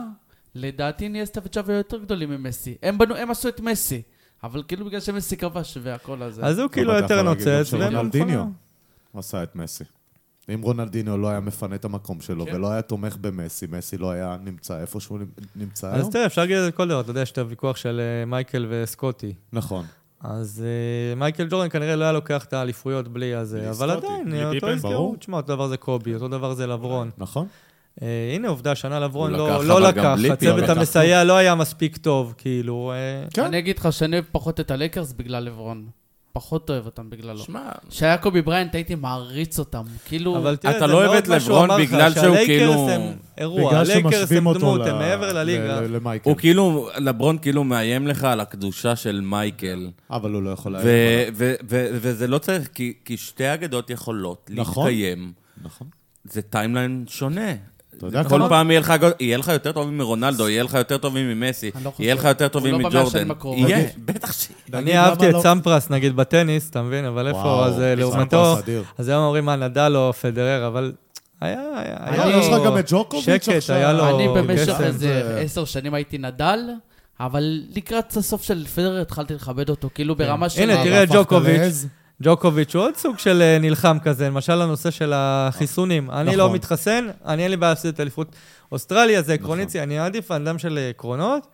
[0.55, 2.75] לדעתי ניאסטה וצ'אבי יותר גדולים ממסי.
[2.83, 4.01] הם בנו, הם עשו את מסי.
[4.43, 6.45] אבל כאילו בגלל שמסי כבש והכל הזה.
[6.45, 8.45] אז הוא כאילו יותר נוצץ, במכונה.
[9.13, 9.83] עשה את מסי.
[10.53, 12.55] אם רונלדיניו לא היה מפנה את המקום שלו כן.
[12.55, 15.19] ולא היה תומך במסי, מסי לא היה נמצא איפה שהוא
[15.55, 16.11] נמצא אז היום.
[16.11, 17.01] תראה, אפשר להגיד את זה כל דבר.
[17.01, 19.33] אתה יודע, יש את הוויכוח של אה, מייקל וסקוטי.
[19.53, 19.85] נכון.
[20.23, 24.67] אז uh, מייקל ג'ורדן כנראה לא היה לוקח את האליפויות בלי הזה, אבל עדיין, אותו.
[24.81, 25.15] ברור.
[25.15, 27.09] תשמע, אותו דבר זה קובי, אותו דבר זה לברון.
[27.17, 27.47] נכון.
[27.99, 28.01] Uh,
[28.35, 30.77] הנה עובדה, שנה לברון לא, לקח, לא הצוות פיפן.
[30.77, 32.93] המסייע לא היה מספיק טוב, כאילו...
[33.27, 33.43] uh, כן.
[33.43, 35.85] אני אגיד לך שאני אוהב פחות את הלייקרס בגלל לברון.
[36.33, 37.37] פחות אוהב אותם בגללו.
[37.37, 39.83] שמע, כשהיה קובי בריינט הייתי מעריץ אותם.
[40.05, 40.37] כאילו...
[40.37, 43.01] אבל תראה, אתה לא אוהב את לברון בגלל שהוא כאילו- הם
[43.37, 45.79] אירוע, בגלל הלייקרס שמשווים הם אותו דמות, הם מעבר לליגה.
[46.23, 49.89] הוא כאילו, לברון כאילו מאיים לך על הקדושה של מייקל.
[50.11, 50.75] אבל הוא לא יכול
[51.33, 51.55] ו-
[52.01, 54.85] וזה לא צריך, כי- כי שתי אגדות יכולות נכון.
[54.85, 55.33] להתקיים.
[55.63, 55.87] נכון.
[56.23, 57.51] זה timeline שונה.
[57.99, 61.91] אתה יודע כל פעם יהיה לך, יותר טובים מרונלדו, יהיה לך יותר טובים ממסי, לא.
[61.99, 63.31] יהיה לך יותר לא במאה מג'ורדן.
[63.31, 63.69] הקרובות.
[63.69, 64.47] יהיה, בטח ש...
[64.73, 67.05] אני אהבתי את לא- סמפרס, נגיד, בטניס, אתה מבין?
[67.05, 68.55] אבל איפה, אז אה, לעומתו.
[68.97, 70.91] אז היום אומרים מה, נדל או פדרר, אבל
[71.41, 72.39] היה, היה, לא, לו...
[72.39, 73.75] יש לך גם את ג'וקוביץ' שקט, עכשיו.
[73.75, 74.81] היה לו אני במשך.
[74.81, 76.59] איזה זה- עשר שנים הייתי נדל,
[77.19, 80.61] אבל לקראת הסוף של פדרר התחלתי לכבד אותו, כאילו ברמה של...
[80.61, 81.85] הנה, תראה את ג'וקוביץ'.
[82.23, 86.11] ג'וקוביץ' הוא עוד סוג של אה, נלחם כזה, למשל הנושא של החיסונים.
[86.11, 86.55] אני לא נכון.
[86.55, 88.35] מתחסן, אני אין לי בעיה להפסיד את אליפות
[88.71, 89.81] אוסטרליה, זה עקרונית, נכון.
[89.81, 91.47] אני עדיף אדם של עקרונות,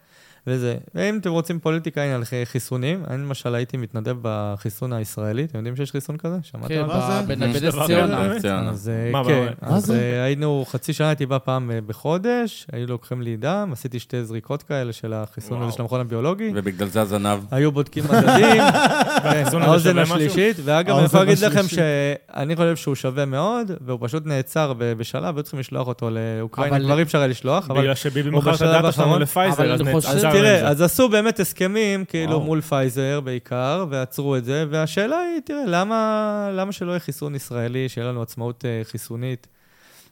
[0.48, 0.76] וזה.
[0.96, 3.04] ואם אתם רוצים פוליטיקה, הנה, על חיסונים.
[3.10, 6.36] אני למשל הייתי מתנדב בחיסון הישראלי, אתם יודעים שיש חיסון כזה?
[6.44, 6.68] שמעתם?
[6.68, 7.34] כן, מה זה?
[7.34, 8.22] בנ- יש בנס דבר ציונה.
[8.70, 9.92] אז אה, כן, אז?
[9.92, 14.24] אה, היינו, חצי שנה הייתי בא פעם אה, בחודש, היו לוקחים לי דם, עשיתי שתי
[14.26, 15.72] זריקות כאלה של החיסון הזה.
[15.72, 16.52] של המכון הביולוגי.
[16.56, 17.40] ובגלל זה הזנב.
[17.52, 18.62] היו בודקים מדדים,
[19.24, 19.98] הזה האוזן?
[20.00, 21.62] השלישית, ואגב, אני יכול להגיד לכם.
[21.68, 26.86] שאני חושב שהוא שווה מאוד, והוא פשוט נעצר בשלב, היו צריכים לשלוח אותו לאוקראינה, אבל-
[26.86, 29.20] כבר אי אפשר היה לשלוח, אבל בגלל שביבי הוא מכר את ה data שלנו.
[29.20, 30.68] לפייזר, אז נעצר תראה, זה.
[30.68, 32.42] אז עשו באמת הסכמים, כאילו, וואו.
[32.44, 37.90] מול פייזר בעיקר, ועצרו את זה, והשאלה היא, תראה, למה, למה שלא יהיה חיסון ישראלי,
[37.90, 39.48] שיהיה לנו עצמאות אה, חיסונית,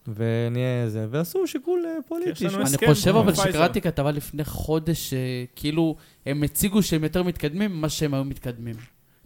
[0.07, 2.29] ונהיה זה, ועשו שיקול אה, פוליטי.
[2.45, 3.33] יש לנו ש- אני חושב אבל.
[3.35, 5.13] שקראתי כתבה לפני חודש,
[5.55, 5.95] כאילו,
[6.25, 8.75] הם הציגו שהם יותר מתקדמים ממה שהם היו מתקדמים.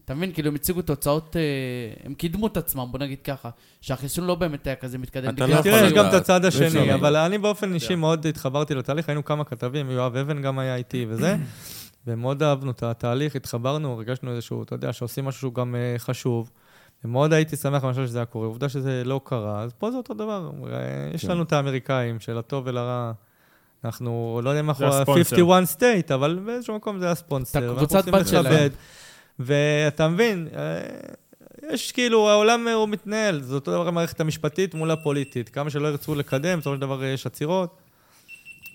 [0.07, 0.31] אתה מבין?
[0.31, 1.41] כאילו, הם הציגו תוצאות, אה,
[2.03, 3.49] הם קידמו את עצמם, בוא נגיד ככה.
[3.81, 5.35] שהחיסון לא באמת היה כזה מתקדם.
[5.35, 5.93] אתה לא יכול תראה, יש.
[5.93, 6.93] גם את הצד אפשר השני.
[6.93, 11.05] אבל אני באופן אישי מאוד התחברתי לתהליך, היינו כמה כתבים, יואב אבן גם היה איתי
[11.09, 11.37] וזה,
[12.07, 16.51] ומאוד אהבנו את התהליך, התחברנו, הרגשנו איזשהו, אתה יודע, שעושים משהו שהוא גם אה, חשוב.
[17.05, 18.47] ומאוד הייתי שמח למשל שזה היה קורה.
[18.47, 20.51] עובדה שזה לא קרה, אז פה זה אותו דבר.
[20.71, 20.79] אה,
[21.13, 21.31] יש כן.
[21.31, 23.11] לנו את האמריקאים, של הטוב ולרע.
[23.85, 25.35] אנחנו לא יודע אם אנחנו זה הספונסר.
[25.35, 27.59] ה-51 state, אבל באיזשהו מקום זה הספונסר.
[27.59, 28.69] את הקבוצת בת שלהם.
[29.39, 30.79] ואתה מבין, אה,
[31.71, 35.49] יש כאילו, העולם אה, הוא מתנהל, זה אותו דבר המערכת המשפטית מול הפוליטית.
[35.49, 37.77] כמה שלא ירצו לקדם, בסופו של דבר יש עצירות.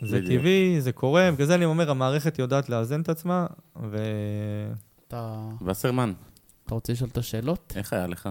[0.02, 0.40] זה בדיוק.
[0.40, 3.46] טבעי, זה קורה, בגלל זה אני אומר, המערכת יודעת לאזן את עצמה,
[3.82, 3.96] ו...
[5.08, 6.12] אתה וסרמן,
[6.66, 7.72] אתה רוצה לשאול את השאלות?
[7.76, 8.28] איך היה לך?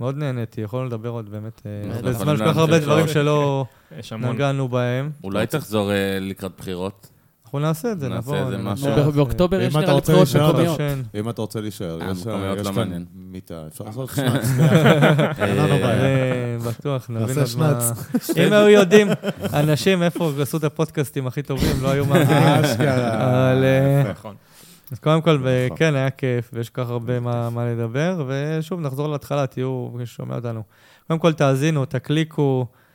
[0.00, 2.02] מאוד נהניתי, יכולנו לדבר עוד באמת, אה.
[2.02, 3.08] בזמן שכל כך הרבה דברים.
[3.08, 3.66] שלא.
[4.32, 5.10] נגענו בהם.
[5.24, 7.10] אולי תחזור אה, לקראת בחירות?
[7.46, 8.36] אנחנו נעשה את זה, נעשה נבוא.
[8.36, 8.90] איזה ננסה.
[8.90, 9.12] משהו.
[9.12, 10.80] ב- באוקטובר יש נראה בחירות מקומיות.
[11.14, 13.04] אם אתה רוצה להישאר, אה, יש כאן.
[13.14, 14.44] מיטה, אפשר לעשות שנץ.
[15.40, 17.80] אה, בטוח, נבין נעשה עוד מה...
[18.14, 18.36] שנץ.
[18.36, 19.08] אם היו יודעים,
[19.52, 22.36] אנשים איפה עשו את הפודקאסטים הכי טובים, לא היו מאמינים.
[22.36, 23.52] אשכרה.
[23.52, 24.34] אה, נכון.
[24.92, 25.76] אז קודם כל, נכון.
[25.76, 30.06] כן, היה כיף, ויש כל כך הרבה מה מה לדבר, ושוב, נחזור להתחלה, תהיו, מי
[30.06, 30.62] ששומע אותנו.
[31.08, 32.85] קודם כל, תאזינו, תקליקו, אה,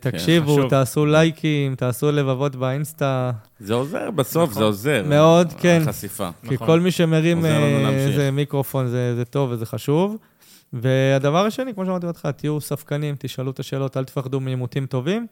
[0.00, 0.70] תקשיבו, חשוב.
[0.70, 3.30] תעשו לייקים, תעשו לבבות באינסטה,
[3.60, 5.02] זה עוזר, בסוף זה עוזר.
[5.08, 5.82] מאוד, כן.
[5.82, 6.28] החשיפה.
[6.48, 6.66] כי נכון.
[6.66, 7.88] כל מי שמרים אה.
[7.90, 10.16] איזה מיקרופון זה, זה טוב וזה חשוב.
[10.72, 15.26] והדבר השני, כמו שאמרתי בהתחלה, תהיו ספקנים, תשאלו את השאלות, אל תפחדו מעימותים טובים,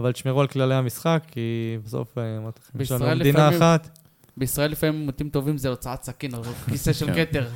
[0.00, 1.40] אבל תשמרו על כללי המשחק, כי
[1.84, 3.98] בסוף, אה, אמרתי לכם, יש לנו בישראל מדינה לפעמים- אחת.
[4.36, 7.24] בישראל לפעמים עימותים טובים זה הוצאת סכין, או כיסא של כן.
[7.24, 7.48] כתר.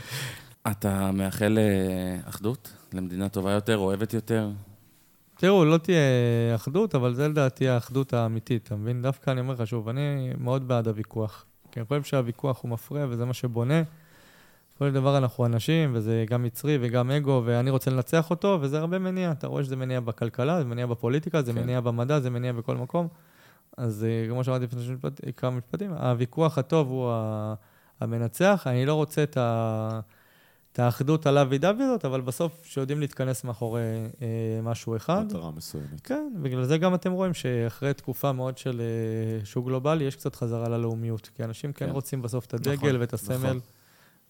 [0.70, 2.70] אתה מאחל אה, אחדות?
[2.92, 4.48] למדינה טובה יותר, אוהבת יותר?
[5.38, 5.98] תראו, לא תהיה
[6.54, 9.02] אחדות, אבל זה לדעתי האחדות האמיתית, אתה מבין?
[9.02, 11.44] דווקא אני אומר לך שוב, אני מאוד בעד הוויכוח.
[11.72, 13.82] כי אני חושב שהוויכוח הוא מפריע וזה מה שבונה.
[14.78, 18.98] כל דבר אנחנו אנשים, וזה גם מצרי וגם אגו, ואני רוצה לנצח אותו, וזה הרבה
[18.98, 19.32] מניע.
[19.32, 21.60] אתה רואה שזה מניע בכלכלה, זה מניע בפוליטיקה, זה כן.
[21.60, 23.08] מניע במדע, זה מניע בכל מקום.
[23.76, 27.12] אז אה, כמו שאמרתי לפני כמה משפטים, הוויכוח הטוב הוא
[28.00, 28.66] המנצח.
[28.66, 30.00] אני לא רוצה את ה...
[30.76, 33.82] את האחדות הלאו דווי הזאת, אבל בסוף שיודעים להתכנס מאחורי
[34.22, 35.24] אה, משהו אחד.
[35.26, 36.00] מטרה מסוימת.
[36.04, 40.34] כן, בגלל זה גם אתם רואים שאחרי תקופה מאוד של אה, שוק גלובלי, יש קצת
[40.34, 41.30] חזרה ללאומיות.
[41.34, 41.92] כי אנשים כן, כן.
[41.92, 43.60] רוצים בסוף את הדגל נכון, ואת הסמל, נכון.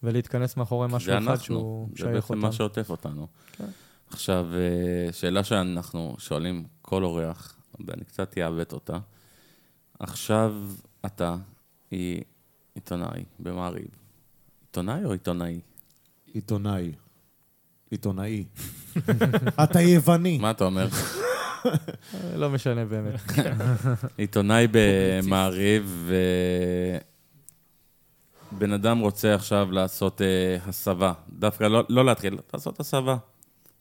[0.02, 2.39] ולהתכנס מאחורי משהו זה אחד אנחנו, שהוא זה שייך בעצם אותם.
[2.47, 3.27] מה שעוטף אותנו.
[3.52, 3.68] כן.
[4.10, 7.56] עכשיו, אה, שאלה שאנחנו שואלים כל אורח,
[7.86, 8.98] ואני קצת אעוות אותה.
[9.98, 10.55] עכשיו
[11.06, 11.36] אתה
[11.90, 12.23] היא
[12.74, 13.89] עיתונאי במעריב.
[14.66, 15.60] עיתונאי או עיתונאי?
[16.36, 16.92] עיתונאי.
[17.90, 18.44] עיתונאי.
[19.64, 20.38] אתה יווני.
[20.38, 20.88] מה אתה אומר?
[22.36, 23.20] לא משנה באמת.
[24.16, 26.10] עיתונאי במעריב,
[28.52, 31.12] ובן אדם רוצה עכשיו לעשות אה, הסבה.
[31.30, 33.16] דווקא לא, לא להתחיל, לעשות הסבה.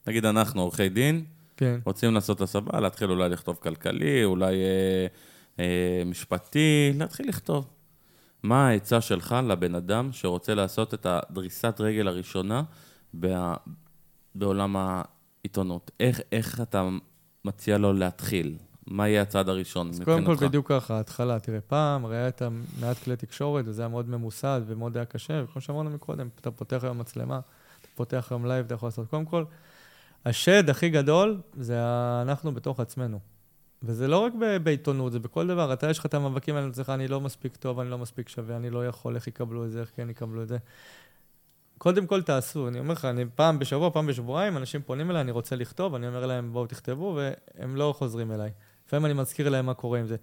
[0.07, 1.25] נגיד אנחנו, עורכי דין,
[1.57, 1.79] כן.
[1.85, 5.07] רוצים לעשות הסבה, להתחיל אולי לכתוב כלכלי, אולי אה,
[5.59, 7.67] אה, משפטי, להתחיל לכתוב.
[8.43, 12.63] מה העצה שלך לבן אדם שרוצה לעשות את הדריסת רגל הראשונה
[13.13, 13.55] בה,
[14.35, 15.91] בעולם העיתונות?
[15.99, 16.89] איך, איך אתה
[17.45, 18.57] מציע לו להתחיל?
[18.87, 20.09] מה יהיה הצעד הראשון מבחינתך?
[20.09, 21.39] קודם כל, בדיוק ככה, ההתחלה.
[21.39, 22.41] תראה, פעם היה את
[22.79, 26.83] מעט כלי תקשורת, וזה היה מאוד ממוסד ומאוד היה קשה, וכמו שאמרנו מקודם, אתה פותח
[26.83, 27.39] היום מצלמה,
[27.79, 29.09] אתה פותח היום live, אתה יכול לעשות.
[29.09, 29.43] קודם כל,
[30.25, 31.79] השד הכי גדול זה
[32.21, 33.19] אנחנו בתוך עצמנו.
[33.85, 34.33] וזה לא רק
[34.63, 35.73] בעיתונות, זה בכל דבר.
[35.73, 38.55] אתה, יש לך את המאבקים האלה אצלך, אני לא מספיק טוב, אני לא מספיק שווה,
[38.55, 40.57] אני לא יכול, איך יקבלו את זה, איך כן יקבלו את זה.
[41.77, 45.31] קודם כל תעשו, אני אומר לך, אני פעם בשבוע, פעם בשבועיים, אנשים פונים אליי, אני
[45.31, 47.19] רוצה לכתוב, אני אומר להם, בואו תכתבו,
[47.57, 48.51] והם לא חוזרים אליי.
[48.87, 50.15] לפעמים אני מזכיר להם מה קורה עם זה.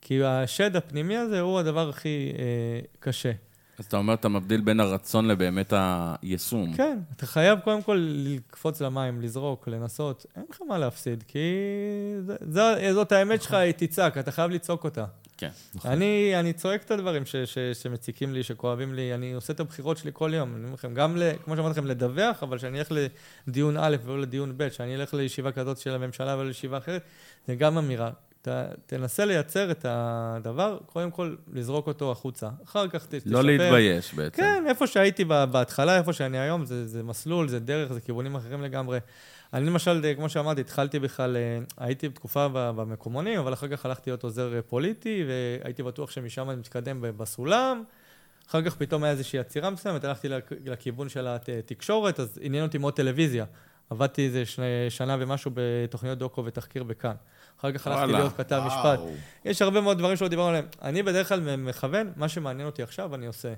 [0.00, 3.32] כי השד הפנימי הזה הוא הדבר הכי אה, קשה.
[3.78, 6.74] אז אתה אומר, אתה מבדיל בין הרצון לבאמת היישום.
[6.76, 10.26] כן, אתה חייב קודם כל לקפוץ למים, לזרוק, לנסות.
[10.36, 11.38] אין לך מה להפסיד, כי
[12.26, 15.04] זה, זה, זאת האמת שלך, היא תצעק, אתה חייב לצעוק אותה.
[15.36, 15.48] כן.
[15.84, 19.98] אני, אני צועק את הדברים ש, ש, שמציקים לי, שכואבים לי, אני עושה את הבחירות
[19.98, 20.54] שלי כל יום.
[20.54, 22.92] אני אומר לכם, גם, ל, כמו שאמרתי לכם, לדווח, אבל שאני אלך
[23.48, 27.02] לדיון א' ולא לדיון ב', שאני אלך לישיבה כזאת של הממשלה ולא לישיבה אחרת,
[27.46, 28.10] זה גם אמירה.
[28.48, 28.48] ת,
[28.86, 32.48] תנסה לייצר את הדבר, קודם כל לזרוק אותו החוצה.
[32.64, 33.40] אחר כך ת, לא תשפר.
[33.42, 34.36] להתבייש בעצם.
[34.42, 38.62] כן, איפה שהייתי בהתחלה, איפה שאני היום, זה, זה מסלול, זה דרך, זה כיוונים אחרים
[38.62, 38.98] לגמרי.
[39.52, 44.10] אני למשל, אה, כמו שאמרתי, התחלתי בכלל, אה, הייתי בתקופה במקומונים, אבל אחר כך הלכתי
[44.10, 47.82] להיות עוזר אה, פוליטי, והייתי בטוח שמשם אני מתקדם בסולם.
[48.48, 52.78] אחר כך פתאום היה איזושהי עצירה מסוימת, הלכתי לכ- לכיוון של התקשורת, אז עניין אותי
[52.78, 53.44] מאוד טלוויזיה.
[53.90, 54.42] עבדתי איזה
[54.88, 57.14] שנה ומשהו בתוכניות דוקו ותחקיר בכאן.
[57.60, 58.12] אחר כך הלכתי.
[58.12, 59.00] להיות כתב משפט.
[59.44, 60.66] יש הרבה מאוד דברים שלא דיברנו עליהם.
[60.82, 63.52] אני בדרך כלל מכוון, מה שמעניין אותי עכשיו, אני עושה.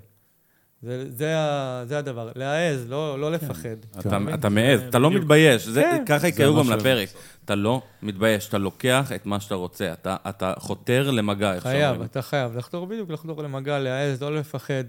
[0.83, 2.31] זה, זה, ה, זה הדבר.
[2.35, 3.69] להעז, לא, לא לפחד.
[4.01, 5.11] אתה, אתה מעז, אתה לא.
[5.11, 6.03] מתבייש, זה, כן.
[6.07, 7.09] ככה יקראו גם ש- לפרק.
[7.45, 11.83] אתה לא מתבייש, אתה לוקח את מה שאתה רוצה, אתה, אתה חותר למגע, איך חייב,
[11.91, 12.03] שאומרים.
[12.11, 12.57] אתה חייב.
[12.57, 14.85] לחתור בדיוק, לחתור למגע, להעז, לא לפחד.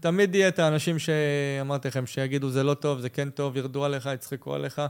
[0.00, 4.08] תמיד יהיה את האנשים שאמרתי לכם, שיגידו זה לא טוב, זה כן טוב, ירדו עליך,
[4.14, 4.82] יצחקו עליך,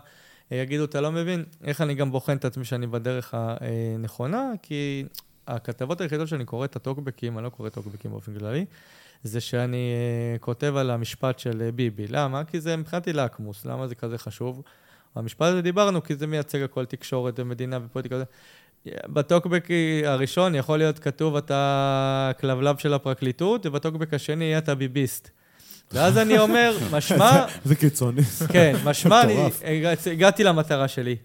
[0.51, 1.45] יגידו, אתה לא מבין.
[1.65, 4.53] איך אני גם בוחן את עצמי שאני בדרך הנכונה?
[4.63, 5.05] כי
[5.47, 8.65] הכתבות היחידות שאני קורא את הטוקבקים, אני לא קורא טוקבקים באופן כללי,
[9.23, 12.07] זה שאני אה, כותב על המשפט של אה, ביבי.
[12.09, 12.45] למה?
[12.45, 13.67] כי זה מבחינתי לקמוס.
[13.67, 14.63] למה זה כזה חשוב?
[15.15, 18.23] המשפט הזה דיברנו, כי זה מייצג הכל תקשורת ומדינה ופוליטיקה.
[18.87, 19.69] בטוקבק
[20.05, 25.31] הראשון יכול להיות כתוב אתה כלבלב של הפרקליטות, ובטוקבק השני אתה ביביסט.
[25.93, 28.23] ואז אני אומר, משמע, זה קיצוני.
[28.53, 29.37] כן, משמע, אני.
[30.07, 31.17] הגעתי- למטרה שלי.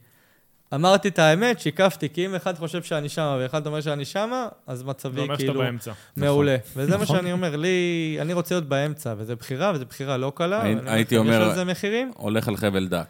[0.73, 4.77] אמרתי את האמת, שיקפתי, כי אם אחד חושב שאני שמה ואחד אומר שאני שמה, אז
[4.77, 5.91] זה מצבי אומר שאתה כאילו באמצע.
[6.17, 6.55] מעולה.
[6.75, 7.17] וזה מה נכון.
[7.17, 10.63] שאני אומר, לי, אני רוצה להיות באמצע, וזו בחירה, וזו בחירה לא קלה.
[10.85, 13.07] הייתי אומר- יש על זה מחירים, הולך על חבל דק.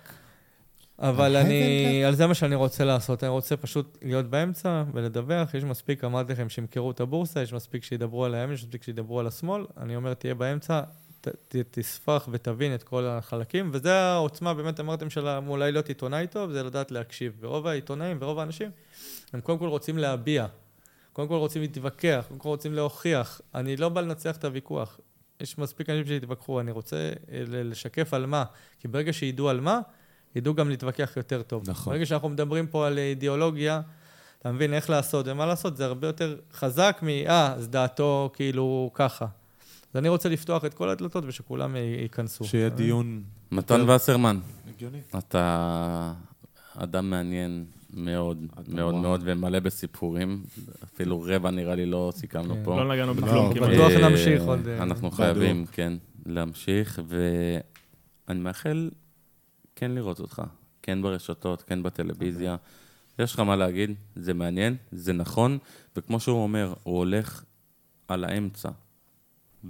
[1.00, 1.62] אבל אני,
[2.02, 3.24] זה- על זה מה שאני רוצה לעשות.
[3.24, 5.54] אני רוצה פשוט להיות באמצע ולדווח.
[5.54, 9.20] יש מספיק, אמרתי לכם, שימכרו את הבורסה, יש מספיק שידברו על הימין, יש מספיק שידברו
[9.20, 9.66] על השמאל.
[9.82, 10.82] אני אומר, תהיה באמצע,
[11.28, 16.52] ת, תספח ותבין את כל החלקים, וזה העוצמה, באמת אמרתם, של אולי להיות עיתונאי טוב,
[16.52, 17.38] זה לדעת להקשיב.
[17.40, 18.72] ורוב העיתונאים ורוב האנשים,
[19.34, 20.48] הם קודם כל רוצים להביע.
[21.14, 23.42] קודם כל רוצים להתווכח, קודם כל רוצים להוכיח.
[23.56, 25.00] אני לא בא לנצח את הוויכוח.
[25.42, 26.98] יש מספיק אנשים שיתווכחו, אני רוצה
[27.32, 28.44] אה, לשקף על מה.
[28.80, 29.80] כי ברגע שידעו על מה,
[30.36, 31.70] ידעו גם להתווכח יותר טוב.
[31.70, 31.94] נכון.
[31.94, 33.82] ברגע שאנחנו מדברים פה על אידיאולוגיה,
[34.40, 37.08] אתה מבין איך לעשות ומה לעשות, זה הרבה יותר חזק מ...
[37.08, 39.26] אה, אז דעתו כאילו ככה.
[39.94, 42.44] אז אני רוצה לפתוח את כל הדלתות ושכולם י- ייכנסו.
[42.46, 42.78] שיהיה מבין?
[42.78, 44.40] דיון מתן וסרמן,
[44.70, 44.98] הגיוני.
[45.18, 46.14] אתה
[46.76, 48.38] אדם מעניין מאוד,
[48.68, 48.96] מאוד.
[48.96, 50.44] מאוד, ומלא בסיפורים.
[50.84, 52.64] אפילו רבע נראה לי לא סיכמנו כן.
[52.64, 52.84] פה.
[52.84, 53.54] לא נגענו לא, בכלום.
[53.54, 55.12] בטוח אה, נמשיך עוד, אה, אנחנו.
[55.12, 55.94] חייבים, כן,
[56.26, 58.90] להמשיך, ואני מאחל
[59.76, 60.42] כן לראות אותך,
[60.82, 62.56] כן ברשתות, כן בטלוויזיה.
[63.20, 65.58] יש לך מה להגיד, זה מעניין, זה נכון,
[65.96, 67.44] וכמו שהוא אומר, הוא הולך
[68.08, 68.70] על האמצע,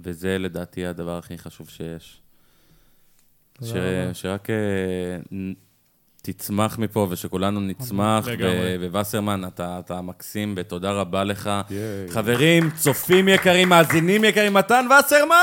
[0.02, 2.20] וזה לדעתי הדבר הכי חשוב שיש.
[3.62, 3.72] ש...
[4.12, 4.48] שרק
[5.32, 5.52] נ-
[6.22, 8.24] תצמח מפה ושכולנו נצמח,
[8.90, 11.50] ווסרמן, אתה, אתה מקסים, ותודה רבה לך.
[11.70, 11.80] ייי.
[12.10, 15.34] חברים, צופים יקרים, מאזינים יקרים, מתן וסרמן!